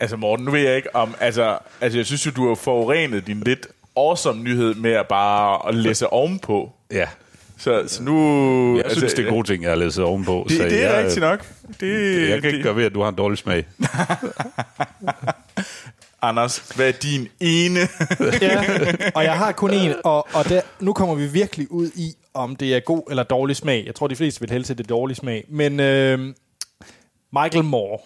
Altså 0.00 0.16
Morten, 0.16 0.44
nu 0.44 0.50
ved 0.50 0.60
jeg 0.60 0.76
ikke 0.76 0.96
om... 0.96 1.14
Altså, 1.20 1.58
altså 1.80 1.98
jeg 1.98 2.06
synes 2.06 2.26
jo, 2.26 2.30
du 2.30 2.48
har 2.48 2.54
forurenet 2.54 3.26
din 3.26 3.40
lidt 3.40 3.66
awesome 3.96 4.42
nyhed 4.42 4.74
med 4.74 4.92
at 4.92 5.08
bare 5.08 5.68
at 5.68 5.74
læse 5.74 6.06
ovenpå. 6.06 6.72
Ja. 6.92 7.06
Så, 7.58 7.84
så 7.86 8.02
nu... 8.02 8.76
Jeg 8.76 8.84
altså, 8.84 8.98
synes, 9.00 9.14
det 9.14 9.26
er 9.26 9.30
gode 9.30 9.46
ting, 9.46 9.62
jeg 9.62 9.70
har 9.70 9.76
læst 9.76 9.98
ovenpå. 9.98 10.46
Det, 10.48 10.56
så 10.56 10.62
det 10.62 10.84
er 10.84 10.92
jeg, 10.94 11.04
rigtigt 11.04 11.20
nok. 11.20 11.46
Det, 11.80 12.20
Jeg 12.20 12.28
kan 12.28 12.42
det, 12.42 12.48
ikke 12.48 12.62
gøre 12.62 12.76
ved, 12.76 12.84
at 12.84 12.94
du 12.94 13.00
har 13.02 13.08
en 13.08 13.14
dårlig 13.14 13.38
smag. 13.38 13.64
Anders, 16.22 16.58
hvad 16.76 16.88
er 16.88 16.92
din 16.92 17.28
ene... 17.40 17.80
Ja, 18.40 18.64
og 19.14 19.24
jeg 19.24 19.38
har 19.38 19.52
kun 19.52 19.70
en, 19.70 19.94
og, 20.04 20.26
og 20.34 20.48
der, 20.48 20.60
nu 20.80 20.92
kommer 20.92 21.14
vi 21.14 21.26
virkelig 21.26 21.72
ud 21.72 21.90
i, 21.94 22.14
om 22.34 22.56
det 22.56 22.74
er 22.74 22.80
god 22.80 23.02
eller 23.10 23.22
dårlig 23.22 23.56
smag. 23.56 23.82
Jeg 23.86 23.94
tror, 23.94 24.06
de 24.06 24.16
fleste 24.16 24.40
vil 24.40 24.50
hælde 24.50 24.66
til 24.66 24.78
det 24.78 24.88
dårlige 24.88 25.16
smag. 25.16 25.44
Men 25.48 25.80
øh, 25.80 26.34
Michael 27.32 27.64
Moore. 27.64 27.98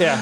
ja. 0.00 0.18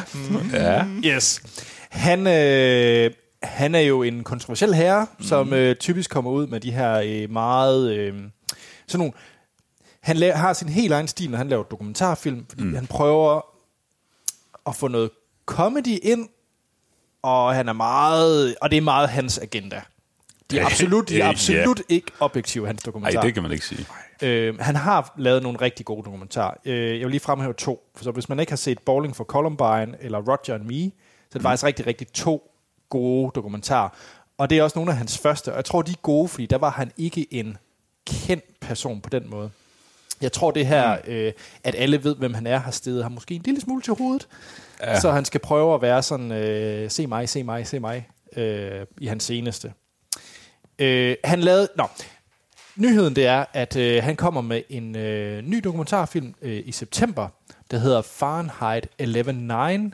Ja. 0.52 0.84
Yes. 1.04 1.42
Han, 1.88 2.26
øh, 2.26 3.10
han 3.42 3.74
er 3.74 3.80
jo 3.80 4.02
en 4.02 4.24
kontroversiel 4.24 4.74
herre, 4.74 5.06
mm. 5.18 5.24
som 5.24 5.52
øh, 5.52 5.76
typisk 5.76 6.10
kommer 6.10 6.30
ud 6.30 6.46
med 6.46 6.60
de 6.60 6.72
her 6.72 7.02
øh, 7.04 7.30
meget... 7.30 7.92
Øh, 7.96 8.14
sådan 8.86 8.98
nogle... 8.98 9.12
Han 10.02 10.16
la- 10.16 10.36
har 10.36 10.52
sin 10.52 10.68
helt 10.68 10.92
egen 10.92 11.08
stil, 11.08 11.30
når 11.30 11.38
han 11.38 11.48
laver 11.48 11.62
dokumentarfilm, 11.62 12.46
fordi 12.48 12.62
mm. 12.62 12.74
han 12.74 12.86
prøver 12.86 13.51
at 14.66 14.76
få 14.76 14.88
noget 14.88 15.10
comedy 15.46 15.98
ind, 16.02 16.28
og 17.22 17.54
han 17.54 17.68
er 17.68 17.72
meget... 17.72 18.54
Og 18.60 18.70
det 18.70 18.76
er 18.76 18.80
meget 18.80 19.08
hans 19.08 19.38
agenda. 19.38 19.82
De 20.50 20.58
er 20.58 20.66
absolut, 20.66 21.08
de 21.08 21.20
er 21.20 21.28
absolut 21.28 21.82
ikke 21.88 22.12
objektive, 22.20 22.66
hans 22.66 22.80
Nej, 22.86 22.90
dokumentarer. 22.90 23.24
det 23.24 23.34
kan 23.34 23.42
man 23.42 23.52
ikke 23.52 23.66
sige. 23.66 23.86
Øh, 24.22 24.58
han 24.58 24.76
har 24.76 25.14
lavet 25.18 25.42
nogle 25.42 25.60
rigtig 25.60 25.86
gode 25.86 26.02
dokumentarer. 26.04 26.54
Øh, 26.64 26.74
jeg 26.98 27.00
vil 27.00 27.10
lige 27.10 27.20
fremhæve 27.20 27.52
to. 27.52 27.90
For 27.94 28.04
så 28.04 28.10
hvis 28.10 28.28
man 28.28 28.40
ikke 28.40 28.52
har 28.52 28.56
set 28.56 28.78
Bowling 28.78 29.16
for 29.16 29.24
Columbine 29.24 29.96
eller 30.00 30.18
Roger 30.18 30.54
and 30.54 30.62
Me, 30.64 30.82
så 30.82 30.90
er 31.32 31.38
det 31.38 31.42
faktisk 31.42 31.64
rigtig, 31.64 31.86
rigtig 31.86 32.12
to 32.12 32.50
gode 32.88 33.32
dokumentarer. 33.34 33.88
Og 34.38 34.50
det 34.50 34.58
er 34.58 34.62
også 34.62 34.78
nogle 34.78 34.90
af 34.90 34.96
hans 34.96 35.18
første. 35.18 35.48
Og 35.52 35.56
jeg 35.56 35.64
tror, 35.64 35.82
de 35.82 35.92
er 35.92 35.96
gode, 36.02 36.28
fordi 36.28 36.46
der 36.46 36.58
var 36.58 36.70
han 36.70 36.92
ikke 36.96 37.34
en 37.34 37.56
kendt 38.06 38.60
person 38.60 39.00
på 39.00 39.08
den 39.10 39.30
måde. 39.30 39.50
Jeg 40.22 40.32
tror, 40.32 40.50
det 40.50 40.66
her, 40.66 40.96
øh, 41.06 41.32
at 41.64 41.74
alle 41.78 42.04
ved, 42.04 42.16
hvem 42.16 42.34
han 42.34 42.46
er, 42.46 42.58
har 42.58 42.70
stedet 42.70 43.02
ham 43.02 43.12
måske 43.12 43.34
en 43.34 43.42
lille 43.44 43.60
smule 43.60 43.82
til 43.82 43.94
hovedet. 43.94 44.28
Ja. 44.80 45.00
Så 45.00 45.10
han 45.10 45.24
skal 45.24 45.40
prøve 45.40 45.74
at 45.74 45.82
være 45.82 46.02
sådan, 46.02 46.32
øh, 46.32 46.90
se 46.90 47.06
mig, 47.06 47.28
se 47.28 47.42
mig, 47.42 47.66
se 47.66 47.80
mig, 47.80 48.08
øh, 48.36 48.86
i 49.00 49.06
hans 49.06 49.24
seneste. 49.24 49.72
Øh, 50.78 51.16
han 51.24 51.40
lavede, 51.40 51.68
nå, 51.76 51.84
nyheden 52.76 53.16
det 53.16 53.26
er, 53.26 53.44
at 53.52 53.76
øh, 53.76 54.02
han 54.02 54.16
kommer 54.16 54.40
med 54.40 54.62
en 54.68 54.96
øh, 54.96 55.42
ny 55.42 55.60
dokumentarfilm 55.64 56.34
øh, 56.42 56.62
i 56.64 56.72
september, 56.72 57.28
der 57.70 57.78
hedder 57.78 58.02
Fahrenheit 58.02 58.88
11.9, 59.02 59.90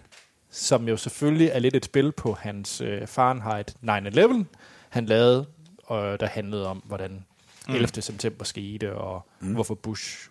som 0.51 0.89
jo 0.89 0.97
selvfølgelig 0.97 1.49
er 1.49 1.59
lidt 1.59 1.77
et 1.77 1.85
spil 1.85 2.13
på 2.13 2.37
hans 2.41 2.81
øh, 2.81 3.07
Fahrenheit 3.07 3.77
9-11, 3.85 4.45
han 4.89 5.07
lavede, 5.07 5.47
og 5.85 6.21
der 6.21 6.27
handlede 6.27 6.67
om, 6.67 6.77
hvordan 6.77 7.25
11. 7.69 7.89
Mm. 7.97 8.03
september 8.03 8.45
skete, 8.45 8.95
og 8.95 9.27
mm. 9.41 9.53
hvorfor 9.53 9.75
Bush 9.75 10.29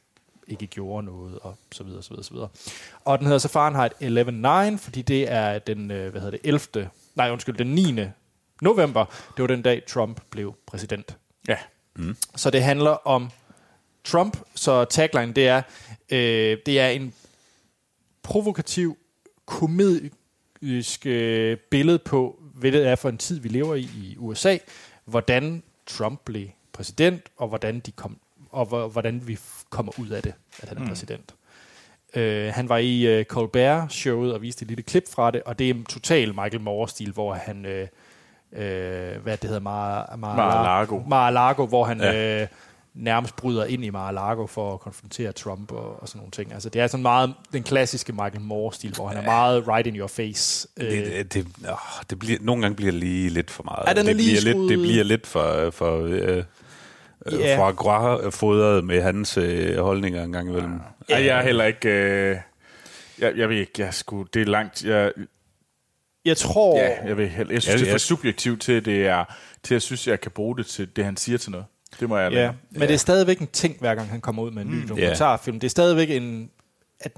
ikke 0.48 0.68
gjorde 0.68 1.06
noget, 1.06 1.40
og 1.40 1.58
så 1.72 1.84
videre, 1.84 2.04
så 2.04 2.10
videre, 2.10 2.24
så 2.24 2.34
videre. 2.34 2.50
Og 3.06 3.18
den 3.20 3.26
hedder 3.26 3.40
så 3.40 3.48
Fahrenheit 3.48 3.94
11.9, 3.94 4.78
fordi 4.78 5.02
det 5.02 5.32
er 5.32 5.60
den, 5.60 5.92
øh, 5.92 6.12
hvad 6.12 6.22
hedder 6.22 6.38
det, 6.38 6.40
11. 6.74 6.90
Nej, 7.16 7.32
undskyld, 7.32 7.56
den 7.56 7.68
9. 7.68 8.00
november. 8.62 9.06
Det 9.38 9.42
var 9.42 9.48
den 9.48 9.62
dag, 9.62 9.84
Trump 9.88 10.22
blev 10.30 10.56
præsident. 10.66 11.18
Ja. 11.48 11.58
Så 12.36 12.50
det 12.50 12.64
handler 12.64 13.08
om 13.08 13.30
Trump, 14.04 14.38
så 14.56 14.86
tagline 14.86 15.34
det 15.34 15.48
er, 15.48 15.62
øh, 16.10 16.58
det 16.66 16.80
er 16.80 16.88
en 16.88 17.14
provokativ, 18.24 18.98
komedisk 19.46 21.06
øh, 21.06 21.58
billede 21.58 22.00
på, 22.00 22.40
hvad 22.54 22.72
det 22.72 22.88
er 22.88 22.96
for 22.96 23.10
en 23.10 23.18
tid, 23.18 23.40
vi 23.40 23.50
lever 23.50 23.76
i 23.76 23.82
i 23.82 24.16
USA, 24.18 24.58
hvordan 25.06 25.64
Trump 25.86 26.22
blev 26.26 26.48
præsident, 26.78 27.22
og 27.38 27.48
hvordan, 27.48 27.80
de 27.80 27.92
kom, 27.92 28.18
og 28.52 28.66
hvor- 28.66 28.88
hvordan 28.88 29.22
vi 29.28 29.38
kommer 29.70 29.92
ud 30.00 30.08
af 30.10 30.22
det, 30.22 30.34
at 30.60 30.70
han 30.70 30.78
er 30.78 30.88
præsident. 30.88 31.34
Øh, 32.16 32.54
han 32.54 32.70
var 32.70 32.78
i 32.78 33.06
øh, 33.06 33.26
Colbert-showet 33.26 34.34
og 34.34 34.42
viste 34.42 34.64
et 34.64 34.68
lille 34.68 34.84
klip 34.84 35.04
fra 35.12 35.32
det, 35.32 35.42
og 35.44 35.60
det 35.60 35.70
er 35.70 35.74
en 35.74 35.86
total 35.86 36.28
Michael 36.28 36.62
Moore-stil, 36.62 37.12
hvor 37.12 37.34
han, 37.34 37.66
øh, 37.66 37.88
øh, 38.54 39.22
hvad 39.24 39.38
det 39.38 39.50
hedder, 39.50 39.60
Mar- 39.60 40.12
Mar- 40.14 40.16
Mar-a-Lago. 40.18 41.00
Mar-a-Lago, 41.08 41.66
hvor 41.66 41.84
han 41.86 42.00
Ja. 42.02 42.12
ja. 42.12 42.42
øh, 42.42 42.48
nærmest 42.94 43.36
bryder 43.36 43.66
ind 43.66 43.86
i 43.86 43.90
Mar-a-Lago 43.90 44.46
for 44.46 44.74
at 44.74 44.80
konfrontere 44.80 45.32
Trump 45.32 45.72
og, 45.72 46.02
og 46.02 46.08
sådan 46.08 46.20
nogle 46.20 46.32
ting. 46.32 46.54
Altså, 46.54 46.70
det 46.70 46.82
er 46.82 46.88
sådan 46.88 47.02
meget 47.02 47.34
den 47.54 47.64
klassiske 47.64 48.14
Michael 48.14 48.42
Moore-stil, 48.42 48.94
hvor 48.96 49.08
han 49.08 49.18
er 49.18 49.22
meget 49.24 49.68
right 49.68 49.88
in 49.88 49.96
your 49.96 50.08
face. 50.08 50.68
Øh, 50.78 50.92
Det, 50.92 51.06
det, 51.06 51.34
det, 51.34 51.48
åh, 51.70 51.78
det 52.10 52.20
bliver, 52.20 52.38
nogle 52.42 52.62
gange 52.62 52.76
bliver 52.76 52.92
det 52.92 53.00
lige 53.00 53.30
lidt 53.30 53.52
for 53.52 53.64
meget. 53.64 53.84
Ja, 53.88 53.92
den 53.94 54.00
er 54.00 54.04
det, 54.04 54.16
lige 54.16 54.42
bliver 54.42 54.54
lidt, 54.54 54.70
det 54.70 54.80
bliver 54.80 55.04
lidt 55.04 55.28
for, 55.28 55.70
for 55.72 56.02
øh, 56.06 56.44
Ja. 57.32 57.38
yeah. 57.48 57.60
foie 57.60 57.74
gras 57.74 58.36
fodret 58.36 58.84
med 58.84 59.02
hans 59.02 59.38
øh, 59.38 59.78
holdninger 59.78 60.24
en 60.24 60.32
gang 60.32 60.50
imellem. 60.50 60.80
Ja. 61.10 61.18
Jeg 61.26 61.38
er 61.38 61.42
heller 61.42 61.64
ikke... 61.66 61.90
Øh, 61.90 62.38
jeg, 63.20 63.34
jeg 63.38 63.50
ved 63.50 63.58
ikke, 63.58 63.72
jeg 63.78 63.94
skulle, 63.94 64.30
det 64.34 64.42
er 64.42 64.46
langt... 64.46 64.84
Jeg, 64.86 65.12
jeg 66.26 66.38
tror... 66.38 66.80
ja, 66.80 67.08
jeg, 67.08 67.18
ved, 67.18 67.26
jeg 67.26 67.46
synes, 67.48 67.68
Ja, 67.68 67.74
det 67.74 67.82
er 67.82 67.86
ja. 67.88 67.94
for 67.94 67.98
subjektivt 67.98 68.62
til, 68.62 68.86
det 68.86 69.08
er, 69.08 69.24
til 69.64 69.74
at 69.74 69.76
jeg 69.76 69.82
synes, 69.82 70.08
jeg 70.08 70.22
kan 70.22 70.32
bruge 70.32 70.58
det 70.58 70.66
til 70.66 70.96
det, 70.96 71.06
han 71.06 71.18
siger 71.18 71.38
til 71.38 71.52
noget. 71.52 71.66
Det 72.00 72.10
må 72.10 72.18
jeg 72.18 72.32
Ja, 72.32 72.38
lade. 72.38 72.54
men 72.72 72.82
det 72.82 72.92
er 72.94 72.98
stadigvæk 72.98 73.40
en 73.40 73.48
ting, 73.48 73.78
hver 73.80 73.96
gang 73.96 74.10
han 74.10 74.22
kommer 74.22 74.44
ud 74.44 74.52
med 74.52 74.62
en 74.62 74.68
ny 74.72 74.82
mm, 74.82 74.88
dokumentarfilm. 74.88 75.60
Det 75.60 75.68
er 75.68 75.70
stadigvæk 75.70 76.10
en... 76.10 76.50
At, 77.00 77.12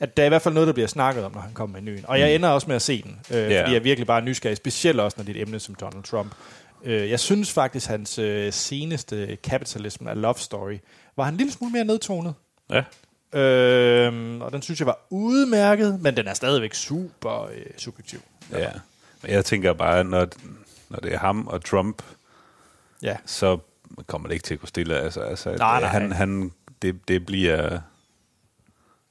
at 0.00 0.16
der 0.16 0.22
er 0.22 0.26
i 0.26 0.28
hvert 0.28 0.42
fald 0.42 0.54
noget, 0.54 0.66
der 0.66 0.72
bliver 0.72 0.86
snakket 0.86 1.24
om, 1.24 1.32
når 1.32 1.40
han 1.40 1.52
kommer 1.54 1.80
med 1.80 1.88
en 1.88 1.94
ny. 1.94 2.04
Og 2.04 2.20
jeg 2.20 2.34
ender 2.34 2.48
også 2.48 2.66
med 2.66 2.76
at 2.76 2.82
se 2.82 3.02
den, 3.02 3.20
øh, 3.30 3.36
Ja. 3.36 3.42
fordi 3.44 3.52
jeg 3.72 3.74
er 3.78 3.80
virkelig 3.82 4.06
bare 4.06 4.22
nysgerrig, 4.22 4.56
specielt 4.56 5.00
også, 5.00 5.14
når 5.18 5.24
det 5.24 5.36
er 5.36 5.40
et 5.40 5.42
emne 5.48 5.60
som 5.60 5.74
Donald 5.74 6.02
Trump. 6.04 6.32
Øh, 6.84 7.10
jeg 7.10 7.20
synes 7.20 7.52
faktisk, 7.52 7.88
hans 7.88 8.18
øh, 8.18 8.52
seneste 8.52 9.38
Capitalism 9.42 10.06
a 10.08 10.14
Love 10.14 10.34
Story 10.34 10.78
var 11.16 11.24
han 11.24 11.34
en 11.34 11.38
lille 11.38 11.52
smule 11.52 11.72
mere 11.72 11.84
nedtonet. 11.84 12.34
Ja. 12.70 12.84
Øh, 13.40 14.40
og 14.40 14.52
den 14.52 14.62
synes 14.62 14.80
jeg 14.80 14.86
var 14.86 14.98
udmærket, 15.10 16.00
men 16.00 16.16
den 16.16 16.28
er 16.28 16.34
stadigvæk 16.34 16.74
super 16.74 17.42
øh, 17.42 17.64
subjektiv. 17.78 18.20
ja. 18.52 18.70
Men 19.22 19.30
jeg 19.30 19.44
tænker 19.44 19.72
bare, 19.72 20.04
når, 20.04 20.28
når 20.88 20.98
det 20.98 21.14
er 21.14 21.18
ham 21.18 21.46
og 21.46 21.64
Trump, 21.64 22.02
Ja. 23.02 23.16
så 23.26 23.58
kommer 24.06 24.28
det 24.28 24.34
ikke 24.34 24.44
til 24.44 24.54
at 24.54 24.60
gå 24.60 24.66
stille. 24.66 24.98
Altså, 25.00 25.20
altså, 25.20 25.50
Nej, 25.56 25.80
nej. 25.80 25.88
Han, 25.88 26.12
han, 26.12 26.52
det, 26.82 27.08
det 27.08 27.26
bliver... 27.26 27.80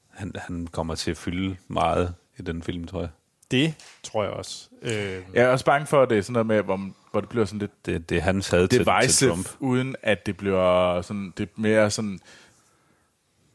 Han, 0.09 0.31
han 0.35 0.67
kommer 0.67 0.95
til 0.95 1.11
at 1.11 1.17
fylde 1.17 1.57
meget 1.67 2.13
i 2.37 2.41
den 2.41 2.63
film, 2.63 2.87
tror 2.87 2.99
jeg. 2.99 3.09
Det 3.51 3.73
tror 4.03 4.23
jeg 4.23 4.31
også. 4.33 4.69
Øh, 4.81 4.91
Jeg 5.33 5.43
er 5.43 5.47
også 5.47 5.65
bange 5.65 5.87
for, 5.87 6.01
at 6.01 6.09
det 6.09 6.17
er 6.17 6.21
sådan 6.21 6.33
noget 6.33 6.45
med, 6.47 6.61
hvor, 6.61 6.89
hvor 7.11 7.19
det 7.21 7.29
bliver 7.29 7.45
sådan 7.45 7.59
lidt 7.59 7.85
Det, 7.85 8.09
det 8.09 8.17
er 8.17 8.21
hans 8.21 8.49
had 8.49 8.67
til, 8.67 8.85
til 9.07 9.29
Trump. 9.29 9.49
uden 9.59 9.95
at 10.03 10.25
det 10.25 10.37
bliver 10.37 11.01
sådan, 11.01 11.33
det 11.37 11.43
er 11.43 11.61
mere 11.61 11.89
sådan, 11.91 12.19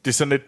det 0.04 0.10
er 0.10 0.12
sådan 0.12 0.30
lidt 0.30 0.42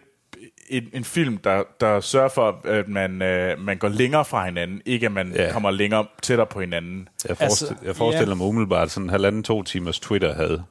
en, 0.69 0.89
en 0.93 1.03
film, 1.03 1.37
der, 1.37 1.63
der 1.79 1.99
sørger 1.99 2.29
for, 2.29 2.61
at 2.65 2.87
man, 2.87 3.21
øh, 3.21 3.59
man 3.59 3.77
går 3.77 3.87
længere 3.89 4.25
fra 4.25 4.45
hinanden, 4.45 4.81
ikke 4.85 5.05
at 5.05 5.11
man 5.11 5.31
Ja. 5.35 5.51
kommer 5.51 5.71
længere 5.71 6.05
tættere 6.21 6.47
på 6.47 6.59
hinanden. 6.59 7.09
Jeg, 7.27 7.37
forestiller, 7.37 7.71
Altså, 7.71 7.85
jeg 7.85 7.95
forestiller 7.95 8.31
ja. 8.31 8.35
mig 8.35 8.47
umiddelbart 8.47 8.91
sådan 8.91 9.05
en 9.05 9.09
halvanden, 9.09 9.43
to 9.43 9.63
timers 9.63 9.99
Twitter 9.99 10.35
havde 10.35 10.63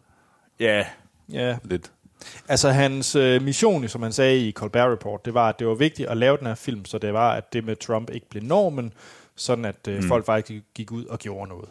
Ja, 0.60 0.86
ja, 1.32 1.56
lidt. 1.64 1.92
Altså 2.48 2.70
hans 2.70 3.16
øh, 3.16 3.42
mission, 3.42 3.88
som 3.88 4.02
han 4.02 4.12
sagde 4.12 4.48
i 4.48 4.52
Colbert 4.52 4.90
Report, 4.90 5.24
det 5.24 5.34
var, 5.34 5.48
at 5.48 5.58
det 5.58 5.66
var 5.66 5.74
vigtigt 5.74 6.08
at 6.08 6.16
lave 6.16 6.36
den 6.36 6.46
her 6.46 6.54
film, 6.54 6.84
så 6.84 6.98
det 6.98 7.12
var, 7.12 7.32
at 7.32 7.52
det 7.52 7.64
med 7.64 7.76
Trump 7.76 8.10
ikke 8.10 8.28
blev 8.28 8.42
normen, 8.42 8.92
sådan 9.36 9.64
at 9.64 9.88
øh, 9.88 9.96
mm. 9.96 10.08
folk 10.08 10.26
faktisk 10.26 10.64
gik 10.74 10.92
ud 10.92 11.04
og 11.04 11.18
gjorde 11.18 11.48
noget. 11.48 11.68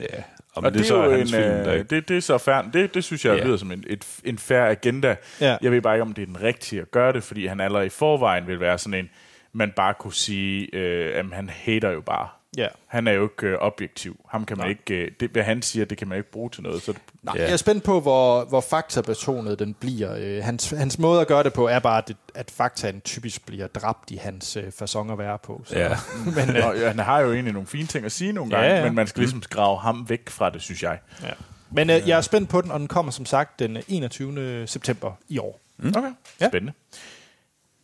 Ja. 0.00 0.22
Og, 0.54 0.62
og 0.62 0.62
det, 0.62 0.74
det 0.74 0.80
er 0.80 0.84
så 0.84 1.04
jo 1.04 1.10
hans 1.10 1.32
en, 1.32 1.36
film, 1.36 1.50
der 1.50 1.68
øh, 1.68 1.78
ikke... 1.78 1.96
det, 1.96 2.08
det 2.08 2.16
er 2.16 2.20
så 2.20 2.38
fair, 2.38 2.62
det, 2.72 2.94
det 2.94 3.04
synes 3.04 3.24
jeg 3.24 3.36
yeah. 3.36 3.46
lyder 3.46 3.56
som 3.56 3.72
en, 3.72 3.84
et, 3.86 4.06
en 4.24 4.38
fair 4.38 4.64
agenda. 4.64 5.16
Ja. 5.40 5.56
Jeg 5.62 5.72
ved 5.72 5.80
bare 5.80 5.94
ikke, 5.94 6.02
om 6.02 6.12
det 6.12 6.22
er 6.22 6.26
den 6.26 6.42
rigtige 6.42 6.82
at 6.82 6.90
gøre 6.90 7.12
det, 7.12 7.22
fordi 7.22 7.46
han 7.46 7.60
allerede 7.60 7.86
i 7.86 7.90
forvejen 7.90 8.46
vil 8.46 8.60
være 8.60 8.78
sådan 8.78 8.98
en, 8.98 9.10
man 9.52 9.72
bare 9.76 9.94
kunne 9.94 10.14
sige, 10.14 10.74
øh, 10.74 11.18
at 11.18 11.24
han 11.32 11.48
hater 11.48 11.90
jo 11.90 12.00
bare. 12.00 12.28
Ja. 12.56 12.66
Han 12.86 13.06
er 13.08 13.12
jo 13.12 13.22
ikke 13.22 13.46
øh, 13.46 13.58
objektiv. 13.60 14.20
Ham 14.28 14.44
kan 14.44 14.58
man 14.58 14.68
ikke, 14.68 14.94
øh, 14.94 15.10
det, 15.20 15.30
hvad 15.30 15.42
han 15.42 15.62
siger, 15.62 15.84
det 15.84 15.98
kan 15.98 16.08
man 16.08 16.18
ikke 16.18 16.30
bruge 16.30 16.50
til 16.50 16.62
noget. 16.62 16.82
Så 16.82 16.92
det, 16.92 17.00
Nej, 17.22 17.34
Ja. 17.36 17.42
Jeg 17.42 17.52
er 17.52 17.56
spændt 17.56 17.84
på, 17.84 18.00
hvor, 18.00 18.44
hvor 18.44 18.60
faktabetonet 18.60 19.58
den 19.58 19.74
bliver. 19.74 20.16
Øh, 20.18 20.44
hans, 20.44 20.70
hans 20.70 20.98
måde 20.98 21.20
at 21.20 21.26
gøre 21.26 21.42
det 21.42 21.52
på 21.52 21.68
er 21.68 21.78
bare, 21.78 21.98
at, 21.98 22.08
det, 22.08 22.16
at 22.34 22.50
faktaen 22.50 23.00
typisk 23.00 23.46
bliver 23.46 23.66
dræbt 23.66 24.10
i 24.10 24.16
hans 24.16 24.56
øh, 24.56 24.72
fasong 24.72 25.10
at 25.10 25.18
være 25.18 25.38
på. 25.38 25.62
Så. 25.64 25.78
Ja. 25.78 25.96
Men, 26.36 26.56
øh, 26.56 26.66
og, 26.66 26.76
ja, 26.78 26.88
han 26.88 26.98
har 26.98 27.20
jo 27.20 27.32
egentlig 27.32 27.52
nogle 27.52 27.66
fine 27.68 27.86
ting 27.86 28.04
at 28.04 28.12
sige 28.12 28.32
nogle 28.32 28.56
Ja, 28.56 28.62
gange, 28.62 28.76
ja. 28.78 28.84
men 28.84 28.94
man 28.94 29.06
skal 29.06 29.20
ligesom 29.20 29.40
grave 29.40 29.78
ham 29.78 30.06
væk 30.08 30.28
fra 30.30 30.50
det, 30.50 30.62
synes 30.62 30.82
jeg. 30.82 30.98
ja. 31.22 31.30
Men 31.70 31.90
øh, 31.90 32.08
jeg 32.08 32.16
er 32.16 32.20
spændt 32.20 32.48
på 32.50 32.60
den, 32.60 32.70
og 32.70 32.80
den 32.80 32.88
kommer 32.88 33.12
som 33.12 33.26
sagt 33.26 33.58
den 33.58 33.78
21. 33.88 34.66
september 34.66 35.12
i 35.28 35.38
år. 35.38 35.60
Okay, 35.96 36.10
Ja. 36.40 36.48
spændende. 36.48 36.72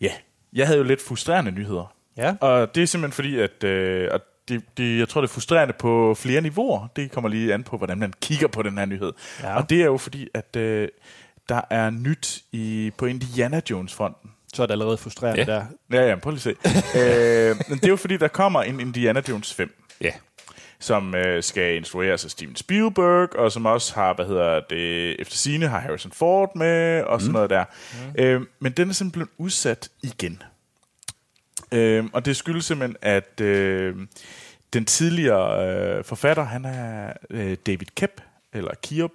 Ja, 0.01 0.13
jeg 0.53 0.67
havde 0.67 0.79
jo 0.79 0.85
lidt 0.85 1.03
frustrerende 1.03 1.51
nyheder. 1.51 1.95
Ja. 2.17 2.35
Og 2.41 2.75
det 2.75 2.83
er 2.83 2.87
simpelthen 2.87 3.13
fordi, 3.15 3.39
at 3.39 3.65
øh, 3.65 4.09
og 4.13 4.21
det, 4.49 4.63
det, 4.77 4.99
jeg 4.99 5.09
tror, 5.09 5.21
det 5.21 5.29
er 5.29 5.33
frustrerende 5.33 5.75
på 5.79 6.15
flere 6.19 6.41
niveauer. 6.41 6.87
Det 6.97 7.11
kommer 7.13 7.31
lige 7.31 7.55
an 7.55 7.65
på, 7.65 7.77
hvordan 7.77 7.99
man 7.99 8.13
kigger 8.21 8.49
på 8.49 8.63
den 8.63 8.79
her 8.79 8.85
nyhed. 8.85 9.13
Ja. 9.43 9.57
Og 9.57 9.71
det 9.71 9.81
er 9.81 9.85
jo 9.85 9.97
fordi, 9.97 10.29
at 10.35 10.57
øh, 10.57 10.89
der 11.49 11.61
er 11.71 11.91
nyt 11.91 12.43
i, 12.53 12.93
på 12.99 13.07
Indiana 13.07 13.61
Jones-fronten. 13.71 14.31
Så 14.55 14.63
er 14.63 14.67
det 14.67 14.73
allerede 14.73 14.97
frustrerende 14.97 15.41
Ja. 15.41 15.47
der. 15.47 15.65
Ja, 15.93 16.09
ja, 16.09 16.17
prøv 16.17 16.31
lige 16.33 16.51
at 16.51 16.57
se. 16.93 16.99
øh, 17.51 17.57
men 17.69 17.79
det 17.79 17.85
er 17.85 17.89
jo 17.89 17.97
fordi, 17.97 18.17
der 18.17 18.29
kommer 18.29 18.63
en 18.63 18.81
Indiana 18.81 19.23
Jones 19.29 19.55
5 19.55 19.85
Ja. 20.01 20.13
som 20.81 21.15
øh, 21.15 21.43
skal 21.43 21.77
instrueres 21.77 22.25
af 22.25 22.31
Steven 22.31 22.57
Spielberg, 22.57 23.37
og 23.37 23.53
som 23.53 23.67
også 23.67 23.95
har, 23.95 24.15
hvad 24.15 24.27
hedder 24.27 24.61
det, 24.71 25.21
efter 25.21 25.37
sine 25.37 25.69
har 25.69 25.79
Harrison 25.81 26.13
Ford 26.13 26.57
med, 26.57 27.03
og 27.03 27.21
sådan 27.21 27.33
noget 27.33 27.51
der. 27.51 27.65
Mm. 28.17 28.23
Øh, 28.25 28.41
men 28.61 28.73
den 28.73 28.89
er 28.89 28.93
simpelthen 28.93 29.29
udsat 29.39 29.89
igen. 30.03 30.43
Øh, 31.73 32.05
og 32.13 32.25
det 32.25 32.37
skyldes 32.37 32.65
simpelthen, 32.65 32.97
at 33.03 33.41
øh, 33.41 33.97
den 34.73 34.85
tidligere 34.85 35.69
øh, 35.69 36.05
forfatter, 36.05 36.43
han 36.43 36.65
er 36.65 37.13
øh, 37.31 37.57
David 37.67 37.87
Kep, 37.97 38.21
eller 38.53 38.75
Kiop. 38.83 39.11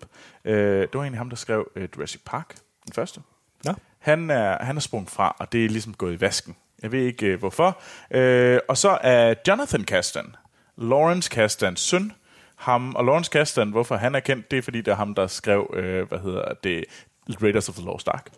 Øh, 0.46 0.82
det 0.82 0.94
var 0.94 1.02
egentlig 1.02 1.20
ham, 1.20 1.30
der 1.30 1.36
skrev 1.36 1.72
øh, 1.76 1.88
Jurassic 1.96 2.22
Park, 2.26 2.56
den 2.86 2.94
første. 2.94 3.22
Nå. 3.66 3.74
Han 4.00 4.30
er, 4.30 4.64
han 4.64 4.76
er 4.76 4.82
sprunget 4.82 5.10
fra, 5.10 5.36
og 5.40 5.52
det 5.52 5.66
er 5.66 5.70
ligesom 5.70 5.94
gået 5.94 6.14
i 6.14 6.22
vasken. 6.22 6.56
Jeg 6.82 6.92
ved 6.92 7.00
ikke 7.00 7.26
øh, 7.26 7.40
hvorfor. 7.40 7.82
Øh, 8.12 8.60
og 8.68 8.78
så 8.78 8.98
er 9.02 9.34
Jonathan 9.48 9.84
Kasdan, 9.84 10.36
Lawrence 10.78 11.30
Kasdans 11.30 11.80
søn, 11.80 12.12
ham, 12.56 12.96
og 12.96 13.06
Lawrence 13.06 13.32
Kasdan, 13.32 13.70
hvorfor 13.70 13.96
han 13.96 14.16
er 14.16 14.20
kendt, 14.20 14.52
det 14.52 14.58
er 14.58 14.62
fordi, 14.62 14.82
det 14.82 14.92
er 14.92 14.96
ham, 14.96 15.16
der 15.16 15.28
skrev, 15.28 15.74
øh, 15.74 16.08
hvad 16.08 16.20
hedder 16.20 16.54
det, 16.64 16.86
Raiders 17.42 17.70
of 17.70 17.76
the 17.76 17.86
Lost 17.86 18.08
Ark. 18.08 18.30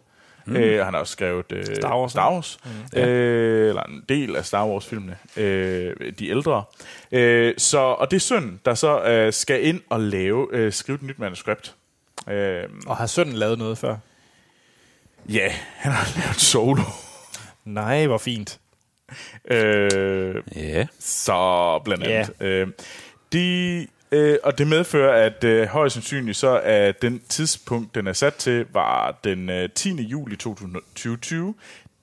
Mm. 0.47 0.55
Øh, 0.55 0.85
han 0.85 0.93
har 0.93 0.99
også 1.01 1.11
skrevet 1.11 1.51
øh, 1.51 1.65
Star 1.75 1.99
Wars, 1.99 2.11
Star 2.11 2.33
Wars 2.33 2.59
mm. 2.93 2.99
øh, 2.99 3.69
eller 3.69 3.83
en 3.83 4.03
del 4.09 4.35
af 4.35 4.45
Star 4.45 4.65
Wars-filmene, 4.67 5.17
øh, 5.37 5.95
de 6.19 6.29
ældre. 6.29 6.63
Øh, 7.11 7.53
så, 7.57 7.77
og 7.79 8.11
det 8.11 8.17
er 8.17 8.21
sønnen, 8.21 8.59
der 8.65 8.73
så 8.73 9.01
øh, 9.03 9.33
skal 9.33 9.65
ind 9.65 9.81
og 9.89 9.99
lave, 9.99 10.47
øh, 10.51 10.73
skrive 10.73 10.95
et 10.95 11.03
nyt 11.03 11.19
manuskript. 11.19 11.75
Øh, 12.29 12.63
Og 12.87 12.97
har 12.97 13.05
sønnen 13.05 13.35
lavet 13.35 13.57
noget 13.59 13.77
før? 13.77 13.95
ja, 15.29 15.51
han 15.75 15.91
har 15.91 16.19
lavet 16.21 16.35
solo. 16.39 16.81
Nej, 17.65 18.05
hvor 18.07 18.17
fint. 18.17 18.59
Øh, 19.51 20.35
Ja. 20.55 20.87
Så 20.99 21.79
blandt 21.85 22.03
andet. 22.03 22.31
Yeah. 22.41 22.61
Øh, 22.61 22.67
de, 23.33 23.87
øh, 24.11 24.37
og 24.43 24.57
det 24.57 24.67
medfører, 24.67 25.25
at 25.25 25.43
øh, 25.43 25.67
højst 25.67 25.93
sandsynligt 25.93 26.37
så 26.37 26.49
er 26.63 26.91
den 26.91 27.21
tidspunkt, 27.29 27.95
den 27.95 28.07
er 28.07 28.13
sat 28.13 28.33
til, 28.35 28.65
var 28.73 29.19
den 29.23 29.49
øh, 29.49 29.69
10. 29.75 30.01
juli 30.01 30.35
2020. 30.35 31.55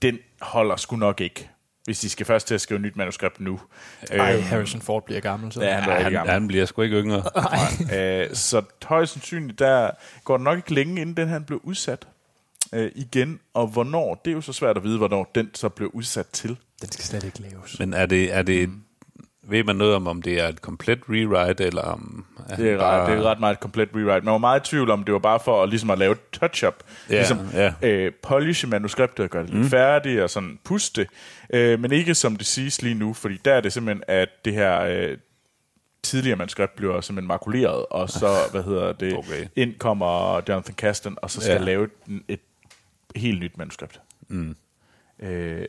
Den 0.03 0.19
holder 0.41 0.77
sgu 0.77 0.97
nok 0.97 1.21
ikke, 1.21 1.49
hvis 1.85 2.01
de 2.01 2.09
skal 2.11 2.27
først 2.27 2.47
til 2.47 2.55
at 2.55 2.61
skrive 2.61 2.77
et 2.77 2.83
nyt 2.83 2.97
manuskript 2.97 3.41
nu. 3.41 3.61
Ej, 4.11 4.41
Harrison 4.41 4.81
Ford 4.81 5.05
bliver 5.05 5.21
gammel. 5.21 5.53
Så. 5.53 5.63
Ja, 5.63 5.75
han 5.75 5.83
er 5.83 5.87
Ja, 5.87 5.91
rigtig 5.93 6.05
han, 6.05 6.13
gammel. 6.13 6.33
han 6.33 6.49
bliver 6.49 6.67
sgu 6.67 6.83
ikke 6.83 6.97
yngre. 6.97 7.23
Øh, 7.95 8.35
så 8.35 8.63
højst 8.85 9.13
sandsynligt, 9.13 9.59
der 9.59 9.91
går 10.25 10.37
det 10.37 10.45
nok 10.45 10.57
ikke 10.57 10.75
længe, 10.75 11.01
inden 11.01 11.17
den 11.17 11.29
her 11.29 11.39
blev 11.39 11.61
udsat 11.63 12.07
øh, 12.73 12.91
igen. 12.95 13.41
Og 13.55 13.67
hvornår, 13.67 14.21
det 14.25 14.31
er 14.31 14.35
jo 14.35 14.41
så 14.41 14.53
svært 14.53 14.77
at 14.77 14.85
vide, 14.85 14.99
hvornår 14.99 15.31
den 15.35 15.51
så 15.55 15.69
blev 15.69 15.91
udsat 15.93 16.27
til. 16.27 16.57
Den 16.81 16.93
skal 16.93 17.05
slet 17.05 17.25
ikke 17.25 17.41
laves. 17.41 17.79
Men 17.79 17.95
er 17.95 18.07
det, 18.07 18.35
er 18.35 18.43
det 18.43 18.71
ved 19.49 19.65
man 19.65 19.77
noget 19.77 19.95
om, 19.95 20.07
om 20.07 20.23
det 20.23 20.41
er 20.41 20.49
et 20.49 20.63
komplet 20.63 21.01
rewrite, 21.09 21.65
eller 21.65 21.83
om... 21.83 22.25
Det 22.57 22.71
er, 22.73 22.79
ret, 22.79 23.09
det 23.11 23.19
er 23.19 23.23
ret 23.23 23.41
meget 23.41 23.53
et 23.55 23.61
komplet 23.61 23.89
rewrite. 23.95 24.25
Man 24.25 24.33
var 24.33 24.39
meget 24.39 24.67
i 24.67 24.71
tvivl 24.71 24.91
om, 24.91 25.05
det 25.05 25.13
var 25.13 25.19
bare 25.19 25.41
for 25.45 25.63
at, 25.63 25.69
ligesom 25.69 25.91
at 25.91 25.99
lave 25.99 26.13
et 26.13 26.31
touch-up. 26.33 26.75
Ja, 27.11 27.15
ligesom 27.17 27.39
ja. 27.55 27.73
øh, 27.83 28.13
polishe 28.23 28.67
manuskriptet 28.69 29.25
og 29.25 29.31
gøre 29.31 29.43
det 29.43 29.51
lidt 29.51 29.63
mm. 29.63 29.69
færdigt 29.71 30.21
og 30.21 30.31
sådan 30.31 30.59
puste. 30.65 31.07
Øh, 31.51 31.81
men 31.81 31.93
ikke 31.93 32.15
som 32.15 32.37
det 32.37 32.47
siges 32.47 32.83
lige 32.83 32.95
nu, 32.95 33.13
fordi 33.13 33.37
der 33.45 33.53
er 33.55 33.61
det 33.61 33.73
simpelthen, 33.73 34.03
at 34.09 34.29
det 34.45 34.53
her 34.53 34.81
øh, 34.81 35.19
tidligere 36.03 36.37
manuskript 36.37 36.77
bliver 36.77 37.01
simpelthen 37.01 37.29
makuleret, 37.29 37.87
og 37.91 38.11
så, 38.11 38.29
hvad 38.51 38.63
hedder 38.63 38.93
det, 38.93 39.17
Okay. 39.17 39.47
ind 39.57 39.75
kommer 39.79 40.35
Jonathan 40.49 40.75
Kasten, 40.75 41.17
og 41.23 41.31
så 41.31 41.41
skal 41.41 41.53
Ja. 41.53 41.59
ja. 41.59 41.65
lave 41.65 41.85
et, 41.85 42.21
et 42.29 42.41
helt 43.17 43.41
nyt 43.41 43.59
manuskript. 43.59 44.01
Mm. 44.29 44.57
Øh, 45.23 45.61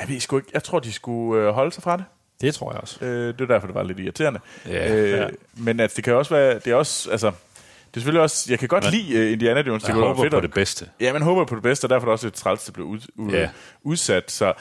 jeg, 0.00 0.08
ved 0.08 0.20
sgu 0.20 0.36
ikke, 0.36 0.50
jeg 0.54 0.62
tror, 0.62 0.78
de 0.78 0.92
skulle 0.92 1.42
øh, 1.42 1.52
holde 1.54 1.72
sig 1.72 1.82
fra 1.82 1.96
det. 1.96 2.04
Det 2.40 2.54
tror 2.54 2.72
jeg 2.72 2.80
også. 2.80 3.04
Øh, 3.04 3.34
det 3.34 3.40
er 3.40 3.46
derfor, 3.46 3.66
det 3.66 3.74
var 3.74 3.82
lidt 3.82 4.00
irriterende. 4.00 4.40
Ja, 4.66 4.94
øh, 4.94 5.10
ja. 5.10 5.28
Men 5.54 5.80
at 5.80 5.96
det 5.96 6.04
kan 6.04 6.14
også 6.14 6.34
være, 6.34 6.54
det 6.54 6.66
er 6.66 6.74
også, 6.74 7.10
altså, 7.10 7.26
det 7.26 7.96
er 7.96 8.00
selvfølgelig 8.00 8.22
også, 8.22 8.46
jeg 8.50 8.58
kan 8.58 8.68
godt 8.68 8.84
Men- 8.84 8.92
lide 8.92 9.26
uh, 9.26 9.32
Indiana 9.32 9.60
Jones. 9.60 9.82
Det 9.82 9.88
Jeg 9.88 9.96
være 9.96 10.06
håber 10.06 10.22
fedt 10.22 10.30
på 10.30 10.36
at- 10.36 10.42
det 10.42 10.52
bedste. 10.52 10.88
Ja, 11.00 11.12
man 11.12 11.22
håber 11.22 11.44
på 11.44 11.54
det 11.54 11.62
bedste, 11.62 11.84
og 11.84 11.88
derfor 11.90 12.04
er 12.06 12.08
det 12.08 12.12
også 12.12 12.26
lidt 12.26 12.34
træls, 12.34 12.64
det 12.64 12.74
blev 12.74 12.86
ud, 12.86 13.00
ud, 13.16 13.32
Ja. 13.32 13.50
udsat. 13.82 14.30
Så 14.30 14.52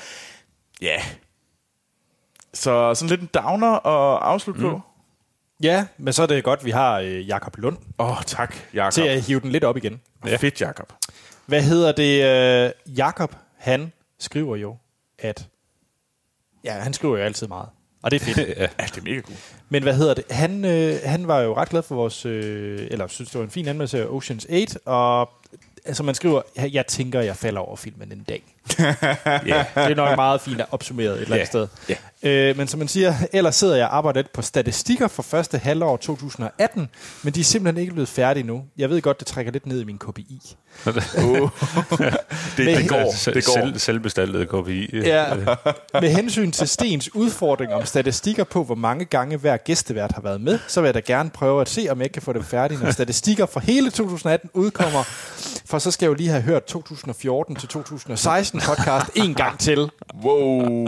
ja, 0.81 1.01
så 2.53 2.93
sådan 2.95 3.09
lidt 3.09 3.21
en 3.21 3.29
downer 3.33 3.87
at 3.87 4.19
afslutte 4.21 4.61
mm. 4.61 4.69
på. 4.69 4.81
Ja, 5.63 5.85
men 5.97 6.13
så 6.13 6.23
er 6.23 6.27
det 6.27 6.43
godt, 6.43 6.65
vi 6.65 6.71
har 6.71 6.99
øh, 6.99 7.27
Jakob 7.27 7.57
Lund 7.57 7.77
Åh, 7.99 8.09
oh, 8.11 8.23
tak, 8.25 8.55
Jakob. 8.73 8.93
til 8.93 9.01
at 9.01 9.21
hive 9.21 9.39
den 9.39 9.51
lidt 9.51 9.63
op 9.63 9.77
igen. 9.77 10.01
Ja. 10.25 10.35
Fedt, 10.35 10.61
Jakob. 10.61 10.93
Hvad 11.45 11.61
hedder 11.61 11.91
det? 11.91 12.23
Øh, 12.87 12.97
Jakob, 12.97 13.35
han 13.57 13.91
skriver 14.19 14.55
jo, 14.55 14.77
at... 15.19 15.47
Ja, 16.63 16.73
han 16.73 16.93
skriver 16.93 17.17
jo 17.17 17.23
altid 17.23 17.47
meget. 17.47 17.69
Og 18.01 18.11
det 18.11 18.21
er 18.21 18.25
fedt. 18.25 18.37
ja. 18.57 18.61
Ja, 18.79 18.85
det 18.85 18.97
er 18.97 19.01
mega 19.01 19.21
cool. 19.21 19.37
Men 19.69 19.83
hvad 19.83 19.93
hedder 19.95 20.13
det? 20.13 20.23
Han, 20.31 20.65
øh, 20.65 20.99
han 21.05 21.27
var 21.27 21.39
jo 21.39 21.53
det 21.53 21.69
glad 21.69 21.81
for 21.81 21.95
vores... 21.95 22.25
Øh, 22.25 22.87
eller 22.91 23.07
synes, 23.07 23.29
det 23.29 23.39
var 23.39 23.45
en 23.45 23.51
fin 23.51 23.67
anmeldelse 23.67 24.01
af 24.01 24.05
Ocean's 24.05 24.45
8. 24.61 24.79
Og 24.87 25.29
altså, 25.85 26.03
man 26.03 26.15
skriver, 26.15 26.41
"Jeg- 26.55 26.73
jeg 26.73 26.87
tænker, 26.87 27.21
jeg 27.21 27.35
falder 27.35 27.61
over 27.61 27.75
filmen 27.75 28.11
en 28.11 28.23
dag. 28.29 28.43
Ja. 29.45 29.65
Det 29.75 29.91
er 29.91 29.95
nok 29.95 30.15
meget 30.15 30.41
fint 30.41 30.61
opsummeret 30.71 31.13
et 31.15 31.21
eller 31.21 31.35
andet 31.35 31.39
Ja. 31.39 31.45
sted. 31.45 31.97
Øh, 32.23 32.57
men 32.57 32.67
som 32.67 32.77
man 32.79 32.87
siger, 32.87 33.13
ellers 33.33 33.55
sidder 33.55 33.75
jeg 33.75 33.85
og 33.87 33.97
arbejder 33.97 34.19
lidt 34.21 34.33
på 34.33 34.41
statistikker 34.41 35.07
for 35.07 35.23
første 35.23 35.57
halvår 35.57 35.97
2018, 35.97 36.89
men 37.23 37.33
de 37.33 37.39
er 37.39 37.43
simpelthen 37.43 37.81
ikke 37.81 37.93
blevet 37.93 38.09
færdige 38.09 38.43
nu. 38.43 38.63
Jeg 38.77 38.89
ved 38.89 39.01
godt, 39.01 39.19
det 39.19 39.27
trækker 39.27 39.51
lidt 39.51 39.65
ned 39.65 39.81
i 39.81 39.83
min 39.83 39.97
KPI. 39.97 40.41
Uh, 40.87 41.49
det, 42.57 42.67
det 42.77 42.89
går, 42.89 43.13
det 43.25 43.45
går. 43.45 43.53
Selv, 43.53 43.79
selvbestaltet 43.79 44.49
KPI. 44.49 44.89
Ja. 44.93 45.25
Med 46.01 46.09
hensyn 46.09 46.51
til 46.51 46.67
Stens 46.67 47.15
udfordring 47.15 47.73
om 47.73 47.85
statistikker 47.85 48.43
på, 48.43 48.63
hvor 48.63 48.75
mange 48.75 49.05
gange 49.05 49.37
hver 49.37 49.57
gæstevært 49.57 50.11
har 50.11 50.21
været 50.21 50.41
med, 50.41 50.59
så 50.67 50.81
vil 50.81 50.87
jeg 50.87 50.93
da 50.93 50.99
gerne 50.99 51.29
prøve 51.29 51.61
at 51.61 51.69
se, 51.69 51.87
om 51.89 51.97
jeg 51.97 52.05
ikke 52.05 52.13
kan 52.13 52.21
få 52.21 52.33
dem 52.33 52.43
færdige, 52.43 52.83
når 52.83 52.91
statistikker 52.91 53.45
for 53.45 53.59
hele 53.59 53.89
2018 53.91 54.49
udkommer. 54.53 55.03
For 55.65 55.79
så 55.79 55.91
skal 55.91 56.05
jeg 56.05 56.09
jo 56.09 56.13
lige 56.13 56.29
have 56.29 56.41
hørt 56.41 56.63
2014 56.63 57.55
til 57.55 57.69
2016 57.69 58.58
podcast 58.65 59.09
en 59.15 59.33
gang 59.33 59.59
til. 59.59 59.89
Wow. 60.23 60.87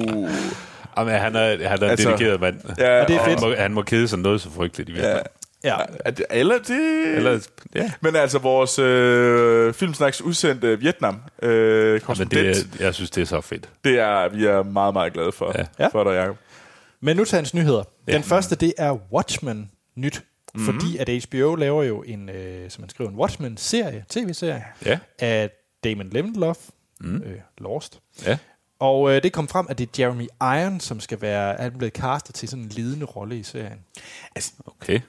Jamen, 0.98 1.14
han 1.14 1.36
er, 1.36 1.68
han 1.68 1.80
er 1.80 1.84
en 1.84 1.84
Altså, 1.84 2.10
dedikeret 2.10 2.42
mand. 2.42 2.60
Ja, 2.78 3.02
Og 3.02 3.08
det 3.08 3.16
er 3.16 3.20
han, 3.20 3.30
fedt. 3.32 3.42
må, 3.42 3.56
han 3.56 3.74
må 3.74 3.82
kede 3.82 4.08
sig 4.08 4.20
noget 4.20 4.42
så 4.42 4.50
frygteligt 4.50 4.90
i 4.90 4.92
Ja. 4.92 4.96
virkeligheden. 4.98 5.28
Ja. 5.64 5.76
Er 6.06 6.12
det- 6.12 6.26
Eller 6.30 6.58
det... 6.58 7.16
Eller, 7.18 7.40
ja. 7.76 7.92
Men 8.02 8.16
altså, 8.16 8.40
vores 8.40 8.80
øh, 8.80 9.74
Filmsnaks 9.74 10.22
udsendte 10.22 10.80
Vietnam 10.80 11.22
øh, 11.42 11.92
Men 11.92 12.02
korrespondent, 12.02 12.32
det, 12.56 12.80
er- 12.80 12.84
jeg 12.86 12.94
synes, 12.96 13.12
det 13.12 13.22
er 13.22 13.26
så 13.26 13.42
fedt. 13.42 13.70
det 13.84 14.00
er 14.00 14.30
vi 14.30 14.46
er 14.46 14.64
meget, 14.64 14.94
meget 14.94 15.14
glade 15.14 15.32
for, 15.32 15.52
Ja. 15.58 15.64
Ja. 15.80 15.88
for 15.88 16.04
dig, 16.04 16.12
Jacob. 16.14 16.36
Men 17.02 17.18
nu 17.18 17.26
tager 17.26 17.40
hans 17.40 17.54
nyheder. 17.54 17.84
Den 18.06 18.14
Ja. 18.16 18.20
første, 18.20 18.56
det 18.56 18.74
er 18.78 18.98
Watchmen 19.14 19.72
nyt. 19.96 20.22
Mm-hmm. 20.56 20.66
Fordi 20.74 20.98
at 20.98 21.10
HBO 21.30 21.56
laver 21.56 21.84
jo 21.84 22.02
en, 22.08 22.30
øh, 22.30 22.70
som 22.70 22.82
man 22.82 22.90
skriver, 22.90 23.10
en 23.10 23.16
Watchmen-serie, 23.16 24.06
tv-serie, 24.10 24.64
Ja. 24.86 25.00
af 25.20 25.50
Damon 25.84 26.10
Lindelof, 26.10 26.58
mm. 27.04 27.16
øh, 27.26 27.40
Lost. 27.58 28.00
Ja. 28.26 28.38
Og 28.80 29.16
øh, 29.16 29.24
det 29.24 29.34
kom 29.34 29.48
frem, 29.48 29.66
at 29.70 29.78
det 29.78 29.88
er 30.00 30.04
Jeremy 30.04 30.28
Irons, 30.42 30.84
som 30.84 31.00
skal 31.00 31.22
være 31.22 31.60
er 31.60 31.70
blevet 31.70 31.94
castet 31.94 32.36
til 32.36 32.50
sådan 32.50 32.64
en 32.64 32.70
ledende 32.70 33.06
rolle 33.06 33.40
i 33.40 33.44
serien. 33.44 33.80
Altså, 34.36 34.52
Okay. 34.82 35.00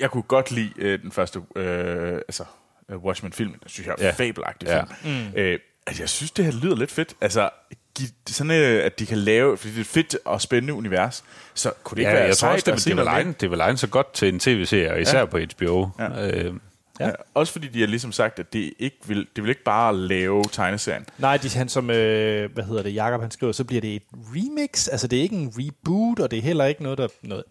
jeg 0.00 0.10
kunne 0.10 0.22
godt 0.22 0.50
lide 0.50 0.72
øh, 0.76 1.02
den 1.02 1.12
første 1.12 1.40
øh, 1.56 2.14
altså, 2.14 2.44
øh, 2.90 2.96
Watchmen-film. 2.98 3.50
Den 3.60 3.68
synes 3.68 3.86
jeg 3.86 3.94
er 3.98 4.04
Ja. 4.06 4.10
fabelagtig 4.12 4.68
Ja. 4.68 4.82
film. 5.02 5.14
Mm. 5.14 5.32
Øh, 5.36 5.58
altså, 5.86 6.02
jeg 6.02 6.08
synes, 6.08 6.30
det 6.30 6.44
her 6.44 6.52
lyder 6.52 6.76
lidt 6.76 6.90
fedt. 6.90 7.14
Altså, 7.20 7.50
giv- 7.98 8.08
sådan 8.28 8.50
øh, 8.52 8.84
at 8.84 8.98
de 8.98 9.06
kan 9.06 9.18
lave, 9.18 9.56
fordi 9.56 9.70
det 9.70 9.76
er 9.76 9.80
et 9.80 9.86
fedt 9.86 10.16
og 10.24 10.42
spændende 10.42 10.74
univers, 10.74 11.24
så 11.54 11.72
kunne 11.82 11.96
det 11.96 12.00
ikke 12.02 12.10
Ja, 12.10 12.16
være 12.16 12.26
jeg 12.26 12.36
tror 12.36 12.46
sejt 12.48 12.54
også, 12.54 12.64
det, 12.66 12.72
at 12.72 12.84
det, 12.84 12.96
vil 12.96 13.06
egne, 13.06 13.34
det 13.40 13.50
vil 13.50 13.60
egne 13.60 13.78
så 13.78 13.86
godt 13.86 14.12
til 14.12 14.28
en 14.28 14.40
tv-serie, 14.40 14.92
og 14.92 15.00
især 15.00 15.18
ja. 15.18 15.24
på 15.24 15.38
HBO. 15.38 15.88
Ja. 15.98 16.30
Øh, 16.30 16.54
Ja. 17.00 17.10
Også 17.34 17.52
fordi 17.52 17.68
de 17.68 17.80
har 17.80 17.86
ligesom 17.86 18.12
sagt, 18.12 18.38
at 18.38 18.52
det 18.52 18.72
ikke 18.78 18.96
vil, 19.06 19.26
det 19.36 19.44
vil 19.44 19.48
ikke 19.48 19.64
bare 19.64 19.96
lave 19.96 20.44
tegneserien. 20.52 21.06
Nej, 21.18 21.36
de, 21.36 21.48
han 21.50 21.68
som, 21.68 21.90
øh, 21.90 22.52
hvad 22.52 22.64
hedder 22.64 22.82
det, 22.82 22.94
Jakob 22.94 23.20
han 23.20 23.30
skriver, 23.30 23.52
så 23.52 23.64
bliver 23.64 23.80
det 23.80 23.96
et 23.96 24.02
remix. 24.12 24.88
Altså 24.88 25.06
det 25.06 25.18
er 25.18 25.22
ikke 25.22 25.36
en 25.36 25.52
reboot, 25.58 26.18
og 26.20 26.30
det 26.30 26.38
er 26.38 26.42
heller 26.42 26.64
ikke 26.64 26.82
noget, 26.82 26.98
der, 26.98 27.08
noget 27.22 27.44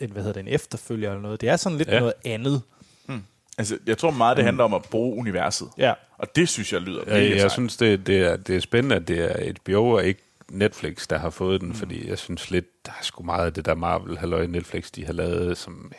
en, 0.00 0.10
hvad 0.10 0.22
hedder 0.22 0.32
det, 0.42 0.48
en 0.48 0.54
efterfølger 0.54 1.10
eller 1.10 1.22
noget. 1.22 1.40
Det 1.40 1.48
er 1.48 1.56
sådan 1.56 1.78
lidt 1.78 1.88
Ja. 1.88 1.94
ja. 1.94 2.00
noget 2.00 2.14
andet. 2.24 2.62
Altså, 3.58 3.78
jeg 3.86 3.98
tror 3.98 4.10
meget, 4.10 4.36
det 4.36 4.44
handler 4.44 4.64
om 4.64 4.74
at 4.74 4.82
bruge 4.82 5.16
universet. 5.18 5.68
Ja. 5.78 5.92
Og 6.18 6.36
det 6.36 6.48
synes 6.48 6.72
jeg 6.72 6.80
lyder 6.80 7.04
mega 7.04 7.16
jeg, 7.22 7.30
jeg 7.30 7.40
sejt. 7.40 7.52
synes, 7.52 7.76
det, 7.76 8.06
det, 8.06 8.18
er, 8.20 8.36
det 8.36 8.56
er 8.56 8.60
spændende, 8.60 8.96
at 8.96 9.08
det 9.08 9.18
er 9.18 9.52
HBO 9.64 9.88
og 9.90 10.04
ikke 10.04 10.20
Netflix, 10.50 11.06
der 11.06 11.18
har 11.18 11.30
fået 11.30 11.60
den, 11.60 11.68
mm. 11.68 11.74
fordi 11.74 12.08
jeg 12.08 12.18
synes 12.18 12.50
lidt, 12.50 12.86
der 12.86 12.92
er 12.92 13.02
sgu 13.04 13.22
meget 13.22 13.46
af 13.46 13.52
det 13.52 13.64
der 13.66 13.74
Marvel, 13.74 14.18
halløj 14.18 14.46
Netflix, 14.46 14.90
de 14.90 15.04
har 15.06 15.12
lavet, 15.12 15.58
som 15.58 15.92
øh, 15.92 15.98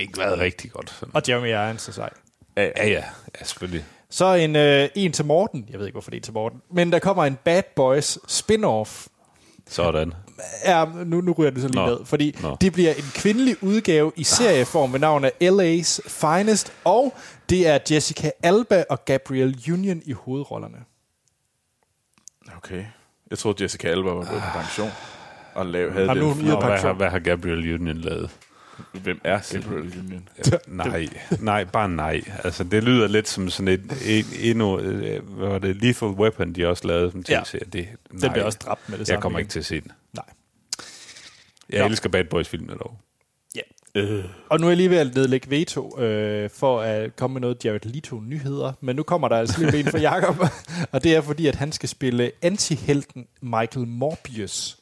ikke 0.00 0.18
været 0.18 0.38
rigtig 0.38 0.72
godt. 0.72 0.90
Sådan. 0.90 1.14
Og 1.14 1.22
Jeremy 1.28 1.48
Irons 1.48 1.88
er 1.88 1.92
sej. 1.92 2.10
Ja, 2.56 2.64
Ja, 2.64 2.86
ja, 2.86 3.04
ja, 3.40 3.44
selvfølgelig. 3.44 3.84
Så 4.10 4.34
en, 4.34 4.56
øh, 4.56 4.88
en 4.94 5.12
til 5.12 5.24
Morten. 5.24 5.66
Jeg 5.70 5.78
ved 5.78 5.86
ikke, 5.86 5.94
hvorfor 5.94 6.10
det 6.10 6.16
er 6.16 6.22
til 6.22 6.32
Morten. 6.32 6.62
Men 6.72 6.92
der 6.92 6.98
kommer 6.98 7.24
en 7.24 7.38
Bad 7.44 7.62
Boys 7.76 8.18
spin-off. 8.28 9.06
Sådan. 9.68 10.12
Ja, 10.64 10.84
nu, 10.84 11.20
nu 11.20 11.32
ryger 11.32 11.50
det 11.50 11.62
så 11.62 11.68
lige 11.68 11.80
Nå. 11.80 11.86
ned. 11.86 12.04
Fordi 12.04 12.36
Nå. 12.42 12.56
det 12.60 12.72
bliver 12.72 12.90
en 12.94 13.04
kvindelig 13.14 13.62
udgave 13.62 14.12
i 14.16 14.24
serieform 14.24 14.90
med 14.90 15.00
navn 15.00 15.24
af 15.24 15.32
LA's 15.42 16.08
Finest. 16.08 16.72
Og 16.84 17.14
det 17.50 17.68
er 17.68 17.78
Jessica 17.90 18.30
Alba 18.42 18.84
og 18.90 19.04
Gabrielle 19.04 19.72
Union 19.72 20.02
i 20.04 20.12
hovedrollerne. 20.12 20.78
Okay. 22.56 22.84
Jeg 23.30 23.38
troede, 23.38 23.62
Jessica 23.62 23.88
Alba 23.88 24.10
var 24.10 24.14
gået 24.14 24.42
på 24.42 24.58
pension. 24.58 24.90
Og 25.54 25.66
lave, 25.66 25.92
havde 25.92 26.06
Jamen, 26.06 26.22
nu 26.22 26.30
er 26.30 26.34
det. 26.34 26.52
Og 26.54 26.66
hvad, 26.66 26.78
har, 26.78 26.92
hvad 26.92 27.08
har 27.10 27.18
Gabriel 27.18 27.74
Union 27.74 27.96
lavet? 27.96 28.30
Hvem 28.92 29.20
er 29.24 29.52
Gabriel 29.52 29.98
Union? 29.98 30.28
nej, 30.66 31.08
nej, 31.40 31.64
bare 31.64 31.88
nej. 31.88 32.20
Altså, 32.44 32.64
det 32.64 32.84
lyder 32.84 33.08
lidt 33.08 33.28
som 33.28 33.50
sådan 33.50 33.68
et, 33.68 33.92
et 34.06 34.50
endnu, 34.50 34.78
øh, 34.80 35.28
hvad 35.28 35.48
var 35.48 35.58
det, 35.58 35.76
Lethal 35.76 36.08
Weapon, 36.08 36.52
de 36.52 36.66
også 36.68 36.86
lavede 36.86 37.10
som 37.10 37.24
Ja. 37.28 37.40
tv-serie. 37.40 37.64
Det, 37.72 37.88
nej, 38.10 38.20
Den 38.20 38.32
bliver 38.32 38.44
også 38.44 38.58
dræbt 38.62 38.88
med 38.88 38.98
det 38.98 39.06
samme. 39.06 39.16
Jeg 39.16 39.22
kommer 39.22 39.38
igen. 39.38 39.44
ikke 39.44 39.52
til 39.52 39.58
at 39.58 39.66
se 39.66 39.80
den. 39.80 39.92
Nej. 40.14 40.24
Jeg 41.70 41.80
Nå. 41.80 41.86
elsker 41.86 42.08
Bad 42.08 42.24
Boys-filmene 42.24 42.72
dog. 42.78 42.98
Ja. 43.56 43.60
Øh. 43.94 44.24
Og 44.50 44.60
nu 44.60 44.66
er 44.66 44.70
jeg 44.70 44.76
lige 44.76 44.90
ved 44.90 44.96
at 44.98 45.14
nedlægge 45.14 45.50
veto 45.50 46.00
øh, 46.00 46.50
for 46.50 46.80
at 46.80 47.16
komme 47.16 47.32
med 47.34 47.40
noget 47.40 47.64
Jared 47.64 47.80
Leto-nyheder. 47.86 48.72
Men 48.80 48.96
nu 48.96 49.02
kommer 49.02 49.28
der 49.28 49.36
altså 49.36 49.60
lige 49.60 49.80
en 49.80 49.86
fra 49.86 49.98
Jacob. 49.98 50.36
og 50.92 51.04
det 51.04 51.16
er 51.16 51.20
fordi, 51.20 51.46
at 51.46 51.54
han 51.54 51.72
skal 51.72 51.88
spille 51.88 52.32
antihelten 52.42 53.26
Michael 53.42 53.86
Morbius 53.86 54.78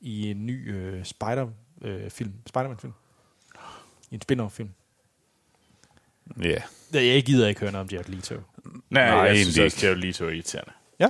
i 0.00 0.30
en 0.30 0.46
ny 0.46 0.74
øh, 0.74 1.04
Spider-film. 1.04 2.32
Spider-Man-film. 2.48 2.92
I 4.12 4.14
en 4.14 4.20
spin-off-film. 4.20 4.70
Ja. 6.42 6.62
Jeg 6.92 7.24
gider 7.24 7.48
ikke 7.48 7.60
høre 7.60 7.72
noget 7.72 7.84
om 7.84 7.92
Jared 7.92 8.08
Leto. 8.08 8.34
Nej, 8.34 8.42
Nej, 8.90 9.02
jeg 9.02 9.24
egentlig 9.24 9.52
synes 9.52 9.58
også, 9.58 9.76
det 9.80 9.84
er 9.84 9.88
jo 9.88 9.94
lige 9.94 10.12
så 10.12 10.24
irriterende. 10.24 10.72
Ja. 11.00 11.08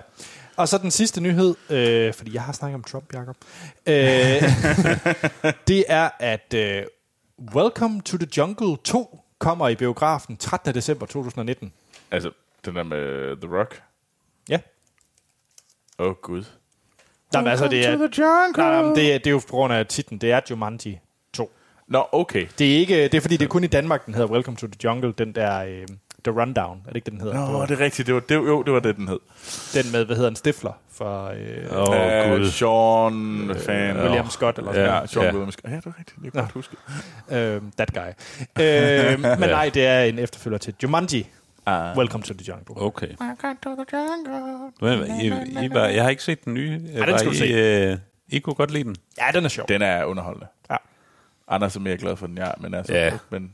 Og 0.57 0.69
så 0.69 0.79
den 0.79 0.91
sidste 0.91 1.21
nyhed, 1.21 1.55
øh, 1.71 2.15
fordi 2.15 2.35
jeg 2.35 2.43
har 2.43 2.53
snakket 2.53 2.75
om 2.75 2.85
Trump, 2.85 3.15
Jacob. 3.15 3.37
Øh, 3.87 3.95
det 5.69 5.85
er, 5.89 6.11
at 6.19 6.55
øh, 6.55 6.85
Welcome 7.55 8.03
to 8.03 8.17
the 8.17 8.29
Jungle 8.37 8.77
2 8.85 9.21
kommer 9.39 9.69
i 9.69 9.75
biografen 9.75 10.37
13. 10.37 10.75
december 10.75 11.07
2019. 11.07 11.73
Altså, 12.11 12.31
den 12.65 12.77
der 12.77 12.83
med 12.83 13.37
The 13.37 13.59
Rock. 13.59 13.83
Ja. 14.49 14.59
Åh, 15.99 16.07
oh, 16.07 16.15
gud. 16.15 16.45
Nej, 17.33 17.43
men 17.43 17.51
altså, 17.51 17.69
det 17.69 17.87
er, 17.87 17.97
to 17.97 18.07
the 18.07 18.23
jungle. 18.23 18.63
nej, 18.63 18.71
nej, 18.71 18.83
men 18.83 18.97
det, 18.97 19.15
er, 19.15 19.19
det 19.19 19.27
er 19.27 19.31
jo 19.31 19.39
på 19.39 19.57
grund 19.57 19.73
af 19.73 19.87
titlen. 19.87 20.21
Det 20.21 20.33
er 20.33 20.41
Jumanji 20.51 20.93
2. 20.93 20.99
Nå, 21.89 22.05
okay. 22.13 22.47
Det 22.59 22.75
er, 22.75 22.79
ikke, 22.79 23.03
det 23.03 23.15
er 23.15 23.21
fordi, 23.21 23.37
det 23.37 23.45
er 23.45 23.49
kun 23.49 23.65
i 23.65 23.67
Danmark, 23.67 24.07
den 24.07 24.15
hedder 24.15 24.31
Welcome 24.33 24.57
to 24.57 24.67
the 24.67 24.77
Jungle, 24.85 25.13
den 25.19 25.33
der 25.33 25.65
øh, 25.65 25.87
The 26.25 26.41
Rundown. 26.41 26.79
Er 26.85 26.89
det 26.89 26.97
ikke 26.97 27.05
det, 27.05 27.13
den 27.13 27.21
hedder? 27.21 27.51
Nå, 27.53 27.63
det 27.63 27.71
er 27.71 27.81
rigtigt. 27.81 28.07
Det 28.07 28.15
var, 28.15 28.21
det, 28.21 28.35
jo, 28.35 28.63
det 28.63 28.73
var 28.73 28.81
det, 28.81 28.97
den 28.97 29.09
hed. 29.09 29.19
Den 29.75 29.93
med, 29.93 30.05
hvad 30.05 30.17
hedder 30.17 30.31
den, 30.31 30.37
Stifler 30.37 30.73
for 30.93 31.27
øh, 31.27 31.89
oh, 31.89 32.31
Øh, 32.31 32.39
gud. 32.39 32.51
Sean, 32.51 33.47
hvad 33.47 33.57
fanden? 33.57 34.03
William 34.03 34.31
Scott, 34.31 34.59
eller 34.59 34.73
sådan 34.73 34.87
Ja. 34.87 34.97
Ja, 35.01 35.07
Sean 35.07 35.25
Ja. 35.25 35.31
William 35.31 35.51
Scott. 35.51 35.71
Ja, 35.73 35.77
det 35.77 35.87
er 35.87 35.93
rigtigt. 35.99 36.17
Det 36.25 36.33
kan 36.33 36.41
jeg 36.41 36.43
godt 36.43 36.53
huske. 36.53 36.77
Øh, 37.31 37.63
that 37.79 37.93
guy. 37.95 38.11
Øh, 38.63 39.21
men 39.41 39.49
nej, 39.49 39.71
det 39.75 39.87
er 39.87 40.01
en 40.03 40.19
efterfølger 40.19 40.59
til 40.59 40.75
Jumanji. 40.83 41.27
Ah. 41.67 41.97
Welcome 41.99 42.23
to 42.25 42.35
the 42.35 42.45
Jungle. 42.49 42.83
Okay. 42.83 43.09
Men, 44.81 45.21
I, 45.21 45.27
I 45.65 45.71
var, 45.75 45.87
jeg 45.87 46.03
har 46.03 46.11
ikke 46.11 46.23
set 46.23 46.45
den 46.45 46.55
nye. 46.55 46.73
den 46.73 47.19
skal 47.19 47.27
du 47.27 47.31
I, 47.31 47.35
se. 47.37 47.45
øh, 47.45 47.99
I 48.29 48.39
kunne 48.39 48.55
godt 48.55 48.71
lide 48.71 48.85
den. 48.85 48.97
Ja, 49.19 49.25
den 49.35 49.45
er 49.45 49.49
sjov. 49.49 49.69
Den 49.69 49.83
er 49.83 50.05
underholdende. 50.05 50.47
Ja. 50.71 50.77
Anders 51.49 51.77
er 51.77 51.81
mere 51.81 51.97
glad 51.97 52.17
for 52.17 52.27
den, 52.27 52.39
ja, 52.39 52.51
men 52.61 52.75
altså, 52.75 52.93
Ja. 52.95 53.13
men 53.31 53.53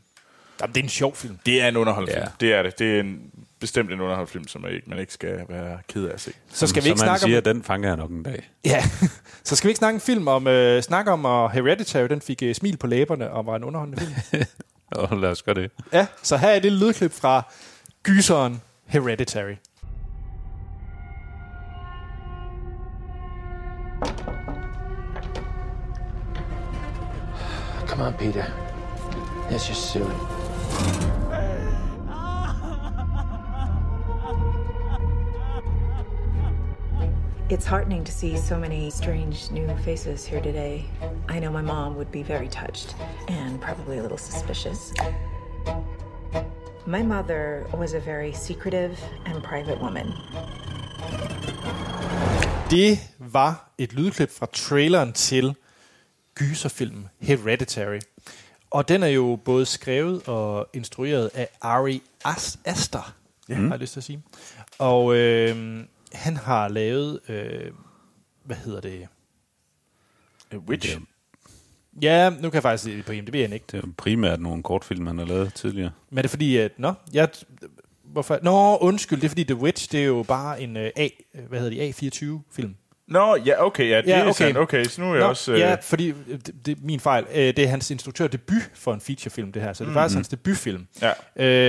Jamen, 0.60 0.74
det 0.74 0.80
er 0.80 0.84
en 0.84 0.88
sjov 0.88 1.16
film. 1.16 1.38
det 1.46 1.62
er 1.62 1.68
en 1.68 1.76
underholdende 1.76 2.18
Ja. 2.18 2.24
film. 2.24 2.32
Det 2.40 2.54
er 2.54 2.62
det. 2.62 2.78
Det 2.78 2.96
er 2.96 3.00
en, 3.00 3.20
bestemt 3.60 3.92
en 3.92 4.00
underholdende 4.00 4.32
film, 4.32 4.48
som 4.48 4.62
man 4.62 4.72
ikke, 4.72 4.90
man 4.90 4.98
ikke 4.98 5.12
skal 5.12 5.44
være 5.48 5.78
ked 5.88 6.04
af 6.08 6.14
at 6.14 6.20
se. 6.20 6.32
Så 6.48 6.66
skal 6.66 6.82
vi 6.82 6.88
Som 6.88 6.92
ikke 6.92 6.98
man 6.98 7.06
snakke 7.06 7.20
siger, 7.20 7.36
om... 7.38 7.42
den 7.44 7.62
fanger 7.64 7.88
jeg 7.88 7.96
nok 7.96 8.10
en 8.10 8.22
dag. 8.22 8.50
Ja, 8.64 8.82
så 9.44 9.56
skal 9.56 9.68
vi 9.68 9.70
ikke 9.70 9.78
snakke 9.78 9.94
en 9.96 10.00
film 10.00 10.28
om... 10.28 10.46
Øh, 10.46 10.82
snakke 10.82 11.10
om, 11.10 11.24
og 11.24 11.50
Hereditary, 11.50 12.06
den 12.08 12.20
fik 12.20 12.42
øh, 12.42 12.54
smil 12.54 12.76
på 12.76 12.86
læberne 12.86 13.30
og 13.30 13.46
var 13.46 13.56
en 13.56 13.64
underholdende 13.64 14.00
film. 14.30 14.44
Og 14.92 15.18
lad 15.18 15.30
os 15.30 15.42
gøre 15.42 15.54
det. 15.54 15.70
ja, 15.92 16.06
så 16.22 16.36
her 16.36 16.48
er 16.48 16.58
det 16.60 16.72
lydklip 16.72 17.12
fra 17.12 17.52
gyseren 18.02 18.62
Hereditary. 18.86 19.54
Come 27.98 28.06
on, 28.06 28.14
Peter. 28.14 28.46
Let's 29.50 29.66
just 29.66 29.92
do. 29.92 30.08
It's 37.48 37.66
heartening 37.66 38.04
to 38.04 38.12
see 38.12 38.36
so 38.36 38.56
many 38.56 38.90
strange 38.90 39.50
new 39.50 39.66
faces 39.78 40.24
here 40.24 40.40
today. 40.40 40.84
I 41.28 41.40
know 41.40 41.50
my 41.50 41.60
mom 41.60 41.96
would 41.96 42.12
be 42.12 42.22
very 42.22 42.46
touched 42.46 42.94
and 43.26 43.60
probably 43.60 43.98
a 43.98 44.02
little 44.02 44.16
suspicious. 44.16 44.94
My 46.86 47.02
mother 47.02 47.66
was 47.74 47.94
a 47.94 48.00
very 48.00 48.32
secretive 48.32 48.96
and 49.26 49.42
private 49.42 49.80
woman. 49.80 50.12
Det 52.70 52.98
var 53.18 53.72
et 53.78 53.92
lydklip 53.92 54.30
fra 54.30 54.46
traileren 54.46 55.12
til 55.12 55.54
gyserfilmen 56.38 57.08
Hereditary. 57.20 57.98
Og 58.70 58.88
den 58.88 59.02
er 59.02 59.06
jo 59.08 59.38
både 59.44 59.66
skrevet 59.66 60.28
og 60.28 60.68
instrueret 60.72 61.30
af 61.34 61.48
Ari 61.60 62.02
As- 62.26 62.58
Aster, 62.64 63.14
ja. 63.48 63.54
har 63.54 63.70
jeg 63.70 63.78
lyst 63.78 63.92
til 63.92 64.00
at 64.00 64.04
sige. 64.04 64.22
Og 64.78 65.16
øh, 65.16 65.84
han 66.12 66.36
har 66.36 66.68
lavet, 66.68 67.20
øh, 67.28 67.70
hvad 68.44 68.56
hedder 68.56 68.80
det? 68.80 69.08
A 70.50 70.56
Witch? 70.56 70.98
Ja, 72.02 72.30
nu 72.30 72.36
kan 72.36 72.54
jeg 72.54 72.62
faktisk 72.62 72.84
se 72.84 72.96
det 72.96 73.04
på 73.04 73.12
IMDb, 73.12 73.34
han 73.34 73.52
ikke. 73.52 73.64
Det 73.72 73.84
er 73.84 73.88
primært 73.96 74.40
nogle 74.40 74.62
kortfilm, 74.62 75.06
han 75.06 75.18
har 75.18 75.24
lavet 75.24 75.54
tidligere. 75.54 75.90
Men 76.10 76.18
er 76.18 76.22
det 76.22 76.30
fordi, 76.30 76.56
at... 76.56 76.78
Nå, 76.78 76.92
jeg, 77.12 77.28
hvorfor? 78.04 78.38
Nå, 78.42 78.76
undskyld, 78.76 79.20
det 79.20 79.24
er 79.24 79.28
fordi 79.28 79.44
The 79.44 79.56
Witch, 79.56 79.92
det 79.92 80.00
er 80.00 80.04
jo 80.04 80.24
bare 80.28 80.60
en 80.60 80.76
uh, 80.76 80.82
A, 80.82 81.08
hvad 81.48 81.60
hedder 81.60 81.92
de, 81.92 82.06
A24-film. 82.06 82.76
Nå, 83.08 83.36
ja, 83.36 83.64
okay, 83.66 83.88
ja, 83.90 83.96
det 83.96 84.06
Ja, 84.06 84.20
okay. 84.20 84.28
er 84.28 84.32
sandt. 84.32 84.58
Okay, 84.58 84.84
så 84.84 85.00
nu 85.00 85.06
er 85.10 85.14
jeg 85.14 85.22
Nå, 85.22 85.28
også... 85.28 85.52
Øh, 85.52 85.58
Ja, 85.58 85.74
fordi 85.82 86.08
øh, 86.08 86.16
det, 86.46 86.66
det 86.66 86.72
er 86.78 86.80
min 86.82 87.00
fejl. 87.00 87.24
Øh, 87.30 87.36
Det 87.36 87.58
er 87.58 87.68
hans 87.68 87.90
instruktør 87.90 88.26
debut 88.26 88.70
for 88.74 88.94
en 88.94 89.00
featurefilm, 89.00 89.52
det 89.52 89.62
her. 89.62 89.72
Så 89.72 89.84
det 89.84 89.90
er 89.90 89.94
faktisk 89.94 90.14
hans 90.16 90.28
debutfilm. 90.28 90.86
Ja. 91.02 91.12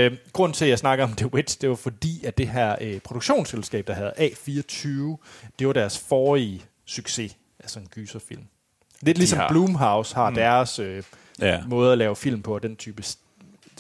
Øh, 0.08 0.18
grunden 0.34 0.54
til, 0.54 0.66
at 0.66 0.70
jeg 0.70 0.80
snakker 0.80 1.04
om 1.06 1.14
The 1.14 1.34
Witch, 1.34 1.62
det 1.62 1.70
var 1.70 1.76
fordi, 1.76 2.26
at 2.26 2.38
det 2.38 2.48
her 2.48 2.76
øh, 2.82 3.00
produktionsselskab, 3.00 3.88
der 3.88 3.94
hedder 3.94 4.12
A24, 4.12 5.18
det 5.60 5.68
var 5.68 5.74
deres 5.74 6.00
forrige 6.10 6.62
succes, 6.86 7.38
altså 7.60 7.80
en 7.80 7.88
gyserfilm. 7.96 8.44
Lidt 9.02 9.18
ligesom 9.18 9.40
har- 9.40 9.50
Blumhouse 9.50 10.16
har 10.16 10.30
mm. 10.30 10.36
deres 10.36 10.80
øh, 10.80 11.04
Ja. 11.42 11.62
måde 11.68 11.92
at 11.92 11.98
lave 11.98 12.16
film 12.16 12.42
på, 12.42 12.56
og 12.56 12.64
den 12.64 12.76
type 12.76 13.04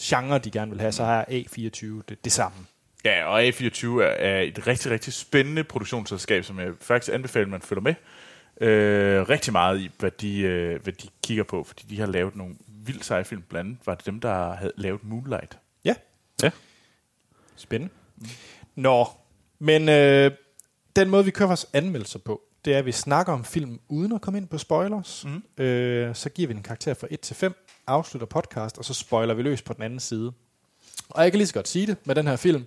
genre, 0.01 0.37
de 0.39 0.51
gerne 0.51 0.71
vil 0.71 0.79
have, 0.79 0.91
så 0.91 1.03
har 1.03 1.25
A24 1.29 1.85
det, 2.09 2.23
det 2.23 2.31
samme. 2.31 2.57
Ja, 3.05 3.25
og 3.25 3.47
A24 3.47 3.87
er, 3.87 4.01
er 4.01 4.41
et 4.41 4.67
rigtig, 4.67 4.91
rigtig 4.91 5.13
spændende 5.13 5.63
produktionsselskab, 5.63 6.43
som 6.43 6.59
jeg 6.59 6.71
faktisk 6.81 7.13
anbefaler, 7.13 7.45
at 7.45 7.51
man 7.51 7.61
følger 7.61 7.81
med 7.81 7.93
øh, 8.67 9.29
rigtig 9.29 9.53
meget 9.53 9.79
i, 9.79 9.89
hvad 9.99 10.11
de, 10.11 10.39
øh, 10.39 10.83
hvad 10.83 10.93
de 10.93 11.07
kigger 11.23 11.43
på, 11.43 11.63
fordi 11.63 11.83
de 11.89 11.99
har 11.99 12.07
lavet 12.07 12.35
nogle 12.35 12.55
vildt 12.67 13.05
seje 13.05 13.23
film. 13.25 13.41
Blandt 13.41 13.67
andet 13.69 13.87
var 13.87 13.95
det 13.95 14.05
dem, 14.05 14.19
der 14.19 14.53
havde 14.53 14.71
lavet 14.77 15.03
Moonlight. 15.03 15.57
Ja, 15.85 15.93
Ja. 16.43 16.51
spændende. 17.55 17.93
Nå, 18.75 19.07
men 19.59 19.89
øh, 19.89 20.31
den 20.95 21.09
måde, 21.09 21.25
vi 21.25 21.31
kører 21.31 21.47
vores 21.47 21.67
anmeldelser 21.73 22.19
på, 22.19 22.41
det 22.65 22.73
er, 22.73 22.77
at 22.77 22.85
vi 22.85 22.91
snakker 22.91 23.33
om 23.33 23.45
film 23.45 23.79
uden 23.87 24.11
at 24.11 24.21
komme 24.21 24.37
ind 24.39 24.47
på 24.47 24.57
spoilers. 24.57 25.25
Mm. 25.57 25.63
Øh, 25.63 26.15
så 26.15 26.29
giver 26.29 26.47
vi 26.47 26.53
en 26.53 26.63
karakter 26.63 26.93
fra 26.93 27.07
1 27.11 27.19
til 27.19 27.35
5, 27.35 27.65
afslutter 27.87 28.25
podcast, 28.27 28.77
og 28.77 28.85
så 28.85 28.93
spoiler 28.93 29.33
vi 29.33 29.41
løs 29.43 29.61
på 29.61 29.73
den 29.73 29.83
anden 29.83 29.99
side. 29.99 30.31
Og 31.09 31.23
jeg 31.23 31.31
kan 31.31 31.37
lige 31.37 31.47
så 31.47 31.53
godt 31.53 31.67
sige 31.67 31.87
det 31.87 31.97
med 32.05 32.15
den 32.15 32.27
her 32.27 32.35
film. 32.35 32.65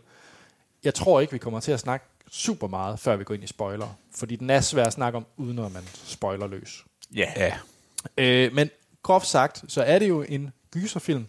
Jeg 0.85 0.95
tror 0.95 1.21
ikke, 1.21 1.33
vi 1.33 1.39
kommer 1.39 1.61
til 1.61 1.73
at 1.73 1.81
snakke 1.81 2.07
super 2.31 2.67
meget, 2.67 2.99
før 3.01 3.17
vi 3.17 3.25
går 3.25 3.35
ind 3.35 3.45
i 3.45 3.47
spoiler. 3.47 3.99
Fordi 4.15 4.37
den 4.37 4.51
er 4.51 4.61
svær 4.61 4.85
at 4.85 4.93
snakke 4.93 5.17
om, 5.17 5.27
uden 5.37 5.59
at 5.59 5.73
man 5.73 5.83
spoiler 6.05 6.47
løs. 6.47 6.85
Ja. 7.15 7.33
Ja. 7.37 7.57
Øh, 8.19 8.53
men 8.55 8.71
groft 9.03 9.27
sagt, 9.27 9.65
så 9.69 9.83
er 9.83 9.99
det 9.99 10.09
jo 10.09 10.23
en 10.29 10.51
gyserfilm, 10.71 11.27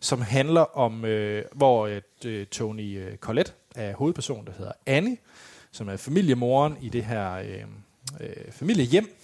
som 0.00 0.20
handler 0.20 0.78
om, 0.78 1.04
øh, 1.04 1.44
hvor 1.52 1.88
et, 1.88 2.24
øh, 2.24 2.46
Tony 2.46 2.98
øh, 2.98 3.16
Collette 3.16 3.52
er 3.74 3.94
hovedpersonen, 3.94 4.46
der 4.46 4.52
hedder 4.52 4.72
Annie, 4.86 5.16
som 5.72 5.88
er 5.88 5.96
familiemoren 5.96 6.76
i 6.80 6.88
det 6.88 7.04
her 7.04 7.32
øh, 7.32 7.64
øh, 8.20 8.52
familiehjem, 8.52 9.16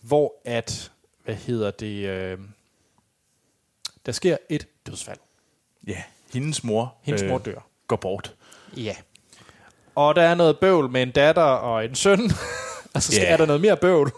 hvor 0.00 0.34
at, 0.44 0.92
hvad 1.24 1.34
hedder 1.34 1.70
det, 1.70 2.08
øh, 2.08 2.38
der 4.06 4.12
sker 4.12 4.36
et 4.48 4.66
dødsfald. 4.86 5.18
ja. 5.86 6.02
Hendes 6.32 6.64
mor, 6.64 6.94
Hendes 7.02 7.22
mor 7.24 7.38
dør. 7.38 7.60
går 7.86 7.96
bort. 7.96 8.34
Ja. 8.76 8.96
Og 9.98 10.14
der 10.16 10.22
er 10.22 10.34
noget 10.34 10.58
bøvl 10.58 10.90
med 10.90 11.02
en 11.02 11.10
datter 11.10 11.42
og 11.42 11.84
en 11.84 11.94
søn, 11.94 12.30
og 12.94 13.02
så 13.02 13.12
skal 13.12 13.22
Ja. 13.22 13.28
yeah. 13.28 13.38
der 13.38 13.46
noget 13.46 13.60
mere 13.60 13.76
bøvl. 13.76 14.12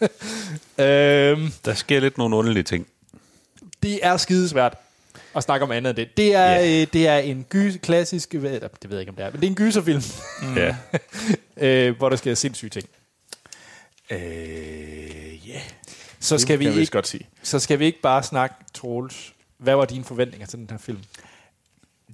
øhm, 0.78 1.52
Der 1.64 1.74
sker 1.74 2.00
lidt 2.00 2.18
nogle 2.18 2.36
underlige 2.36 2.62
ting. 2.62 2.86
det 3.82 4.00
er 4.02 4.16
skidesvært 4.16 4.76
at 5.36 5.42
snakke 5.42 5.64
om 5.64 5.70
andet 5.72 5.90
end 5.90 5.96
det. 5.96 6.16
Det 6.16 6.34
er, 6.34 6.50
Ja. 6.52 6.80
øh, 6.80 6.86
det 6.92 7.08
er 7.08 7.18
en 7.18 7.46
gys, 7.50 7.74
klassisk, 7.82 8.32
det 8.32 8.42
ved 8.42 8.50
jeg 8.50 8.60
ikke 9.00 9.10
om 9.10 9.16
det 9.16 9.24
er, 9.24 9.30
men 9.30 9.40
det 9.40 9.46
er 9.46 9.50
en 9.50 9.54
gyserfilm, 9.56 10.02
Mm. 10.42 10.56
Ja. 10.56 10.76
øh, 11.88 11.96
hvor 11.96 12.08
der 12.08 12.16
sker 12.16 12.34
sindssyge 12.34 12.70
ting. 12.70 12.88
Øh, 14.10 15.48
ja. 15.48 15.60
Så 16.20 16.38
skal, 16.38 16.58
vi 16.58 16.64
jeg 16.64 16.72
vist 16.72 16.80
ikke, 16.80 16.92
godt 16.92 17.06
sige. 17.08 17.26
så 17.42 17.58
skal 17.58 17.78
vi 17.78 17.84
ikke 17.84 18.00
bare 18.02 18.22
snakke, 18.22 18.54
Troels. 18.74 19.32
Hvad 19.58 19.74
var 19.74 19.84
dine 19.84 20.04
forventninger 20.04 20.46
til 20.46 20.58
den 20.58 20.68
her 20.70 20.78
film? 20.78 20.98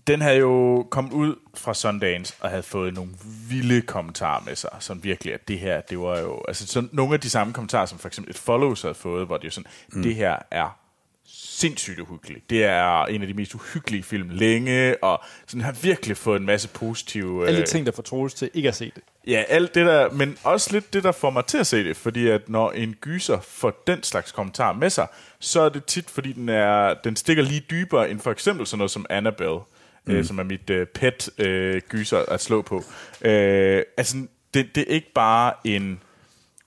Den 0.06 0.20
havde 0.20 0.38
jo 0.38 0.86
kommet 0.90 1.12
ud 1.12 1.36
fra 1.54 1.74
Sundance 1.74 2.34
og 2.40 2.50
havde 2.50 2.62
fået 2.62 2.94
nogle 2.94 3.10
vilde 3.48 3.82
kommentarer 3.82 4.44
med 4.44 4.56
sig, 4.56 4.70
som 4.80 5.04
virkelig, 5.04 5.34
at 5.34 5.48
det 5.48 5.58
her, 5.58 5.80
det 5.80 5.98
var 5.98 6.18
jo, 6.18 6.42
altså 6.48 6.66
sådan, 6.66 6.90
nogle 6.92 7.14
af 7.14 7.20
de 7.20 7.30
samme 7.30 7.52
kommentarer, 7.52 7.86
som 7.86 7.98
for 7.98 8.08
eksempel 8.08 8.30
et 8.30 8.38
Follows 8.38 8.82
havde 8.82 8.94
fået, 8.94 9.26
hvor 9.26 9.36
det 9.36 9.44
jo 9.44 9.50
sådan, 9.50 9.70
mm. 9.92 10.02
det 10.02 10.14
her 10.14 10.36
er 10.50 10.78
sindssygt 11.26 12.00
uhyggeligt. 12.00 12.50
Det 12.50 12.64
er 12.64 13.04
en 13.04 13.22
af 13.22 13.28
de 13.28 13.34
mest 13.34 13.54
uhyggelige 13.54 14.02
film 14.02 14.28
længe, 14.30 15.04
og 15.04 15.22
sådan 15.46 15.60
har 15.60 15.72
virkelig 15.72 16.16
fået 16.16 16.40
en 16.40 16.46
masse 16.46 16.68
positive... 16.68 17.46
Alle 17.46 17.60
øh, 17.60 17.66
de 17.66 17.70
ting, 17.70 17.86
der 17.86 17.92
får 17.92 18.02
Troels 18.02 18.34
til 18.34 18.50
ikke 18.54 18.68
at 18.68 18.74
se 18.74 18.92
det. 18.94 19.02
Ja, 19.26 19.44
alt 19.48 19.74
det 19.74 19.86
der, 19.86 20.10
men 20.10 20.38
også 20.44 20.72
lidt 20.72 20.92
det, 20.92 21.04
der 21.04 21.12
får 21.12 21.30
mig 21.30 21.44
til 21.44 21.58
at 21.58 21.66
se 21.66 21.84
det, 21.84 21.96
fordi 21.96 22.28
at 22.28 22.48
når 22.48 22.70
en 22.70 22.94
gyser 23.00 23.40
får 23.40 23.82
den 23.86 24.02
slags 24.02 24.32
kommentar 24.32 24.72
med 24.72 24.90
sig, 24.90 25.06
så 25.38 25.60
er 25.60 25.68
det 25.68 25.84
tit, 25.84 26.10
fordi 26.10 26.32
den, 26.32 26.48
er, 26.48 26.94
den 27.04 27.16
stikker 27.16 27.42
lige 27.42 27.64
dybere 27.70 28.10
end 28.10 28.20
for 28.20 28.30
eksempel 28.30 28.66
sådan 28.66 28.78
noget 28.78 28.90
som 28.90 29.06
Annabelle, 29.10 29.58
mm. 30.06 30.14
øh, 30.14 30.24
som 30.24 30.38
er 30.38 30.42
mit 30.42 30.70
øh, 30.70 30.86
pet 30.86 31.28
øh, 31.38 31.82
gyser 31.88 32.18
at 32.18 32.40
slå 32.40 32.62
på. 32.62 32.82
Øh, 33.22 33.82
altså, 33.96 34.16
det, 34.54 34.74
det 34.74 34.80
er 34.80 34.94
ikke 34.94 35.12
bare 35.14 35.52
en 35.64 36.00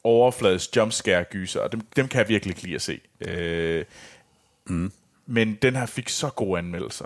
overfladisk 0.04 0.76
jumpscare 0.76 1.24
gyser, 1.24 1.60
og 1.60 1.72
dem, 1.72 1.82
dem 1.96 2.08
kan 2.08 2.20
jeg 2.20 2.30
virkelig 2.30 2.52
ikke 2.52 2.64
lide 2.64 2.76
at 2.76 2.82
se. 2.82 3.00
Øh, 3.22 3.86
mm. 4.66 4.92
Men 5.26 5.56
den 5.62 5.76
her 5.76 5.86
fik 5.86 6.10
så 6.10 6.30
gode 6.30 6.58
anmeldelser, 6.58 7.06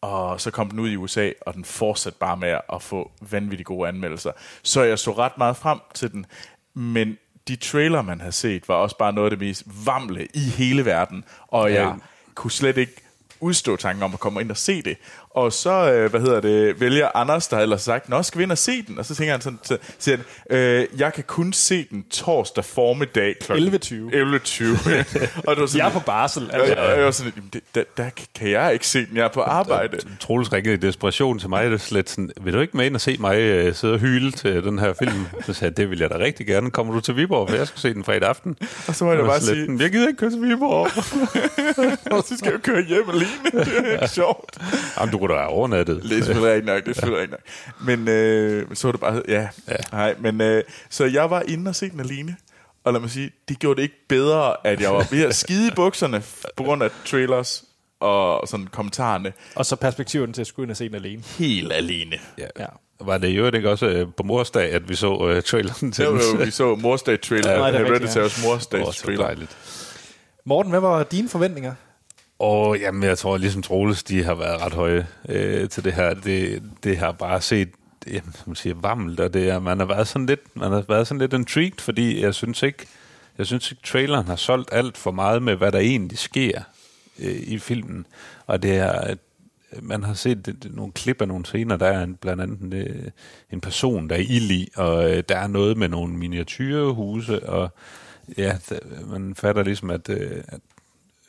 og 0.00 0.40
så 0.40 0.50
kom 0.50 0.70
den 0.70 0.78
ud 0.78 0.90
i 0.90 0.96
USA, 0.96 1.30
og 1.40 1.54
den 1.54 1.64
fortsatte 1.64 2.18
bare 2.18 2.36
med 2.36 2.58
at 2.72 2.82
få 2.82 3.10
vanvittigt 3.30 3.66
gode 3.66 3.88
anmeldelser. 3.88 4.32
Så 4.62 4.82
jeg 4.82 4.98
så 4.98 5.12
ret 5.12 5.38
meget 5.38 5.56
frem 5.56 5.78
til 5.94 6.12
den, 6.12 6.26
men 6.74 7.18
de 7.48 7.56
trailer, 7.56 8.02
man 8.02 8.20
havde 8.20 8.32
set, 8.32 8.68
var 8.68 8.74
også 8.74 8.98
bare 8.98 9.12
noget 9.12 9.26
af 9.26 9.38
det 9.38 9.46
mest 9.48 9.64
vamle 9.86 10.26
i 10.34 10.40
hele 10.40 10.84
verden, 10.84 11.24
og 11.48 11.72
jeg 11.72 11.84
Ja. 11.84 11.92
kunne 12.34 12.50
slet 12.50 12.76
ikke 12.76 12.92
udstå 13.40 13.76
tanken 13.76 14.02
om 14.02 14.12
at 14.14 14.20
komme 14.20 14.40
ind 14.40 14.50
og 14.50 14.56
se 14.56 14.82
det. 14.82 14.96
Og 15.34 15.52
så, 15.52 15.92
øh, 15.92 16.10
hvad 16.10 16.20
hedder 16.20 16.40
det, 16.40 16.80
vælger 16.80 17.08
Anders, 17.14 17.48
der 17.48 17.58
ellers 17.58 17.82
sagt, 17.82 18.08
nå, 18.08 18.22
skal 18.22 18.38
vi 18.38 18.42
ind 18.42 18.52
og 18.52 18.58
se 18.58 18.82
den? 18.82 18.98
Og 18.98 19.04
så 19.04 19.14
tænker 19.14 19.32
han 19.32 19.40
sådan, 19.40 19.58
så 19.62 19.78
siger 19.98 20.16
han, 20.16 20.58
øh, 20.58 20.86
jeg 20.98 21.12
kan 21.12 21.24
kun 21.26 21.52
se 21.52 21.86
den 21.90 22.04
torsdag 22.10 22.64
formiddag 22.64 23.34
kl. 23.40 23.52
11.20. 23.52 23.56
11.20. 23.56 23.60
og 25.48 25.56
var 25.56 25.66
sådan, 25.66 25.78
Jeg 25.78 25.86
er 25.88 25.92
på 25.92 26.00
barsel. 26.00 26.50
og 26.50 26.54
Altså. 26.56 26.74
jeg, 26.82 26.96
jeg 26.96 27.04
var 27.04 27.10
sådan, 27.10 27.32
"Jamen, 27.36 27.50
det, 27.52 27.60
der, 27.74 27.82
der 27.96 28.10
kan 28.34 28.50
jeg 28.50 28.72
ikke 28.72 28.86
se 28.86 29.06
den, 29.06 29.16
jeg 29.16 29.24
er 29.24 29.28
på 29.28 29.40
arbejde. 29.40 29.98
Troels 30.20 30.52
ringede 30.52 30.74
i 30.74 30.78
desperation 30.78 31.38
til 31.38 31.48
mig, 31.48 31.70
det 31.70 31.80
slet 31.80 32.10
sådan, 32.10 32.30
vil 32.40 32.52
du 32.52 32.60
ikke 32.60 32.76
med 32.76 32.86
ind 32.86 32.94
og 32.94 33.00
se 33.00 33.16
mig 33.20 33.36
øh, 33.38 33.74
sidde 33.74 33.94
og 33.94 34.00
hyle 34.00 34.32
til 34.32 34.64
den 34.64 34.78
her 34.78 34.92
film? 34.92 35.26
Så 35.46 35.52
sagde 35.52 35.70
jeg, 35.70 35.76
det 35.76 35.90
vil 35.90 35.98
jeg 35.98 36.10
da 36.10 36.18
rigtig 36.18 36.46
gerne. 36.46 36.70
Kommer 36.70 36.94
du 36.94 37.00
til 37.00 37.16
Viborg, 37.16 37.48
for 37.48 37.56
jeg 37.56 37.66
skal 37.66 37.80
se 37.80 37.94
den 37.94 38.04
fredag 38.04 38.28
aften. 38.28 38.56
Og 38.88 38.94
så 38.94 39.04
må 39.04 39.10
jeg 39.12 39.20
da 39.20 39.24
bare 39.26 39.40
sige, 39.40 39.76
jeg 39.80 39.90
gider 39.90 40.08
ikke 40.08 40.18
køre 40.18 40.30
til 40.30 40.42
Viborg. 40.42 40.86
og 42.16 42.24
så 42.28 42.36
skal 42.38 42.50
jeg 42.52 42.60
køre 42.62 42.82
hjem 42.82 43.10
alene. 43.10 43.64
Det 43.64 43.72
er 43.86 43.92
ikke 43.92 44.08
sjovt. 44.08 44.58
Jamen, 44.98 45.12
du 45.12 45.18
kunne 45.20 45.34
da 45.34 45.38
have 45.38 45.48
overnattet. 45.50 46.02
Det 46.02 46.18
er 46.18 46.22
selvfølgelig 46.24 46.56
ikke 46.56 46.66
nok, 46.66 46.84
det 46.84 46.90
er 46.90 46.94
selvfølgelig 46.94 47.22
ikke 47.22 47.32
nok. 47.32 47.86
Men 47.86 48.08
øh, 48.08 48.66
så 48.74 48.86
var 48.88 48.92
det 48.92 49.00
bare, 49.00 49.22
ja, 49.28 49.48
ja. 49.68 49.76
nej, 49.92 50.14
men 50.20 50.40
øh, 50.40 50.62
så 50.90 51.04
jeg 51.04 51.30
var 51.30 51.42
inde 51.48 51.68
og 51.68 51.74
se 51.74 51.90
den 51.90 52.00
alene, 52.00 52.36
og 52.84 52.92
lad 52.92 53.00
mig 53.00 53.10
sige, 53.10 53.30
det 53.48 53.58
gjorde 53.58 53.76
det 53.76 53.82
ikke 53.82 54.06
bedre, 54.08 54.66
at 54.66 54.80
jeg 54.80 54.94
var 54.94 55.06
ved 55.10 55.24
at 55.24 55.34
skide 55.36 55.68
i 55.68 55.70
bukserne 55.76 56.22
på 56.56 56.62
grund 56.62 56.82
af 56.82 56.90
trailers 57.04 57.64
og 58.00 58.48
sådan 58.48 58.66
kommentarerne. 58.66 59.32
Og 59.54 59.66
så 59.66 59.76
perspektiven 59.76 60.32
til 60.32 60.40
at 60.40 60.46
skulle 60.46 60.64
ind 60.64 60.70
og 60.70 60.76
se 60.76 60.86
den 60.88 60.94
alene. 60.94 61.22
Helt 61.38 61.72
alene. 61.72 62.16
Ja. 62.38 62.46
Ja. 62.58 62.66
Var 63.00 63.18
det 63.18 63.28
jo 63.28 63.46
ikke 63.46 63.70
også 63.70 63.86
øh, 63.86 64.06
på 64.16 64.22
morsdag, 64.22 64.72
at 64.72 64.88
vi 64.88 64.94
så 64.94 65.28
øh, 65.28 65.42
traileren 65.42 65.92
til 65.92 66.04
den? 66.06 66.16
jo, 66.38 66.44
vi 66.44 66.50
så 66.50 66.74
morsdag-trailer, 66.74 67.50
Ja, 67.52 67.66
ja, 67.66 67.72
det 67.72 67.80
er 67.80 67.92
rigtigt, 67.92 68.16
Hereditary's 68.16 68.46
Åh, 68.46 68.50
morsdags 68.52 68.96
så 68.96 69.02
trailer. 69.04 69.24
dejligt. 69.24 69.56
Morten, 70.44 70.70
hvad 70.70 70.80
var 70.80 71.02
dine 71.02 71.28
forventninger? 71.28 71.74
Og 72.40 72.78
jamen, 72.78 73.02
jeg 73.02 73.18
tror, 73.18 73.36
ligesom 73.36 73.62
Troels, 73.62 74.02
de 74.02 74.24
har 74.24 74.34
været 74.34 74.60
ret 74.60 74.72
høje 74.72 75.06
øh, 75.28 75.68
til 75.68 75.84
det 75.84 75.92
her. 75.92 76.14
Det, 76.14 76.62
det 76.84 76.98
har 76.98 77.12
bare 77.12 77.40
set, 77.40 77.68
jamen, 78.06 78.32
som 78.32 78.42
man 78.46 78.56
siger, 78.56 78.74
vammelt, 78.74 79.20
og 79.20 79.34
det 79.34 79.48
er, 79.48 79.58
man 79.58 79.78
har 79.78 79.86
været 79.86 80.08
sådan 80.08 80.26
lidt, 80.26 80.56
man 80.56 80.72
har 80.72 80.84
været 80.88 81.06
sådan 81.06 81.18
lidt 81.20 81.32
intrigued, 81.32 81.78
fordi 81.78 82.22
jeg 82.22 82.34
synes 82.34 82.62
ikke, 82.62 82.86
jeg 83.38 83.46
synes 83.46 83.72
ikke, 83.72 83.82
traileren 83.82 84.26
har 84.26 84.36
solgt 84.36 84.68
alt 84.72 84.96
for 84.96 85.10
meget 85.10 85.42
med, 85.42 85.56
hvad 85.56 85.72
der 85.72 85.78
egentlig 85.78 86.18
sker 86.18 86.60
øh, 87.18 87.40
i 87.42 87.58
filmen. 87.58 88.06
Og 88.46 88.62
det 88.62 88.76
er, 88.76 88.92
at 88.92 89.18
man 89.82 90.02
har 90.02 90.14
set 90.14 90.46
det, 90.46 90.62
det, 90.62 90.74
nogle 90.74 90.92
klip 90.92 91.20
af 91.20 91.28
nogle 91.28 91.44
scener, 91.44 91.76
der 91.76 91.86
er 91.86 92.02
en, 92.02 92.14
blandt 92.14 92.42
andet 92.42 92.60
en, 92.60 92.72
øh, 92.72 93.10
en 93.50 93.60
person, 93.60 94.08
der 94.08 94.16
er 94.16 94.24
ild 94.28 94.50
i, 94.50 94.68
og 94.76 95.10
øh, 95.10 95.22
der 95.28 95.36
er 95.36 95.46
noget 95.46 95.76
med 95.76 95.88
nogle 95.88 96.14
miniatyrhuse, 96.14 97.48
og 97.48 97.70
ja, 98.38 98.58
der, 98.68 98.78
man 99.06 99.34
fatter 99.34 99.62
ligesom, 99.62 99.90
at, 99.90 100.08
øh, 100.08 100.42
at 100.48 100.60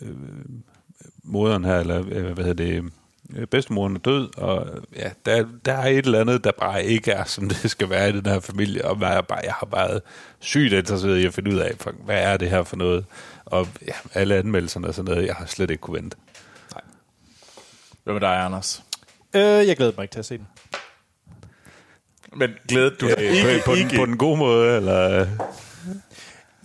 øh, 0.01 0.15
moderen 1.23 1.65
her, 1.65 1.79
eller 1.79 2.03
øh, 2.11 2.31
hvad 2.31 2.45
hedder 2.45 2.65
det, 2.65 2.91
øh, 3.35 3.47
bedstemoren 3.47 3.95
er 3.95 3.99
død, 3.99 4.37
og 4.37 4.67
ja, 4.95 5.09
der, 5.25 5.45
der 5.65 5.73
er 5.73 5.87
et 5.87 6.05
eller 6.05 6.21
andet, 6.21 6.43
der 6.43 6.51
bare 6.59 6.85
ikke 6.85 7.11
er, 7.11 7.23
som 7.23 7.49
det 7.49 7.71
skal 7.71 7.89
være 7.89 8.09
i 8.09 8.11
den 8.11 8.25
her 8.25 8.39
familie, 8.39 8.85
og 8.85 9.01
jeg, 9.01 9.25
bare, 9.27 9.39
jeg 9.43 9.53
har 9.53 9.67
været 9.71 10.01
sygt 10.39 10.73
interesseret 10.73 11.17
i 11.17 11.25
at 11.25 11.33
finde 11.33 11.51
ud 11.51 11.57
af, 11.57 11.71
for, 11.79 11.91
hvad 12.05 12.23
er 12.23 12.37
det 12.37 12.49
her 12.49 12.63
for 12.63 12.75
noget, 12.75 13.05
og 13.45 13.67
ja, 13.87 13.93
alle 14.13 14.35
anmeldelserne 14.35 14.87
og 14.87 14.93
sådan 14.93 15.11
noget, 15.11 15.27
jeg 15.27 15.35
har 15.35 15.45
slet 15.45 15.71
ikke 15.71 15.81
kunne 15.81 16.01
vente. 16.01 16.17
Hvad 18.03 18.13
med 18.13 18.21
dig, 18.21 18.45
Anders? 18.45 18.83
Øh, 19.33 19.41
jeg 19.41 19.77
glæder 19.77 19.91
mig 19.97 20.03
ikke 20.03 20.13
til 20.13 20.19
at 20.19 20.25
se 20.25 20.37
den. 20.37 20.47
Men 22.35 22.49
glædede 22.67 22.95
du 22.95 23.07
dig 23.07 23.23
ikke, 23.23 23.61
på, 23.65 23.75
den, 23.75 23.83
ikke? 23.83 23.95
på 23.95 24.05
den 24.05 24.17
gode 24.17 24.37
måde, 24.37 24.77
eller... 24.77 25.27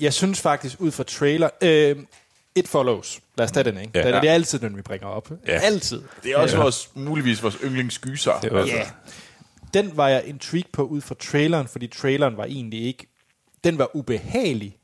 Jeg 0.00 0.14
synes 0.14 0.40
faktisk, 0.40 0.80
ud 0.80 0.90
fra 0.90 1.02
trailer... 1.02 1.48
Øh, 1.62 1.96
It 2.56 2.68
Follows. 2.68 3.20
Lad 3.38 3.44
os 3.44 3.52
tage 3.52 3.64
den, 3.64 3.78
ikke? 3.78 3.90
Ja. 3.94 4.08
Ja. 4.08 4.14
Det, 4.14 4.22
det 4.22 4.30
er 4.30 4.34
altid 4.34 4.58
den, 4.58 4.76
vi 4.76 4.82
bringer 4.82 5.06
op. 5.06 5.30
Ja. 5.46 5.52
Altid. 5.58 6.02
Det 6.22 6.30
er 6.32 6.36
også 6.36 6.56
vores, 6.56 6.90
muligvis 6.94 7.42
vores 7.42 7.58
yndlingsgyser. 7.64 8.40
Det 8.40 8.52
var, 8.52 8.64
Ja. 8.64 8.86
Den 9.74 9.96
var 9.96 10.08
jeg 10.08 10.24
intrigued 10.26 10.72
på 10.72 10.82
ud 10.82 11.00
fra 11.00 11.14
traileren, 11.14 11.68
fordi 11.68 11.86
traileren 11.86 12.36
var 12.36 12.44
egentlig 12.44 12.84
ikke... 12.84 13.06
Den 13.64 13.78
var 13.78 13.96
ubehagelig. 13.96 14.76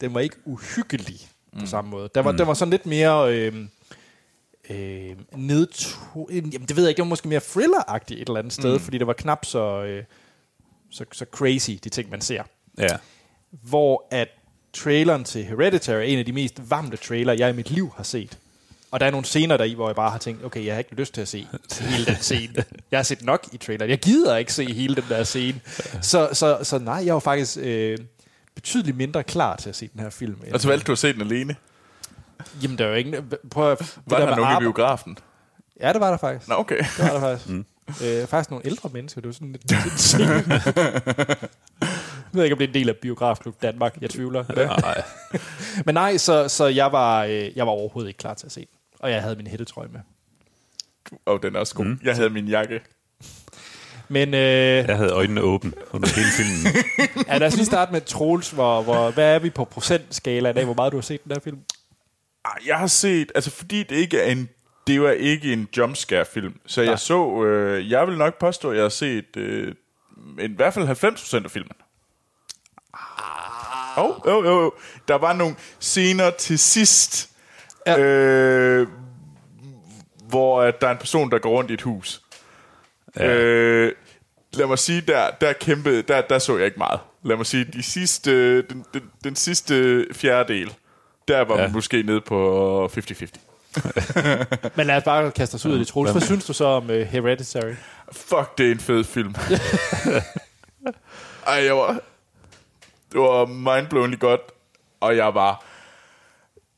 Den 0.00 0.14
var 0.14 0.20
ikke 0.20 0.36
uhyggelig 0.44 1.16
på 1.60 1.66
samme 1.66 1.90
måde. 1.90 2.08
Den 2.14 2.24
var, 2.24 2.32
mm. 2.32 2.38
den 2.38 2.46
var 2.46 2.54
sådan 2.54 2.70
lidt 2.70 2.86
mere... 2.86 3.34
Øh, 3.34 3.54
øh, 4.70 5.16
nedto... 5.36 6.28
Jamen, 6.30 6.52
det 6.52 6.76
ved 6.76 6.82
jeg 6.84 6.88
ikke. 6.88 6.96
Det 6.96 7.02
var 7.04 7.08
måske 7.08 7.28
mere 7.28 7.40
thriller-agtigt 7.40 8.20
et 8.22 8.28
eller 8.28 8.38
andet 8.38 8.52
sted, 8.52 8.72
mm. 8.72 8.80
fordi 8.80 8.98
det 8.98 9.06
var 9.06 9.12
knap 9.12 9.44
så, 9.44 9.82
øh, 9.82 10.04
så, 10.90 11.04
så 11.12 11.26
crazy, 11.30 11.70
de 11.84 11.88
ting, 11.88 12.10
man 12.10 12.20
ser. 12.20 12.42
ja. 12.78 12.96
Hvor 13.50 14.08
at 14.10 14.28
traileren 14.82 15.24
til 15.24 15.44
Hereditary 15.44 15.98
er 15.98 16.02
en 16.02 16.18
af 16.18 16.24
de 16.24 16.32
mest 16.32 16.70
varmte 16.70 16.96
trailer, 16.96 17.32
jeg 17.32 17.50
i 17.50 17.52
mit 17.52 17.70
liv 17.70 17.92
har 17.96 18.04
set. 18.04 18.38
Og 18.90 19.00
der 19.00 19.06
er 19.06 19.10
nogle 19.10 19.24
scener 19.24 19.56
der 19.56 19.64
i, 19.64 19.74
hvor 19.74 19.88
jeg 19.88 19.96
bare 19.96 20.10
har 20.10 20.18
tænkt, 20.18 20.44
okay, 20.44 20.64
jeg 20.64 20.74
har 20.74 20.78
ikke 20.78 20.94
lyst 20.94 21.14
til 21.14 21.20
at 21.20 21.28
se 21.28 21.46
hele 21.80 22.06
den 22.06 22.16
scene. 22.20 22.64
Jeg 22.90 22.98
har 22.98 23.02
set 23.02 23.22
nok 23.22 23.48
i 23.52 23.56
traileren. 23.56 23.90
Jeg 23.90 23.98
gider 23.98 24.36
ikke 24.36 24.52
se 24.52 24.72
hele 24.72 24.94
den 24.94 25.04
der 25.08 25.24
scene. 25.24 25.60
Så, 26.02 26.28
så, 26.32 26.58
så 26.62 26.78
nej, 26.78 27.02
jeg 27.06 27.14
var 27.14 27.20
faktisk 27.20 27.58
øh, 27.60 27.98
betydeligt 28.54 28.96
mindre 28.96 29.22
klar 29.22 29.56
til 29.56 29.68
at 29.68 29.76
se 29.76 29.88
den 29.92 30.00
her 30.00 30.10
film. 30.10 30.36
Og 30.52 30.60
så 30.60 30.68
valgte 30.68 30.86
du 30.86 30.92
at 30.92 30.98
se 30.98 31.12
den 31.12 31.20
alene. 31.20 31.56
Jamen, 32.62 32.78
der 32.78 32.84
er 32.84 32.88
jo 32.88 32.94
ingen... 32.94 33.32
Prøv 33.50 33.72
at, 33.72 33.98
Var 34.06 34.18
der 34.18 34.26
med 34.26 34.36
nogen 34.36 34.56
i 34.56 34.60
biografen? 34.60 35.18
Ja, 35.80 35.92
det 35.92 36.00
var 36.00 36.10
der 36.10 36.16
faktisk. 36.16 36.48
Nå, 36.48 36.54
okay. 36.54 36.78
Det 36.78 36.98
var 36.98 37.12
der 37.12 37.20
faktisk. 37.20 37.48
Mm. 37.48 37.64
Øh, 38.04 38.26
faktisk 38.26 38.50
nogle 38.50 38.66
ældre 38.66 38.90
mennesker. 38.92 39.20
Det 39.20 39.28
var 39.28 39.32
sådan 39.32 39.52
lidt... 39.52 39.72
jeg 42.32 42.38
ved 42.38 42.44
ikke, 42.44 42.54
om 42.54 42.58
det 42.58 42.64
er 42.64 42.68
en 42.68 42.74
del 42.74 42.88
af 42.88 42.96
Biografklub 42.96 43.62
Danmark. 43.62 43.96
Jeg 44.00 44.10
tvivler. 44.10 44.44
Nej. 44.80 45.02
Men 45.86 45.94
nej, 45.94 46.16
så, 46.16 46.48
så 46.48 46.66
jeg, 46.66 46.92
var, 46.92 47.24
øh, 47.24 47.56
jeg 47.56 47.66
var 47.66 47.72
overhovedet 47.72 48.08
ikke 48.08 48.18
klar 48.18 48.34
til 48.34 48.46
at 48.46 48.52
se 48.52 48.60
den. 48.60 48.78
Og 49.00 49.10
jeg 49.10 49.22
havde 49.22 49.36
min 49.36 49.46
hættetrøje 49.46 49.88
med. 49.88 50.00
Åh, 51.26 51.34
oh, 51.34 51.40
den 51.42 51.56
er 51.56 51.60
også 51.60 51.74
god. 51.74 51.84
Mm. 51.84 52.00
Jeg 52.04 52.14
havde 52.14 52.30
min 52.30 52.48
jakke. 52.48 52.80
Men 54.08 54.34
øh, 54.34 54.40
Jeg 54.40 54.96
havde 54.96 55.10
øjnene 55.12 55.40
åbne 55.40 55.72
under 55.90 56.08
hele 56.16 56.28
filmen. 56.36 56.84
ja, 57.28 57.38
lad 57.38 57.46
os 57.46 57.56
lige 57.56 57.66
starte 57.66 57.92
med 57.92 58.00
Troels. 58.00 58.50
Hvor, 58.50 58.82
hvor, 58.82 59.10
hvad 59.10 59.34
er 59.34 59.38
vi 59.38 59.50
på 59.50 59.64
procentskalaen 59.64 60.58
af, 60.58 60.64
hvor 60.64 60.74
meget 60.74 60.92
du 60.92 60.96
har 60.96 61.02
set 61.02 61.24
den 61.24 61.30
der 61.30 61.40
film? 61.40 61.58
Ah, 62.44 62.66
Jeg 62.66 62.76
har 62.78 62.86
set, 62.86 63.32
altså 63.34 63.50
fordi 63.50 63.82
det 63.82 63.96
ikke 63.96 64.20
er 64.20 64.32
en, 64.32 64.48
det 64.86 65.00
var 65.02 65.10
ikke 65.10 65.52
en 65.52 65.68
jumpscare-film, 65.76 66.54
så 66.66 66.80
Nej. 66.80 66.90
jeg 66.90 66.98
så, 66.98 67.44
øh, 67.44 67.90
jeg 67.90 68.06
vil 68.06 68.18
nok 68.18 68.38
påstå, 68.38 68.70
at 68.70 68.76
jeg 68.76 68.84
har 68.84 68.88
set 68.88 69.36
øh, 69.36 69.74
i 70.40 70.54
hvert 70.56 70.74
fald 70.74 70.88
90% 71.40 71.44
af 71.44 71.50
filmen. 71.50 71.72
Oh, 73.98 74.26
oh, 74.26 74.44
oh. 74.46 74.70
Der 75.08 75.14
var 75.14 75.32
nogle 75.32 75.54
scener 75.80 76.30
til 76.30 76.58
sidst, 76.58 77.28
Ja. 77.86 77.98
øh, 77.98 78.88
hvor 80.28 80.62
at 80.62 80.80
der 80.80 80.86
er 80.86 80.90
en 80.92 80.98
person, 80.98 81.30
der 81.30 81.38
går 81.38 81.50
rundt 81.50 81.70
i 81.70 81.74
et 81.74 81.82
hus. 81.82 82.22
Ja. 83.16 83.34
Øh, 83.34 83.92
lad 84.52 84.66
mig 84.66 84.78
sige, 84.78 85.00
der, 85.00 85.30
der 85.40 85.52
kæmpede, 85.52 86.02
der, 86.02 86.20
der 86.20 86.38
så 86.38 86.56
jeg 86.56 86.66
ikke 86.66 86.78
meget. 86.78 87.00
Lad 87.24 87.36
mig 87.36 87.46
sige, 87.46 87.64
de 87.64 87.82
sidste, 87.82 88.62
den, 88.62 88.84
den, 88.94 89.02
den 89.24 89.36
sidste 89.36 90.06
fjerdedel, 90.12 90.74
der 91.28 91.40
var. 91.40 91.56
Ja. 91.56 91.62
man 91.62 91.72
måske 91.72 92.02
nede 92.02 92.20
på 92.20 92.86
50-50. 92.86 93.26
Men 94.76 94.86
lad 94.86 94.96
os 94.96 95.02
bare 95.04 95.30
kaste 95.30 95.54
os 95.54 95.66
ud 95.66 95.72
af 95.72 95.78
det, 95.78 95.88
Troels. 95.88 96.10
Hvad 96.12 96.22
synes 96.22 96.46
du 96.46 96.52
så 96.52 96.64
om 96.64 96.84
uh, 96.90 96.96
Hereditary? 96.96 97.74
Fuck, 98.12 98.58
det 98.58 98.66
er 98.66 98.72
en 98.72 98.80
fed 98.80 99.04
film. 99.04 99.34
Ej, 101.46 101.64
jeg 101.64 101.76
var... 101.76 102.00
Det 103.12 103.20
var 103.20 103.46
mindblowingly 103.46 104.18
godt, 104.18 104.40
og 105.00 105.16
jeg 105.16 105.34
var... 105.34 105.64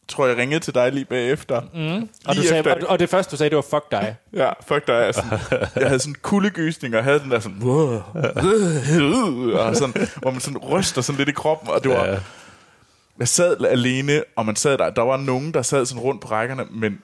tror, 0.08 0.26
jeg 0.26 0.36
ringede 0.36 0.60
til 0.60 0.74
dig 0.74 0.92
lige 0.92 1.04
bagefter. 1.04 1.60
Mm. 1.74 2.08
Og, 2.26 2.36
du 2.36 2.42
sagde, 2.42 2.74
og, 2.74 2.88
og 2.88 2.98
det 2.98 3.08
første, 3.10 3.30
du 3.30 3.36
sagde, 3.36 3.50
det 3.50 3.56
var 3.56 3.62
fuck 3.70 3.90
dig. 3.90 4.16
Ja, 4.32 4.52
fuck 4.66 4.86
dig. 4.86 5.06
Altså, 5.06 5.22
jeg 5.76 5.86
havde 5.88 5.98
sådan 6.00 6.14
kuldegysning, 6.22 6.96
og 6.96 7.04
havde 7.04 7.20
den 7.20 7.30
der 7.30 7.40
sådan, 7.40 7.58
wow, 7.62 8.02
og 9.58 9.76
sådan, 9.76 10.08
hvor 10.16 10.30
man 10.30 10.40
sådan 10.40 10.58
ryster 10.58 11.02
sådan 11.02 11.16
lidt 11.18 11.28
i 11.28 11.32
kroppen, 11.32 11.68
og 11.68 11.82
det 11.84 11.90
var, 11.90 12.04
Ja. 12.06 12.18
jeg 13.18 13.28
sad 13.28 13.64
alene, 13.64 14.22
og 14.36 14.46
man 14.46 14.56
sad 14.56 14.78
der, 14.78 14.90
der 14.90 15.02
var 15.02 15.16
nogen, 15.16 15.54
der 15.54 15.62
sad 15.62 15.86
sådan 15.86 16.02
rundt 16.02 16.22
på 16.22 16.28
rækkerne, 16.28 16.64
men 16.70 16.98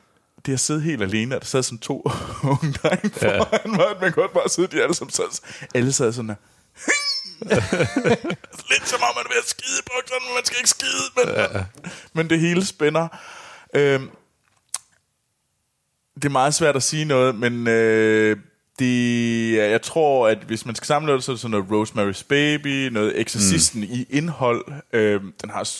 det 0.46 0.52
at 0.52 0.60
sidde 0.60 0.80
helt 0.80 1.02
alene, 1.02 1.34
og 1.34 1.40
der 1.40 1.46
sad 1.46 1.62
sådan 1.62 1.78
to 1.78 2.02
unge 2.50 2.72
drenge 2.72 3.10
foran 3.10 3.70
mig, 3.70 3.86
at 3.90 4.00
man 4.00 4.12
godt 4.12 4.32
bare 4.32 4.48
sidde, 4.48 4.76
de 4.76 4.82
alle 4.82 4.94
sammen 4.94 5.12
sad, 5.12 5.40
alle 5.74 5.92
sad 5.92 6.12
sådan 6.12 6.28
her, 6.28 6.36
lidt 8.70 8.88
som 8.88 9.00
om 9.02 9.14
man 9.16 9.24
er 9.24 9.28
ved 9.28 9.38
at 9.38 9.48
skide 9.48 9.78
i 9.78 9.82
bukserne, 9.82 10.24
men 10.26 10.34
man 10.34 10.44
skal 10.44 10.56
ikke 10.58 10.70
skide, 10.70 11.06
men, 11.16 11.28
ja. 11.34 11.64
men 12.12 12.30
det 12.30 12.40
hele 12.40 12.64
spænder. 12.64 13.08
Øhm, 13.74 14.10
det 16.14 16.24
er 16.24 16.28
meget 16.28 16.54
svært 16.54 16.76
at 16.76 16.82
sige 16.82 17.04
noget, 17.04 17.34
men 17.34 17.68
øh, 17.68 18.36
det, 18.78 19.56
jeg 19.56 19.82
tror, 19.82 20.28
at 20.28 20.38
hvis 20.38 20.66
man 20.66 20.74
skal 20.74 20.86
samle 20.86 21.12
det, 21.12 21.24
så 21.24 21.32
er 21.32 21.34
det 21.34 21.40
sådan 21.40 21.64
noget 21.68 21.88
Rosemary's 21.88 22.24
Baby, 22.28 22.88
noget 22.88 23.20
Exorcisten 23.20 23.80
mm. 23.80 23.88
i 23.90 24.06
indhold. 24.10 24.64
Øh, 24.92 25.20
den 25.42 25.50
har 25.50 25.70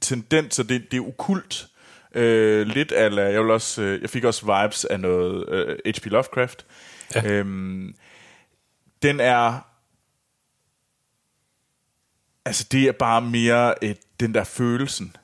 tendens, 0.00 0.58
og 0.58 0.68
det, 0.68 0.90
det 0.90 0.96
er 0.96 1.00
ukult. 1.00 1.66
Øh, 2.14 2.66
lidt 2.66 2.92
af, 2.92 3.32
jeg, 3.32 3.42
vil 3.42 3.50
også, 3.50 3.82
øh, 3.82 4.02
jeg 4.02 4.10
fik 4.10 4.24
også 4.24 4.46
vibes 4.46 4.84
af 4.84 5.00
noget 5.00 5.48
øh, 5.48 5.76
H.P. 5.86 6.06
Lovecraft. 6.06 6.66
Ja. 7.14 7.30
Øhm, 7.30 7.94
den 9.02 9.20
er... 9.20 9.71
Altså, 12.44 12.66
det 12.72 12.82
er 12.82 12.92
bare 12.92 13.20
mere 13.20 13.84
et, 13.84 13.98
den 14.20 14.34
der 14.34 14.44
følelsen 14.44 15.16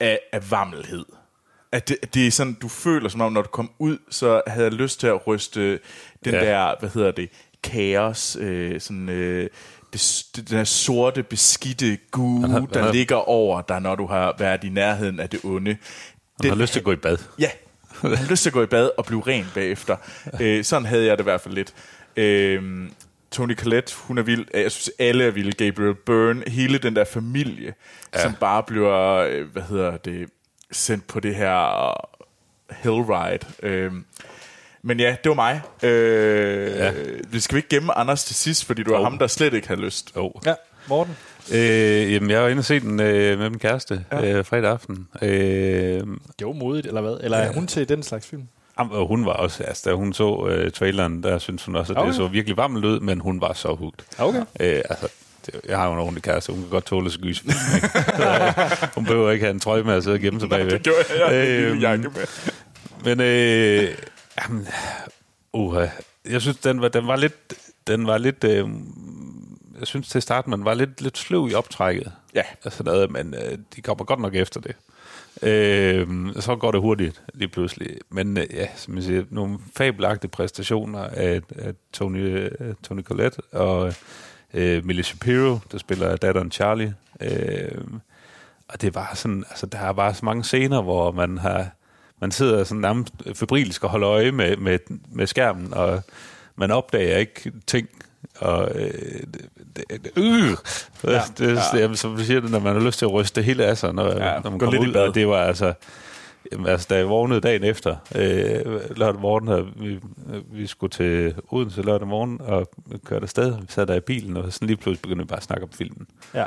af, 0.00 0.20
af 0.32 0.50
vammelhed. 0.50 1.04
At 1.72 1.88
det, 1.88 2.14
det 2.14 2.26
er 2.26 2.30
sådan, 2.30 2.52
du 2.52 2.68
føler 2.68 3.08
som 3.08 3.20
om, 3.20 3.32
når 3.32 3.42
du 3.42 3.48
kom 3.48 3.70
ud, 3.78 3.98
så 4.10 4.42
havde 4.46 4.64
jeg 4.64 4.72
lyst 4.72 5.00
til 5.00 5.06
at 5.06 5.26
ryste 5.26 5.70
den 6.24 6.32
ja. 6.32 6.40
der, 6.40 6.74
hvad 6.80 6.90
hedder 6.90 7.10
det, 7.10 7.30
kaos, 7.62 8.36
øh, 8.40 8.80
sådan, 8.80 9.08
øh, 9.08 9.48
det, 9.92 10.26
den 10.36 10.56
her 10.56 10.64
sorte, 10.64 11.22
beskidte 11.22 11.98
gu, 12.10 12.40
han 12.40 12.50
har, 12.50 12.60
der 12.60 12.82
har, 12.82 12.92
ligger 12.92 13.16
over 13.16 13.62
dig, 13.62 13.80
når 13.80 13.94
du 13.94 14.06
har 14.06 14.34
været 14.38 14.64
i 14.64 14.68
nærheden 14.68 15.20
af 15.20 15.30
det 15.30 15.40
onde. 15.44 15.76
Han 16.40 16.50
har 16.50 16.56
lyst 16.56 16.72
til 16.72 16.80
at 16.80 16.84
gå 16.84 16.92
i 16.92 16.96
bad. 16.96 17.16
Ja, 17.38 17.50
han 18.00 18.16
har 18.16 18.30
lyst 18.30 18.42
til 18.42 18.50
at 18.50 18.54
gå 18.54 18.62
i 18.62 18.66
bad 18.66 18.90
og 18.98 19.04
blive 19.04 19.22
ren 19.26 19.46
bagefter. 19.54 19.96
øh, 20.40 20.64
sådan 20.64 20.86
havde 20.86 21.06
jeg 21.06 21.18
det 21.18 21.22
i 21.22 21.24
hvert 21.24 21.40
fald 21.40 21.54
lidt. 21.54 21.74
Øh, 22.16 22.88
Tony 23.30 23.56
Collette, 23.56 23.94
hun 23.96 24.18
er 24.18 24.22
vild. 24.22 24.46
Jeg 24.54 24.72
synes, 24.72 24.90
alle 24.98 25.24
er 25.24 25.30
vilde. 25.30 25.52
Gabriel 25.52 25.94
Byrne, 25.94 26.42
hele 26.46 26.78
den 26.78 26.96
der 26.96 27.04
familie, 27.04 27.74
ja. 28.14 28.22
som 28.22 28.34
bare 28.40 28.62
bliver, 28.62 29.16
øh, 29.16 29.52
hvad 29.52 29.62
hedder 29.62 29.96
det, 29.96 30.28
sendt 30.72 31.06
på 31.06 31.20
det 31.20 31.34
her 31.34 31.92
hellride. 32.70 33.38
Øh, 33.62 33.92
men 34.82 35.00
ja, 35.00 35.16
det 35.24 35.28
var 35.28 35.34
mig. 35.34 35.60
Øh, 35.82 36.76
ja. 36.76 36.92
Vi 37.28 37.40
skal 37.40 37.56
ikke 37.56 37.68
gemme 37.68 37.98
Anders 37.98 38.24
til 38.24 38.34
sidst, 38.34 38.64
fordi 38.64 38.82
du 38.82 38.94
oh. 38.94 39.00
er 39.00 39.02
ham, 39.02 39.18
der 39.18 39.26
slet 39.26 39.54
ikke 39.54 39.68
har 39.68 39.76
lyst. 39.76 40.12
Oh. 40.16 40.30
Ja, 40.46 40.54
Morten? 40.88 41.16
Øh, 41.52 42.12
jamen, 42.12 42.30
jeg 42.30 42.42
var 42.42 42.48
inde 42.48 42.60
og 42.60 42.64
se 42.64 42.80
den 42.80 43.00
øh, 43.00 43.38
med 43.38 43.50
min 43.50 43.58
kæreste 43.58 44.04
ja. 44.12 44.38
øh, 44.38 44.44
fredag 44.44 44.70
aften. 44.70 45.08
Øh, 45.22 45.28
det 46.38 46.46
var 46.46 46.52
modigt, 46.52 46.86
eller 46.86 47.00
hvad? 47.00 47.16
Eller 47.22 47.38
ja. 47.38 47.44
er 47.44 47.52
hun 47.52 47.66
til 47.66 47.88
den 47.88 48.02
slags 48.02 48.26
film? 48.26 48.48
Og 48.88 49.06
hun 49.06 49.26
var 49.26 49.32
også, 49.32 49.62
altså 49.62 49.90
da 49.90 49.96
hun 49.96 50.12
så 50.12 50.28
uh, 50.28 50.70
traileren, 50.70 51.22
der 51.22 51.38
synes 51.38 51.64
hun 51.64 51.76
også, 51.76 51.92
at 51.92 51.98
okay. 51.98 52.08
det 52.08 52.16
så 52.16 52.26
virkelig 52.26 52.56
varmt 52.56 52.84
ud, 52.84 53.00
men 53.00 53.20
hun 53.20 53.40
var 53.40 53.52
så 53.52 53.74
hugt. 53.74 54.04
Okay. 54.18 54.40
Øh, 54.60 54.82
altså, 54.90 55.08
det, 55.46 55.60
jeg 55.68 55.78
har 55.78 55.86
jo 55.86 55.92
en 55.92 55.98
ordentlig 55.98 56.22
kæreste, 56.22 56.52
hun 56.52 56.62
kan 56.62 56.70
godt 56.70 56.86
tåle 56.86 57.06
at 57.06 57.18
gys. 57.22 57.44
hun 58.96 59.04
behøver 59.04 59.30
ikke 59.30 59.44
have 59.44 59.54
en 59.54 59.60
trøje 59.60 59.82
med 59.82 59.94
at 59.94 60.02
sidde 60.02 60.14
og 60.14 60.20
gemme 60.20 60.40
sig 60.40 60.48
bagved. 60.48 60.70
det 60.70 60.82
gjorde 60.82 60.98
jeg, 61.26 61.34
jeg 61.34 61.48
øh, 61.48 61.82
jakke 61.82 62.08
med. 62.08 62.26
Men, 63.04 63.20
øh, 63.20 63.94
jamen, 64.42 64.68
uh, 65.52 65.88
jeg 66.30 66.40
synes, 66.40 66.56
den 66.56 66.80
var, 66.80 66.88
den 66.88 67.06
var 67.06 67.16
lidt, 67.16 67.54
den 67.86 68.06
var 68.06 68.18
lidt, 68.18 68.44
øh, 68.44 68.68
jeg 69.78 69.86
synes 69.86 70.08
til 70.08 70.22
starten, 70.22 70.50
man 70.50 70.64
var 70.64 70.74
lidt, 70.74 71.00
lidt 71.00 71.18
sløv 71.18 71.48
i 71.50 71.54
optrækket. 71.54 72.12
Ja. 72.34 72.42
Altså 72.64 72.82
noget, 72.82 73.10
men 73.10 73.34
øh, 73.34 73.58
de 73.76 73.82
kommer 73.82 74.04
godt 74.04 74.20
nok 74.20 74.34
efter 74.34 74.60
det. 74.60 74.76
Øh, 75.42 76.06
så 76.40 76.56
går 76.56 76.70
det 76.70 76.80
hurtigt 76.80 77.22
lige 77.34 77.48
pludselig. 77.48 77.96
Men 78.10 78.36
øh, 78.36 78.44
ja, 78.54 78.66
som 78.76 78.96
jeg 78.96 79.04
siger, 79.04 79.24
nogle 79.30 79.58
fabelagtige 79.76 80.30
præstationer 80.30 81.00
af, 81.00 81.40
af 81.58 81.74
Tony, 81.92 82.46
uh, 82.46 82.74
Tony 82.82 83.02
Collette 83.02 83.40
og 83.52 83.94
øh, 84.54 84.86
Millie 84.86 85.04
Shapiro, 85.04 85.58
der 85.72 85.78
spiller 85.78 86.16
datteren 86.16 86.50
Charlie. 86.50 86.94
Øh, 87.20 87.84
og 88.68 88.80
det 88.80 88.94
var 88.94 89.12
sådan, 89.14 89.44
altså 89.50 89.66
der 89.66 89.78
er 89.78 89.92
bare 89.92 90.14
så 90.14 90.24
mange 90.24 90.44
scener, 90.44 90.82
hvor 90.82 91.12
man 91.12 91.38
har 91.38 91.70
man 92.20 92.30
sidder 92.30 92.64
sådan 92.64 92.80
nærmest 92.80 93.14
febrilsk 93.34 93.84
og 93.84 93.90
holder 93.90 94.08
øje 94.08 94.32
med, 94.32 94.56
med, 94.56 94.78
med 95.12 95.26
skærmen, 95.26 95.74
og 95.74 96.02
man 96.56 96.70
opdager 96.70 97.16
ikke 97.16 97.52
ting, 97.66 97.88
og 98.38 98.70
øh, 98.74 99.22
øh, 100.16 100.56
ja, 101.04 101.22
det, 101.38 101.56
ja. 101.74 101.88
det, 101.88 101.98
som 101.98 102.16
du 102.16 102.24
siger, 102.24 102.40
når 102.40 102.58
man 102.58 102.76
har 102.76 102.82
lyst 102.82 102.98
til 102.98 103.06
at 103.06 103.12
ryste 103.12 103.36
det 103.36 103.44
hele 103.44 103.64
af 103.64 103.78
sig, 103.78 103.94
når, 103.94 104.06
ja, 104.06 104.40
når 104.40 104.50
man 104.50 104.58
kommer 104.58 104.80
ud, 104.80 104.94
og 104.94 105.14
det 105.14 105.28
var 105.28 105.42
altså, 105.42 105.72
jamen, 106.52 106.66
altså, 106.66 106.86
da 106.90 106.96
jeg 106.96 107.08
vågnede 107.08 107.40
dagen 107.40 107.64
efter, 107.64 107.96
øh, 108.14 108.96
lørdag 108.96 109.20
morgen, 109.20 109.48
og 109.48 109.66
vi, 109.76 110.00
vi 110.52 110.66
skulle 110.66 110.90
til 110.90 111.34
Odense 111.50 111.82
lørdag 111.82 112.08
morgen, 112.08 112.40
og 112.40 112.70
kørte 113.04 113.22
afsted, 113.22 113.56
vi 113.60 113.66
sad 113.68 113.86
der 113.86 113.94
i 113.94 114.00
bilen, 114.00 114.36
og 114.36 114.52
sådan 114.52 114.68
lige 114.68 114.76
pludselig 114.76 115.02
begyndte 115.02 115.24
vi 115.24 115.28
bare 115.28 115.36
at 115.36 115.42
snakke 115.42 115.64
om 115.64 115.70
filmen. 115.72 116.06
Ja. 116.34 116.44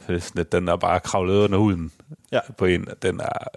Så 0.00 0.12
det 0.12 0.16
er 0.16 0.20
sådan, 0.20 0.40
at 0.40 0.52
den 0.52 0.68
er 0.68 0.76
bare 0.76 1.00
kravlet 1.00 1.34
under 1.34 1.58
huden 1.58 1.92
ja. 2.32 2.40
på 2.58 2.64
en, 2.64 2.88
den 3.02 3.20
er 3.20 3.48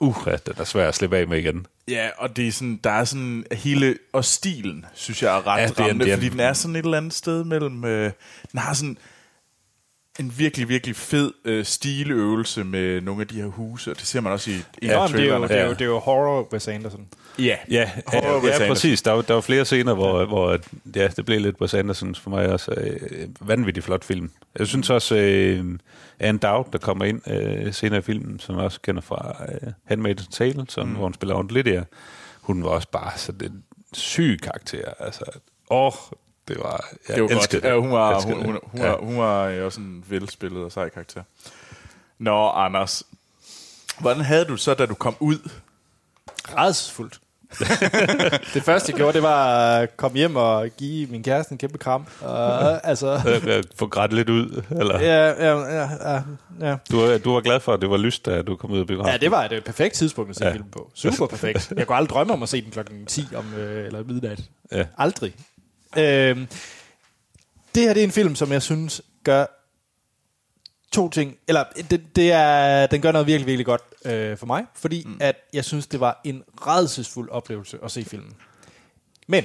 uh, 0.00 0.24
den 0.24 0.54
er 0.58 0.64
svær 0.64 0.88
at 0.88 0.94
slippe 0.94 1.16
af 1.16 1.28
med 1.28 1.38
igen. 1.38 1.66
Ja, 1.88 2.08
og 2.18 2.36
det 2.36 2.48
er 2.48 2.52
sådan, 2.52 2.80
der 2.84 2.90
er 2.90 3.04
sådan 3.04 3.44
hele, 3.52 3.98
og 4.12 4.24
stilen, 4.24 4.84
synes 4.94 5.22
jeg 5.22 5.36
er 5.36 5.46
ret 5.46 5.60
ja, 5.60 5.84
rammende, 5.84 6.12
fordi 6.12 6.28
den 6.28 6.40
er 6.40 6.52
sådan 6.52 6.76
et 6.76 6.84
eller 6.84 6.96
andet 6.96 7.12
sted 7.12 7.44
mellem, 7.44 7.84
øh, 7.84 8.12
den 8.52 8.60
har 8.60 8.74
sådan 8.74 8.98
en 10.20 10.38
virkelig, 10.38 10.68
virkelig 10.68 10.96
fed 10.96 11.32
øh, 11.44 11.64
stiløvelse 11.64 12.64
med 12.64 13.00
nogle 13.00 13.20
af 13.20 13.28
de 13.28 13.34
her 13.34 13.46
huse, 13.46 13.90
og 13.90 13.96
det 13.96 14.06
ser 14.06 14.20
man 14.20 14.32
også 14.32 14.50
i 14.50 14.54
en 14.54 14.62
ja, 14.82 15.02
af 15.02 15.08
det, 15.08 15.20
er 15.20 15.36
jo, 15.36 15.42
det, 15.42 15.50
er 15.50 15.64
jo, 15.64 15.70
det 15.70 15.80
er 15.80 15.84
jo 15.84 15.98
horror 15.98 16.52
Wes 16.52 16.68
Anderson. 16.68 17.06
Ja, 17.38 17.56
ja, 17.70 17.90
horror 18.06 18.46
ja, 18.46 18.62
ja 18.62 18.68
præcis. 18.68 19.02
Der 19.02 19.12
var, 19.12 19.22
der 19.22 19.34
var 19.34 19.40
flere 19.40 19.64
scener, 19.64 19.94
hvor, 19.94 20.20
ja. 20.20 20.26
hvor 20.26 20.58
ja, 20.96 21.08
det 21.08 21.24
blev 21.24 21.40
lidt 21.40 21.60
Wes 21.60 21.74
Anderson 21.74 22.14
for 22.14 22.30
mig 22.30 22.48
også. 22.48 22.74
Øh, 22.76 23.28
vanvittig 23.40 23.84
flot 23.84 24.04
film. 24.04 24.30
Jeg 24.58 24.66
synes 24.66 24.90
også, 24.90 25.16
øh, 25.16 25.78
Anne 26.18 26.38
Dowd, 26.38 26.64
der 26.72 26.78
kommer 26.78 27.04
ind 27.04 27.30
øh, 27.30 27.74
senere 27.74 27.98
i 27.98 28.02
filmen, 28.02 28.38
som 28.38 28.56
jeg 28.56 28.64
også 28.64 28.80
kender 28.80 29.02
fra 29.02 29.44
øh, 29.48 29.72
Handmaid's 29.90 30.28
Tale, 30.30 30.64
som, 30.68 30.88
mm. 30.88 30.94
hvor 30.94 31.04
hun 31.04 31.14
spiller 31.14 31.34
Aunt 31.34 31.50
Lydia, 31.50 31.84
hun 32.40 32.64
var 32.64 32.70
også 32.70 32.88
bare 32.92 33.12
sådan 33.16 33.50
en 33.50 33.62
syg 33.92 34.38
karakter. 34.42 34.84
Altså, 35.00 35.24
åh, 35.70 35.92
det 36.48 36.58
var... 36.58 36.84
Jeg 37.08 37.16
det 37.16 37.22
var 37.22 37.28
godt. 37.28 37.52
Det. 37.52 37.64
Ja, 37.64 37.80
hun 37.80 37.90
var, 37.90 38.20
hun, 38.20 38.34
hun, 38.34 38.58
hun, 38.62 38.80
ja. 38.80 38.88
var, 38.88 38.96
hun 38.96 39.18
var 39.18 39.62
også 39.64 39.80
en 39.80 40.04
velspillet 40.08 40.64
og 40.64 40.72
sej 40.72 40.88
karakter. 40.88 41.22
Nå, 42.18 42.48
Anders. 42.48 43.02
Hvordan 44.00 44.22
havde 44.22 44.44
du 44.44 44.56
så, 44.56 44.74
da 44.74 44.86
du 44.86 44.94
kom 44.94 45.16
ud? 45.20 45.50
Rædselsfuldt. 46.56 47.20
det 48.54 48.62
første, 48.62 48.92
jeg 48.92 48.96
gjorde, 48.96 49.12
det 49.12 49.22
var 49.22 49.76
at 49.76 49.96
komme 49.96 50.16
hjem 50.16 50.36
og 50.36 50.68
give 50.78 51.06
min 51.06 51.22
kæreste 51.22 51.52
en 51.52 51.58
kæmpe 51.58 51.78
kram. 51.78 52.06
Og, 52.20 52.86
altså, 52.86 53.20
Få 53.78 53.86
grædt 53.86 54.12
lidt 54.12 54.28
ud, 54.28 54.62
eller? 54.70 55.00
Ja, 55.00 55.28
ja, 55.28 55.80
ja. 55.80 56.22
ja. 56.60 56.76
Du, 56.90 57.00
var, 57.00 57.18
du 57.18 57.32
var 57.32 57.40
glad 57.40 57.60
for, 57.60 57.72
at 57.72 57.80
det 57.80 57.90
var 57.90 57.96
lyst, 57.96 58.26
da 58.26 58.42
du 58.42 58.56
kom 58.56 58.70
ud 58.70 58.78
af 58.78 58.86
biografen? 58.86 59.12
Ja, 59.12 59.16
det 59.16 59.30
var 59.30 59.44
et 59.44 59.64
perfekt 59.64 59.94
tidspunkt 59.94 60.30
at 60.30 60.36
se 60.36 60.44
ja. 60.44 60.52
film 60.52 60.70
på. 60.72 60.90
Super 60.94 61.26
perfekt. 61.26 61.72
Jeg 61.76 61.86
kunne 61.86 61.96
aldrig 61.96 62.10
drømme 62.10 62.32
om 62.32 62.42
at 62.42 62.48
se 62.48 62.62
den 62.62 62.70
klokken 62.70 63.06
10 63.06 63.26
om, 63.36 63.54
øh, 63.54 63.86
eller 63.86 64.04
midnat. 64.04 64.40
Ja. 64.72 64.84
Aldrig. 64.98 65.34
Øh, 65.96 66.46
det 67.74 67.82
her 67.82 67.94
det 67.94 68.00
er 68.00 68.04
en 68.04 68.12
film, 68.12 68.34
som 68.34 68.52
jeg 68.52 68.62
synes 68.62 69.02
gør 69.24 69.46
to 70.92 71.10
ting. 71.10 71.36
Eller 71.48 71.64
det, 71.90 72.16
det 72.16 72.32
er, 72.32 72.86
den 72.86 73.00
gør 73.00 73.12
noget 73.12 73.26
virkelig, 73.26 73.46
virkelig 73.46 73.66
godt 73.66 73.82
øh, 74.04 74.36
for 74.36 74.46
mig, 74.46 74.66
fordi 74.74 75.02
mm. 75.06 75.16
at 75.20 75.36
jeg 75.52 75.64
synes, 75.64 75.86
det 75.86 76.00
var 76.00 76.20
en 76.24 76.42
redselsfuld 76.56 77.30
oplevelse 77.30 77.78
at 77.84 77.90
se 77.90 78.04
filmen. 78.04 78.34
Men, 79.26 79.44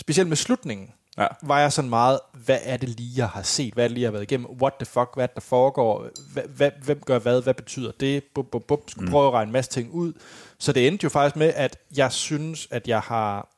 specielt 0.00 0.28
med 0.28 0.36
slutningen, 0.36 0.92
ja. 1.18 1.26
var 1.42 1.60
jeg 1.60 1.72
sådan 1.72 1.90
meget, 1.90 2.20
hvad 2.32 2.58
er 2.62 2.76
det 2.76 2.88
lige, 2.88 3.12
jeg 3.16 3.28
har 3.28 3.42
set? 3.42 3.74
Hvad 3.74 3.84
er 3.84 3.88
det 3.88 3.94
lige, 3.94 4.02
jeg 4.02 4.08
har 4.08 4.12
været 4.12 4.22
igennem? 4.22 4.46
What 4.62 4.74
the 4.74 4.86
fuck? 4.86 5.10
Hvad 5.14 5.28
der 5.34 5.40
foregår? 5.40 6.08
Hvad, 6.48 6.70
hvem 6.82 7.00
gør 7.06 7.18
hvad? 7.18 7.42
Hvad 7.42 7.54
betyder 7.54 7.92
det? 8.00 8.24
Bup, 8.34 8.46
bup, 8.46 8.62
bup. 8.62 8.80
Skulle 8.90 9.06
mm. 9.06 9.10
prøve 9.10 9.26
at 9.26 9.32
regne 9.32 9.48
en 9.48 9.52
masse 9.52 9.70
ting 9.70 9.92
ud. 9.92 10.12
Så 10.58 10.72
det 10.72 10.86
endte 10.86 11.04
jo 11.04 11.08
faktisk 11.08 11.36
med, 11.36 11.52
at 11.54 11.78
jeg 11.96 12.12
synes, 12.12 12.68
at 12.70 12.88
jeg 12.88 13.00
har 13.00 13.48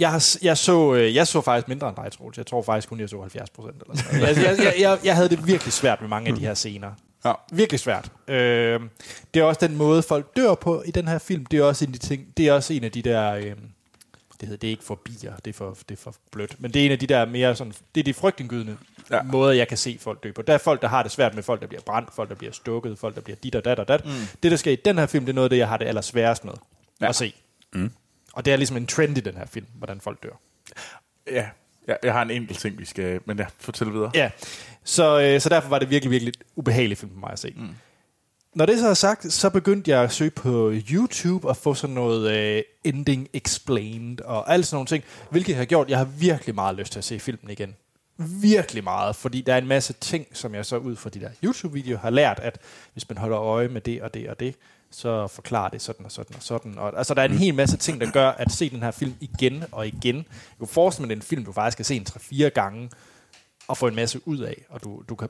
jeg, 0.00 0.10
har, 0.10 0.36
jeg, 0.42 0.58
så, 0.58 0.94
øh, 0.94 1.14
jeg 1.14 1.26
så 1.26 1.40
faktisk 1.40 1.68
mindre 1.68 1.88
end 1.88 1.96
dig, 1.96 2.12
Troels. 2.12 2.38
Jeg 2.38 2.46
tror 2.46 2.62
faktisk 2.62 2.88
kun, 2.88 3.00
jeg 3.00 3.08
så 3.08 3.20
70 3.20 3.50
procent. 3.50 3.82
jeg, 4.12 4.36
jeg, 4.58 4.74
jeg, 4.78 4.98
jeg 5.04 5.14
havde 5.14 5.28
det 5.28 5.46
virkelig 5.46 5.72
svært 5.72 6.00
med 6.00 6.08
mange 6.08 6.28
af 6.28 6.34
de 6.36 6.40
her 6.40 6.54
scener. 6.54 6.90
Ja. 7.24 7.32
Virkelig 7.52 7.80
svært. 7.80 8.12
Øh, 8.28 8.80
det 9.34 9.40
er 9.40 9.44
også 9.44 9.66
den 9.66 9.76
måde, 9.76 10.02
folk 10.02 10.36
dør 10.36 10.54
på 10.54 10.82
i 10.86 10.90
den 10.90 11.08
her 11.08 11.18
film. 11.18 11.46
Det 11.46 11.58
er 11.58 11.64
også 11.64 11.84
en 11.84 11.94
af 11.94 12.00
de, 12.00 12.06
ting, 12.06 12.26
det 12.36 12.48
er 12.48 12.52
også 12.52 12.72
en 12.72 12.84
af 12.84 12.92
de 12.92 13.02
der... 13.02 13.34
Øh, 13.34 13.44
det 14.40 14.48
hedder 14.48 14.60
det 14.60 14.66
er 14.66 14.70
ikke 14.70 14.84
for 14.84 14.94
bier, 14.94 15.36
det 15.44 15.50
er 15.50 15.54
for, 15.54 15.76
det 15.88 15.94
er 15.94 16.00
for 16.02 16.14
blødt. 16.32 16.60
Men 16.60 16.74
det 16.74 16.82
er 16.82 16.86
en 16.86 16.92
af 16.92 16.98
de 16.98 17.06
der 17.06 17.24
mere 17.24 17.56
sådan... 17.56 17.72
Det 17.94 18.00
er 18.00 18.04
de 18.04 18.14
frygtindgydende 18.14 18.76
ja. 19.10 19.22
måder, 19.22 19.52
jeg 19.52 19.68
kan 19.68 19.76
se 19.76 19.98
folk 20.00 20.22
dø 20.22 20.32
på. 20.32 20.42
Der 20.42 20.54
er 20.54 20.58
folk, 20.58 20.82
der 20.82 20.88
har 20.88 21.02
det 21.02 21.12
svært 21.12 21.34
med 21.34 21.42
folk, 21.42 21.60
der 21.60 21.66
bliver 21.66 21.82
brændt, 21.82 22.14
folk, 22.14 22.28
der 22.28 22.34
bliver 22.34 22.52
stukket, 22.52 22.98
folk, 22.98 23.14
der 23.14 23.20
bliver 23.20 23.36
dit 23.42 23.54
og 23.54 23.64
dat 23.64 23.78
og 23.78 23.88
dat. 23.88 24.04
Mm. 24.04 24.12
Det, 24.42 24.50
der 24.50 24.56
sker 24.56 24.72
i 24.72 24.76
den 24.76 24.98
her 24.98 25.06
film, 25.06 25.24
det 25.24 25.32
er 25.32 25.34
noget 25.34 25.46
af 25.46 25.50
det, 25.50 25.58
jeg 25.58 25.68
har 25.68 25.76
det 25.76 25.86
allersværest 25.86 26.44
med 26.44 26.52
ja. 27.00 27.08
at 27.08 27.16
se. 27.16 27.34
Mm. 27.72 27.92
Og 28.32 28.44
det 28.44 28.52
er 28.52 28.56
ligesom 28.56 28.76
en 28.76 28.86
trend 28.86 29.18
i 29.18 29.20
den 29.20 29.36
her 29.36 29.46
film, 29.46 29.66
hvordan 29.74 30.00
folk 30.00 30.22
dør. 30.22 30.40
Ja, 31.26 31.48
ja 31.88 31.94
jeg 32.02 32.12
har 32.12 32.22
en 32.22 32.30
enkelt 32.30 32.58
ting, 32.58 32.78
vi 32.78 32.84
skal... 32.84 33.20
Men 33.24 33.38
ja, 33.38 33.46
fortæl 33.58 33.92
videre. 33.92 34.10
Ja, 34.14 34.30
så, 34.84 35.20
øh, 35.20 35.40
så 35.40 35.48
derfor 35.48 35.68
var 35.68 35.78
det 35.78 35.90
virkelig, 35.90 36.10
virkelig 36.10 36.34
ubehagelig 36.56 36.98
film 36.98 37.12
for 37.12 37.20
mig 37.20 37.30
at 37.32 37.38
se. 37.38 37.54
Mm. 37.56 37.68
Når 38.54 38.66
det 38.66 38.78
så 38.78 38.88
er 38.88 38.94
sagt, 38.94 39.32
så 39.32 39.50
begyndte 39.50 39.90
jeg 39.90 40.02
at 40.02 40.12
søge 40.12 40.30
på 40.30 40.72
YouTube 40.92 41.48
og 41.48 41.56
få 41.56 41.74
sådan 41.74 41.94
noget 41.94 42.30
øh, 42.32 42.62
ending 42.84 43.28
explained 43.32 44.20
og 44.20 44.52
alt 44.52 44.66
sådan 44.66 44.76
nogle 44.76 44.86
ting, 44.86 45.04
hvilket 45.30 45.48
jeg 45.48 45.58
har 45.58 45.64
gjort. 45.64 45.90
Jeg 45.90 45.98
har 45.98 46.04
virkelig 46.04 46.54
meget 46.54 46.76
lyst 46.76 46.92
til 46.92 46.98
at 46.98 47.04
se 47.04 47.18
filmen 47.18 47.50
igen. 47.50 47.76
Virkelig 48.42 48.84
meget, 48.84 49.16
fordi 49.16 49.40
der 49.40 49.54
er 49.54 49.58
en 49.58 49.66
masse 49.66 49.92
ting, 49.92 50.26
som 50.32 50.54
jeg 50.54 50.66
så 50.66 50.76
ud 50.76 50.96
fra 50.96 51.10
de 51.10 51.20
der 51.20 51.30
YouTube-videoer 51.44 51.98
har 51.98 52.10
lært, 52.10 52.40
at 52.42 52.58
hvis 52.92 53.08
man 53.08 53.18
holder 53.18 53.40
øje 53.40 53.68
med 53.68 53.80
det 53.80 54.02
og 54.02 54.14
det 54.14 54.28
og 54.28 54.40
det, 54.40 54.54
så 54.90 55.26
forklarer 55.26 55.68
det 55.68 55.82
sådan 55.82 56.06
og 56.06 56.12
sådan 56.12 56.36
og 56.36 56.42
sådan. 56.42 56.78
Og, 56.78 56.98
altså, 56.98 57.14
der 57.14 57.22
er 57.22 57.26
en 57.26 57.38
hel 57.38 57.54
masse 57.54 57.76
ting, 57.76 58.00
der 58.00 58.10
gør, 58.10 58.30
at 58.30 58.52
se 58.52 58.70
den 58.70 58.82
her 58.82 58.90
film 58.90 59.14
igen 59.20 59.64
og 59.72 59.86
igen. 59.86 60.16
Jeg 60.16 60.24
kunne 60.58 60.68
forestille 60.68 61.06
mig, 61.06 61.12
at 61.14 61.16
det 61.16 61.22
er 61.22 61.26
en 61.26 61.28
film, 61.28 61.44
du 61.44 61.52
faktisk 61.52 61.74
skal 61.74 61.84
se 61.84 61.96
en 61.96 62.06
3-4 62.46 62.48
gange, 62.48 62.90
og 63.68 63.76
få 63.76 63.86
en 63.86 63.94
masse 63.94 64.20
ud 64.28 64.38
af, 64.38 64.64
og 64.68 64.84
du, 64.84 65.02
du 65.08 65.14
kan 65.14 65.28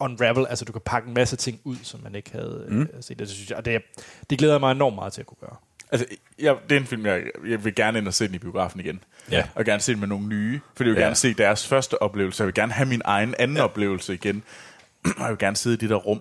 unravel, 0.00 0.46
altså 0.46 0.64
du 0.64 0.72
kan 0.72 0.80
pakke 0.84 1.08
en 1.08 1.14
masse 1.14 1.36
ting 1.36 1.60
ud, 1.64 1.76
som 1.82 2.00
man 2.02 2.14
ikke 2.14 2.32
havde 2.32 2.66
mm. 2.68 2.88
set. 3.00 3.18
Det, 3.18 3.28
synes 3.28 3.50
jeg, 3.50 3.58
og 3.58 3.64
det, 3.64 3.82
det 4.30 4.38
glæder 4.38 4.54
jeg 4.54 4.60
mig 4.60 4.72
enormt 4.72 4.94
meget 4.94 5.12
til 5.12 5.20
at 5.20 5.26
kunne 5.26 5.38
gøre. 5.40 5.56
Altså, 5.90 6.06
jeg, 6.38 6.56
det 6.68 6.76
er 6.76 6.80
en 6.80 6.86
film, 6.86 7.06
jeg, 7.06 7.22
jeg 7.48 7.64
vil 7.64 7.74
gerne 7.74 7.98
ind 7.98 8.06
og 8.08 8.14
se 8.14 8.26
den 8.26 8.34
i 8.34 8.38
biografen 8.38 8.80
igen. 8.80 9.04
Ja. 9.30 9.48
Og 9.54 9.64
gerne 9.64 9.80
se 9.80 9.92
den 9.92 10.00
med 10.00 10.08
nogle 10.08 10.26
nye. 10.26 10.60
Fordi 10.74 10.88
jeg 10.88 10.94
vil 10.94 11.00
Ja. 11.00 11.04
gerne 11.06 11.16
se 11.16 11.34
deres 11.34 11.66
første 11.68 12.02
oplevelse. 12.02 12.42
Jeg 12.42 12.46
vil 12.46 12.54
gerne 12.54 12.72
have 12.72 12.88
min 12.88 13.02
egen 13.04 13.34
anden 13.38 13.56
ja. 13.56 13.62
oplevelse 13.62 14.14
igen. 14.14 14.42
og 15.16 15.22
jeg 15.22 15.28
vil 15.30 15.38
gerne 15.38 15.56
sidde 15.56 15.74
i 15.74 15.78
det 15.78 15.90
der 15.90 15.96
rum, 15.96 16.20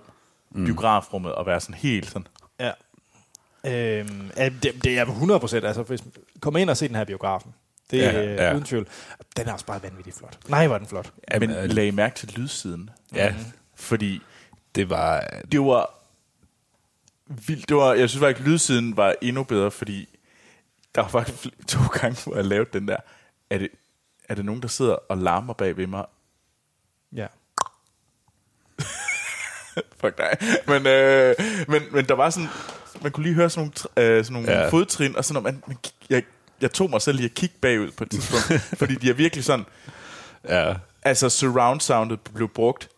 mm. 0.51 0.65
biografrummet, 0.65 1.35
og 1.35 1.45
være 1.45 1.59
sådan 1.59 1.75
helt 1.75 2.05
sådan... 2.09 2.27
Ja. 2.59 2.71
Øhm, 3.65 4.31
det, 4.63 4.83
det 4.83 4.99
er 4.99 5.05
100 5.05 5.39
procent. 5.39 5.65
Altså, 5.65 5.83
hvis 5.83 6.03
kommer 6.39 6.59
ind 6.59 6.69
og 6.69 6.77
se 6.77 6.87
den 6.87 6.95
her 6.95 7.03
biografen. 7.03 7.53
Det 7.91 8.05
er 8.05 8.11
Ja, 8.11 8.21
ja, 8.23 8.45
ja. 8.47 8.53
uden 8.53 8.63
tvivl. 8.63 8.87
Den 9.37 9.47
er 9.47 9.53
også 9.53 9.65
bare 9.65 9.83
vanvittigt 9.83 10.17
flot. 10.17 10.37
Nej, 10.49 10.67
var 10.67 10.77
den 10.77 10.87
flot. 10.87 11.13
Ja, 11.31 11.39
men 11.39 11.49
øh, 11.51 11.69
lag 11.69 11.93
mærke 11.93 12.15
til 12.15 12.33
lydsiden. 12.39 12.89
Ja, 13.15 13.35
Fordi 13.75 14.21
det 14.75 14.89
var... 14.89 15.27
det 15.51 15.59
var 15.59 15.93
vildt. 17.27 17.69
Det 17.69 17.77
var, 17.77 17.93
jeg 17.93 18.09
synes 18.09 18.19
faktisk, 18.21 18.47
lydsiden 18.47 18.97
var 18.97 19.15
endnu 19.21 19.43
bedre, 19.43 19.71
fordi 19.71 20.09
der 20.95 21.01
var 21.01 21.07
faktisk 21.07 21.47
to 21.67 21.79
gange, 21.93 22.23
hvor 22.23 22.35
jeg 22.35 22.45
lavede 22.45 22.69
den 22.73 22.87
der. 22.87 22.97
Er 23.49 23.57
det, 23.57 23.69
er 24.29 24.35
det 24.35 24.45
nogen, 24.45 24.61
der 24.61 24.67
sidder 24.67 24.93
og 24.93 25.17
larmer 25.17 25.53
bag 25.53 25.77
ved 25.77 25.87
mig? 25.87 26.05
Ja. 27.15 27.27
Fuck 30.01 30.17
dig. 30.17 30.37
Men, 30.67 30.87
øh, 30.87 31.35
men, 31.67 31.81
men 31.91 32.05
der 32.05 32.13
var 32.13 32.29
sådan, 32.29 32.49
man 33.01 33.11
kunne 33.11 33.23
lige 33.23 33.35
høre 33.35 33.49
sådan 33.49 33.71
nogle, 33.95 34.09
øh, 34.09 34.25
sådan 34.25 34.33
nogle 34.33 34.51
Ja. 34.61 34.69
fodtrin, 34.69 35.15
og 35.15 35.25
sådan 35.25 35.43
man, 35.43 35.63
man, 35.67 35.77
jeg, 36.09 36.23
jeg 36.61 36.71
tog 36.71 36.89
mig 36.89 37.01
selv 37.01 37.15
lige 37.17 37.25
at 37.29 37.33
kigge 37.35 37.55
bagud 37.61 37.91
på 37.91 38.03
et 38.03 38.11
tidspunkt, 38.11 38.61
fordi 38.79 38.95
de 38.95 39.09
er 39.09 39.13
virkelig 39.13 39.43
sådan, 39.45 39.65
Ja, 40.49 40.73
altså 41.03 41.29
surround 41.29 41.81
soundet 41.81 42.19
blev 42.33 42.49
brugt 42.49 42.89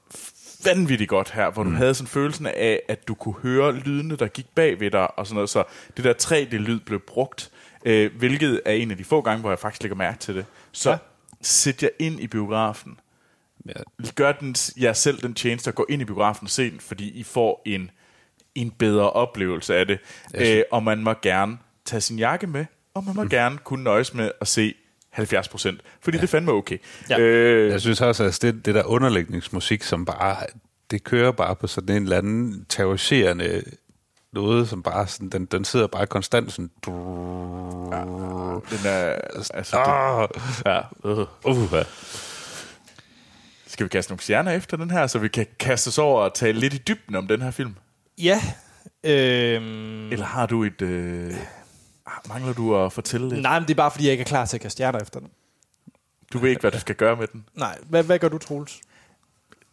vanvittigt 0.65 1.09
godt 1.09 1.31
her, 1.31 1.49
hvor 1.49 1.63
du 1.63 1.69
havde 1.69 1.95
sådan 1.95 2.07
følelsen 2.07 2.45
af, 2.45 2.81
at 2.89 3.07
du 3.07 3.13
kunne 3.13 3.35
høre 3.43 3.73
lydene, 3.75 4.15
der 4.15 4.27
gik 4.27 4.45
bag 4.55 4.79
ved 4.79 4.91
dig, 4.91 5.19
og 5.19 5.27
sådan 5.27 5.35
noget, 5.35 5.49
så 5.49 5.63
det 5.97 6.05
der 6.05 6.13
3D-lyd 6.13 6.79
blev 6.79 6.99
brugt, 6.99 7.51
øh, 7.85 8.11
hvilket 8.17 8.61
er 8.65 8.71
en 8.71 8.91
af 8.91 8.97
de 8.97 9.03
få 9.03 9.21
gange, 9.21 9.41
hvor 9.41 9.49
jeg 9.49 9.59
faktisk 9.59 9.83
lægger 9.83 9.95
mærke 9.95 10.19
til 10.19 10.35
det. 10.35 10.45
Så 10.71 10.89
ja. 10.91 10.97
sæt 11.41 11.83
jer 11.83 11.89
ind 11.99 12.19
i 12.19 12.27
biografen. 12.27 12.99
Ja. 13.75 14.09
Gør 14.15 14.31
den, 14.31 14.55
jer 14.77 14.93
selv 14.93 15.21
den 15.21 15.33
tjeneste 15.33 15.67
at 15.67 15.75
gå 15.75 15.85
ind 15.89 16.01
i 16.01 16.05
biografen 16.05 16.45
og 16.45 16.49
se 16.51 16.71
den, 16.71 16.79
fordi 16.79 17.09
I 17.09 17.23
får 17.23 17.61
en, 17.65 17.91
en 18.55 18.71
bedre 18.71 19.09
oplevelse 19.11 19.75
af 19.75 19.87
det. 19.87 19.99
Øh, 20.35 20.61
og 20.71 20.83
man 20.83 21.03
må 21.03 21.13
gerne 21.21 21.57
tage 21.85 22.01
sin 22.01 22.19
jakke 22.19 22.47
med, 22.47 22.65
og 22.93 23.03
man 23.03 23.15
må 23.15 23.23
gerne 23.23 23.57
kunne 23.57 23.83
nøjes 23.83 24.13
med 24.13 24.31
at 24.41 24.47
se 24.47 24.73
70 25.09 25.47
procent, 25.47 25.81
fordi 26.01 26.17
ja. 26.17 26.21
det 26.21 26.27
er 26.27 26.31
fandme 26.31 26.51
okay. 26.51 26.77
Ja. 27.09 27.19
Øh, 27.19 27.71
Jeg 27.71 27.81
synes 27.81 28.01
også, 28.01 28.23
at 28.23 28.39
det, 28.41 28.65
det 28.65 28.75
der 28.75 28.83
underlægningsmusik, 28.83 29.83
som 29.83 30.05
bare, 30.05 30.35
det 30.91 31.03
kører 31.03 31.31
bare 31.31 31.55
på 31.55 31.67
sådan 31.67 31.95
en 31.95 32.03
eller 32.03 32.17
anden 32.17 32.65
terroriserende 32.69 33.63
noget, 34.33 34.69
som 34.69 34.83
bare 34.83 35.07
sådan, 35.07 35.29
den, 35.29 35.45
den 35.45 35.65
sidder 35.65 35.87
bare 35.87 36.07
konstant 36.07 36.51
sådan... 36.51 36.71
Den 38.71 38.79
er, 38.85 39.19
altså, 39.53 39.77
det, 39.77 39.83
Ah, 39.87 40.27
ja, 40.65 40.79
øh. 41.09 41.19
uh, 41.45 41.73
ja. 41.73 41.83
Skal 43.77 43.83
vi 43.83 43.89
kaste 43.89 44.11
nogle 44.11 44.21
stjerner 44.21 44.51
efter 44.51 44.77
den 44.77 44.91
her, 44.91 45.07
så 45.07 45.19
vi 45.19 45.27
kan 45.27 45.47
kaste 45.59 45.87
os 45.87 45.97
over 45.97 46.21
og 46.21 46.33
tale 46.33 46.59
lidt 46.59 46.73
i 46.73 46.77
dybden 46.77 47.15
om 47.15 47.27
den 47.27 47.41
her 47.41 47.51
film? 47.51 47.75
Ja. 48.17 48.41
Øhm, 49.03 50.11
Eller 50.11 50.25
har 50.25 50.45
du 50.45 50.63
et... 50.63 50.81
Øh, 50.81 51.33
mangler 52.27 52.53
du 52.53 52.75
at 52.77 52.93
fortælle 52.93 53.29
lidt? 53.29 53.41
nej, 53.41 53.59
men 53.59 53.67
det 53.67 53.73
er 53.73 53.77
bare, 53.77 53.91
fordi 53.91 54.03
jeg 54.05 54.11
ikke 54.11 54.21
er 54.21 54.25
klar 54.25 54.45
til 54.45 54.57
at 54.57 54.61
kaste 54.61 54.75
stjerner 54.75 54.99
efter 54.99 55.19
den. 55.19 55.29
Du 56.33 56.37
ved 56.37 56.49
ikke, 56.49 56.61
hvad 56.61 56.71
du 56.71 56.79
skal 56.79 56.95
gøre 56.95 57.15
med 57.15 57.27
den. 57.27 57.45
Nej, 57.53 57.77
hvad, 57.89 58.03
hvad 58.03 58.19
gør 58.19 58.29
du, 58.29 58.37
Troels? 58.37 58.81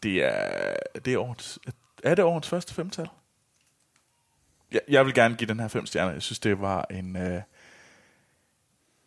Det 0.02 0.24
er, 0.24 0.76
det 1.04 1.12
er, 1.12 1.18
årets, 1.18 1.58
er 2.02 2.14
det 2.14 2.24
årets 2.24 2.48
første 2.48 2.74
femtal? 2.74 3.08
Jeg, 4.72 4.80
jeg 4.88 5.06
vil 5.06 5.14
gerne 5.14 5.34
give 5.34 5.48
den 5.48 5.60
her 5.60 5.68
fem 5.68 5.86
stjerner. 5.86 6.12
Jeg 6.12 6.22
synes, 6.22 6.38
det 6.38 6.60
var 6.60 6.86
en 6.90 7.16
øh, 7.16 7.40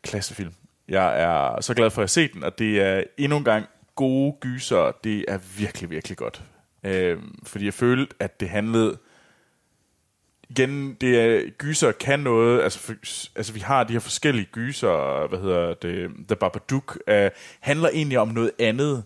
klassefilm. 0.02 0.54
Jeg 0.88 1.22
er 1.22 1.62
så 1.62 1.74
glad 1.74 1.90
for, 1.90 2.04
at 2.04 2.10
set 2.10 2.34
den, 2.34 2.44
og 2.44 2.60
det 2.60 2.82
er 2.82 3.04
endnu 3.18 3.38
en 3.38 3.44
gang 3.44 3.66
gode 3.98 4.36
gyser. 4.42 4.92
Det 5.04 5.26
er 5.28 5.40
virkelig, 5.58 5.90
virkelig 5.90 6.18
godt. 6.18 6.42
Øh, 6.84 7.18
fordi 7.44 7.66
jeg 7.66 7.74
følte, 7.74 8.16
at 8.20 8.40
det 8.40 8.50
handlede... 8.50 8.98
Igen, 10.50 10.94
det 10.94 11.20
er, 11.20 11.50
gyser 11.58 11.92
kan 11.92 12.20
noget, 12.20 12.64
altså, 12.64 12.80
for, 12.80 12.94
altså 13.36 13.54
vi 13.54 13.60
har 13.60 13.84
de 13.84 13.94
her 13.94 14.00
forskellige 14.00 14.48
gyser, 14.52 15.28
hvad 15.28 15.40
hedder 15.40 15.74
det, 15.74 16.12
The 16.28 16.36
Babadook, 16.36 17.00
øh, 17.08 17.30
handler 17.60 17.90
egentlig 17.90 18.20
om 18.20 18.28
noget 18.28 18.52
andet. 18.60 19.04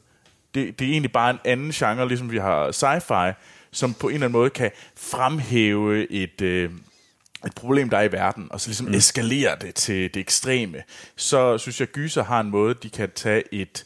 Det, 0.54 0.80
det 0.80 0.88
er 0.88 0.92
egentlig 0.92 1.12
bare 1.12 1.30
en 1.30 1.40
anden 1.46 1.72
genre, 1.72 2.08
ligesom 2.08 2.32
vi 2.32 2.38
har 2.38 2.72
sci-fi, 2.72 3.34
som 3.72 3.94
på 3.94 4.08
en 4.08 4.14
eller 4.14 4.26
anden 4.26 4.40
måde 4.40 4.50
kan 4.50 4.72
fremhæve 4.96 6.12
et, 6.12 6.42
øh, 6.42 6.72
et 7.46 7.56
problem, 7.56 7.90
der 7.90 7.98
er 7.98 8.04
i 8.04 8.12
verden, 8.12 8.48
og 8.52 8.62
så 8.62 8.70
ligesom 8.70 8.88
mm. 8.88 8.94
eskalere 8.94 9.56
det 9.62 9.76
til 9.76 10.14
det 10.14 10.20
ekstreme. 10.20 10.84
Så 11.16 11.58
synes 11.58 11.80
jeg, 11.80 11.88
gyser 11.88 12.24
har 12.24 12.40
en 12.40 12.50
måde, 12.50 12.74
de 12.74 12.90
kan 12.90 13.10
tage 13.16 13.44
et, 13.54 13.86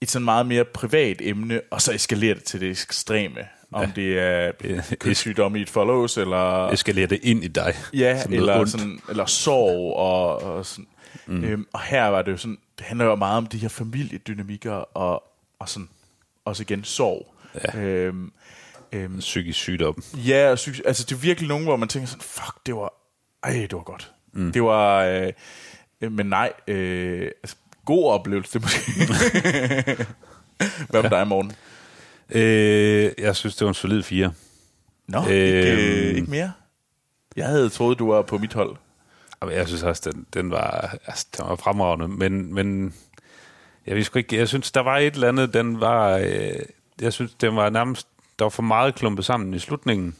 et 0.00 0.10
sådan 0.10 0.24
meget 0.24 0.46
mere 0.46 0.64
privat 0.64 1.16
emne, 1.20 1.60
og 1.70 1.82
så 1.82 1.92
eskalere 1.92 2.34
det 2.34 2.44
til 2.44 2.60
det 2.60 2.70
ekstreme. 2.70 3.40
Om 3.72 3.82
ja. 3.82 3.90
det 3.96 4.18
er 4.18 4.52
kødssygdom 5.00 5.56
i 5.56 5.60
et 5.60 5.70
follows, 5.70 6.16
eller... 6.16 6.68
Eskalerer 6.68 7.06
det 7.06 7.20
ind 7.22 7.44
i 7.44 7.48
dig. 7.48 7.74
Ja, 7.94 8.22
eller, 8.30 8.58
ondt. 8.58 8.70
sådan, 8.70 9.00
eller 9.08 9.26
sorg. 9.26 9.96
Og, 9.96 10.42
og, 10.42 10.66
sådan. 10.66 10.86
Mm. 11.26 11.44
Øhm, 11.44 11.66
og 11.72 11.80
her 11.80 12.06
var 12.06 12.22
det 12.22 12.32
jo 12.32 12.36
sådan, 12.36 12.58
det 12.78 12.86
handler 12.86 13.04
jo 13.04 13.14
meget 13.14 13.36
om 13.36 13.46
de 13.46 13.58
her 13.58 13.68
familiedynamikker, 13.68 14.72
og, 14.72 15.22
og 15.58 15.68
sådan, 15.68 15.88
også 16.44 16.62
igen 16.62 16.84
sorg. 16.84 17.34
Ja. 17.74 17.80
Øhm, 17.80 18.32
øhm, 18.92 19.18
Psykisk 19.18 19.58
sygdom. 19.58 20.02
ja, 20.14 20.50
og 20.50 20.56
psykisk, 20.56 20.82
altså 20.86 21.04
det 21.04 21.12
er 21.12 21.20
virkelig 21.20 21.48
nogen, 21.48 21.64
hvor 21.64 21.76
man 21.76 21.88
tænker 21.88 22.06
sådan, 22.06 22.22
fuck, 22.22 22.66
det 22.66 22.74
var, 22.74 22.92
ej, 23.42 23.52
det 23.52 23.72
var 23.72 23.82
godt. 23.82 24.12
Mm. 24.32 24.52
Det 24.52 24.62
var, 24.62 25.04
øh, 25.04 25.32
øh, 26.00 26.12
men 26.12 26.26
nej, 26.26 26.52
øh, 26.68 27.30
altså, 27.42 27.56
god 27.86 28.10
oplevelse, 28.12 28.58
måske. 28.58 28.90
Hvad 30.90 31.02
med 31.02 31.10
dig, 31.10 31.26
morgen? 31.28 31.52
Øh, 32.30 33.10
jeg 33.18 33.36
synes, 33.36 33.56
det 33.56 33.64
var 33.64 33.68
en 33.68 33.74
solid 33.74 34.02
fire. 34.02 34.32
Nå, 35.08 35.18
øh, 35.18 35.30
ikke, 35.30 35.72
øh, 35.72 36.08
Øhm. 36.08 36.16
ikke 36.16 36.30
mere? 36.30 36.52
Jeg 37.36 37.46
havde 37.46 37.68
troet, 37.68 37.98
du 37.98 38.12
var 38.12 38.22
på 38.22 38.38
mit 38.38 38.54
hold. 38.54 38.76
Jeg 39.50 39.68
synes 39.68 39.82
også, 39.82 40.10
den, 40.10 40.26
den, 40.34 40.50
var, 40.50 40.96
altså, 41.06 41.26
den 41.36 41.44
var 41.48 41.56
fremragende, 41.56 42.08
men, 42.08 42.54
men 42.54 42.94
jeg, 43.86 43.96
ved 43.96 44.04
sgu 44.04 44.18
ikke, 44.18 44.36
jeg 44.36 44.48
synes, 44.48 44.70
der 44.72 44.80
var 44.80 44.98
et 44.98 45.14
eller 45.14 45.28
andet, 45.28 45.54
den 45.54 45.80
var, 45.80 46.16
øh, 46.16 46.52
jeg 47.00 47.12
synes, 47.12 47.34
den 47.40 47.56
var 47.56 47.70
nærmest, 47.70 48.08
der 48.38 48.44
var 48.44 48.50
for 48.50 48.62
meget 48.62 48.94
klumpet 48.94 49.24
sammen 49.24 49.54
i 49.54 49.58
slutningen. 49.58 50.16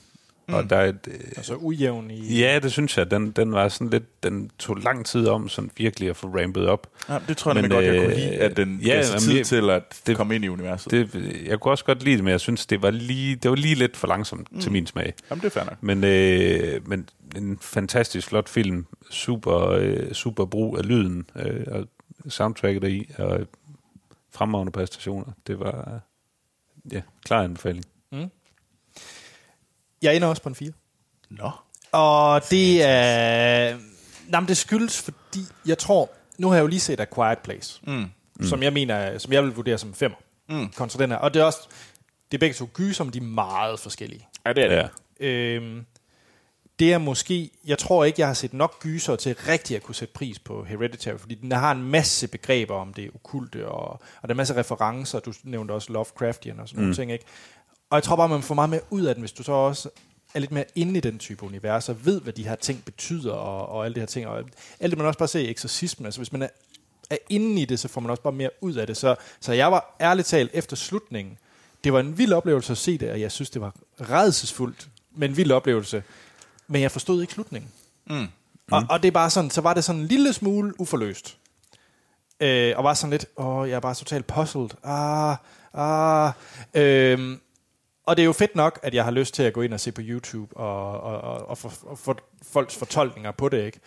Mm. 0.48 0.54
Og 0.54 0.70
der 0.70 0.76
er 0.76 0.84
et, 0.88 0.98
øh, 1.08 1.14
Altså 1.36 1.54
ujævn 1.54 2.10
i... 2.10 2.38
ja, 2.38 2.58
det 2.62 2.72
synes 2.72 2.98
jeg, 2.98 3.10
den, 3.10 3.30
den 3.30 3.52
var 3.52 3.68
sådan 3.68 3.90
lidt, 3.90 4.22
den 4.22 4.50
tog 4.58 4.76
lang 4.76 5.06
tid 5.06 5.28
om 5.28 5.48
sådan 5.48 5.70
virkelig 5.76 6.08
at 6.10 6.16
få 6.16 6.26
rampet 6.26 6.66
op. 6.68 6.86
Ja, 7.08 7.18
det 7.28 7.36
tror 7.36 7.50
jeg 7.50 7.54
Men, 7.54 7.70
nemlig 7.70 7.76
godt, 7.76 7.94
jeg 7.94 8.02
kunne 8.04 8.14
øh, 8.14 8.18
lide, 8.30 8.36
at 8.38 8.56
den 8.56 8.80
ja, 8.84 8.94
gav 8.94 9.04
sig 9.04 9.20
tid 9.20 9.36
jeg- 9.36 9.46
til 9.46 9.70
at 9.70 10.02
det- 10.06 10.16
komme 10.16 10.34
ind 10.34 10.44
i 10.44 10.48
universet. 10.48 10.90
Det, 10.90 11.42
jeg 11.46 11.60
kunne 11.60 11.72
også 11.72 11.84
godt 11.84 12.02
lide 12.02 12.16
det, 12.16 12.24
men 12.24 12.30
jeg 12.30 12.40
synes, 12.40 12.66
det 12.66 12.82
var 12.82 12.90
lige, 12.90 13.36
det 13.36 13.50
var 13.50 13.56
lige 13.56 13.74
lidt 13.74 13.96
for 13.96 14.06
langsomt 14.06 14.52
mm. 14.52 14.60
til 14.60 14.72
min 14.72 14.86
smag. 14.86 15.14
Jamen, 15.30 15.40
det 15.42 15.56
er 15.56 15.60
fair. 15.64 15.76
Men, 15.80 16.04
øh, 16.04 16.88
men 16.88 17.08
en 17.36 17.58
fantastisk 17.60 18.28
flot 18.28 18.48
film. 18.48 18.86
Super, 19.10 19.68
øh, 19.68 20.12
super 20.12 20.44
brug 20.44 20.78
af 20.78 20.86
lyden 20.88 21.26
øh, 21.36 21.64
og 21.70 21.86
soundtracket 22.28 22.84
i 22.88 23.10
og 23.18 23.40
fremragende 24.32 24.72
præstationer. 24.72 25.32
Det 25.46 25.60
var 25.60 26.00
øh, 26.86 26.92
ja, 26.92 27.00
klar 27.24 27.42
anbefaling. 27.42 27.84
Jeg 30.02 30.16
ender 30.16 30.28
også 30.28 30.42
på 30.42 30.48
en 30.48 30.54
4. 30.54 30.72
Nå. 31.30 31.50
Og 31.92 32.42
det 32.50 32.82
er... 32.82 33.78
Jamen, 34.32 34.48
det 34.48 34.56
skyldes, 34.56 35.02
fordi 35.02 35.46
jeg 35.66 35.78
tror... 35.78 36.10
Nu 36.38 36.48
har 36.48 36.54
jeg 36.54 36.62
jo 36.62 36.66
lige 36.66 36.80
set 36.80 37.00
A 37.00 37.04
Quiet 37.14 37.38
Place, 37.38 37.80
mm. 37.86 38.10
som 38.42 38.62
jeg 38.62 38.72
mener, 38.72 39.18
som 39.18 39.32
jeg 39.32 39.42
vil 39.42 39.54
vurdere 39.54 39.78
som 39.78 39.88
en 39.88 39.94
femmer. 39.94 40.16
Mm. 40.48 40.68
Kontra 40.76 40.98
den 40.98 41.10
her. 41.10 41.18
Og 41.18 41.34
det 41.34 41.40
er 41.40 41.44
også... 41.44 41.68
Det 42.30 42.36
er 42.36 42.38
begge 42.38 42.54
to 42.54 42.68
gyser, 42.74 42.94
som 42.94 43.10
de 43.10 43.18
er 43.18 43.22
meget 43.22 43.80
forskellige. 43.80 44.28
Ja, 44.46 44.52
det 44.52 44.64
er 44.64 44.68
det. 44.68 44.90
Ja. 45.20 45.26
Øhm, 45.26 45.86
det 46.78 46.92
er 46.92 46.98
måske... 46.98 47.50
Jeg 47.66 47.78
tror 47.78 48.04
ikke, 48.04 48.20
jeg 48.20 48.26
har 48.26 48.34
set 48.34 48.54
nok 48.54 48.80
gyser 48.80 49.16
til 49.16 49.34
rigtig 49.34 49.76
at 49.76 49.82
kunne 49.82 49.94
sætte 49.94 50.14
pris 50.14 50.38
på 50.38 50.64
Hereditary, 50.64 51.18
fordi 51.18 51.34
den 51.34 51.52
har 51.52 51.72
en 51.72 51.82
masse 51.82 52.28
begreber 52.28 52.74
om 52.74 52.94
det 52.94 53.10
okulte, 53.14 53.68
og, 53.68 53.88
og 53.90 54.00
der 54.22 54.28
er 54.28 54.32
en 54.32 54.36
masse 54.36 54.56
referencer. 54.56 55.20
Du 55.20 55.32
nævnte 55.44 55.72
også 55.72 55.92
Lovecraftian 55.92 56.60
og 56.60 56.68
sådan 56.68 56.78
mm. 56.78 56.82
nogle 56.82 56.96
ting, 56.96 57.12
ikke? 57.12 57.24
Og 57.90 57.96
jeg 57.96 58.02
tror 58.02 58.16
bare, 58.16 58.28
man 58.28 58.42
får 58.42 58.54
meget 58.54 58.70
mere 58.70 58.80
ud 58.90 59.02
af 59.02 59.14
den, 59.14 59.22
hvis 59.22 59.32
du 59.32 59.42
så 59.42 59.52
også 59.52 59.88
er 60.34 60.38
lidt 60.38 60.52
mere 60.52 60.64
inde 60.74 60.96
i 60.96 61.00
den 61.00 61.18
type 61.18 61.44
univers, 61.44 61.88
og 61.88 62.06
ved, 62.06 62.20
hvad 62.20 62.32
de 62.32 62.48
her 62.48 62.54
ting 62.54 62.84
betyder, 62.84 63.32
og, 63.32 63.68
og 63.68 63.84
alle 63.84 63.94
de 63.94 64.00
her 64.00 64.06
ting. 64.06 64.26
Og 64.26 64.44
alt 64.80 64.90
det, 64.90 64.98
man 64.98 65.06
også 65.06 65.18
bare 65.18 65.28
ser 65.28 65.40
i 65.40 65.50
eksorcismen. 65.50 66.06
Altså, 66.06 66.20
hvis 66.20 66.32
man 66.32 66.42
er, 66.42 66.48
er 67.10 67.16
inde 67.28 67.62
i 67.62 67.64
det, 67.64 67.78
så 67.78 67.88
får 67.88 68.00
man 68.00 68.10
også 68.10 68.22
bare 68.22 68.32
mere 68.32 68.50
ud 68.60 68.74
af 68.74 68.86
det. 68.86 68.96
Så, 68.96 69.16
så 69.40 69.52
jeg 69.52 69.72
var 69.72 69.96
ærligt 70.00 70.28
talt 70.28 70.50
efter 70.54 70.76
slutningen, 70.76 71.38
det 71.84 71.92
var 71.92 72.00
en 72.00 72.18
vild 72.18 72.32
oplevelse 72.32 72.72
at 72.72 72.78
se 72.78 72.98
det, 72.98 73.10
og 73.10 73.20
jeg 73.20 73.32
synes, 73.32 73.50
det 73.50 73.62
var 73.62 73.74
redselsfuldt, 74.00 74.88
men 75.14 75.30
en 75.30 75.36
vild 75.36 75.52
oplevelse. 75.52 76.02
Men 76.68 76.82
jeg 76.82 76.90
forstod 76.90 77.20
ikke 77.20 77.32
slutningen. 77.32 77.70
Mm. 78.06 78.26
Og, 78.70 78.82
og 78.90 79.02
det 79.02 79.08
er 79.08 79.12
bare 79.12 79.30
sådan, 79.30 79.50
så 79.50 79.60
var 79.60 79.74
det 79.74 79.84
sådan 79.84 80.00
en 80.00 80.06
lille 80.06 80.32
smule 80.32 80.80
uforløst. 80.80 81.36
Øh, 82.40 82.74
og 82.76 82.84
var 82.84 82.94
sådan 82.94 83.10
lidt, 83.10 83.26
åh, 83.36 83.68
jeg 83.68 83.76
er 83.76 83.80
bare 83.80 83.94
totalt 83.94 84.26
puzzled. 84.26 84.70
Ah, 84.84 85.36
ah. 85.74 86.32
Øh, 86.74 87.38
og 88.06 88.16
det 88.16 88.22
er 88.22 88.26
jo 88.26 88.32
fedt 88.32 88.56
nok, 88.56 88.78
at 88.82 88.94
jeg 88.94 89.04
har 89.04 89.10
lyst 89.10 89.34
til 89.34 89.42
at 89.42 89.52
gå 89.52 89.62
ind 89.62 89.74
og 89.74 89.80
se 89.80 89.92
på 89.92 90.00
YouTube 90.04 90.56
og, 90.56 91.00
og, 91.00 91.20
og, 91.20 91.48
og 91.48 91.58
få, 91.58 91.70
og 91.86 91.98
få 91.98 92.14
folks 92.42 92.76
fortolkninger 92.76 93.30
på 93.30 93.48
det, 93.48 93.64
ikke? 93.66 93.80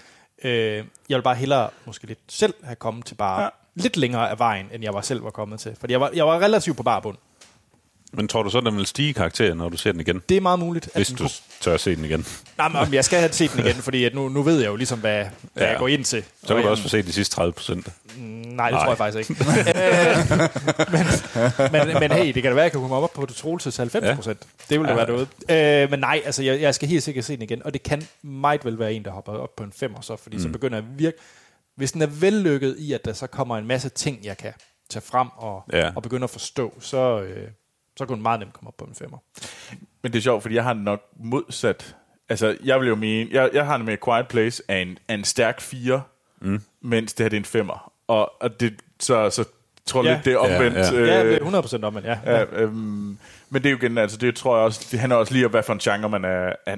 Øh, 0.44 0.86
jeg 1.10 1.16
vil 1.18 1.22
bare 1.24 1.36
hellere 1.36 1.70
måske 1.86 2.08
lidt 2.08 2.20
selv 2.28 2.54
have 2.64 2.76
kommet 2.76 3.06
til 3.06 3.16
bare 3.16 3.41
Ja. 3.44 3.50
lidt 3.76 3.98
længere 3.98 4.30
af 4.30 4.40
vejen, 4.40 4.70
end 4.74 4.84
jeg 4.84 4.94
var 4.94 5.02
selv 5.02 5.24
var 5.24 5.30
kommet 5.30 5.60
til. 5.60 5.76
Fordi 5.80 5.94
jeg 5.94 6.02
var, 6.02 6.12
jeg 6.14 6.28
var 6.28 6.40
relativt 6.40 6.78
på 6.78 6.84
bare 6.84 7.02
bund. 7.02 7.18
Men 8.11 8.27
tror 8.27 8.44
du 8.44 8.49
så, 8.49 8.60
den 8.61 8.77
vil 8.77 8.86
stige 8.86 9.10
i 9.10 9.11
karakter, 9.11 9.53
når 9.53 9.69
du 9.69 9.77
ser 9.77 9.91
den 9.91 10.02
igen? 10.02 10.22
Det 10.30 10.38
er 10.38 10.41
meget 10.41 10.60
muligt. 10.60 10.90
Hvis 10.95 11.07
du 11.07 11.15
kunne- 11.18 11.30
tør 11.61 11.73
at 11.73 11.80
se 11.80 11.95
den 11.95 12.06
igen. 12.06 12.26
Nej, 12.57 12.86
men 12.86 12.94
jeg 12.94 13.06
skal 13.06 13.19
have 13.19 13.31
set 13.34 13.52
den 13.53 13.65
igen, 13.65 13.76
fordi 13.76 14.03
at 14.06 14.15
nu, 14.15 14.30
nu 14.30 14.41
ved 14.44 14.60
jeg 14.60 14.68
jo 14.68 14.76
ligesom, 14.76 14.99
hvad, 14.99 15.26
hvad 15.53 15.64
Ja. 15.64 15.69
jeg 15.69 15.80
går 15.80 15.88
ind 15.88 16.03
til. 16.06 16.23
Så 16.41 16.48
kan 16.48 16.57
Og 16.57 16.64
du 16.64 16.68
også 16.69 16.84
få 16.84 16.90
set 16.90 17.06
de 17.06 17.14
sidste 17.14 17.36
30 17.36 17.53
procent. 17.53 17.88
Nej, 18.18 18.69
det 18.69 18.73
Nej. 18.76 18.84
tror 18.84 18.88
jeg 18.91 18.98
faktisk 18.98 19.30
ikke. 19.30 19.45
men, 21.72 21.88
men, 21.88 21.99
men 21.99 22.11
hey, 22.11 22.34
det 22.34 22.44
kan 22.44 22.52
da 22.52 22.56
være, 22.56 22.60
at 22.60 22.64
jeg 22.64 22.72
kan 22.72 22.81
komme 22.81 22.95
op 22.95 23.14
på 23.14 23.26
det 23.26 23.36
Troelses 23.36 23.77
90 23.77 24.15
procent. 24.15 24.40
Det 24.69 24.80
ville 24.80 24.94
da 24.94 24.99
Ja. 24.99 25.06
være 25.06 25.27
noget. 25.49 25.84
Øh, 25.84 25.90
men 25.91 25.99
nej, 25.99 26.22
altså, 26.26 26.44
jeg, 26.44 26.61
jeg 26.61 26.76
skal 26.76 26.88
helt 26.90 27.03
sikkert 27.03 27.26
se 27.26 27.34
den 27.34 27.41
igen. 27.41 27.65
Og 27.65 27.73
det 27.73 27.84
kan 27.84 28.07
meget 28.22 28.65
vel 28.65 28.80
være 28.80 28.94
en, 28.94 29.06
der 29.06 29.11
hopper 29.11 29.31
op 29.31 29.56
på 29.56 29.64
en 29.64 29.72
femmer 29.72 30.02
så, 30.02 30.15
fordi 30.15 30.38
mm. 30.38 30.44
så 30.44 30.49
begynder 30.49 30.77
jeg 30.77 30.86
virke... 30.98 31.18
Hvis 31.76 31.91
den 31.91 32.02
er 32.02 32.06
vellykket 32.07 32.76
i, 32.80 32.94
at 32.94 33.06
der 33.06 33.14
så 33.14 33.27
kommer 33.27 33.57
en 33.57 33.68
masse 33.68 33.90
ting, 33.90 34.19
jeg 34.23 34.38
kan 34.38 34.53
tage 34.90 35.03
frem 35.06 35.27
og, 35.38 35.64
Ja. 35.73 35.91
og 35.95 36.03
begynde 36.03 36.23
at 36.23 36.30
forstå, 36.30 36.73
så, 36.80 37.22
øh, 37.22 37.48
så 38.00 38.06
kunne 38.06 38.16
den 38.16 38.24
meget 38.24 38.40
nemt 38.40 38.54
komme 38.54 38.68
op 38.68 38.78
på 38.78 38.86
en 38.86 38.96
femmer. 38.96 39.18
Men 40.04 40.12
det 40.14 40.18
er 40.20 40.24
sjovt, 40.24 40.42
fordi 40.42 40.56
jeg 40.56 40.64
har 40.64 40.74
den 40.74 40.84
nok 40.84 41.02
modsat. 41.24 41.96
Altså, 42.30 42.58
jeg 42.64 42.80
vil 42.80 42.88
jo 42.88 42.96
mene, 42.96 43.30
jeg, 43.32 43.50
jeg 43.54 43.66
har 43.66 43.78
det 43.78 43.86
med 43.86 43.98
Quiet 44.06 44.28
Place 44.28 44.64
af 44.68 44.78
en, 44.78 44.98
af 45.08 45.14
en 45.14 45.24
stærk 45.24 45.62
4, 45.62 46.02
mm. 46.42 46.62
mens 46.82 47.14
det 47.14 47.24
her 47.24 47.30
det 47.30 47.56
er 47.56 47.62
en 47.62 47.70
5'er. 47.70 47.92
Og, 48.08 48.32
og 48.42 48.60
det, 48.60 48.74
så, 49.00 49.30
så 49.30 49.44
tror 49.86 50.04
jeg 50.04 50.10
Ja. 50.10 50.16
lidt, 50.16 50.26
det 50.26 50.34
er 50.34 50.38
omvendt. 50.38 50.78
Ja, 50.78 50.94
ja. 50.94 51.00
Øh, 51.02 51.08
ja, 51.08 51.26
det 51.26 51.36
er 51.42 51.62
100% 51.82 51.84
om, 51.86 51.94
men 51.94 52.04
ja. 52.04 52.20
Ja, 52.26 52.44
øhm, 52.52 53.18
men 53.50 53.64
det 53.64 53.66
er 53.66 53.70
jo 53.72 53.78
igen, 53.78 53.98
altså 53.98 54.18
det 54.18 54.36
tror 54.36 54.56
jeg 54.58 54.66
også, 54.66 54.88
det 54.92 55.00
handler 55.00 55.16
også 55.16 55.34
lige 55.34 55.46
om, 55.46 55.52
hvad 55.52 55.64
for 55.64 55.74
en 55.74 55.80
genre 55.80 56.10
man 56.10 56.26
er, 56.26 56.54
er 56.66 56.76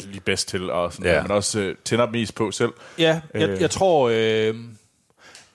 lige 0.00 0.20
bedst 0.20 0.48
til, 0.48 0.70
og 0.70 0.92
sådan 0.92 1.06
Ja. 1.06 1.16
ja. 1.16 1.22
man 1.22 1.30
også 1.30 1.60
øh, 1.60 1.76
tænder 1.84 2.06
mest 2.10 2.34
på 2.34 2.50
selv. 2.50 2.72
Ja, 2.98 3.20
jeg, 3.34 3.48
Øh. 3.48 3.60
jeg 3.60 3.70
tror, 3.70 4.08
øh, 4.14 4.54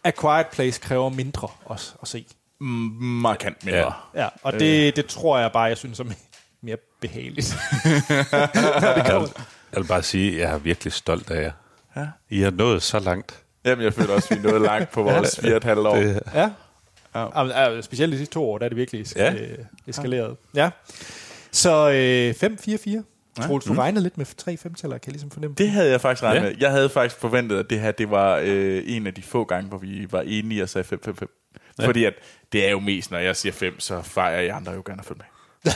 A 0.03 0.11
Quiet 0.22 0.48
Place 0.48 0.81
kræver 0.81 1.10
mindre 1.10 1.48
også 1.65 1.94
at 2.02 2.07
se. 2.07 2.26
Markant 2.61 3.65
mindre. 3.65 3.79
Ja. 3.79 3.85
Ja. 4.15 4.21
Ja, 4.23 4.27
og 4.43 4.53
det, 4.53 4.95
det 4.95 5.05
tror 5.05 5.39
jeg 5.39 5.51
bare, 5.51 5.63
jeg 5.63 5.77
synes 5.77 5.99
er 5.99 6.03
me- 6.03 6.57
mere 6.61 6.77
behageligt. 7.01 7.57
Jeg 9.73 9.81
vil 9.81 9.88
bare 9.88 10.03
sige, 10.03 10.31
at 10.34 10.39
jeg 10.39 10.51
er 10.53 10.57
virkelig 10.57 10.93
stolt 10.93 11.31
af 11.31 11.41
jer. 11.43 11.51
Ja. 11.95 12.07
I 12.29 12.41
har 12.41 12.51
nået 12.51 12.84
så 12.84 12.99
langt. 12.99 13.43
Jamen, 13.65 13.84
jeg 13.85 13.93
føler 13.93 14.13
også, 14.13 14.27
at 14.31 14.43
vi 14.43 14.47
er 14.47 14.51
nået 14.51 14.61
langt 14.61 14.91
på 14.91 15.03
vores 15.03 15.39
4,5 15.39 15.69
år. 15.79 15.95
Det, 15.95 16.19
ja. 16.34 16.49
Ja. 17.15 17.43
ja. 17.45 17.73
ja. 17.73 17.81
Specielt 17.81 18.13
de 18.13 18.17
sidste 18.17 18.34
to 18.34 18.49
år, 18.51 18.57
der 18.57 18.65
er 18.65 18.69
det 18.69 18.77
virkelig 18.77 19.05
Ja. 19.15 19.34
ja. 19.34 19.39
eskaleret. 19.88 20.35
Ja. 20.55 20.69
Så 21.51 21.89
øh, 21.91 22.49
5-4-4. 22.99 23.43
Troels, 23.47 23.65
du 23.65 23.73
Mm. 23.73 23.79
regnede 23.79 24.03
lidt 24.03 24.17
med 24.17 24.25
tre 24.38 24.57
femtaller, 24.57 24.97
kan 24.97 25.07
jeg 25.09 25.13
ligesom 25.13 25.31
fornemme. 25.31 25.55
Det 25.57 25.69
havde 25.69 25.91
jeg 25.91 26.01
faktisk 26.01 26.23
regnet 26.23 26.39
Ja. 26.41 26.45
ja. 26.45 26.51
med. 26.51 26.57
Jeg 26.59 26.71
havde 26.71 26.89
faktisk 26.89 27.21
forventet, 27.21 27.57
at 27.59 27.69
det 27.69 27.79
her 27.79 27.91
det 27.91 28.11
var 28.11 28.39
øh, 28.43 28.84
en 28.85 29.07
af 29.07 29.13
de 29.13 29.21
få 29.21 29.43
gange, 29.43 29.69
hvor 29.69 29.77
vi 29.77 30.07
var 30.11 30.21
enige 30.21 30.63
og 30.63 30.69
sagde 30.69 30.88
5-5-5. 31.07 31.46
Ja. 31.79 31.87
Fordi 31.87 32.05
at 32.05 32.13
det 32.51 32.65
er 32.67 32.71
jo 32.71 32.79
mest, 32.79 33.11
når 33.11 33.17
jeg 33.19 33.35
siger 33.35 33.53
5, 33.53 33.79
så 33.79 34.01
fejrer 34.01 34.41
jeg 34.41 34.55
andre 34.55 34.71
jo 34.71 34.83
gerne 34.85 35.03
følge 35.03 35.17
med. 35.19 35.25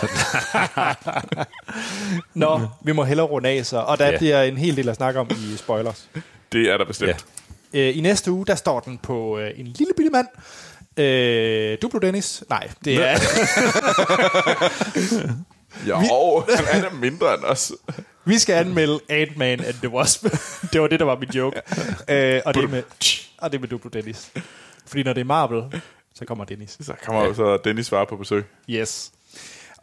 Nå, 2.33 2.61
vi 2.83 2.91
må 2.91 3.03
hellere 3.03 3.25
runde 3.27 3.49
af 3.49 3.65
så. 3.65 3.77
Og 3.77 3.97
der 3.97 4.07
Ja. 4.11 4.17
bliver 4.17 4.41
en 4.41 4.57
hel 4.57 4.77
del 4.77 4.89
at 4.89 4.95
snakke 4.95 5.19
om 5.19 5.29
i 5.31 5.57
spoilers. 5.57 6.09
Det 6.51 6.69
er 6.69 6.77
der 6.77 6.85
bestemt. 6.85 7.25
Ja. 7.73 7.79
Øh, 7.79 7.97
I 7.97 8.01
næste 8.01 8.31
uge, 8.31 8.45
der 8.45 8.55
står 8.55 8.79
den 8.79 8.97
på 8.97 9.37
øh, 9.39 9.51
en 9.55 9.65
lille 9.67 9.93
bitte 9.97 10.09
mand. 10.11 10.27
Øh, 10.97 11.77
Duplo 11.81 11.99
Dennis? 11.99 12.43
Nej, 12.49 12.69
det 12.85 12.95
er... 12.95 13.17
Jo, 15.87 16.43
han 16.55 16.65
er 16.83 16.89
da 16.89 16.95
mindre 16.95 17.33
end 17.33 17.43
os. 17.43 17.71
Vi 18.25 18.37
skal 18.39 18.53
anmelde 18.55 18.99
Ant-Man 19.09 19.59
and 19.65 19.73
the 19.73 19.89
Wasp. 19.89 20.23
det 20.73 20.81
var 20.81 20.87
det, 20.87 20.99
der 20.99 21.05
var 21.05 21.15
min 21.19 21.29
joke. 21.29 21.61
øh, 22.09 22.41
og, 22.45 22.53
det 22.53 22.69
med, 22.69 22.83
og 23.37 23.51
det 23.51 23.61
med 23.61 23.67
Duplo 23.69 23.89
Dennis. 23.93 24.31
Fordi 24.91 25.03
når 25.03 25.13
det 25.13 25.21
er 25.21 25.25
Marvel, 25.25 25.81
så 26.13 26.25
kommer 26.25 26.45
Dennis. 26.45 26.77
Så 26.81 26.93
kommer 27.03 27.23
jo 27.23 27.33
så 27.33 27.57
Dennis 27.57 27.85
svare 27.85 28.05
på 28.05 28.17
besøg. 28.17 28.45
Yes. 28.69 29.11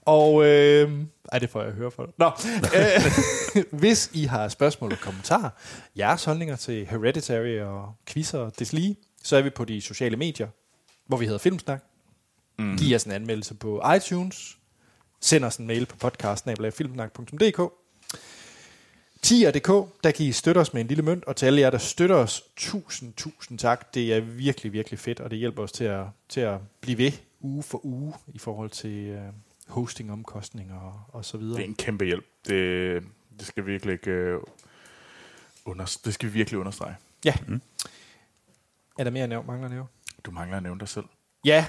Og... 0.03 0.47
Øh, 0.47 1.01
ej, 1.33 1.39
det 1.39 1.51
får 1.51 1.61
jeg 1.61 1.69
at 1.69 1.75
høre 1.75 1.91
for. 1.91 2.11
Nå. 2.19 2.27
Øh, 2.77 3.65
hvis 3.81 4.11
I 4.15 4.25
har 4.25 4.49
spørgsmål 4.49 4.93
og 4.93 4.99
kommentarer, 4.99 5.51
jeres 5.99 6.25
holdninger 6.25 6.57
til 6.57 6.87
Hereditary 6.87 7.61
og 7.61 7.95
quizzer 8.07 8.39
og 8.39 8.59
deslige, 8.59 8.97
så 9.23 9.37
er 9.37 9.43
vi 9.43 9.51
på 9.51 9.65
de 9.65 9.81
sociale 9.81 10.17
medier, 10.17 10.49
hvor 11.07 11.17
vi 11.17 11.25
hedder 11.25 11.39
Filmsnak. 11.39 11.85
Mm. 12.59 12.77
Giv 12.77 12.97
os 12.97 13.05
en 13.05 13.13
anmeldelse 13.13 13.55
på 13.55 13.83
iTunes. 13.97 14.59
Send 15.21 15.45
os 15.45 15.57
en 15.57 15.67
mail 15.67 15.87
på 15.87 15.97
podcast.filmsnak.dk. 15.97 17.61
Tier.dk, 19.23 19.89
der 20.05 20.11
kan 20.11 20.27
I 20.27 20.33
støtte 20.33 20.59
os 20.59 20.73
med 20.75 20.81
en 20.81 20.89
lille 20.89 21.03
mønt, 21.03 21.25
og 21.25 21.37
til 21.37 21.47
alle 21.47 21.61
jer, 21.61 21.71
der 21.71 21.79
støtter 21.79 22.17
os, 22.17 22.45
tusind, 22.57 23.15
tusind 23.15 23.59
tak. 23.59 23.95
Det 23.95 24.15
er 24.15 24.21
virkelig, 24.21 24.73
virkelig 24.73 24.99
fedt, 24.99 25.21
og 25.21 25.31
det 25.31 25.39
hjælper 25.39 25.63
os 25.63 25.73
til 25.73 25.85
at, 25.85 26.05
til 26.29 26.41
at 26.41 26.59
blive 26.81 26.99
ved 26.99 27.13
uge 27.41 27.63
for 27.63 27.87
uge 27.87 28.15
i 28.27 28.39
forhold 28.39 28.71
til 28.71 29.15
uh, 29.15 29.75
hostingomkostninger 29.75 30.81
og, 30.81 31.01
og 31.09 31.25
så 31.25 31.37
videre. 31.39 31.57
Det 31.57 31.65
er 31.65 31.69
en 31.69 31.75
kæmpe 31.75 32.05
hjælp. 32.05 32.25
Det, 32.49 33.03
det 33.39 33.47
skal 33.47 33.67
virkelig 33.67 33.93
ikke... 33.93 34.11
Øh, 34.11 34.41
under, 35.65 35.99
det 36.05 36.15
skal 36.15 36.29
vi 36.29 36.33
virkelig 36.33 36.61
understrege. 36.61 36.95
Ja. 37.25 37.35
Mm. 37.47 37.61
Er 38.99 39.05
der 39.05 39.11
mere 39.11 39.23
at 39.23 39.29
nævne, 39.29 39.47
mangler 39.47 39.65
at 39.67 39.73
nævne? 39.73 39.89
Du 40.25 40.31
mangler 40.31 40.57
at 40.57 40.63
nævne 40.63 40.81
dig 40.81 40.89
selv. 40.89 41.05
Ja. 41.45 41.67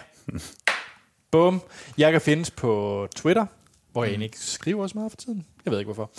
Bum. 1.32 1.62
Jeg 1.98 2.12
kan 2.12 2.22
findes 2.22 2.52
på 2.52 3.08
Twitter, 3.16 3.46
hvor 3.92 4.04
jeg 4.04 4.10
egentlig 4.10 4.26
ikke 4.26 4.40
skriver 4.40 4.88
så 4.88 4.94
meget 4.98 5.12
for 5.12 5.18
tiden. 5.18 5.46
Jeg 5.66 5.72
ved 5.72 5.80
ikke 5.80 5.94
hvorfor. 5.94 6.12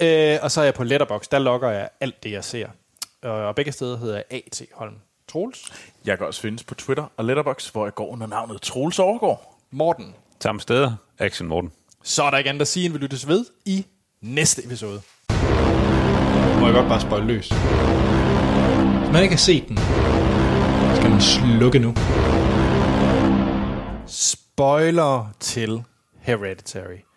Øh, 0.00 0.38
og 0.42 0.50
så 0.50 0.60
er 0.60 0.64
jeg 0.64 0.74
på 0.74 0.84
Letterbox. 0.84 1.28
Der 1.30 1.38
logger 1.38 1.70
jeg 1.70 1.88
alt 2.00 2.22
det, 2.22 2.32
jeg 2.32 2.44
ser. 2.44 2.68
Og, 3.22 3.30
og 3.32 3.54
begge 3.54 3.72
steder 3.72 3.98
hedder 3.98 4.14
jeg 4.14 4.24
A.T. 4.30 4.62
Holm. 4.72 4.94
Troels. 5.28 5.72
Jeg 6.04 6.18
kan 6.18 6.26
også 6.26 6.40
findes 6.40 6.64
på 6.64 6.74
Twitter 6.74 7.12
og 7.16 7.24
Letterboxd, 7.24 7.72
hvor 7.72 7.86
jeg 7.86 7.94
går 7.94 8.06
under 8.08 8.26
navnet 8.26 8.62
Troels 8.62 8.98
Overgaard. 8.98 9.54
Morten. 9.70 10.14
Samme 10.40 10.60
steder. 10.60 10.94
Action 11.18 11.48
Morten. 11.48 11.72
Så 12.02 12.22
er 12.22 12.30
der 12.30 12.38
ikke 12.38 12.50
andet 12.50 12.60
at 12.60 12.68
sige, 12.68 12.84
end 12.86 12.92
vi 12.92 12.98
lyttes 12.98 13.28
ved 13.28 13.44
i 13.64 13.86
næste 14.20 14.64
episode. 14.64 15.00
Må 16.60 16.66
jeg 16.66 16.74
godt 16.74 16.88
bare 16.88 17.00
spøjle 17.00 17.26
løs. 17.26 17.48
Hvis 17.48 19.12
man 19.12 19.22
ikke 19.22 19.34
har 19.34 19.38
set 19.38 19.68
den, 19.68 19.78
skal 20.96 21.10
man 21.10 21.20
slukke 21.20 21.78
nu. 21.78 21.94
Spoiler 24.06 25.34
til 25.40 25.82
Hereditary. 26.20 27.07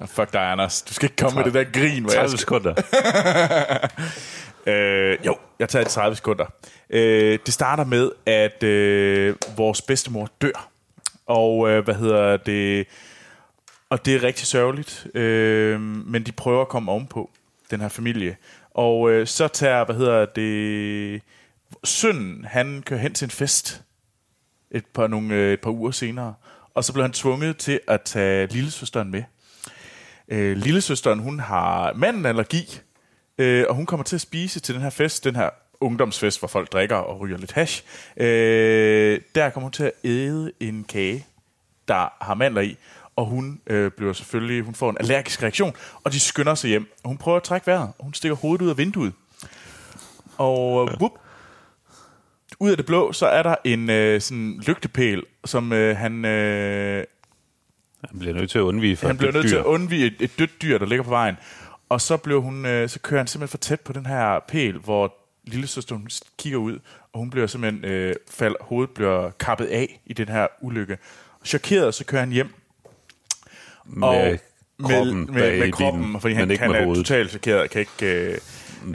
Oh, 0.00 0.08
fuck 0.08 0.32
dig, 0.32 0.52
Anders. 0.52 0.82
Du 0.82 0.94
skal 0.94 1.06
ikke 1.06 1.16
komme 1.16 1.36
med 1.36 1.44
det 1.44 1.54
der 1.54 1.80
grin, 1.80 2.02
hvor 2.02 2.12
jeg 2.12 2.18
30 2.18 2.28
skal... 2.28 2.38
sekunder. 2.38 2.74
Øh, 4.66 5.18
jo, 5.26 5.36
jeg 5.58 5.68
tager 5.68 5.84
30 5.84 6.16
sekunder. 6.16 6.46
Øh, 6.90 7.38
det 7.46 7.54
starter 7.54 7.84
med, 7.84 8.10
at 8.26 8.62
øh, 8.62 9.34
vores 9.56 9.82
bedstemor 9.82 10.28
dør. 10.42 10.70
Og 11.26 11.70
øh, 11.70 11.84
hvad 11.84 11.94
hedder 11.94 12.36
det... 12.36 12.86
Og 13.90 14.04
det 14.04 14.14
er 14.14 14.22
rigtig 14.22 14.46
sørgeligt, 14.46 15.06
øh, 15.14 15.80
men 15.80 16.22
de 16.22 16.32
prøver 16.32 16.60
at 16.60 16.68
komme 16.68 16.92
ovenpå, 16.92 17.30
den 17.70 17.80
her 17.80 17.88
familie. 17.88 18.36
Og 18.70 19.10
øh, 19.10 19.26
så 19.26 19.48
tager, 19.48 19.84
hvad 19.84 19.94
hedder 19.96 20.26
det... 20.26 21.22
Sønnen, 21.84 22.44
han 22.44 22.82
kører 22.86 23.00
hen 23.00 23.14
til 23.14 23.26
en 23.26 23.30
fest 23.30 23.82
et 24.70 24.86
par, 24.86 25.06
nogle, 25.06 25.34
øh, 25.34 25.52
et 25.52 25.60
par 25.60 25.70
uger 25.70 25.90
senere. 25.90 26.34
Og 26.74 26.84
så 26.84 26.92
bliver 26.92 27.04
han 27.04 27.12
tvunget 27.12 27.56
til 27.56 27.80
at 27.88 28.02
tage 28.02 28.46
lillesøsteren 28.46 29.10
med. 29.10 29.22
Øh, 30.28 30.56
lillesøsteren, 30.56 31.18
hun 31.18 31.40
har 31.40 31.92
mandenallergi, 31.92 32.80
øh, 33.38 33.64
og 33.68 33.74
hun 33.74 33.86
kommer 33.86 34.04
til 34.04 34.16
at 34.16 34.20
spise 34.20 34.60
til 34.60 34.74
den 34.74 34.82
her 34.82 34.90
fest, 34.90 35.24
den 35.24 35.36
her 35.36 35.50
ungdomsfest, 35.80 36.38
hvor 36.38 36.48
folk 36.48 36.72
drikker 36.72 36.96
og 36.96 37.20
ryger 37.20 37.38
lidt 37.38 37.52
hash. 37.52 37.84
Øh, 38.16 39.20
der 39.34 39.50
kommer 39.50 39.64
hun 39.64 39.72
til 39.72 39.84
at 39.84 39.92
æde 40.04 40.52
en 40.60 40.84
kage, 40.84 41.26
der 41.88 42.24
har 42.24 42.34
mandler 42.34 42.60
i, 42.60 42.76
og 43.16 43.26
hun 43.26 43.60
øh, 43.66 43.90
bliver 43.90 44.12
selvfølgelig, 44.12 44.62
hun 44.64 44.74
får 44.74 44.90
en 44.90 44.96
allergisk 45.00 45.42
reaktion, 45.42 45.74
og 46.04 46.12
de 46.12 46.20
skynder 46.20 46.54
sig 46.54 46.68
hjem. 46.68 46.92
Og 47.02 47.08
hun 47.08 47.18
prøver 47.18 47.36
at 47.36 47.42
trække 47.42 47.66
vejret, 47.66 47.92
og 47.98 48.04
hun 48.04 48.14
stikker 48.14 48.36
hovedet 48.36 48.64
ud 48.64 48.70
af 48.70 48.78
vinduet. 48.78 49.12
Og 50.36 50.88
øh, 50.88 50.96
whoop, 50.96 51.12
ud 52.60 52.70
af 52.70 52.76
det 52.76 52.86
blå, 52.86 53.12
så 53.12 53.26
er 53.26 53.42
der 53.42 53.54
en 53.64 53.90
øh, 53.90 54.20
sådan 54.20 54.60
lygtepæl, 54.66 55.22
som 55.44 55.72
øh, 55.72 55.96
han, 55.96 56.24
øh, 56.24 57.04
Han 58.04 58.18
bliver 58.18 58.34
nødt 58.34 58.50
til 58.50 58.58
at 58.58 58.62
undvige 58.62 58.96
for 58.96 59.06
han 59.06 59.14
et 59.16 59.18
bliver 59.18 59.32
nødt 59.32 59.44
dyr. 59.44 59.48
til 59.48 59.56
at 59.56 59.64
undvige 59.64 60.06
et, 60.06 60.14
et 60.20 60.38
dødt 60.38 60.62
dyr, 60.62 60.78
der 60.78 60.86
ligger 60.86 61.02
på 61.02 61.10
vejen. 61.10 61.36
Og 61.88 62.00
så, 62.00 62.16
blev 62.16 62.42
hun, 62.42 62.66
øh, 62.66 62.88
så 62.88 63.00
kører 63.00 63.20
han 63.20 63.26
simpelthen 63.26 63.50
for 63.50 63.58
tæt 63.58 63.80
på 63.80 63.92
den 63.92 64.06
her 64.06 64.40
pæl, 64.48 64.78
hvor 64.78 65.14
lille 65.44 65.66
søster 65.66 65.94
hun 65.94 66.08
kigger 66.38 66.58
ud, 66.58 66.78
og 67.12 67.18
hun 67.18 67.30
bliver 67.30 67.46
simpelthen, 67.46 67.84
øh, 67.84 68.14
fald, 68.30 68.54
hovedet 68.60 68.90
bliver 68.94 69.30
kappet 69.30 69.66
af 69.66 70.00
i 70.06 70.12
den 70.12 70.28
her 70.28 70.46
ulykke. 70.60 70.98
Chokeret, 71.44 71.94
så 71.94 72.04
kører 72.04 72.22
han 72.22 72.32
hjem. 72.32 72.54
Med 73.84 74.38
kroppen 74.82 75.20
med, 75.20 75.26
med, 75.26 75.58
med 75.58 75.72
kroppen, 75.72 76.02
bilen, 76.02 76.20
fordi 76.20 76.34
han, 76.34 76.50
ikke 76.50 76.62
han 76.62 76.70
med 76.70 76.80
er 76.80 76.84
hovedet. 76.84 77.06
totalt 77.06 77.30
chokeret, 77.30 77.70
kan 77.70 77.80
ikke 77.80 78.38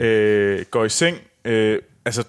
øh, 0.00 0.64
gå 0.70 0.84
i 0.84 0.88
seng. 0.88 1.18
Øh, 1.44 1.78
altså, 2.04 2.24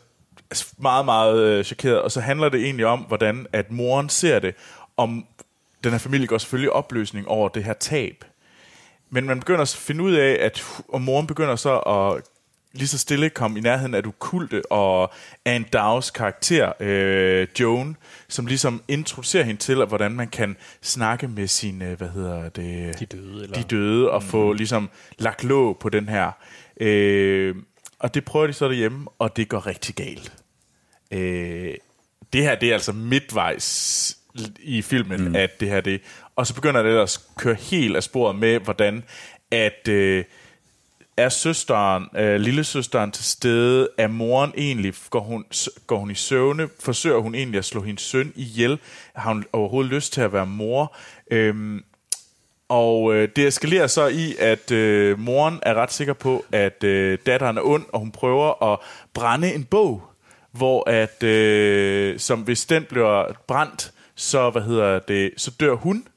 altså 0.52 0.74
meget, 0.78 1.06
meget 1.06 1.40
øh, 1.40 1.64
chokeret. 1.64 2.02
Og 2.02 2.12
så 2.12 2.20
handler 2.22 2.50
det 2.50 2.64
egentlig 2.64 2.86
om, 2.86 3.00
hvordan 3.00 3.48
at 3.54 3.72
moren 3.72 4.10
ser 4.10 4.40
det. 4.40 4.56
Om 4.98 5.26
den 5.86 5.94
her 5.94 6.00
familie 6.00 6.28
går 6.28 6.38
selvfølgelig 6.38 6.72
opløsning 6.72 7.28
over 7.28 7.50
det 7.50 7.64
her 7.64 7.74
tab. 7.74 8.26
Men 9.10 9.26
man 9.26 9.40
begynder 9.40 9.62
at 9.62 9.70
finde 9.70 10.04
ud 10.04 10.14
af, 10.14 10.38
at 10.42 10.64
og 10.88 11.02
moren 11.02 11.28
begynder 11.28 11.56
så 11.56 11.78
at 11.80 12.24
lige 12.74 12.88
så 12.88 12.98
stille 12.98 13.30
komme 13.30 13.60
i 13.60 13.62
nærheden 13.62 13.94
af 13.94 14.04
det 14.04 14.10
okulte, 14.10 14.72
og 14.72 15.14
Anne 15.46 15.66
Dow's 15.76 16.12
karakter, 16.12 16.72
øh, 16.80 17.48
Joan, 17.60 17.98
som 18.28 18.46
ligesom 18.46 18.84
introducerer 18.88 19.44
hende 19.44 19.62
til, 19.62 19.86
hvordan 19.86 20.12
man 20.12 20.28
kan 20.28 20.58
snakke 20.82 21.28
med 21.28 21.48
sine, 21.48 21.96
hvad 21.96 22.10
hedder 22.10 22.50
det? 22.50 23.00
De 23.00 23.06
døde, 23.06 23.44
eller? 23.44 23.56
De 23.56 23.64
døde, 23.64 24.12
og 24.12 24.22
mm. 24.22 24.28
få 24.28 24.54
ligesom 24.54 24.90
lagt 25.18 25.44
låg 25.44 25.78
på 25.80 25.90
den 25.90 26.10
her. 26.10 26.32
Øh, 26.80 27.56
og 28.00 28.14
det 28.14 28.26
prøver 28.26 28.48
de 28.48 28.54
så 28.54 28.68
derhjemme, 28.68 29.08
og 29.20 29.38
det 29.38 29.50
går 29.50 29.68
rigtig 29.68 29.96
galt. 29.96 30.34
Øh, 31.12 31.74
det 32.34 32.44
her, 32.44 32.56
det 32.56 32.70
er 32.70 32.74
altså 32.74 32.92
midtvejs 32.92 34.18
i 34.60 34.82
filmen, 34.82 35.28
mm. 35.28 35.36
at 35.36 35.60
det 35.60 35.70
her 35.70 35.82
det. 35.82 36.02
Og 36.36 36.48
så 36.48 36.54
begynder 36.54 36.82
det 36.82 36.90
ellers 36.90 37.18
at 37.18 37.36
køre 37.36 37.56
helt 37.56 37.96
af 37.96 38.04
sporet 38.04 38.36
med, 38.36 38.60
hvordan 38.60 39.04
at 39.52 39.88
øh, 39.88 40.24
er 41.18 41.30
søsteren, 41.30 42.06
øh, 42.18 42.40
lillesøsteren 42.40 43.12
til 43.12 43.24
stede, 43.24 43.90
er 43.98 44.08
moren 44.08 44.54
egentlig, 44.58 44.94
går 45.10 45.20
hun, 45.20 45.46
går 45.88 45.98
hun 45.98 46.12
i 46.12 46.16
søvne, 46.16 46.70
forsøger 46.80 47.20
hun 47.20 47.36
egentlig 47.36 47.58
at 47.58 47.66
slå 47.66 47.82
hendes 47.82 48.04
søn 48.04 48.34
ihjel, 48.36 48.80
har 49.16 49.34
hun 49.34 49.46
overhovedet 49.54 49.92
lyst 49.92 50.14
til 50.14 50.22
at 50.22 50.34
være 50.34 50.46
mor, 50.46 50.96
øhm, 51.32 51.84
og 52.70 53.16
øh, 53.16 53.30
det 53.36 53.48
eskalerer 53.48 53.88
så 53.88 54.08
i, 54.08 54.36
at 54.40 54.72
øh, 54.72 55.20
moren 55.20 55.60
er 55.62 55.74
ret 55.74 55.94
sikker 55.94 56.14
på, 56.14 56.46
at 56.52 56.84
øh, 56.84 57.18
datteren 57.26 57.58
er 57.58 57.62
ond, 57.62 57.86
og 57.94 58.00
hun 58.00 58.12
prøver 58.12 58.74
at 58.74 58.80
brænde 59.14 59.54
en 59.54 59.64
bog, 59.64 60.04
hvor 60.52 60.90
at, 60.90 61.24
øh, 61.24 62.20
som 62.20 62.40
hvis 62.40 62.66
den 62.66 62.84
bliver 62.84 63.34
brændt, 63.48 63.92
så, 64.16 64.50
hvad 64.50 64.62
hedder 64.62 65.00
det, 65.00 65.32
så 65.38 65.52
dør 65.60 65.74
hun, 65.74 66.08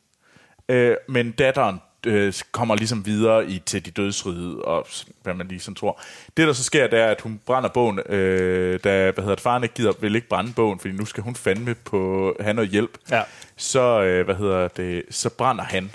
øh, 0.69 0.97
men 1.09 1.31
datteren 1.31 1.81
øh, 2.07 2.33
kommer 2.53 2.75
ligesom 2.77 3.07
videre 3.07 3.47
i, 3.47 3.59
til 3.67 3.87
de 3.87 3.91
dødsrige, 3.91 4.65
og 4.65 4.87
hvad 5.23 5.35
man 5.35 5.49
lige 5.49 5.61
sådan 5.61 5.75
tror. 5.75 6.01
Det, 6.37 6.47
der 6.47 6.53
så 6.53 6.65
sker, 6.65 6.87
det 6.87 6.99
er, 6.99 7.07
at 7.07 7.21
hun 7.21 7.41
brænder 7.47 7.69
bogen, 7.69 7.99
øh, 7.99 8.81
da 8.85 9.11
hvad 9.11 9.23
hedder 9.23 9.35
det, 9.35 9.41
faren 9.41 9.63
ikke 9.63 9.75
gider, 9.75 9.93
vil 10.01 10.15
ikke 10.15 10.29
brænde 10.29 10.53
bogen, 10.53 10.79
fordi 10.79 10.95
nu 10.95 11.05
skal 11.05 11.23
hun 11.23 11.35
fandme 11.35 11.75
på 11.75 12.35
have 12.41 12.55
noget 12.55 12.71
hjælp. 12.71 12.99
Ja. 13.11 13.23
Så, 13.57 14.03
øh, 14.03 14.25
hvad 14.25 14.35
hedder 14.35 14.69
det, 14.69 15.03
så 15.11 15.31
brænder 15.31 15.65
han. 15.65 15.91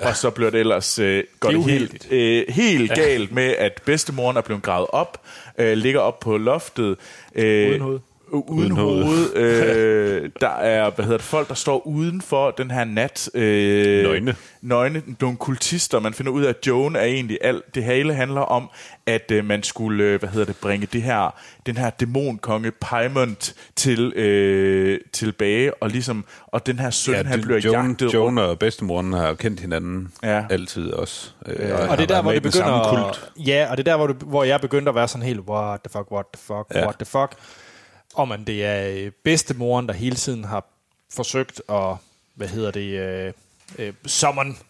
Og 0.00 0.16
så 0.16 0.30
bliver 0.30 0.50
det 0.50 0.60
ellers 0.60 0.98
øh, 0.98 1.24
går 1.40 1.50
Det 1.50 1.58
det 1.58 1.70
helt, 1.70 2.08
øh, 2.10 2.44
helt 2.48 2.94
galt 2.94 3.32
med, 3.32 3.54
at 3.58 3.82
bedstemoren 3.84 4.36
er 4.36 4.40
blevet 4.40 4.62
gravet 4.62 4.86
op, 4.92 5.20
øh, 5.58 5.76
ligger 5.76 6.00
op 6.00 6.20
på 6.20 6.36
loftet. 6.36 6.96
Øh, 7.34 7.68
Uden 7.68 7.80
hoved. 7.80 8.00
Uden, 8.30 8.44
uden 8.58 8.70
hoved. 8.72 9.36
øh, 9.42 10.30
der 10.40 10.48
er 10.48 10.90
hvad 10.90 11.04
hedder 11.04 11.18
det, 11.18 11.26
folk, 11.26 11.48
der 11.48 11.54
står 11.54 11.86
uden 11.86 12.20
for 12.22 12.50
den 12.50 12.70
her 12.70 12.84
nat. 12.84 13.30
Øh, 13.34 14.02
Nøgne. 14.02 14.34
Nøgne. 14.62 15.02
Nogle 15.20 15.36
kultister. 15.36 16.00
Man 16.00 16.14
finder 16.14 16.32
ud 16.32 16.42
af, 16.44 16.48
at 16.48 16.66
Joan 16.66 16.96
er 16.96 17.00
egentlig 17.00 17.38
alt. 17.42 17.74
Det 17.74 17.84
hele 17.84 18.14
handler 18.14 18.40
om, 18.40 18.70
at 19.06 19.30
øh, 19.30 19.44
man 19.44 19.62
skulle 19.62 20.04
øh, 20.04 20.18
hvad 20.18 20.28
hedder 20.28 20.46
det, 20.46 20.56
bringe 20.56 20.86
det 20.92 21.02
her, 21.02 21.34
den 21.66 21.76
her 21.76 21.90
dæmonkonge 21.90 22.70
Paimon 22.80 23.36
til, 23.76 24.12
øh, 24.16 25.00
tilbage. 25.12 25.82
Og, 25.82 25.90
ligesom, 25.90 26.24
og 26.46 26.66
den 26.66 26.78
her 26.78 26.90
søn, 26.90 27.14
ja, 27.14 27.22
han 27.22 27.40
bliver 27.40 27.58
Joan, 27.58 27.88
jagtet 27.90 28.14
Joan 28.14 28.38
og 28.38 28.58
bedstemoren 28.58 29.12
har 29.12 29.34
kendt 29.34 29.60
hinanden 29.60 30.08
Ja. 30.22 30.44
altid 30.50 30.90
også. 30.92 31.30
Øh, 31.46 31.72
Og 31.72 31.88
har 31.88 31.96
det 31.96 32.02
er 32.02 32.14
der, 32.14 32.22
hvor 32.22 32.32
det 32.32 32.42
begynder... 32.42 32.88
Kult. 32.88 33.46
Ja, 33.46 33.66
og 33.70 33.76
det 33.76 33.88
er 33.88 33.92
der, 33.92 33.96
hvor, 33.96 34.06
det, 34.06 34.16
hvor 34.16 34.44
jeg 34.44 34.60
begyndte 34.60 34.88
at 34.88 34.94
være 34.94 35.08
sådan 35.08 35.26
helt, 35.26 35.40
what 35.48 35.80
the 35.80 35.90
fuck, 35.98 36.12
what 36.12 36.26
the 36.34 36.42
fuck, 36.46 36.66
Ja. 36.74 36.82
what 36.82 36.94
the 36.94 37.04
fuck. 37.06 37.32
Om 38.16 38.28
man 38.28 38.44
det 38.44 38.64
er 38.64 38.88
øh, 38.88 39.10
bedstemoren, 39.24 39.86
der 39.86 39.92
hele 39.92 40.16
tiden 40.16 40.44
har 40.44 40.64
forsøgt 41.12 41.62
at, 41.68 41.94
hvad 42.34 42.48
hedder 42.48 42.70
det, 42.70 42.80
øh, 42.80 43.32
øh, 43.78 43.92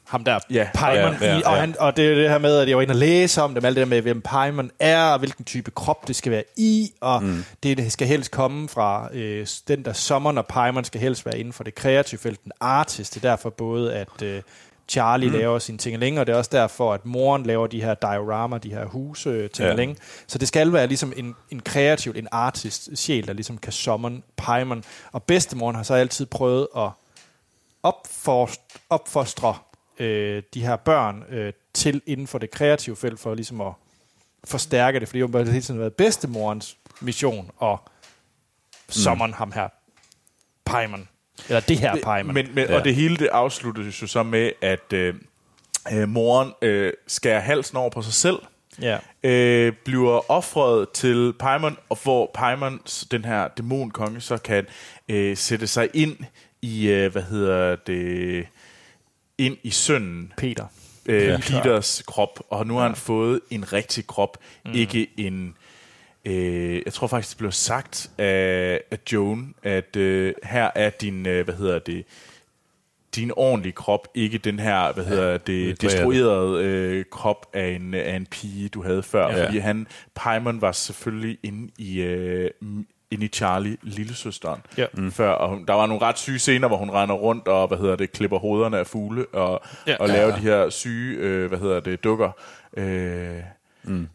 ham 0.04 0.24
der, 0.24 0.38
Ja. 0.50 0.68
Paimon, 0.74 1.14
Ja, 1.20 1.36
ja, 1.36 1.48
og, 1.48 1.56
han, 1.56 1.74
og 1.78 1.96
det 1.96 2.10
er 2.10 2.14
det 2.14 2.30
her 2.30 2.38
med, 2.38 2.58
at 2.58 2.68
jeg 2.68 2.76
var 2.76 2.82
inde 2.82 2.92
og 2.92 2.96
læse 2.96 3.42
om 3.42 3.54
dem, 3.54 3.64
alt 3.64 3.76
det 3.76 3.80
der 3.80 3.88
med, 3.88 4.02
hvem 4.02 4.20
Paimon 4.20 4.70
er, 4.80 5.04
og 5.04 5.18
hvilken 5.18 5.44
type 5.44 5.70
krop 5.70 6.08
det 6.08 6.16
skal 6.16 6.32
være 6.32 6.44
i, 6.56 6.92
og 7.00 7.22
mm. 7.22 7.44
det, 7.62 7.76
det 7.76 7.92
skal 7.92 8.08
helst 8.08 8.30
komme 8.30 8.68
fra 8.68 9.08
øh, 9.12 9.46
den 9.68 9.84
der 9.84 9.92
summon, 9.92 10.38
og 10.38 10.46
Paimon 10.46 10.84
skal 10.84 11.00
helst 11.00 11.26
være 11.26 11.38
inden 11.38 11.52
for 11.52 11.64
det 11.64 11.74
kreative 11.74 12.18
felt, 12.18 12.44
den 12.44 12.52
artist. 12.60 13.14
Det 13.14 13.24
er 13.24 13.28
derfor 13.28 13.50
både, 13.50 13.94
at 13.94 14.22
øh, 14.22 14.42
Charlie 14.88 15.28
mm. 15.28 15.36
laver 15.36 15.58
sine 15.58 15.78
ting 15.78 16.18
og 16.18 16.26
det 16.26 16.32
er 16.32 16.36
også 16.36 16.50
derfor, 16.52 16.94
at 16.94 17.06
moren 17.06 17.42
laver 17.42 17.66
de 17.66 17.82
her 17.82 17.94
diorama, 17.94 18.58
de 18.58 18.70
her 18.70 18.84
huse 18.84 19.48
ting 19.48 19.78
ja. 19.78 19.94
Så 20.26 20.38
det 20.38 20.48
skal 20.48 20.72
være 20.72 20.86
ligesom 20.86 21.12
en, 21.16 21.34
en 21.50 21.60
kreativ, 21.60 22.12
en 22.16 22.28
artist 22.32 22.98
sjæl, 22.98 23.26
der 23.26 23.32
ligesom 23.32 23.58
kan 23.58 23.72
summon 23.72 24.22
Paimon. 24.36 24.84
Og 25.12 25.22
bedstemoren 25.22 25.76
har 25.76 25.82
så 25.82 25.94
altid 25.94 26.26
prøvet 26.26 26.68
at 26.76 26.90
opforst, 27.82 28.60
opfostre 28.90 29.54
øh, 29.98 30.42
de 30.54 30.66
her 30.66 30.76
børn 30.76 31.24
øh, 31.28 31.52
til 31.74 32.02
inden 32.06 32.26
for 32.26 32.38
det 32.38 32.50
kreative 32.50 32.96
felt, 32.96 33.20
for 33.20 33.34
ligesom 33.34 33.60
at 33.60 33.72
forstærke 34.44 35.00
det, 35.00 35.08
fordi 35.08 35.20
det 35.20 35.34
har 35.34 35.44
hele 35.44 35.60
tiden 35.60 35.80
været 35.80 35.94
bedstemorens 35.94 36.76
mission 37.00 37.50
at 37.62 37.78
summon 38.88 39.30
mm. 39.30 39.34
ham 39.34 39.52
her 39.52 39.68
Paimon. 40.64 41.08
Eller 41.48 41.60
det 41.60 41.78
her 41.78 41.96
Paimon. 42.02 42.34
Men, 42.34 42.48
men, 42.54 42.66
Ja. 42.68 42.76
Og 42.78 42.84
det 42.84 42.94
hele 42.94 43.16
det 43.16 43.28
afsluttes 43.32 44.02
jo 44.02 44.06
så 44.06 44.22
med, 44.22 44.52
at 44.62 44.92
øh, 44.92 45.14
øh, 45.92 46.08
moren 46.08 46.52
øh, 46.62 46.92
skærer 47.06 47.40
halsen 47.40 47.76
over 47.76 47.90
på 47.90 48.02
sig 48.02 48.12
selv, 48.12 48.38
ja. 48.82 48.98
øh, 49.22 49.72
bliver 49.84 50.30
offret 50.30 50.88
til 50.90 51.32
Paimon, 51.38 51.76
og 51.88 51.98
hvor 52.02 52.30
Paimon, 52.34 52.80
den 53.10 53.24
her 53.24 53.48
dæmonkonge, 53.48 54.20
så 54.20 54.36
kan 54.36 54.66
øh, 55.08 55.36
sætte 55.36 55.66
sig 55.66 55.88
ind 55.94 56.16
i, 56.62 56.88
øh, 56.88 57.12
hvad 57.12 57.22
hedder 57.22 57.76
det, 57.76 58.46
ind 59.38 59.56
i 59.62 59.70
sønnen, 59.70 60.32
Peter. 60.36 60.66
øh, 61.06 61.22
Ja. 61.22 61.38
Peters 61.42 62.02
krop, 62.06 62.40
og 62.50 62.66
nu 62.66 62.76
har 62.76 62.82
han 62.82 62.96
fået 62.96 63.40
en 63.50 63.72
rigtig 63.72 64.06
krop, 64.06 64.38
mm. 64.64 64.72
ikke 64.74 65.08
en... 65.16 65.54
Øh, 66.26 66.82
jeg 66.84 66.92
tror 66.92 67.06
faktisk, 67.06 67.30
det 67.30 67.38
blev 67.38 67.52
sagt 67.52 68.10
af, 68.18 68.80
af 68.90 68.98
Joan, 69.12 69.54
at 69.62 69.96
øh, 69.96 70.34
her 70.44 70.70
er 70.74 70.90
din, 70.90 71.26
øh, 71.26 71.44
hvad 71.44 71.54
hedder 71.54 71.78
det, 71.78 72.04
din 73.16 73.32
ordentlige 73.36 73.72
krop, 73.72 74.08
ikke 74.14 74.38
den 74.38 74.58
her, 74.58 74.92
hvad 74.92 75.04
hedder 75.04 75.32
det, 75.32 75.46
det 75.46 75.70
er 75.70 75.74
destruerede 75.74 76.64
øh, 76.64 77.04
krop 77.10 77.46
af 77.52 77.66
en, 77.68 77.94
af 77.94 78.16
en 78.16 78.26
pige, 78.26 78.68
du 78.68 78.82
havde 78.82 79.02
før. 79.02 79.28
Ja. 79.30 79.44
Fordi 79.46 79.58
han, 79.58 79.86
Paimon 80.14 80.60
var 80.60 80.72
selvfølgelig 80.72 81.38
inde 81.42 81.72
i, 81.78 82.00
øh, 82.00 82.50
inde 83.10 83.24
i 83.26 83.28
Charlie, 83.28 83.76
lillesøsteren, 83.82 84.60
Ja. 84.78 84.86
mm. 84.94 85.12
før. 85.12 85.30
Og 85.30 85.60
der 85.68 85.74
var 85.74 85.86
nogle 85.86 86.02
ret 86.02 86.18
syge 86.18 86.38
scener, 86.38 86.68
hvor 86.68 86.76
hun 86.76 86.90
render 86.90 87.14
rundt 87.14 87.48
og, 87.48 87.68
hvad 87.68 87.78
hedder 87.78 87.96
det, 87.96 88.12
klipper 88.12 88.38
hovederne 88.38 88.78
af 88.78 88.86
fugle 88.86 89.26
og, 89.26 89.60
Ja. 89.86 89.92
ja. 89.92 89.96
og 90.00 90.08
laver 90.08 90.34
de 90.34 90.40
her 90.40 90.70
syge, 90.70 91.16
øh, 91.18 91.48
hvad 91.48 91.58
hedder 91.58 91.80
det, 91.80 92.04
dukker. 92.04 92.30
Øh, 92.76 93.40
mm. 93.82 94.08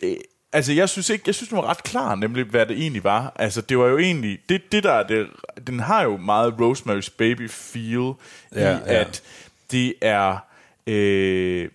det, 0.00 0.16
altså, 0.52 0.72
jeg 0.72 0.88
synes 0.88 1.10
ikke, 1.10 1.22
jeg 1.26 1.34
synes, 1.34 1.48
den 1.48 1.58
var 1.58 1.66
ret 1.70 1.82
klar, 1.82 2.14
nemlig 2.14 2.44
hvad 2.44 2.66
det 2.66 2.78
egentlig 2.78 3.04
var. 3.04 3.32
Altså, 3.36 3.60
det 3.60 3.78
var 3.78 3.86
jo 3.86 3.98
egentlig, 3.98 4.38
det, 4.48 4.72
det 4.72 4.82
der, 4.82 5.02
det, 5.02 5.26
den 5.66 5.80
har 5.80 6.02
jo 6.02 6.16
meget 6.16 6.52
Rosemary's 6.52 7.14
Baby 7.18 7.50
feel 7.50 8.12
Ja, 8.54 8.76
i, 8.76 8.80
ja. 8.86 9.00
at 9.00 9.22
det 9.70 9.94
er, 10.00 10.38
øh, 10.86 11.68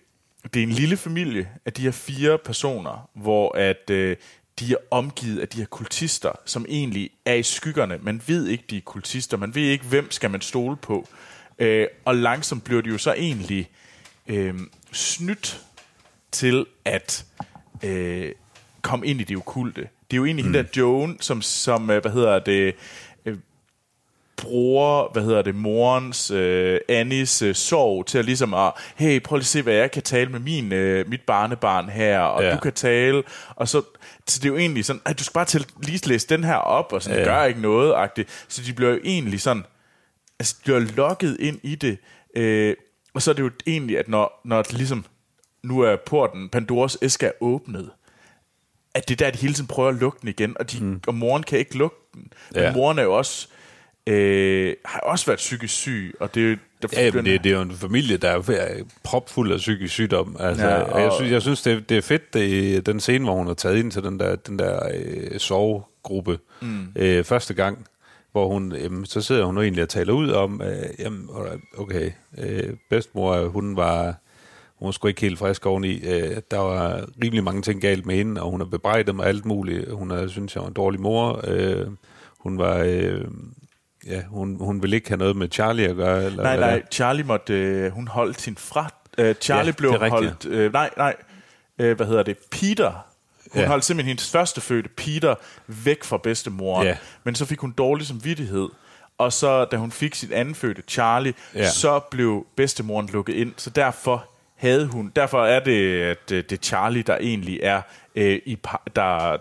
det 0.54 0.60
er 0.60 0.66
en 0.66 0.72
lille 0.72 0.96
familie 0.96 1.48
af 1.66 1.72
de 1.72 1.82
her 1.82 1.90
fire 1.90 2.38
personer, 2.38 3.10
hvor 3.14 3.56
at 3.56 3.90
øh, 3.90 4.16
de 4.58 4.72
er 4.72 4.76
omgivet 4.90 5.40
af 5.40 5.48
de 5.48 5.58
her 5.58 5.66
kultister, 5.66 6.32
som 6.44 6.66
egentlig 6.68 7.10
er 7.24 7.34
i 7.34 7.42
skyggerne. 7.42 7.98
Man 8.02 8.22
ved 8.26 8.46
ikke, 8.46 8.64
de 8.70 8.76
er 8.76 8.80
kultister. 8.80 9.36
Man 9.36 9.54
ved 9.54 9.62
ikke, 9.62 9.84
hvem 9.84 10.10
skal 10.10 10.30
man 10.30 10.40
stole 10.40 10.76
på. 10.76 11.08
Øh, 11.58 11.86
og 12.04 12.16
langsomt 12.16 12.64
bliver 12.64 12.82
de 12.82 12.88
jo 12.88 12.98
så 12.98 13.12
egentlig 13.12 13.70
øh, 14.26 14.54
snydt 14.92 15.60
til 16.32 16.66
at 16.84 17.24
øh, 17.82 18.32
komme 18.86 19.06
ind 19.06 19.20
i 19.20 19.24
det 19.24 19.36
okulte. 19.36 19.80
Det 19.80 20.12
er 20.12 20.16
jo 20.16 20.24
egentlig 20.24 20.46
mm. 20.46 20.52
hende 20.52 20.68
der 20.68 20.80
Joan, 20.80 21.16
som, 21.20 21.42
som 21.42 21.90
øh, 21.90 22.02
hvad 22.02 22.12
hedder 22.12 22.38
det, 22.38 22.74
øh, 23.26 23.36
bruger, 24.36 25.12
hvad 25.12 25.22
hedder 25.22 25.42
det, 25.42 25.54
morens, 25.54 26.30
øh, 26.30 26.80
Annis 26.88 27.42
øh, 27.42 27.54
sorg 27.54 28.06
til 28.06 28.18
at 28.18 28.24
ligesom 28.24 28.54
at, 28.54 28.72
hey, 28.96 29.22
prøv 29.22 29.36
lige 29.36 29.42
at 29.42 29.46
se, 29.46 29.62
hvad 29.62 29.74
jeg 29.74 29.90
kan 29.90 30.02
tale 30.02 30.30
med 30.30 30.40
min, 30.40 30.72
øh, 30.72 31.08
mit 31.08 31.20
barnebarn 31.20 31.88
her, 31.88 32.20
og 32.20 32.42
ja. 32.42 32.54
Du 32.54 32.60
kan 32.60 32.72
tale, 32.72 33.22
og 33.56 33.68
så, 33.68 33.82
så 34.26 34.38
det 34.38 34.44
er 34.44 34.48
jo 34.48 34.56
egentlig 34.56 34.84
sådan, 34.84 35.02
at 35.04 35.18
du 35.18 35.24
skal 35.24 35.34
bare 35.34 35.44
til, 35.44 35.66
lige 35.82 36.08
læse 36.08 36.28
den 36.28 36.44
her 36.44 36.56
op, 36.56 36.92
og 36.92 37.02
sådan, 37.02 37.18
ja. 37.18 37.24
det 37.24 37.30
gør 37.30 37.44
ikke 37.44 37.60
noget, 37.60 37.94
agtigt. 37.94 38.44
så 38.48 38.62
de 38.66 38.72
bliver 38.72 38.90
jo 38.90 38.98
egentlig 39.04 39.40
sådan, 39.40 39.64
altså, 40.38 40.56
de 40.58 40.62
bliver 40.64 40.80
lokket 40.96 41.36
ind 41.40 41.58
i 41.62 41.74
det, 41.74 41.98
øh, 42.36 42.74
og 43.14 43.22
så 43.22 43.30
er 43.30 43.34
det 43.34 43.42
jo 43.42 43.50
egentlig, 43.66 43.98
at 43.98 44.08
når, 44.08 44.40
når 44.44 44.62
det 44.62 44.72
ligesom, 44.72 45.04
nu 45.62 45.80
er 45.80 45.96
porten, 45.96 46.48
Pandoras 46.48 46.98
æske 47.02 47.26
er 47.26 47.32
åbnet, 47.40 47.90
at 48.96 49.08
det 49.08 49.20
er 49.20 49.24
der, 49.24 49.30
de 49.32 49.38
hele 49.38 49.54
tiden 49.54 49.66
prøver 49.66 49.88
at 49.88 49.94
lukke 49.94 50.18
den 50.20 50.28
igen, 50.28 50.56
og, 50.60 50.72
de, 50.72 50.84
mm. 50.84 51.00
og 51.06 51.14
moren 51.14 51.42
kan 51.42 51.58
ikke 51.58 51.78
lukke 51.78 51.96
den. 52.14 52.32
Men 52.54 52.62
Ja. 52.62 52.72
moren 52.72 52.98
er 52.98 53.02
jo 53.02 53.12
også, 53.16 53.48
øh, 54.06 54.74
har 54.84 55.00
også 55.00 55.26
været 55.26 55.36
psykisk 55.36 55.74
syg, 55.74 56.14
og 56.20 56.34
det 56.34 56.44
er 56.46 56.50
jo... 56.50 56.56
Der 56.82 56.88
Ja, 57.02 57.10
men 57.12 57.24
det, 57.24 57.44
det 57.44 57.52
er 57.52 57.56
jo 57.56 57.62
en 57.62 57.72
familie, 57.72 58.16
der 58.16 58.30
er 58.30 58.82
propfuld 59.02 59.52
af 59.52 59.58
psykisk 59.58 59.92
sygdom. 59.94 60.36
Altså, 60.40 60.66
Ja, 60.66 60.74
og- 60.82 61.00
jeg 61.00 61.12
synes, 61.16 61.32
jeg 61.32 61.42
synes 61.42 61.62
det, 61.62 61.88
det 61.88 61.96
er 61.96 62.00
fedt, 62.02 62.34
det, 62.34 62.86
den 62.86 63.00
scene, 63.00 63.24
hvor 63.24 63.34
hun 63.34 63.46
har 63.46 63.54
taget 63.54 63.76
ind 63.78 63.90
til 63.92 64.02
den 64.02 64.20
der, 64.20 64.36
den 64.36 64.58
der 64.58 64.80
øh, 64.94 65.38
sovegruppe 65.40 66.38
mm. 66.62 66.86
øh, 66.96 67.24
første 67.24 67.54
gang, 67.54 67.86
hvor 68.32 68.48
hun, 68.48 68.72
jamen, 68.72 69.06
så 69.06 69.20
sidder 69.20 69.44
hun 69.44 69.58
egentlig 69.58 69.82
og 69.82 69.88
taler 69.88 70.12
ud 70.12 70.30
om, 70.30 70.62
øh, 70.64 70.76
jamen, 70.98 71.28
okay, 71.78 72.10
øh, 72.38 72.74
bedstemor, 72.90 73.46
hun 73.48 73.76
var, 73.76 74.14
hun 74.78 74.86
var 74.86 74.92
sgu 74.92 75.08
ikke 75.08 75.20
helt 75.20 75.38
frisk 75.38 75.66
oveni. 75.66 76.00
Øh, 76.04 76.36
der 76.50 76.58
var 76.58 77.04
rimelig 77.24 77.44
mange 77.44 77.62
ting 77.62 77.80
galt 77.80 78.06
med 78.06 78.14
hende, 78.16 78.42
og 78.42 78.50
hun 78.50 78.60
har 78.60 78.66
bebrejdet 78.66 79.14
mig 79.14 79.26
alt 79.26 79.44
muligt. 79.44 79.92
Hun 79.92 80.10
har 80.10 80.26
synes 80.26 80.54
jeg 80.54 80.62
var 80.62 80.68
en 80.68 80.74
dårlig 80.74 81.00
mor. 81.00 81.40
Øh, 81.44 81.86
hun 82.38 82.58
var... 82.58 82.76
Øh, 82.78 83.24
ja, 84.06 84.22
hun, 84.22 84.56
hun 84.60 84.82
ville 84.82 84.96
ikke 84.96 85.08
have 85.08 85.18
noget 85.18 85.36
med 85.36 85.48
Charlie 85.52 85.88
at 85.88 85.96
gøre. 85.96 86.24
Eller, 86.24 86.42
Nej, 86.42 86.56
nej, 86.56 86.82
Charlie 86.90 87.24
måtte, 87.24 87.54
øh, 87.54 87.92
hun 87.92 88.08
holdt 88.08 88.40
sin 88.40 88.56
fra. 88.56 88.90
Øh, 89.18 89.34
Charlie 89.34 89.66
Ja, 89.66 89.72
blev 89.72 89.90
er 89.90 90.10
holdt, 90.10 90.46
øh, 90.46 90.72
nej, 90.72 90.90
nej, 90.96 91.14
øh, 91.78 91.96
hvad 91.96 92.06
hedder 92.06 92.22
det, 92.22 92.36
Peter. 92.50 92.92
Hun 93.52 93.62
Ja. 93.62 93.68
holdt 93.68 93.84
simpelthen 93.84 94.08
hendes 94.08 94.30
første 94.30 94.60
fødte, 94.60 94.88
Peter, 94.96 95.34
væk 95.66 96.04
fra 96.04 96.18
bedstemoren. 96.18 96.86
Ja. 96.86 96.96
Men 97.24 97.34
så 97.34 97.44
fik 97.44 97.58
hun 97.60 97.70
dårlig 97.78 98.06
samvittighed. 98.06 98.68
Og 99.18 99.32
så, 99.32 99.64
da 99.64 99.76
hun 99.76 99.90
fik 99.90 100.14
sit 100.14 100.32
anden 100.32 100.54
fødte, 100.54 100.82
Charlie, 100.88 101.34
Ja. 101.54 101.70
så 101.70 101.98
blev 102.10 102.46
bedstemoren 102.56 103.08
lukket 103.12 103.34
ind. 103.34 103.52
Så 103.56 103.70
derfor 103.70 104.28
havde 104.56 104.86
hun, 104.86 105.12
derfor 105.16 105.44
er 105.46 105.60
det, 105.60 106.00
at 106.02 106.32
øh, 106.32 106.44
det 106.50 106.52
er 106.52 106.56
Charlie, 106.62 107.02
der 107.02 107.16
egentlig 107.20 107.60
er, 107.62 107.80
øh, 108.14 108.38
i, 108.46 108.58
der 108.96 109.36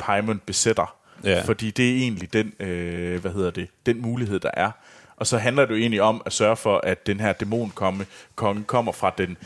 Paimon 0.00 0.40
besætter. 0.46 0.96
Ja. 1.24 1.42
Fordi 1.42 1.70
det 1.70 1.90
er 1.90 1.94
egentlig 1.96 2.32
den, 2.32 2.52
øh, 2.60 3.20
hvad 3.20 3.30
hedder 3.32 3.50
det, 3.50 3.68
den 3.86 4.02
mulighed, 4.02 4.40
der 4.40 4.50
er. 4.54 4.70
Og 5.16 5.26
så 5.26 5.38
handler 5.38 5.64
det 5.66 5.70
jo 5.74 5.78
egentlig 5.78 6.02
om 6.02 6.22
at 6.26 6.32
sørge 6.32 6.56
for, 6.56 6.80
at 6.84 7.06
den 7.06 7.20
her 7.20 7.32
dæmonkonge 7.32 8.06
konge 8.34 8.62
kommer 8.64 8.92
fra 8.92 9.12
den, 9.18 9.36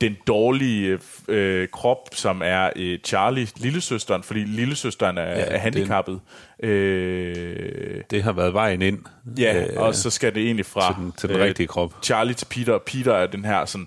den 0.00 0.16
dårlige 0.26 0.98
øh, 1.28 1.68
krop, 1.68 2.08
som 2.12 2.42
er 2.44 2.70
øh, 2.76 2.98
Charlie, 3.04 3.46
lillesøsteren, 3.56 4.22
fordi 4.22 4.40
lillesøsteren 4.40 5.18
er, 5.18 5.22
ja, 5.22 5.28
er 5.40 5.48
den- 5.50 5.60
handicappet. 5.60 6.20
Øh, 6.90 8.02
Det 8.10 8.22
har 8.22 8.32
været 8.32 8.54
vejen 8.54 8.82
ind. 8.82 8.98
ja, 9.38 9.66
øh, 9.66 9.80
og 9.82 9.94
så 9.94 10.10
skal 10.10 10.34
det 10.34 10.42
egentlig 10.42 10.66
fra 10.66 10.92
til 10.94 11.02
den- 11.02 11.12
til 11.12 11.28
den 11.28 11.38
rigtige 11.38 11.66
krop. 11.66 11.94
Charlie 12.04 12.34
til 12.34 12.46
Peter, 12.46 12.72
og 12.72 12.82
Peter 12.82 13.12
er 13.14 13.26
den 13.26 13.44
her 13.44 13.64
sådan, 13.64 13.86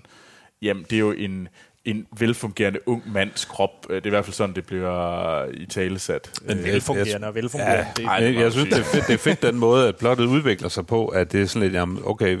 jamen 0.62 0.82
det 0.90 0.96
er 0.96 1.00
jo 1.00 1.10
en, 1.12 1.48
en 1.84 2.06
velfungerende 2.18 2.78
ung 2.88 3.02
mands 3.12 3.44
krop. 3.44 3.86
Øh, 3.90 3.96
Det 3.96 4.02
er 4.02 4.06
i 4.06 4.10
hvert 4.10 4.24
fald 4.24 4.34
sådan, 4.34 4.54
det 4.54 4.66
bliver 4.66 5.44
i 5.54 5.66
talesat. 5.66 6.30
Men 6.42 6.58
Øh, 6.58 6.64
Velfungerende 6.64 7.26
og 7.26 7.34
velfungerende. 7.34 7.76
Ja, 7.76 7.86
det, 7.96 8.04
ej, 8.04 8.12
jeg, 8.12 8.34
det 8.34 8.40
jeg 8.40 8.52
synes, 8.52 8.68
det 8.68 8.78
er, 8.78 8.82
fedt, 8.84 9.06
det 9.06 9.14
er 9.14 9.18
fedt 9.18 9.42
den 9.42 9.58
måde, 9.58 9.88
at 9.88 9.96
plottet 9.96 10.24
udvikler 10.24 10.68
sig 10.68 10.86
på, 10.86 11.06
at 11.06 11.32
det 11.32 11.42
er 11.42 11.46
sådan 11.46 11.62
lidt, 11.62 11.74
jamen, 11.74 11.98
okay, 12.04 12.38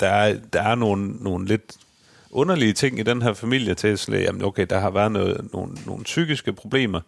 der 0.00 0.08
er, 0.08 0.36
der 0.52 0.62
er 0.62 0.74
nogle, 0.74 1.08
nogle 1.20 1.46
lidt 1.46 1.76
underlige 2.30 2.72
ting 2.72 2.98
i 2.98 3.02
den 3.02 3.22
her 3.22 3.32
familie 3.32 3.74
til, 3.74 3.98
sådan 3.98 4.20
jamen, 4.22 4.44
okay, 4.44 4.66
der 4.70 4.78
har 4.78 4.90
været 4.90 5.12
noget, 5.12 5.48
nogle, 5.52 5.72
nogle 5.86 6.04
psykiske 6.04 6.52
problemer, 6.52 7.00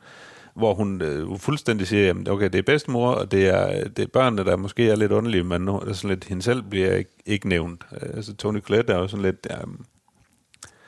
hvor 0.55 0.75
hun 0.75 1.03
øh, 1.03 1.39
fuldstændig 1.39 1.87
siger, 1.87 2.07
jamen, 2.07 2.29
okay, 2.29 2.45
det 2.45 2.55
er 2.59 2.63
bedstemor, 2.63 3.11
og 3.13 3.31
det 3.33 3.49
er, 3.49 3.89
det 3.89 4.03
er 4.03 4.07
børnene, 4.07 4.45
der 4.45 4.57
måske 4.57 4.91
er 4.91 4.97
lidt 4.97 5.13
underlige, 5.13 5.45
men 5.45 5.63
nu 5.63 5.77
er 5.79 5.93
sådan 5.93 6.11
lidt, 6.11 6.25
hende 6.25 6.43
selv 6.43 6.63
bliver 6.63 6.95
ikke, 6.95 7.11
ikke 7.27 7.49
nævnt. 7.49 7.83
Øh, 8.03 8.09
Altså, 8.17 8.35
Tony 8.35 8.61
Collette 8.61 8.93
er 8.93 8.99
jo 8.99 9.09
sådan 9.09 9.25
lidt, 9.25 9.47
jamen, 9.51 9.81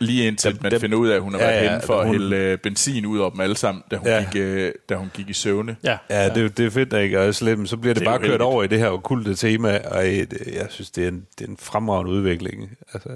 Lige 0.03 0.27
indtil 0.27 0.53
Dem- 0.53 0.63
man 0.63 0.73
dem- 0.73 0.81
finder 0.81 0.97
ud 0.99 1.09
af, 1.09 1.15
at 1.17 1.23
hun 1.23 1.33
har 1.33 1.41
Ja, 1.41 1.47
været 1.47 1.65
ja, 1.65 1.71
henne 1.71 1.83
for 1.87 1.95
at 2.01 2.07
hun- 2.07 2.15
hælde 2.15 2.37
øh, 2.37 2.59
benzin 2.59 3.07
ud 3.07 3.19
over 3.19 3.31
dem 3.31 3.41
alle 3.41 3.57
sammen, 3.57 3.85
da 3.91 3.97
hun, 3.97 4.07
Ja. 4.07 4.27
gik, 4.33 4.41
øh, 4.43 4.73
da 4.89 4.95
hun 4.95 5.11
gik 5.15 5.29
i 5.29 5.33
søvne. 5.33 5.77
ja. 5.85 5.99
Ja, 6.11 6.29
det, 6.29 6.45
er- 6.45 6.49
det 6.49 6.67
er 6.67 6.71
fedt, 6.71 6.93
ikke? 6.93 7.21
Og 7.21 7.35
så, 7.35 7.45
bliver 7.45 7.95
det, 7.95 7.97
Det 7.97 8.05
bare 8.05 8.19
kørt 8.19 8.41
over 8.41 8.63
i 8.63 8.67
det 8.67 8.79
her 8.79 8.89
okulte 8.91 9.35
tema, 9.35 9.79
og 9.79 10.07
øh, 10.07 10.13
det- 10.13 10.47
jeg 10.55 10.67
synes, 10.71 10.91
det 10.91 11.05
er 11.05 11.09
en, 11.09 11.27
det 11.39 11.45
er 11.45 11.51
en 11.51 11.57
fremragende 11.57 12.13
udvikling. 12.13 12.71
Altså, 12.95 13.09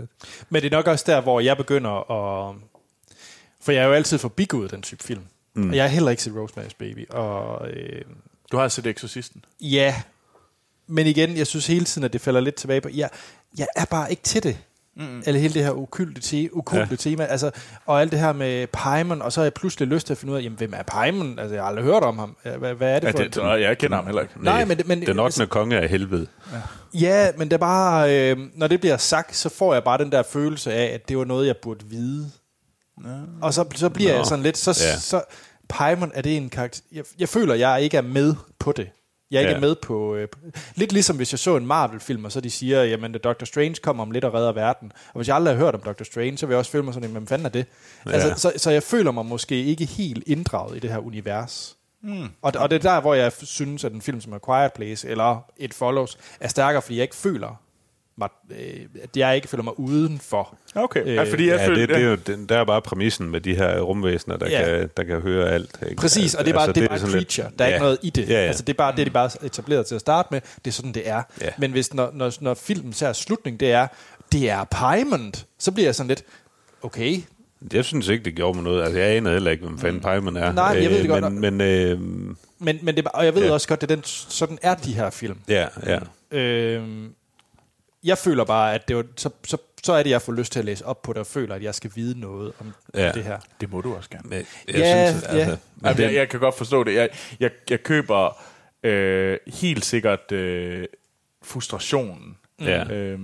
Men 0.51 0.63
det 0.63 0.73
er 0.73 0.77
nok 0.77 0.87
også 0.87 1.05
der, 1.09 1.21
hvor 1.21 1.41
jeg 1.41 1.57
begynder 1.57 1.91
at... 2.51 2.55
For 3.63 3.73
jeg 3.73 3.83
er 3.83 3.87
jo 3.87 3.93
altid 3.93 4.19
forbigået 4.19 4.71
den 4.71 4.83
type 4.83 5.05
film. 5.05 5.23
Mm. 5.55 5.69
Og 5.71 5.77
jeg 5.77 5.85
har 5.85 5.89
heller 5.89 6.11
ikke 6.11 6.23
set 6.23 6.33
Rosemary's 6.33 6.77
Baby. 6.79 7.09
Og 7.11 7.69
øh, 7.71 8.03
Du 8.53 8.57
har 8.57 8.69
set 8.69 8.87
Exorcisten. 8.87 9.45
ja, 9.61 9.95
men 10.87 11.07
igen, 11.07 11.37
jeg 11.37 11.47
synes 11.47 11.67
hele 11.67 11.85
tiden, 11.85 12.05
at 12.05 12.13
det 12.13 12.21
falder 12.21 12.41
lidt 12.41 12.55
tilbage 12.55 12.81
på... 12.81 12.89
Jeg, 12.95 13.11
jeg 13.59 13.67
er 13.77 13.85
bare 13.85 14.11
ikke 14.11 14.23
til 14.23 14.43
det. 14.43 14.59
Mm. 14.97 15.23
Eller 15.27 15.41
hele 15.41 15.55
det 15.55 15.65
her 15.65 15.71
okulte, 15.71 16.21
te, 16.21 16.49
okulte 16.53 16.87
ja. 16.91 16.97
tema. 16.97 17.25
Altså, 17.25 17.51
og 17.87 18.01
alt 18.01 18.13
det 18.13 18.21
her 18.21 18.33
med 18.33 18.67
Paimon, 18.67 19.23
og 19.23 19.33
så 19.33 19.41
har 19.41 19.45
jeg 19.45 19.55
pludselig 19.55 19.89
lyst 19.89 20.07
til 20.07 20.15
at 20.15 20.19
finde 20.19 20.33
ud 20.33 20.39
af, 20.39 20.43
jamen, 20.43 20.59
hvem 20.59 20.73
er 20.77 20.83
Paimon? 20.83 21.39
Altså, 21.39 21.55
jeg 21.55 21.63
har 21.63 21.69
aldrig 21.69 21.85
hørt 21.85 22.03
om 22.03 22.19
ham. 22.19 22.37
Hvad, 22.59 22.75
hvad 22.75 22.91
er 22.97 23.01
det 23.01 23.07
Ja, 23.07 23.13
for... 23.13 23.19
det, 23.19 23.37
nej, 23.37 23.47
jeg 23.63 23.79
kender 23.79 23.97
ham 23.97 24.05
heller 24.07 24.23
ikke. 24.23 24.35
Nej, 24.45 24.65
men 24.65 24.77
det- 24.79 24.87
men- 24.89 25.07
den 25.07 25.19
8. 25.19 25.47
konge 25.47 25.81
af 25.81 25.89
helvede. 25.89 26.27
Ja, 26.95 27.29
men 27.39 27.49
det 27.49 27.53
er 27.53 27.59
bare, 27.59 28.31
øh, 28.31 28.37
når 28.55 28.67
det 28.67 28.81
bliver 28.81 28.97
sagt, 28.97 29.37
så 29.37 29.49
får 29.49 29.75
jeg 29.75 29.85
bare 29.85 29.99
den 29.99 30.13
der 30.13 30.23
følelse 30.23 30.73
af, 30.73 30.85
at 30.95 31.09
det 31.09 31.19
var 31.19 31.25
noget, 31.25 31.47
jeg 31.47 31.57
burde 31.63 31.85
vide. 31.87 32.31
Og 33.43 33.55
så, 33.55 33.65
så 33.75 33.89
bliver 33.89 34.11
Nå. 34.13 34.17
jeg 34.17 34.27
sådan 34.27 34.43
lidt, 34.43 34.57
så, 34.59 34.83
Ja. 34.85 34.91
ja. 34.93 34.99
så 34.99 35.23
Paimon, 35.69 36.11
er 36.15 36.23
det 36.23 36.37
en 36.37 36.49
karakter? 36.51 36.83
Jeg, 36.93 37.05
jeg 37.19 37.29
føler, 37.29 37.55
jeg 37.55 37.83
ikke 37.83 37.97
er 37.97 38.03
med 38.03 38.35
på 38.59 38.73
det. 38.73 38.89
Jeg 39.31 39.37
er 39.37 39.41
ikke 39.41 39.51
Ja. 39.51 39.57
ja. 39.57 39.61
med 39.61 39.75
på... 39.83 40.15
Øh, 40.15 40.29
lidt 40.75 40.93
ligesom 40.93 41.17
hvis 41.17 41.33
jeg 41.33 41.39
så 41.39 41.57
en 41.57 41.67
Marvel-film, 41.67 42.25
og 42.25 42.33
så 42.33 42.41
de 42.41 42.51
siger, 42.51 42.83
jamen 42.85 43.13
Doctor 43.25 43.47
Strange 43.47 43.75
kommer 43.75 44.03
om 44.03 44.11
lidt 44.11 44.25
og 44.25 44.35
redder 44.35 44.53
verden. 44.53 44.93
Og 45.09 45.15
hvis 45.19 45.29
jeg 45.29 45.37
aldrig 45.37 45.55
har 45.57 45.65
hørt 45.65 45.75
om 45.75 45.81
Doctor 45.81 46.05
Strange, 46.05 46.39
så 46.39 46.47
vil 46.47 46.53
jeg 46.53 46.59
også 46.59 46.71
føle 46.71 46.85
mig 46.85 46.95
sådan, 46.95 47.11
hvem 47.11 47.27
fanden 47.27 47.47
er 47.47 47.51
det? 47.51 47.67
Ja. 48.07 48.11
Altså, 48.11 48.35
så, 48.41 48.53
så 48.57 48.71
jeg 48.71 48.83
føler 48.83 49.11
mig 49.11 49.27
måske 49.27 49.65
ikke 49.65 49.85
helt 49.85 50.23
inddraget 50.27 50.77
i 50.77 50.79
det 50.81 50.91
her 50.91 50.99
univers. 50.99 51.77
Mm. 52.03 52.29
Og, 52.43 52.53
og 52.59 52.71
det 52.71 52.77
er 52.77 52.91
der, 52.95 53.01
hvor 53.01 53.15
jeg 53.15 53.33
synes, 53.43 53.85
at 53.85 53.93
en 53.93 54.03
film 54.03 54.21
som 54.21 54.33
A 54.33 54.39
Quiet 54.47 54.73
Place 54.73 55.09
eller 55.09 55.45
It 55.57 55.75
Follows 55.75 56.19
er 56.41 56.49
stærkere, 56.49 56.83
fordi 56.83 56.97
jeg 56.97 57.03
ikke 57.03 57.17
føler 57.17 57.61
mig, 58.19 58.29
øh, 58.51 58.81
at 59.03 59.17
jeg 59.17 59.37
ikke 59.37 59.49
føler 59.49 59.65
mig 59.65 59.79
udenfor. 59.81 60.55
Okay, 60.75 61.03
Øh, 61.07 61.15
ja, 61.15 61.23
fordi 61.31 61.49
jeg 61.49 61.57
Ja, 61.61 61.67
følte, 61.69 61.81
det, 61.81 61.89
det 61.89 61.97
er 61.97 62.01
jo, 62.01 62.15
den, 62.15 62.47
der 62.47 62.59
er 62.59 62.65
bare 62.65 62.83
præmissen 62.83 63.31
med 63.31 63.41
de 63.41 63.55
her 63.55 63.81
rumvæsener, 63.81 64.37
der, 64.37 64.49
Ja. 64.51 64.65
kan, 64.79 64.91
der 64.97 65.05
kan 65.05 65.21
høre 65.21 65.51
alt. 65.51 65.79
Ikke? 65.83 65.97
Præcis, 65.97 66.35
og 66.35 66.45
det 66.45 66.51
er 66.51 66.55
bare, 66.55 66.63
altså, 66.69 66.73
det 66.73 66.85
er 66.85 66.89
bare 66.89 66.99
sådan 66.99 67.13
creature. 67.13 67.51
Der 67.59 67.65
er 67.65 67.69
ja. 67.69 67.75
ikke 67.75 67.83
noget 67.83 67.99
i 68.03 68.11
det. 68.11 68.29
Ja, 68.29 68.33
ja. 68.35 68.39
Altså, 68.47 68.63
det 68.63 68.73
er 68.73 68.77
bare 68.77 68.97
det, 68.97 69.07
de 69.07 69.11
bare 69.11 69.31
er 69.43 69.47
etableret 69.47 69.87
til 69.87 69.95
at 69.95 70.01
starte 70.01 70.29
med. 70.31 70.41
Det 70.65 70.71
er 70.71 70.73
sådan, 70.73 70.93
det 70.93 71.09
er. 71.09 71.23
Ja. 71.41 71.49
Men 71.59 71.71
hvis 71.73 71.95
når, 71.95 72.11
når, 72.15 72.33
når 72.41 72.55
filmen 72.55 72.93
ser 72.93 73.13
slutning, 73.13 73.61
det 73.61 73.71
er, 73.73 73.87
det 74.33 74.51
er 74.51 74.65
Paimon, 74.65 75.33
så 75.59 75.73
bliver 75.73 75.87
jeg 75.87 75.95
sådan 75.95 76.09
lidt, 76.09 76.23
okay, 76.83 77.23
Jeg 77.73 77.85
synes 77.85 78.09
ikke, 78.09 78.25
det 78.25 78.35
gjorde 78.35 78.55
mig 78.55 78.65
noget. 78.65 78.83
Altså, 78.85 78.99
jeg 78.99 79.17
anede 79.17 79.35
heller 79.35 79.51
ikke, 79.51 79.65
hvem 79.65 79.79
fanden 79.79 80.01
Paimon 80.01 80.37
er. 80.37 80.53
Nej, 80.53 80.65
jeg 80.65 80.91
ved 80.91 80.97
det 80.99 81.05
Øh, 81.05 81.09
godt. 81.09 81.33
Men, 81.33 81.41
men 81.57 81.61
øh, 81.61 82.01
men, 82.59 82.79
men 82.83 82.87
det, 82.87 82.99
er 82.99 83.03
bare- 83.03 83.15
og 83.15 83.25
jeg 83.25 83.35
ved 83.35 83.45
Ja. 83.45 83.53
også 83.53 83.69
godt, 83.69 83.83
at 83.83 83.89
den, 83.89 84.01
sådan 84.05 84.59
er 84.63 84.75
de 84.75 84.93
her 84.95 85.11
film. 85.11 85.39
ja, 85.49 85.67
ja. 85.87 85.99
Øhm, 86.39 87.09
jeg 88.05 88.19
føler 88.19 88.45
bare, 88.45 88.75
at 88.75 88.89
det 88.89 88.97
var, 88.97 89.05
så, 89.17 89.31
så, 89.47 89.57
så 89.85 89.93
er 89.93 90.03
det, 90.03 90.11
jeg 90.11 90.23
får 90.23 90.33
lyst 90.33 90.53
til 90.53 90.59
at 90.59 90.65
læse 90.65 90.87
op 90.87 91.03
på 91.03 91.13
det, 91.13 91.21
og 91.21 91.27
føler, 91.27 91.55
at 91.55 91.63
jeg 91.63 91.75
skal 91.75 91.91
vide 91.95 92.21
noget 92.21 92.53
om 92.61 92.73
Ja. 92.95 93.13
det 93.13 93.25
her. 93.25 93.39
det 93.61 93.71
må 93.71 93.81
du 93.81 93.95
også 93.97 94.11
gerne. 94.11 94.29
Men, 94.29 94.39
jeg 94.69 94.75
Ja, 94.77 95.11
synes, 95.13 95.25
ja. 95.25 95.29
altså, 95.29 95.57
men 95.77 95.87
Jamen, 95.87 96.03
jeg, 96.03 96.15
jeg 96.15 96.29
kan 96.29 96.41
godt 96.41 96.57
forstå 96.59 96.85
det. 96.85 96.95
Jeg, 96.95 97.09
jeg, 97.41 97.51
jeg 97.71 97.83
køber 97.83 98.43
øh, 98.83 99.39
helt 99.47 99.85
sikkert 99.85 100.33
øh, 100.33 100.87
frustrationen 101.45 102.37
Ja. 102.61 102.85
øh, 102.93 103.19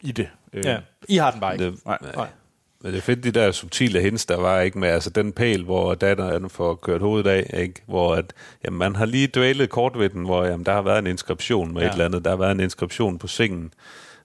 i 0.00 0.12
det. 0.12 0.28
Øh, 0.52 0.64
Ja. 0.64 0.78
I 1.08 1.16
har 1.16 1.30
den 1.30 1.40
bare 1.40 1.52
ikke. 1.54 1.64
det, 1.64 1.84
Nej. 1.86 1.98
Nej. 2.16 2.28
Men 2.82 2.92
det 2.92 2.98
er 2.98 3.02
fedt, 3.02 3.24
de 3.24 3.30
der 3.30 3.50
subtile 3.52 4.00
hints, 4.00 4.26
der 4.26 4.36
var 4.36 4.60
ikke 4.60 4.78
med, 4.78 4.88
altså 4.88 5.10
den 5.10 5.32
pæl, 5.32 5.64
hvor 5.64 5.94
datteren 5.94 6.50
får 6.50 6.74
kørt 6.74 7.00
hovedet 7.00 7.30
af, 7.30 7.50
ikke? 7.56 7.74
hvor 7.86 8.14
at, 8.14 8.24
jamen, 8.64 8.78
man 8.78 8.96
har 8.96 9.04
lige 9.06 9.26
dvælet 9.34 9.70
kort 9.70 9.98
ved 9.98 10.08
den, 10.08 10.24
hvor 10.24 10.44
jamen, 10.44 10.66
der 10.66 10.72
har 10.72 10.82
været 10.82 10.98
en 10.98 11.06
inskription 11.06 11.72
med 11.74 11.80
ja. 11.80 11.86
Ja. 11.86 11.90
et 11.90 11.92
eller 11.94 12.04
andet, 12.04 12.24
der 12.24 12.30
har 12.30 12.36
været 12.36 12.52
en 12.52 12.60
inskription 12.60 13.18
på 13.18 13.26
sengen, 13.26 13.72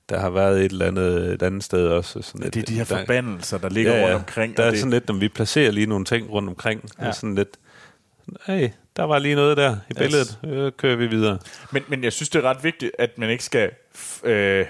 der 0.09 0.19
har 0.19 0.29
været 0.29 0.65
et 0.65 0.71
eller 0.71 0.85
andet 0.85 1.33
et 1.33 1.43
andet 1.43 1.63
sted 1.63 1.87
også. 1.87 2.21
Sådan 2.21 2.41
Det 2.41 2.47
er 2.47 2.59
lidt- 2.59 2.67
de 2.67 2.73
her 2.73 2.83
der- 2.83 2.97
forbandelser, 2.97 3.57
der 3.57 3.69
ligger 3.69 4.01
rundt 4.03 4.15
omkring. 4.15 4.57
Der 4.57 4.63
er 4.63 4.69
det, 4.69 4.79
sådan 4.79 4.91
lidt, 4.91 5.07
når 5.07 5.15
vi 5.15 5.27
placerer 5.29 5.71
lige 5.71 5.85
nogle 5.87 6.05
ting 6.05 6.29
rundt 6.29 6.49
omkring, 6.49 6.89
ja. 6.99 7.05
Ja. 7.05 7.11
sådan 7.11 7.35
lidt, 7.35 7.49
hey, 8.45 8.69
der 8.95 9.03
var 9.03 9.19
lige 9.19 9.35
noget 9.35 9.57
der 9.57 9.77
i 9.89 9.93
billedet, 9.93 10.39
øh, 10.45 10.71
kører 10.77 10.95
vi 10.95 11.07
videre. 11.07 11.37
Men, 11.71 11.83
men 11.87 12.03
jeg 12.03 12.13
synes, 12.13 12.29
det 12.29 12.39
er 12.45 12.49
ret 12.49 12.63
vigtigt, 12.63 12.91
at 12.99 13.17
man 13.17 13.29
ikke 13.29 13.43
skal... 13.43 13.69
f- 13.97 14.27
Øh, 14.27 14.65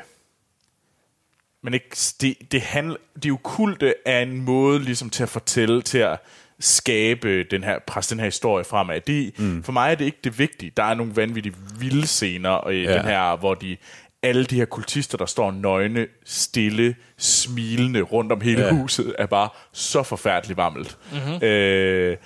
men 1.64 1.74
ikke, 1.74 1.98
det, 2.22 2.38
det, 2.52 2.62
handler, 2.62 2.96
det 3.24 3.32
okulte 3.32 3.94
er 4.06 4.20
en 4.20 4.42
måde 4.42 4.80
ligesom 4.80 5.10
til 5.10 5.24
at 5.24 5.30
fortælle, 5.30 5.82
til 5.82 5.98
at 5.98 6.20
skabe 6.60 7.44
den 7.44 7.64
her, 7.64 7.80
presse 7.88 8.16
den 8.16 8.20
her 8.20 8.26
historie 8.28 8.64
fremad. 8.66 9.02
Det, 9.02 9.40
mm. 9.40 9.64
For 9.64 9.72
mig 9.72 9.92
er 9.92 9.96
det 9.96 10.06
ikke 10.06 10.18
det 10.24 10.40
vigtige. 10.40 10.72
Der 10.78 10.84
er 10.84 10.94
nogle 10.94 11.16
vanvittige 11.16 11.56
vilde 11.80 12.08
scener 12.08 12.70
i 12.70 12.82
Ja. 12.84 12.98
den 12.98 13.06
her, 13.06 13.36
hvor 13.38 13.54
de 13.54 13.78
alle 14.24 14.46
de 14.46 14.56
her 14.56 14.66
kultister, 14.66 15.18
der 15.18 15.26
står 15.26 15.52
nøgne, 15.52 16.08
stille, 16.26 16.96
smilende 17.18 18.02
rundt 18.02 18.32
om 18.32 18.42
hele 18.42 18.62
Ja. 18.66 18.74
huset, 18.74 19.16
er 19.20 19.26
bare 19.26 19.50
så 19.74 20.04
forfærdeligt 20.04 20.58
vammelt. 20.58 20.98
Mm-hmm. 21.12 21.44
Øh, 21.48 22.18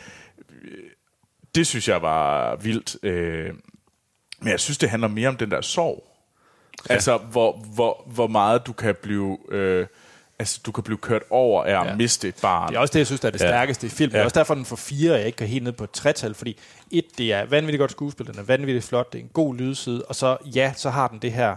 det 1.55 1.67
synes 1.67 1.87
jeg 1.87 2.01
var 2.01 2.55
vildt. 2.55 2.95
Øh, 3.03 3.49
men 4.41 4.49
jeg 4.51 4.59
synes, 4.59 4.77
det 4.77 4.89
handler 4.89 5.07
mere 5.07 5.29
om 5.29 5.37
den 5.37 5.51
der 5.51 5.61
sorg. 5.61 6.06
Ja. 6.89 6.93
Altså, 6.93 7.17
hvor, 7.17 7.51
hvor, 7.73 8.03
hvor 8.05 8.27
meget 8.27 8.67
du 8.67 8.73
kan 8.73 8.95
blive... 9.01 9.37
Øh, 9.49 9.87
altså, 10.39 10.59
du 10.65 10.71
kan 10.71 10.83
blive 10.83 10.97
kørt 10.97 11.21
over 11.29 11.63
af 11.63 11.81
at 11.81 11.87
ja. 11.87 11.95
Miste 11.95 12.27
et 12.27 12.35
barn. 12.41 12.69
Det 12.69 12.75
er 12.75 12.79
også 12.79 12.91
det, 12.91 12.99
jeg 12.99 13.05
synes, 13.07 13.21
der 13.21 13.27
er 13.27 13.31
det 13.31 13.41
Ja. 13.41 13.47
stærkeste 13.47 13.87
i 13.87 13.89
filmen. 13.89 14.11
Det 14.11 14.15
Ja. 14.17 14.21
er 14.21 14.23
også 14.25 14.39
derfor, 14.39 14.55
den 14.55 14.65
får 14.65 14.75
fire, 14.75 15.11
og 15.11 15.17
jeg 15.17 15.25
ikke 15.25 15.35
kan 15.37 15.47
helt 15.47 15.63
ned 15.63 15.71
på 15.71 15.83
et 15.83 15.91
tretal, 15.91 16.33
fordi 16.33 16.57
et, 16.91 17.05
det 17.17 17.33
er 17.33 17.45
vanvittigt 17.45 17.79
godt 17.79 17.91
skuespil, 17.91 18.27
den 18.27 18.39
er 18.39 18.43
vanvittigt 18.43 18.85
flot, 18.85 19.13
det 19.13 19.19
er 19.19 19.23
en 19.23 19.29
god 19.33 19.55
lydside, 19.55 20.05
og 20.05 20.15
så, 20.15 20.37
ja, 20.45 20.73
så 20.75 20.89
har 20.89 21.07
den 21.07 21.19
det 21.19 21.31
her 21.31 21.55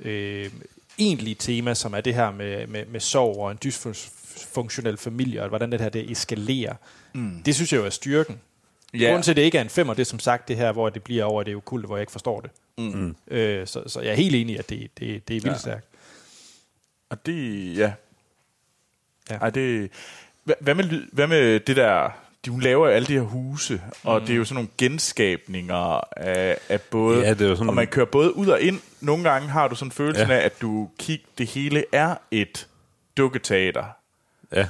øh, 0.00 0.50
egentlige 0.98 1.34
tema, 1.34 1.74
som 1.74 1.94
er 1.94 2.00
det 2.00 2.14
her 2.14 2.30
med, 2.30 2.66
med, 2.66 2.86
med 2.86 3.00
sorg 3.00 3.36
og 3.38 3.50
en 3.50 3.58
dysfunktionel 3.64 4.96
familie, 4.96 5.42
og 5.42 5.48
hvordan 5.48 5.72
det 5.72 5.80
her 5.80 5.88
det 5.88 6.10
eskalerer. 6.10 6.74
Mm. 7.14 7.42
Det 7.46 7.54
synes 7.54 7.72
jeg 7.72 7.78
jo 7.78 7.84
er 7.86 7.90
styrken. 7.90 8.40
Ja. 8.94 9.04
Grunden 9.06 9.22
til, 9.22 9.30
at 9.30 9.36
det 9.36 9.42
ikke 9.42 9.58
er 9.58 9.62
en 9.62 9.68
femmer, 9.68 9.94
det 9.94 10.00
er 10.00 10.06
som 10.06 10.18
sagt 10.18 10.48
det 10.48 10.56
her, 10.56 10.72
hvor 10.72 10.88
det 10.88 11.02
bliver 11.02 11.24
over 11.24 11.42
det 11.42 11.56
okulte, 11.56 11.86
hvor 11.86 11.96
jeg 11.96 12.00
ikke 12.02 12.12
forstår 12.12 12.40
det. 12.40 12.50
Mm. 12.78 13.16
Øh, 13.30 13.66
så, 13.66 13.82
så 13.86 14.00
jeg 14.00 14.10
er 14.10 14.14
helt 14.14 14.34
enig 14.34 14.54
i, 14.54 14.58
at 14.58 14.68
det, 14.68 14.80
det, 14.98 15.28
det 15.28 15.36
er 15.36 15.40
vildt 15.40 15.46
ja. 15.46 15.58
stærkt. 15.58 15.86
Og 17.10 17.26
det, 17.26 17.76
ja. 17.76 17.92
Ja. 19.30 19.34
Ej, 19.36 19.50
det, 19.50 19.90
hvad, 20.60 20.74
med, 20.74 20.84
lyd- 20.84 21.08
hvad 21.12 21.26
med 21.26 21.60
det 21.60 21.76
der, 21.76 22.10
de, 22.44 22.50
hun 22.50 22.60
laver 22.60 22.88
jo 22.88 22.94
alle 22.94 23.06
de 23.08 23.12
her 23.12 23.20
huse, 23.20 23.82
og 24.04 24.20
det 24.20 24.30
er 24.30 24.34
jo 24.36 24.44
sådan 24.44 24.54
nogle 24.54 24.68
genskabninger 24.78 26.00
af, 26.18 26.58
af 26.68 26.80
både, 26.80 27.20
Ja, 27.24 27.34
det 27.34 27.50
er 27.50 27.54
sådan- 27.54 27.68
og 27.68 27.74
man 27.74 27.86
kører 27.86 28.06
både 28.06 28.36
ud 28.36 28.46
og 28.48 28.60
ind. 28.60 28.80
Nogle 29.00 29.30
gange 29.30 29.48
har 29.48 29.68
du 29.68 29.74
sådan 29.74 29.92
følelsen 29.92 30.28
Ja. 30.28 30.34
af, 30.34 30.44
at 30.44 30.60
du 30.60 30.90
kig, 30.98 31.20
det 31.38 31.46
hele 31.46 31.84
er 31.92 32.14
et 32.30 32.68
dukketeater. 33.16 33.84
Ja. 34.52 34.68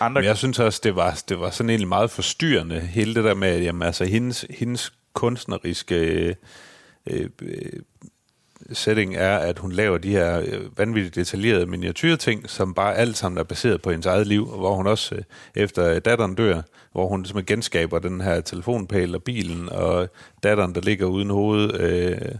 Andre, 0.00 0.20
Men 0.20 0.24
jeg 0.28 0.36
synes 0.38 0.58
også, 0.58 0.80
det 0.84 0.96
var, 0.96 1.22
det 1.28 1.40
var 1.40 1.50
sådan 1.50 1.70
egentlig 1.70 1.88
meget 1.88 2.10
forstyrrende, 2.10 2.80
hele 2.80 3.14
det 3.14 3.24
der 3.24 3.34
med, 3.34 3.48
at 3.48 3.62
jamen, 3.64 3.82
altså, 3.82 4.04
hendes, 4.04 4.46
hendes 4.50 4.92
kunstneriske 5.12 6.36
Øh, 7.06 7.30
øh, 7.42 7.80
setting 8.72 9.16
er, 9.16 9.38
at 9.38 9.58
hun 9.58 9.72
laver 9.72 9.98
de 9.98 10.10
her 10.10 10.40
øh, 10.40 10.78
vanvittigt 10.78 11.14
detaljerede 11.14 11.66
miniatyrting, 11.66 12.50
som 12.50 12.74
bare 12.74 12.94
alt 12.96 13.16
sammen 13.16 13.38
er 13.38 13.42
baseret 13.42 13.82
på 13.82 13.90
hendes 13.90 14.06
eget 14.06 14.26
liv, 14.26 14.48
og 14.48 14.58
hvor 14.58 14.74
hun 14.74 14.86
også, 14.86 15.14
øh, 15.14 15.22
efter 15.54 15.98
datteren 15.98 16.34
dør, 16.34 16.62
hvor 16.92 17.06
hun 17.06 17.24
simpelthen 17.24 17.56
genskaber 17.56 17.98
den 17.98 18.20
her 18.20 18.40
telefonpæl 18.40 19.14
og 19.14 19.22
bilen, 19.22 19.68
og 19.68 20.08
datteren, 20.42 20.74
der 20.74 20.80
ligger 20.80 21.06
uden 21.06 21.30
hoved, 21.30 21.80
øh, 21.80 22.34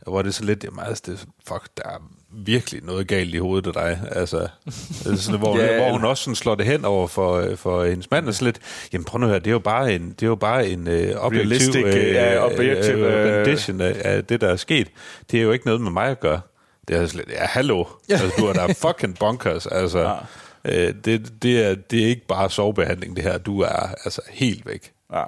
og 0.00 0.12
hvor 0.12 0.22
det 0.22 0.28
er 0.28 0.32
så 0.32 0.44
lidt, 0.44 0.64
jamen, 0.64 0.80
altså, 0.80 1.02
det, 1.06 1.26
fuck, 1.48 1.68
der 1.76 1.82
er 1.84 2.10
virkelig 2.32 2.82
noget 2.84 3.06
galt 3.08 3.34
i 3.34 3.38
hovedet 3.38 3.66
af 3.66 3.72
dig. 3.72 4.00
Altså, 4.10 4.48
sådan, 5.16 5.38
hvor, 5.40 5.58
Ja, 5.58 5.76
hvor 5.76 5.92
hun 5.92 6.04
også 6.04 6.24
sådan 6.24 6.34
slår 6.34 6.54
det 6.54 6.66
hen 6.66 6.84
over 6.84 7.08
for, 7.08 7.34
øh, 7.36 7.56
for 7.56 7.84
hendes 7.84 8.10
mand, 8.10 8.28
og 8.28 8.34
så 8.34 8.44
lidt, 8.44 8.58
jamen 8.92 9.04
prøv 9.04 9.18
nu 9.18 9.26
at 9.26 9.30
høre, 9.30 9.38
det 9.38 9.46
er 9.46 9.50
jo 9.52 9.58
bare 9.58 9.94
en, 9.94 10.10
det 10.10 10.22
er 10.22 10.26
jo 10.26 10.34
bare 10.34 10.68
en 10.68 10.88
øh, 10.88 11.14
objektiv, 11.16 11.48
Realistic, 11.50 11.84
øh, 11.84 12.08
ja, 12.14 12.44
objektiv, 12.46 12.94
øh, 12.94 13.36
rendition 13.40 13.80
af, 13.80 13.96
af, 14.04 14.24
det, 14.24 14.40
der 14.40 14.48
er 14.48 14.56
sket. 14.56 14.88
Det 15.30 15.38
er 15.38 15.42
jo 15.42 15.52
ikke 15.52 15.66
noget 15.66 15.80
med 15.80 15.90
mig 15.90 16.06
at 16.10 16.20
gøre. 16.20 16.40
Det 16.88 16.96
er 16.96 17.06
slet, 17.06 17.24
ja, 17.30 17.44
hallo, 17.46 17.84
altså, 18.10 18.32
du 18.38 18.46
er 18.46 18.52
da 18.52 18.66
fucking 18.66 19.18
bonkers, 19.18 19.66
altså. 19.66 20.16
Ja. 20.64 20.88
Øh, 20.88 20.94
det, 21.04 21.32
det, 21.42 21.64
er, 21.64 21.74
det 21.74 22.02
er 22.02 22.06
ikke 22.06 22.26
bare 22.26 22.50
sovebehandling, 22.50 23.16
det 23.16 23.24
her. 23.24 23.38
Du 23.38 23.60
er 23.60 23.94
altså 24.04 24.20
helt 24.30 24.66
væk. 24.66 24.92
ja. 25.12 25.22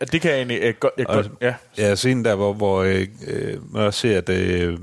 Og 0.00 0.12
det 0.12 0.20
kan 0.20 0.30
jeg 0.30 0.36
egentlig 0.38 0.58
øh, 0.62 0.74
godt, 0.80 0.92
jeg 0.98 1.06
Og- 1.08 1.14
godt, 1.14 1.28
ja. 1.40 1.54
Ja, 1.78 1.94
scenen 1.94 2.24
der, 2.24 2.34
hvor, 2.34 2.52
hvor 2.52 2.82
øh, 2.82 3.06
øh, 3.26 3.72
man 3.74 3.82
også 3.82 4.00
ser, 4.00 4.18
at... 4.18 4.28
Øh, 4.28 4.78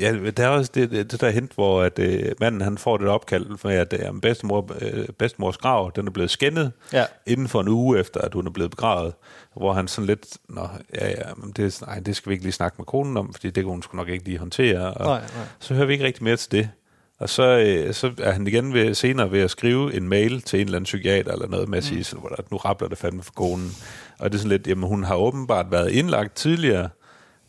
ja, 0.00 0.30
der 0.30 0.44
er 0.44 0.48
også 0.48 0.70
det, 0.74 0.90
det, 0.90 1.12
det 1.12 1.20
der 1.20 1.30
hint, 1.30 1.52
hvor 1.54 1.82
at, 1.82 1.98
øh, 1.98 2.32
manden 2.40 2.60
han 2.60 2.78
får 2.78 2.96
det 2.96 3.08
opkald 3.08 3.58
for, 3.58 3.68
at 3.68 3.92
øh, 3.92 4.20
bedstemor, 4.22 4.70
øh, 4.80 5.06
bedstemors 5.18 5.56
grav, 5.56 5.92
den 5.96 6.06
er 6.06 6.10
blevet 6.10 6.30
skændet 6.30 6.72
Ja. 6.92 7.04
inden 7.26 7.48
for 7.48 7.60
en 7.60 7.68
uge 7.68 7.98
efter, 7.98 8.20
at 8.20 8.34
hun 8.34 8.46
er 8.46 8.50
blevet 8.50 8.70
begravet. 8.70 9.14
Hvor 9.56 9.72
han 9.72 9.88
sådan 9.88 10.06
lidt, 10.06 10.26
nå, 10.48 10.68
ja, 10.94 11.08
ja, 11.08 11.34
men 11.36 11.52
det, 11.56 11.80
nej, 11.86 11.98
det 12.00 12.16
skal 12.16 12.30
vi 12.30 12.34
ikke 12.34 12.44
lige 12.44 12.52
snakke 12.52 12.74
med 12.78 12.86
konen 12.86 13.16
om, 13.16 13.32
fordi 13.34 13.50
det 13.50 13.64
kunne 13.64 13.72
hun 13.72 13.82
sgu 13.82 13.96
nok 13.96 14.08
ikke 14.08 14.24
lige 14.24 14.38
håndtere. 14.38 14.94
Og 14.94 15.06
Nej, 15.06 15.20
nej. 15.20 15.46
Så 15.58 15.74
hører 15.74 15.86
vi 15.86 15.92
ikke 15.92 16.04
rigtig 16.04 16.24
mere 16.24 16.36
til 16.36 16.52
det. 16.52 16.70
Og 17.18 17.28
så, 17.28 17.42
øh, 17.58 17.94
så 17.94 18.12
er 18.18 18.30
han 18.32 18.46
igen 18.46 18.72
ved, 18.74 18.94
senere 18.94 19.32
ved 19.32 19.40
at 19.40 19.50
skrive 19.50 19.94
en 19.94 20.08
mail 20.08 20.40
til 20.42 20.60
en 20.60 20.64
eller 20.66 20.76
anden 20.78 20.84
psykiater 20.84 21.32
eller 21.32 21.48
noget 21.48 21.68
med 21.68 21.78
at 21.78 21.84
sige, 21.84 22.04
sådan, 22.04 22.24
at 22.38 22.50
nu 22.50 22.56
rappler 22.56 22.88
det 22.88 22.98
fandme 22.98 23.22
for 23.22 23.32
konen. 23.32 23.70
Og 24.18 24.32
det 24.32 24.38
er 24.38 24.38
sådan 24.38 24.48
lidt, 24.50 24.66
jamen 24.66 24.88
hun 24.88 25.04
har 25.04 25.14
åbenbart 25.14 25.66
været 25.70 25.90
indlagt 25.90 26.34
tidligere 26.36 26.88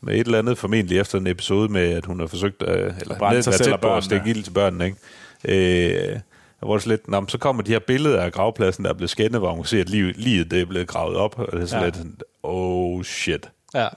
med 0.01 0.13
et 0.13 0.25
eller 0.25 0.39
andet, 0.39 0.57
formentlig 0.57 0.99
efter 0.99 1.17
en 1.17 1.27
episode 1.27 1.69
med, 1.71 1.91
at 1.93 2.05
hun 2.05 2.19
har 2.19 2.27
forsøgt, 2.27 2.63
øh, 2.67 2.93
eller 3.01 3.17
brænde 3.17 3.43
sig 3.43 3.53
selv 3.53 3.71
tæt 3.71 3.81
på 3.81 3.95
at 3.95 4.03
stikke 4.03 4.29
ild 4.29 4.43
til 4.43 4.51
børnene, 4.51 4.85
ikke? 4.85 6.11
Øh, 6.11 6.19
hvor 6.59 6.77
det 6.77 6.87
lidt, 6.87 7.07
nå, 7.07 7.25
så 7.27 7.37
kommer 7.37 7.63
de 7.63 7.71
her 7.71 7.79
billeder 7.79 8.21
af 8.21 8.31
gravpladsen, 8.31 8.83
der 8.83 8.89
er 8.89 8.93
blevet 8.93 9.09
skændet, 9.09 9.39
hvor 9.41 9.49
man 9.49 9.57
kan 9.57 9.65
se, 9.65 9.79
at 9.79 9.89
livet, 9.89 10.17
livet 10.17 10.51
det 10.51 10.61
er 10.61 10.65
blevet 10.65 10.87
gravet 10.87 11.15
op, 11.17 11.39
og 11.39 11.51
det 11.51 11.61
er 11.61 11.65
sådan 11.65 11.83
Ja. 11.93 12.01
lidt 12.03 12.23
oh 12.43 13.03
shit. 13.03 13.49
Ja. 13.73 13.87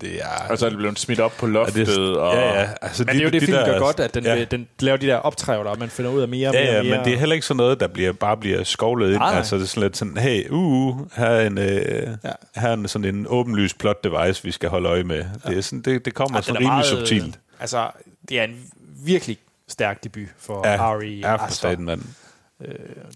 Det 0.00 0.20
er... 0.22 0.50
Og 0.50 0.58
så 0.58 0.66
er 0.66 0.70
det 0.70 0.78
blevet 0.78 0.98
smidt 0.98 1.20
op 1.20 1.32
på 1.38 1.46
loftet. 1.46 1.86
det, 1.86 2.16
og, 2.16 2.34
ja, 2.34 2.60
ja. 2.60 2.68
Altså, 2.82 3.04
Men 3.04 3.14
det 3.14 3.20
er 3.20 3.24
jo 3.24 3.30
det, 3.30 3.42
filmen 3.42 3.64
gør 3.64 3.72
der- 3.72 3.78
godt, 3.78 4.00
at 4.00 4.14
den, 4.14 4.24
ja. 4.24 4.34
ja. 4.34 4.44
den 4.44 4.68
laver 4.80 4.96
de 4.96 5.06
der 5.06 5.16
optrævler, 5.16 5.70
og 5.70 5.78
man 5.78 5.88
finder 5.88 6.10
ud 6.10 6.20
af 6.20 6.28
mere 6.28 6.48
og 6.48 6.54
mere 6.54 6.62
Ja, 6.64 6.72
ja, 6.72 6.78
og 6.78 6.84
mere. 6.84 6.96
men 6.96 7.04
det 7.04 7.12
er 7.14 7.18
heller 7.18 7.34
ikke 7.34 7.46
sådan 7.46 7.56
noget, 7.56 7.80
der 7.80 7.86
bliver, 7.88 8.12
bare 8.12 8.36
bliver 8.36 8.64
skovlet 8.64 9.12
ind. 9.14 9.22
Altså, 9.22 9.56
det 9.56 9.62
er 9.62 9.66
sådan 9.66 9.82
lidt 9.82 9.96
sådan, 9.96 10.16
hey, 10.16 10.48
uh, 10.50 11.12
her 11.16 11.26
er 11.26 11.46
en, 11.46 11.58
øh, 11.58 11.64
Ja. 11.64 12.10
ja. 12.24 12.30
her 12.60 12.68
er 12.68 12.72
en, 12.72 12.88
sådan 12.88 13.14
en 13.14 13.26
åbenlys 13.28 13.74
plot 13.74 14.04
device, 14.04 14.44
vi 14.44 14.50
skal 14.50 14.68
holde 14.68 14.88
øje 14.88 15.02
med. 15.04 15.16
Ja. 15.44 15.50
Det, 15.50 15.58
er 15.58 15.62
sådan, 15.62 15.80
det, 15.82 16.04
det 16.04 16.14
kommer 16.14 16.36
Ej, 16.38 16.42
sådan 16.42 16.54
rimelig 16.58 16.68
meget, 16.72 16.86
subtilt. 16.86 17.38
Altså, 17.60 17.90
det 18.28 18.38
er 18.40 18.44
en 18.44 18.56
virkelig 19.04 19.38
stærk 19.68 20.04
debut 20.04 20.28
for 20.38 20.66
Ja, 20.68 20.82
Ari 20.82 21.18
ja, 21.20 21.34
for 21.36 21.50
staten, 21.52 21.84
mand. 21.84 22.02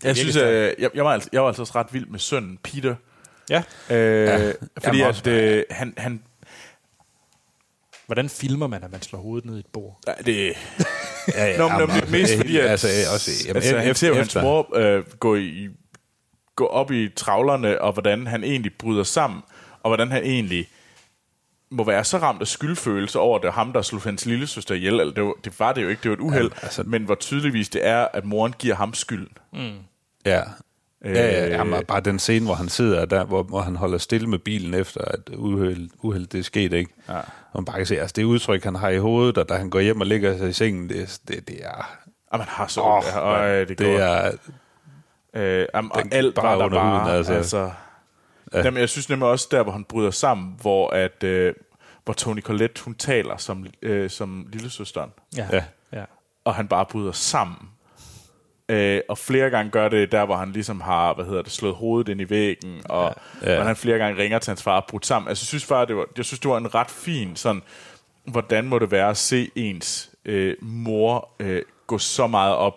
Jeg 0.04 0.16
synes, 0.16 0.36
at 0.36 0.74
jeg, 0.78 0.90
jeg, 0.94 1.04
var 1.04 1.10
altså, 1.12 1.28
jeg 1.32 1.40
var 1.42 1.46
altså 1.48 1.62
også 1.62 1.72
ret 1.76 1.86
vild 1.92 2.06
med 2.06 2.18
sønnen, 2.18 2.58
Peter. 2.62 2.94
Ja. 3.50 3.62
Øh, 3.90 4.26
ja, 4.26 4.52
fordi 4.84 4.98
Jamen 4.98 5.14
at, 5.14 5.26
øh, 5.26 5.62
han, 5.70 5.94
han 5.96 6.22
Hvordan 8.06 8.28
filmer 8.28 8.66
man, 8.66 8.84
at 8.84 8.92
man 8.92 9.02
slår 9.02 9.18
hovedet 9.20 9.46
ned 9.50 9.56
i 9.56 9.58
et 9.58 9.66
bord? 9.72 9.98
ja, 10.06 10.12
det, 10.26 10.36
Ja, 11.36 11.44
ja, 11.46 11.58
Nå, 11.58 11.68
men 11.68 11.80
jamen, 11.80 11.96
det 11.96 12.10
mest 12.10 12.36
fordi, 12.36 12.58
at 12.58 12.70
altså, 12.70 12.88
øh, 12.88 13.14
også, 13.14 13.30
jamen, 13.46 13.56
altså, 13.56 13.78
han 13.78 13.94
ser 13.94 14.08
jo 14.08 14.14
hans 14.14 14.34
mor 14.34 14.76
øh, 14.76 15.04
gå, 15.20 15.36
i, 15.36 15.68
gå 16.56 16.66
op 16.66 16.90
i 16.92 17.08
travlerne, 17.08 17.80
og 17.80 17.92
hvordan 17.92 18.26
han 18.26 18.44
egentlig 18.44 18.72
bryder 18.78 19.02
sammen, 19.04 19.40
og 19.82 19.88
hvordan 19.90 20.10
han 20.10 20.22
egentlig 20.24 20.68
må 21.70 21.84
være 21.84 22.04
så 22.04 22.18
ramt 22.18 22.40
af 22.40 22.46
skyldfølelse 22.46 23.18
over, 23.18 23.36
at 23.38 23.42
det 23.42 23.48
er 23.48 23.52
ham, 23.52 23.72
der 23.72 23.82
slog 23.82 24.02
hans 24.02 24.26
lille 24.26 24.46
søster 24.46 24.74
ihjel. 24.74 25.00
Eller 25.00 25.14
det, 25.14 25.22
var, 25.24 25.34
det 25.44 25.60
var 25.60 25.72
det 25.72 25.82
jo 25.82 25.88
ikke, 25.88 26.02
det 26.02 26.10
var 26.10 26.16
et 26.16 26.20
uheld, 26.20 26.42
Jamen, 26.42 26.58
altså- 26.62 26.82
men 26.82 27.04
hvor 27.04 27.14
tydeligvis 27.14 27.68
det 27.68 27.86
er, 27.86 28.08
at 28.12 28.24
moren 28.24 28.54
giver 28.58 28.74
ham 28.74 28.94
skylden. 28.94 29.36
Ja. 30.24 30.42
Øh, 31.04 31.14
Ja, 31.14 31.26
ja, 31.26 31.46
jamen, 31.46 31.84
bare 31.84 32.00
den 32.00 32.18
scene, 32.18 32.44
hvor 32.44 32.54
han 32.54 32.68
sidder 32.68 33.04
der, 33.04 33.24
hvor, 33.24 33.42
hvor 33.42 33.60
han 33.60 33.76
holder 33.76 33.98
stille 33.98 34.26
med 34.26 34.38
bilen 34.38 34.74
efter, 34.74 35.00
at 35.00 35.20
uheld, 35.36 35.90
uheld 36.02 36.26
det 36.26 36.40
er 36.40 36.44
sket, 36.44 36.72
ikke? 36.72 36.90
Ja. 37.08 37.18
Og 37.18 37.54
man 37.54 37.64
bare 37.64 37.76
kan 37.76 37.86
se, 37.86 38.00
altså 38.00 38.12
det 38.16 38.24
udtryk, 38.24 38.64
han 38.64 38.74
har 38.74 38.88
i 38.88 38.98
hovedet, 38.98 39.38
og 39.38 39.48
da 39.48 39.54
han 39.54 39.70
går 39.70 39.80
hjem 39.80 40.00
og 40.00 40.06
ligger 40.06 40.38
sig 40.38 40.48
i 40.48 40.52
sengen, 40.52 40.88
det, 40.88 41.20
det, 41.28 41.48
det 41.48 41.64
er... 41.64 41.98
Og 42.30 42.38
man 42.38 42.48
har 42.48 42.66
så. 42.66 42.80
Oh, 42.80 43.02
det, 43.68 43.68
det, 43.68 43.78
går. 43.78 43.84
er... 43.84 44.32
Øh, 45.34 45.66
am, 45.74 45.90
og 45.90 46.02
alt 46.12 46.34
bare 46.34 46.58
var 46.58 46.68
der 46.68 46.74
bare. 46.74 47.00
huden, 47.00 47.16
altså. 47.16 47.32
altså. 47.32 47.70
Ja. 48.54 48.62
Jamen, 48.64 48.80
jeg 48.80 48.88
synes 48.88 49.08
nemlig 49.08 49.28
også 49.28 49.48
der, 49.50 49.62
hvor 49.62 49.72
han 49.72 49.84
bryder 49.84 50.10
sammen, 50.10 50.54
hvor, 50.60 50.90
at, 50.90 51.24
øh, 51.24 51.54
hvor 52.04 52.14
Tony 52.14 52.42
Collette, 52.42 52.82
hun 52.84 52.94
taler 52.94 53.36
som, 53.36 53.66
øh, 53.82 54.10
som 54.10 54.46
lillesøsteren, 54.52 55.10
Ja. 55.36 55.46
Ja. 55.52 55.64
ja. 55.92 56.04
og 56.44 56.54
han 56.54 56.68
bare 56.68 56.86
bryder 56.86 57.12
sammen. 57.12 57.68
Øh, 58.68 59.00
og 59.08 59.18
flere 59.18 59.50
gange 59.50 59.70
gør 59.70 59.88
det 59.88 60.12
der, 60.12 60.24
hvor 60.24 60.36
han 60.36 60.52
ligesom 60.52 60.80
har, 60.80 61.14
hvad 61.14 61.24
hedder 61.24 61.42
det, 61.42 61.52
slået 61.52 61.74
hovedet 61.74 62.08
ind 62.12 62.20
i 62.20 62.30
væggen, 62.30 62.80
og 62.84 63.14
ja. 63.42 63.54
Ja. 63.54 63.62
han 63.62 63.76
flere 63.76 63.98
gange 63.98 64.22
ringer 64.22 64.38
til 64.38 64.50
hans 64.50 64.62
far 64.62 64.80
og 64.80 64.86
brudt 64.88 65.06
sammen. 65.06 65.28
Altså, 65.28 65.42
jeg 65.42 65.46
synes 65.46 65.66
bare, 65.66 65.86
det 65.86 65.96
var, 65.96 66.04
jeg 66.16 66.24
synes, 66.24 66.40
det 66.40 66.50
var 66.50 66.56
en 66.58 66.74
ret 66.74 66.90
fin 66.90 67.36
sådan, 67.36 67.62
hvordan 68.24 68.64
må 68.66 68.78
det 68.78 68.90
være 68.90 69.08
at 69.10 69.16
se 69.16 69.50
ens 69.54 70.10
øh, 70.24 70.54
mor 70.60 71.28
øh, 71.40 71.62
gå 71.86 71.98
så 71.98 72.26
meget 72.26 72.54
op, 72.56 72.74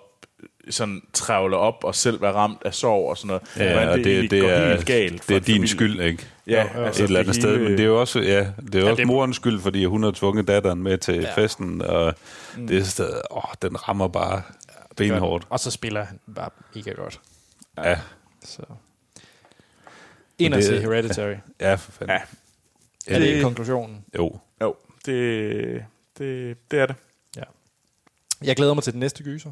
sådan 0.70 1.02
travle 1.14 1.58
op 1.58 1.84
og 1.84 1.96
selv 1.96 2.22
være 2.22 2.32
ramt 2.34 2.62
af 2.66 2.74
sorg 2.74 3.10
og 3.10 3.18
sådan 3.18 3.28
noget. 3.28 3.42
Ja, 3.58 3.72
Hvordan 3.74 3.90
og 3.90 3.98
det, 3.98 4.08
egentlig 4.08 4.32
det, 4.32 4.42
går 4.42 4.50
er, 4.50 4.70
helt 4.70 4.86
galt. 4.86 5.30
det 5.30 5.36
er 5.36 5.40
din 5.40 5.46
familie. 5.56 5.68
skyld, 5.68 6.02
ikke? 6.02 6.26
Ja, 6.48 6.66
jo. 6.76 6.84
altså 6.84 7.04
et 7.04 7.08
eller 7.08 7.20
andet 7.20 7.36
det 7.36 7.42
sted, 7.44 7.58
men 7.60 7.72
det 7.72 7.80
er 7.80 7.84
jo 7.86 8.00
også, 8.00 8.20
ja, 8.20 8.48
det 8.66 8.76
er 8.76 8.80
jo 8.80 8.86
også 8.90 8.96
det- 9.00 9.08
morens 9.08 9.36
skyld, 9.36 9.60
fordi 9.60 9.86
hun 9.86 10.04
har 10.04 10.12
tvunget 10.12 10.48
datteren 10.48 10.84
med 10.84 10.98
til 10.98 11.16
ja. 11.16 11.42
festen, 11.42 11.82
og 11.82 12.14
mm. 12.58 12.68
det 12.68 12.78
er 12.78 12.84
sted, 12.84 13.14
åh, 13.32 13.44
den 13.62 13.88
rammer 13.88 14.08
bare 14.08 14.42
benhårdt. 14.98 15.48
Og 15.50 15.60
så 15.60 15.72
spiller 15.72 16.04
han 16.04 16.20
bare 16.36 16.50
mega 16.76 16.92
godt. 16.92 17.22
Ja, 17.78 18.00
Så. 18.44 18.62
Ind 20.40 20.54
og 20.54 20.58
det- 20.58 20.66
se 20.68 20.82
Hereditary. 20.82 21.36
ja, 21.62 21.76
for 21.76 21.92
fanden. 21.92 22.16
Ja, 22.16 22.22
Er 23.16 23.20
det 23.20 23.28
det- 23.36 23.44
konklusionen? 23.44 24.06
Jo. 24.18 24.40
jo, 24.62 24.76
det, 25.06 25.86
det, 26.18 26.58
det 26.72 26.80
er 26.80 26.86
det. 26.86 26.96
Ja. 27.38 27.44
Jeg 28.44 28.56
glæder 28.56 28.74
mig 28.74 28.84
til 28.84 28.94
den 28.94 29.00
næste 29.00 29.24
gyser. 29.24 29.52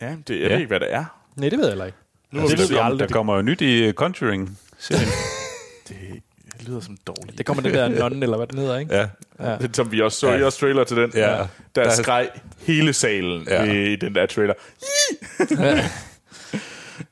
Ja, 0.00 0.16
det, 0.28 0.34
jeg 0.34 0.42
Ja. 0.42 0.48
ved 0.48 0.56
ikke, 0.56 0.66
hvad 0.68 0.80
det 0.80 0.92
er. 0.94 1.04
Nej, 1.36 1.48
det 1.48 1.58
ved 1.58 1.64
jeg 1.66 1.70
heller 1.72 1.84
ikke. 1.84 1.98
Nu 2.30 2.40
det 2.42 2.50
det, 2.50 2.58
ved 2.58 2.68
vi 2.68 2.74
der, 2.74 2.82
aldrig. 2.82 3.08
der 3.08 3.14
kommer 3.14 3.34
jo 3.36 3.42
nyt 3.42 3.60
i 3.60 3.88
uh, 3.88 3.94
Conjuring. 3.94 4.58
det, 5.88 6.22
det 6.58 6.68
lyder 6.68 6.80
som 6.80 6.96
dårligt. 7.06 7.38
Det 7.38 7.46
kommer 7.46 7.62
den 7.62 7.74
der 7.74 7.88
non, 7.88 8.22
eller 8.22 8.36
hvad 8.36 8.46
den 8.46 8.58
hedder, 8.58 8.78
ikke? 8.78 8.94
ja, 8.96 9.08
Ja. 9.40 9.56
Det, 9.58 9.76
som 9.76 9.92
vi 9.92 10.00
også 10.00 10.18
så 10.18 10.30
Ja. 10.30 10.38
i 10.38 10.42
også 10.42 10.58
trailer 10.58 10.84
til 10.84 10.96
den. 10.96 11.10
Ja. 11.14 11.28
Der, 11.28 11.46
Der- 11.84 11.90
skreg 11.90 12.28
hele 12.66 12.92
salen 12.92 13.46
Ja. 13.48 13.64
ja. 13.64 13.72
i 13.72 13.96
den 13.96 14.14
der 14.14 14.26
trailer. 14.26 14.54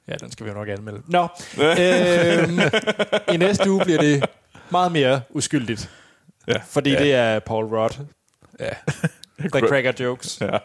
Ja, 0.08 0.14
den 0.20 0.30
skal 0.32 0.46
vi 0.46 0.50
jo 0.50 0.56
nok 0.56 0.68
anmelde. 0.68 1.02
Nå, 1.08 1.28
øhm, 1.60 2.60
i 3.32 3.36
næste 3.36 3.70
uge 3.70 3.84
bliver 3.84 4.00
det 4.00 4.24
meget 4.70 4.92
mere 4.92 5.20
uskyldigt. 5.30 5.90
Ja. 6.48 6.54
Fordi 6.68 6.90
Ja. 6.90 6.98
det 7.02 7.14
er 7.14 7.38
Paul 7.38 7.64
Rudd, 7.64 8.04
ja. 8.60 8.68
der 9.52 9.60
cracker 9.68 9.92
jokes, 10.00 10.40
Ja. 10.40 10.58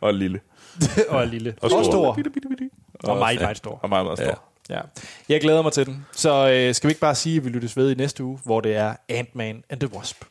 Og 0.00 0.14
lille. 0.14 0.40
og 1.08 1.26
lille. 1.26 1.54
Og 1.60 1.70
stor. 1.70 1.78
Og 1.78 1.84
stor. 1.84 2.14
Bitte, 2.14 2.30
bitte, 2.30 2.48
bitte. 2.48 2.70
Og 3.04 3.18
meget, 3.18 3.40
meget 3.40 3.56
stor. 3.56 3.78
Og 3.82 3.88
meget, 3.88 4.04
meget 4.06 4.18
stor. 4.18 4.26
Ja. 4.26 4.34
Ja. 4.70 4.80
Jeg 5.28 5.40
glæder 5.40 5.62
mig 5.62 5.72
til 5.72 5.86
den. 5.86 6.06
Så 6.12 6.48
øh, 6.50 6.74
skal 6.74 6.88
vi 6.88 6.90
ikke 6.90 7.00
bare 7.00 7.14
sige, 7.14 7.36
at 7.36 7.44
vi 7.44 7.50
lyttes 7.50 7.76
ved 7.76 7.90
i 7.90 7.94
næste 7.94 8.24
uge, 8.24 8.38
hvor 8.44 8.60
det 8.60 8.76
er 8.76 8.94
Ant-Man 9.08 9.62
and 9.70 9.80
the 9.80 9.96
Wasp. 9.96 10.24